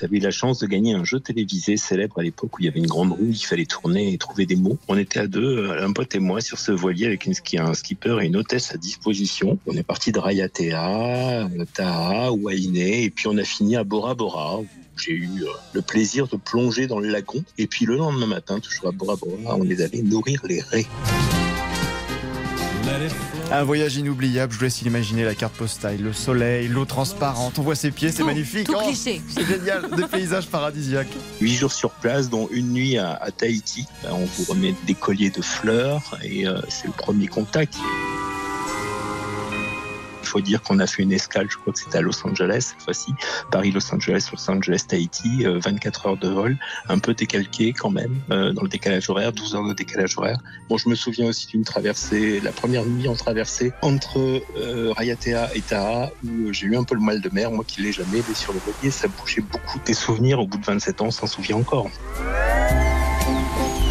J'avais 0.00 0.18
eu 0.18 0.20
la 0.20 0.30
chance 0.30 0.60
de 0.60 0.66
gagner 0.66 0.94
un 0.94 1.02
jeu 1.02 1.18
télévisé 1.18 1.76
célèbre 1.76 2.20
à 2.20 2.22
l'époque 2.22 2.56
où 2.56 2.62
il 2.62 2.66
y 2.66 2.68
avait 2.68 2.78
une 2.78 2.86
grande 2.86 3.12
roue, 3.12 3.30
il 3.30 3.44
fallait 3.44 3.66
tourner 3.66 4.12
et 4.12 4.18
trouver 4.18 4.46
des 4.46 4.54
mots. 4.54 4.78
On 4.86 4.96
était 4.96 5.18
à 5.18 5.26
deux, 5.26 5.70
un 5.70 5.92
pote 5.92 6.14
et 6.14 6.20
moi, 6.20 6.40
sur 6.40 6.58
ce 6.58 6.70
voilier 6.70 7.06
avec 7.06 7.26
une, 7.26 7.34
un 7.58 7.74
skipper 7.74 8.18
et 8.22 8.26
une 8.26 8.36
hôtesse 8.36 8.72
à 8.72 8.76
disposition. 8.76 9.58
On 9.66 9.74
est 9.74 9.82
parti 9.82 10.12
de 10.12 10.20
Rayatea, 10.20 11.46
euh, 11.46 11.64
Taha, 11.74 12.30
Wainé, 12.32 13.02
et 13.04 13.10
puis 13.10 13.26
on 13.26 13.36
a 13.38 13.44
fini 13.44 13.76
à 13.76 13.82
Bora 13.82 14.14
Bora, 14.14 14.60
j'ai 14.96 15.12
eu 15.12 15.42
euh, 15.42 15.48
le 15.72 15.82
plaisir 15.82 16.28
de 16.28 16.36
plonger 16.36 16.86
dans 16.86 17.00
le 17.00 17.08
lagon. 17.08 17.42
Et 17.56 17.66
puis 17.66 17.84
le 17.84 17.96
lendemain 17.96 18.26
matin, 18.26 18.60
toujours 18.60 18.88
à 18.88 18.92
Bora 18.92 19.16
Bora, 19.16 19.56
on 19.56 19.68
est 19.68 19.80
allé 19.80 20.02
nourrir 20.02 20.42
les 20.46 20.60
raies. 20.60 20.86
Un 23.50 23.64
voyage 23.64 23.96
inoubliable, 23.96 24.52
je 24.52 24.58
vous 24.58 24.64
laisse 24.64 24.82
imaginer 24.82 25.24
la 25.24 25.34
carte 25.34 25.54
postale, 25.54 26.02
le 26.02 26.12
soleil, 26.12 26.68
l'eau 26.68 26.84
transparente, 26.84 27.58
on 27.58 27.62
voit 27.62 27.74
ses 27.74 27.90
pieds, 27.90 28.12
c'est 28.12 28.22
magnifique. 28.22 28.66
tout 28.66 28.74
Oh, 28.76 28.82
cliché. 28.86 29.22
C'est 29.26 29.46
génial, 29.46 29.88
des 29.96 30.04
paysages 30.04 30.48
paradisiaques. 30.48 31.08
Huit 31.40 31.54
jours 31.54 31.72
sur 31.72 31.90
place, 31.92 32.28
dont 32.28 32.48
une 32.52 32.72
nuit 32.74 32.98
à, 32.98 33.14
à 33.14 33.30
Tahiti. 33.30 33.86
On 34.10 34.26
vous 34.26 34.44
remet 34.52 34.74
des 34.86 34.94
colliers 34.94 35.30
de 35.30 35.40
fleurs 35.40 36.18
et 36.22 36.46
euh, 36.46 36.60
c'est 36.68 36.88
le 36.88 36.92
premier 36.92 37.26
contact. 37.26 37.74
Faut 40.28 40.42
dire 40.42 40.62
qu'on 40.62 40.78
a 40.78 40.86
fait 40.86 41.02
une 41.02 41.12
escale, 41.12 41.46
je 41.50 41.56
crois 41.56 41.72
que 41.72 41.78
c'était 41.78 41.98
à 41.98 42.00
Los 42.02 42.26
Angeles 42.26 42.72
cette 42.72 42.82
fois-ci. 42.82 43.14
Paris-Los 43.50 43.94
Angeles, 43.94 44.28
Los 44.30 44.50
Angeles-Tahiti, 44.50 45.46
euh, 45.46 45.58
24 45.58 46.06
heures 46.06 46.16
de 46.18 46.28
vol, 46.28 46.58
un 46.88 46.98
peu 46.98 47.14
décalqué 47.14 47.72
quand 47.72 47.90
même 47.90 48.14
euh, 48.30 48.52
dans 48.52 48.62
le 48.62 48.68
décalage 48.68 49.08
horaire, 49.08 49.32
12 49.32 49.54
heures 49.54 49.66
de 49.66 49.72
décalage 49.72 50.18
horaire. 50.18 50.38
Bon, 50.68 50.76
je 50.76 50.88
me 50.90 50.94
souviens 50.94 51.28
aussi 51.28 51.46
d'une 51.46 51.64
traversée, 51.64 52.40
la 52.40 52.52
première 52.52 52.84
nuit 52.84 53.08
en 53.08 53.14
traversée 53.14 53.72
entre 53.80 54.42
euh, 54.58 54.92
Rayatea 54.92 55.48
et 55.54 55.62
Taha, 55.62 56.10
où 56.24 56.52
j'ai 56.52 56.66
eu 56.66 56.76
un 56.76 56.84
peu 56.84 56.94
le 56.94 57.00
mal 57.00 57.22
de 57.22 57.30
mer, 57.30 57.50
moi 57.50 57.64
qui 57.66 57.80
l'ai 57.80 57.92
jamais, 57.92 58.22
mais 58.28 58.34
sur 58.34 58.52
le 58.52 58.58
voilier, 58.58 58.90
ça 58.90 59.08
bougeait 59.08 59.40
beaucoup. 59.40 59.80
Des 59.86 59.94
souvenirs, 59.94 60.40
au 60.40 60.46
bout 60.46 60.58
de 60.58 60.66
27 60.66 61.00
ans, 61.00 61.06
on 61.06 61.10
s'en 61.10 61.26
souvient 61.26 61.56
encore. 61.56 61.88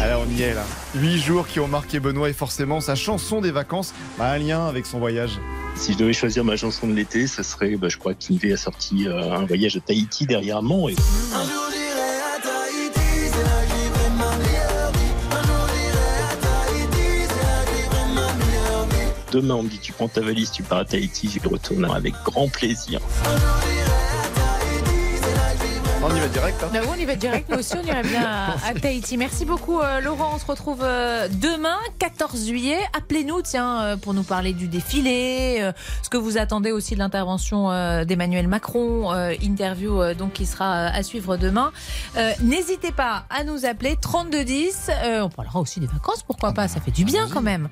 Alors 0.08 0.24
on 0.26 0.34
y 0.34 0.40
est 0.40 0.54
là. 0.54 0.64
Huit 0.94 1.18
jours 1.18 1.46
qui 1.46 1.60
ont 1.60 1.68
marqué 1.68 2.00
Benoît 2.00 2.30
et 2.30 2.32
forcément 2.32 2.80
sa 2.80 2.94
chanson 2.94 3.42
des 3.42 3.50
vacances 3.50 3.92
a 4.18 4.32
un 4.32 4.38
lien 4.38 4.66
avec 4.66 4.86
son 4.86 4.98
voyage. 4.98 5.32
Si 5.74 5.92
je 5.92 5.98
devais 5.98 6.14
choisir 6.14 6.44
ma 6.44 6.56
chanson 6.56 6.86
de 6.86 6.94
l'été, 6.94 7.26
ça 7.26 7.42
serait, 7.42 7.76
bah, 7.76 7.90
je 7.90 7.98
crois 7.98 8.14
qu'Yves 8.14 8.50
a 8.50 8.56
sorti 8.56 9.06
euh, 9.06 9.34
un 9.34 9.44
voyage 9.44 9.76
à 9.76 9.80
Tahiti 9.80 10.24
dernièrement. 10.24 10.88
Et... 10.88 10.96
Demain, 19.30 19.56
on 19.56 19.62
me 19.62 19.68
dit 19.68 19.78
tu 19.78 19.92
prends 19.92 20.08
ta 20.08 20.22
valise, 20.22 20.50
tu 20.50 20.62
pars 20.62 20.78
à 20.78 20.84
Tahiti, 20.86 21.28
j'y 21.28 21.46
retourne 21.46 21.84
avec 21.84 22.14
grand 22.24 22.48
plaisir. 22.48 22.98
On 26.00 26.14
y 26.14 26.20
va 26.20 26.28
direct. 26.28 26.62
hein. 26.62 26.68
Bah 26.72 26.78
on 26.88 26.94
y 26.94 27.04
va 27.04 27.16
direct. 27.16 27.48
Nous 27.50 27.58
aussi, 27.58 27.74
on 27.76 27.82
irait 27.86 28.02
bien 28.02 28.22
à, 28.24 28.68
à 28.68 28.74
Tahiti. 28.74 29.16
Merci 29.16 29.44
beaucoup, 29.44 29.80
euh, 29.80 30.00
Laurent. 30.00 30.30
On 30.34 30.38
se 30.38 30.46
retrouve 30.46 30.80
euh, 30.82 31.28
demain, 31.28 31.76
14 31.98 32.46
juillet. 32.46 32.78
Appelez-nous, 32.96 33.42
tiens, 33.42 33.80
euh, 33.82 33.96
pour 33.96 34.14
nous 34.14 34.22
parler 34.22 34.52
du 34.52 34.68
défilé, 34.68 35.70
ce 36.02 36.08
que 36.08 36.16
vous 36.16 36.38
attendez 36.38 36.70
aussi 36.72 36.94
de 36.94 37.00
l'intervention 37.00 37.68
d'Emmanuel 38.04 38.46
Macron, 38.48 39.10
interview 39.42 40.14
donc 40.14 40.32
qui 40.34 40.46
sera 40.46 40.86
à 40.86 41.02
suivre 41.02 41.36
demain. 41.36 41.72
N'hésitez 42.42 42.92
pas 42.92 43.24
à 43.30 43.44
nous 43.44 43.66
appeler 43.66 43.96
3210. 44.00 44.90
Euh, 45.04 45.22
on 45.22 45.30
parlera 45.30 45.60
aussi 45.60 45.80
des 45.80 45.86
vacances, 45.86 46.22
pourquoi 46.22 46.52
pas 46.52 46.68
Ça 46.68 46.80
fait 46.80 46.90
du 46.92 47.04
bien 47.04 47.26
quand 47.32 47.42
même. 47.42 47.68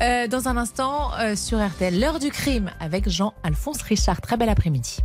Euh, 0.00 0.28
dans 0.28 0.48
un 0.48 0.56
instant, 0.56 1.10
euh, 1.18 1.34
sur 1.34 1.58
RTL, 1.58 1.98
l'heure 1.98 2.18
du 2.18 2.30
crime 2.30 2.70
avec 2.80 3.08
Jean-Alphonse 3.08 3.82
Richard. 3.82 4.20
Très 4.20 4.36
bel 4.36 4.48
après-midi. 4.48 4.98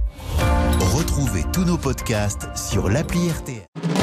Retrouvez 0.96 1.44
tous 1.52 1.66
nos 1.66 1.78
podcasts 1.78 2.48
sur 2.56 2.90
l'appli 2.90 3.30
RTL. 3.30 4.03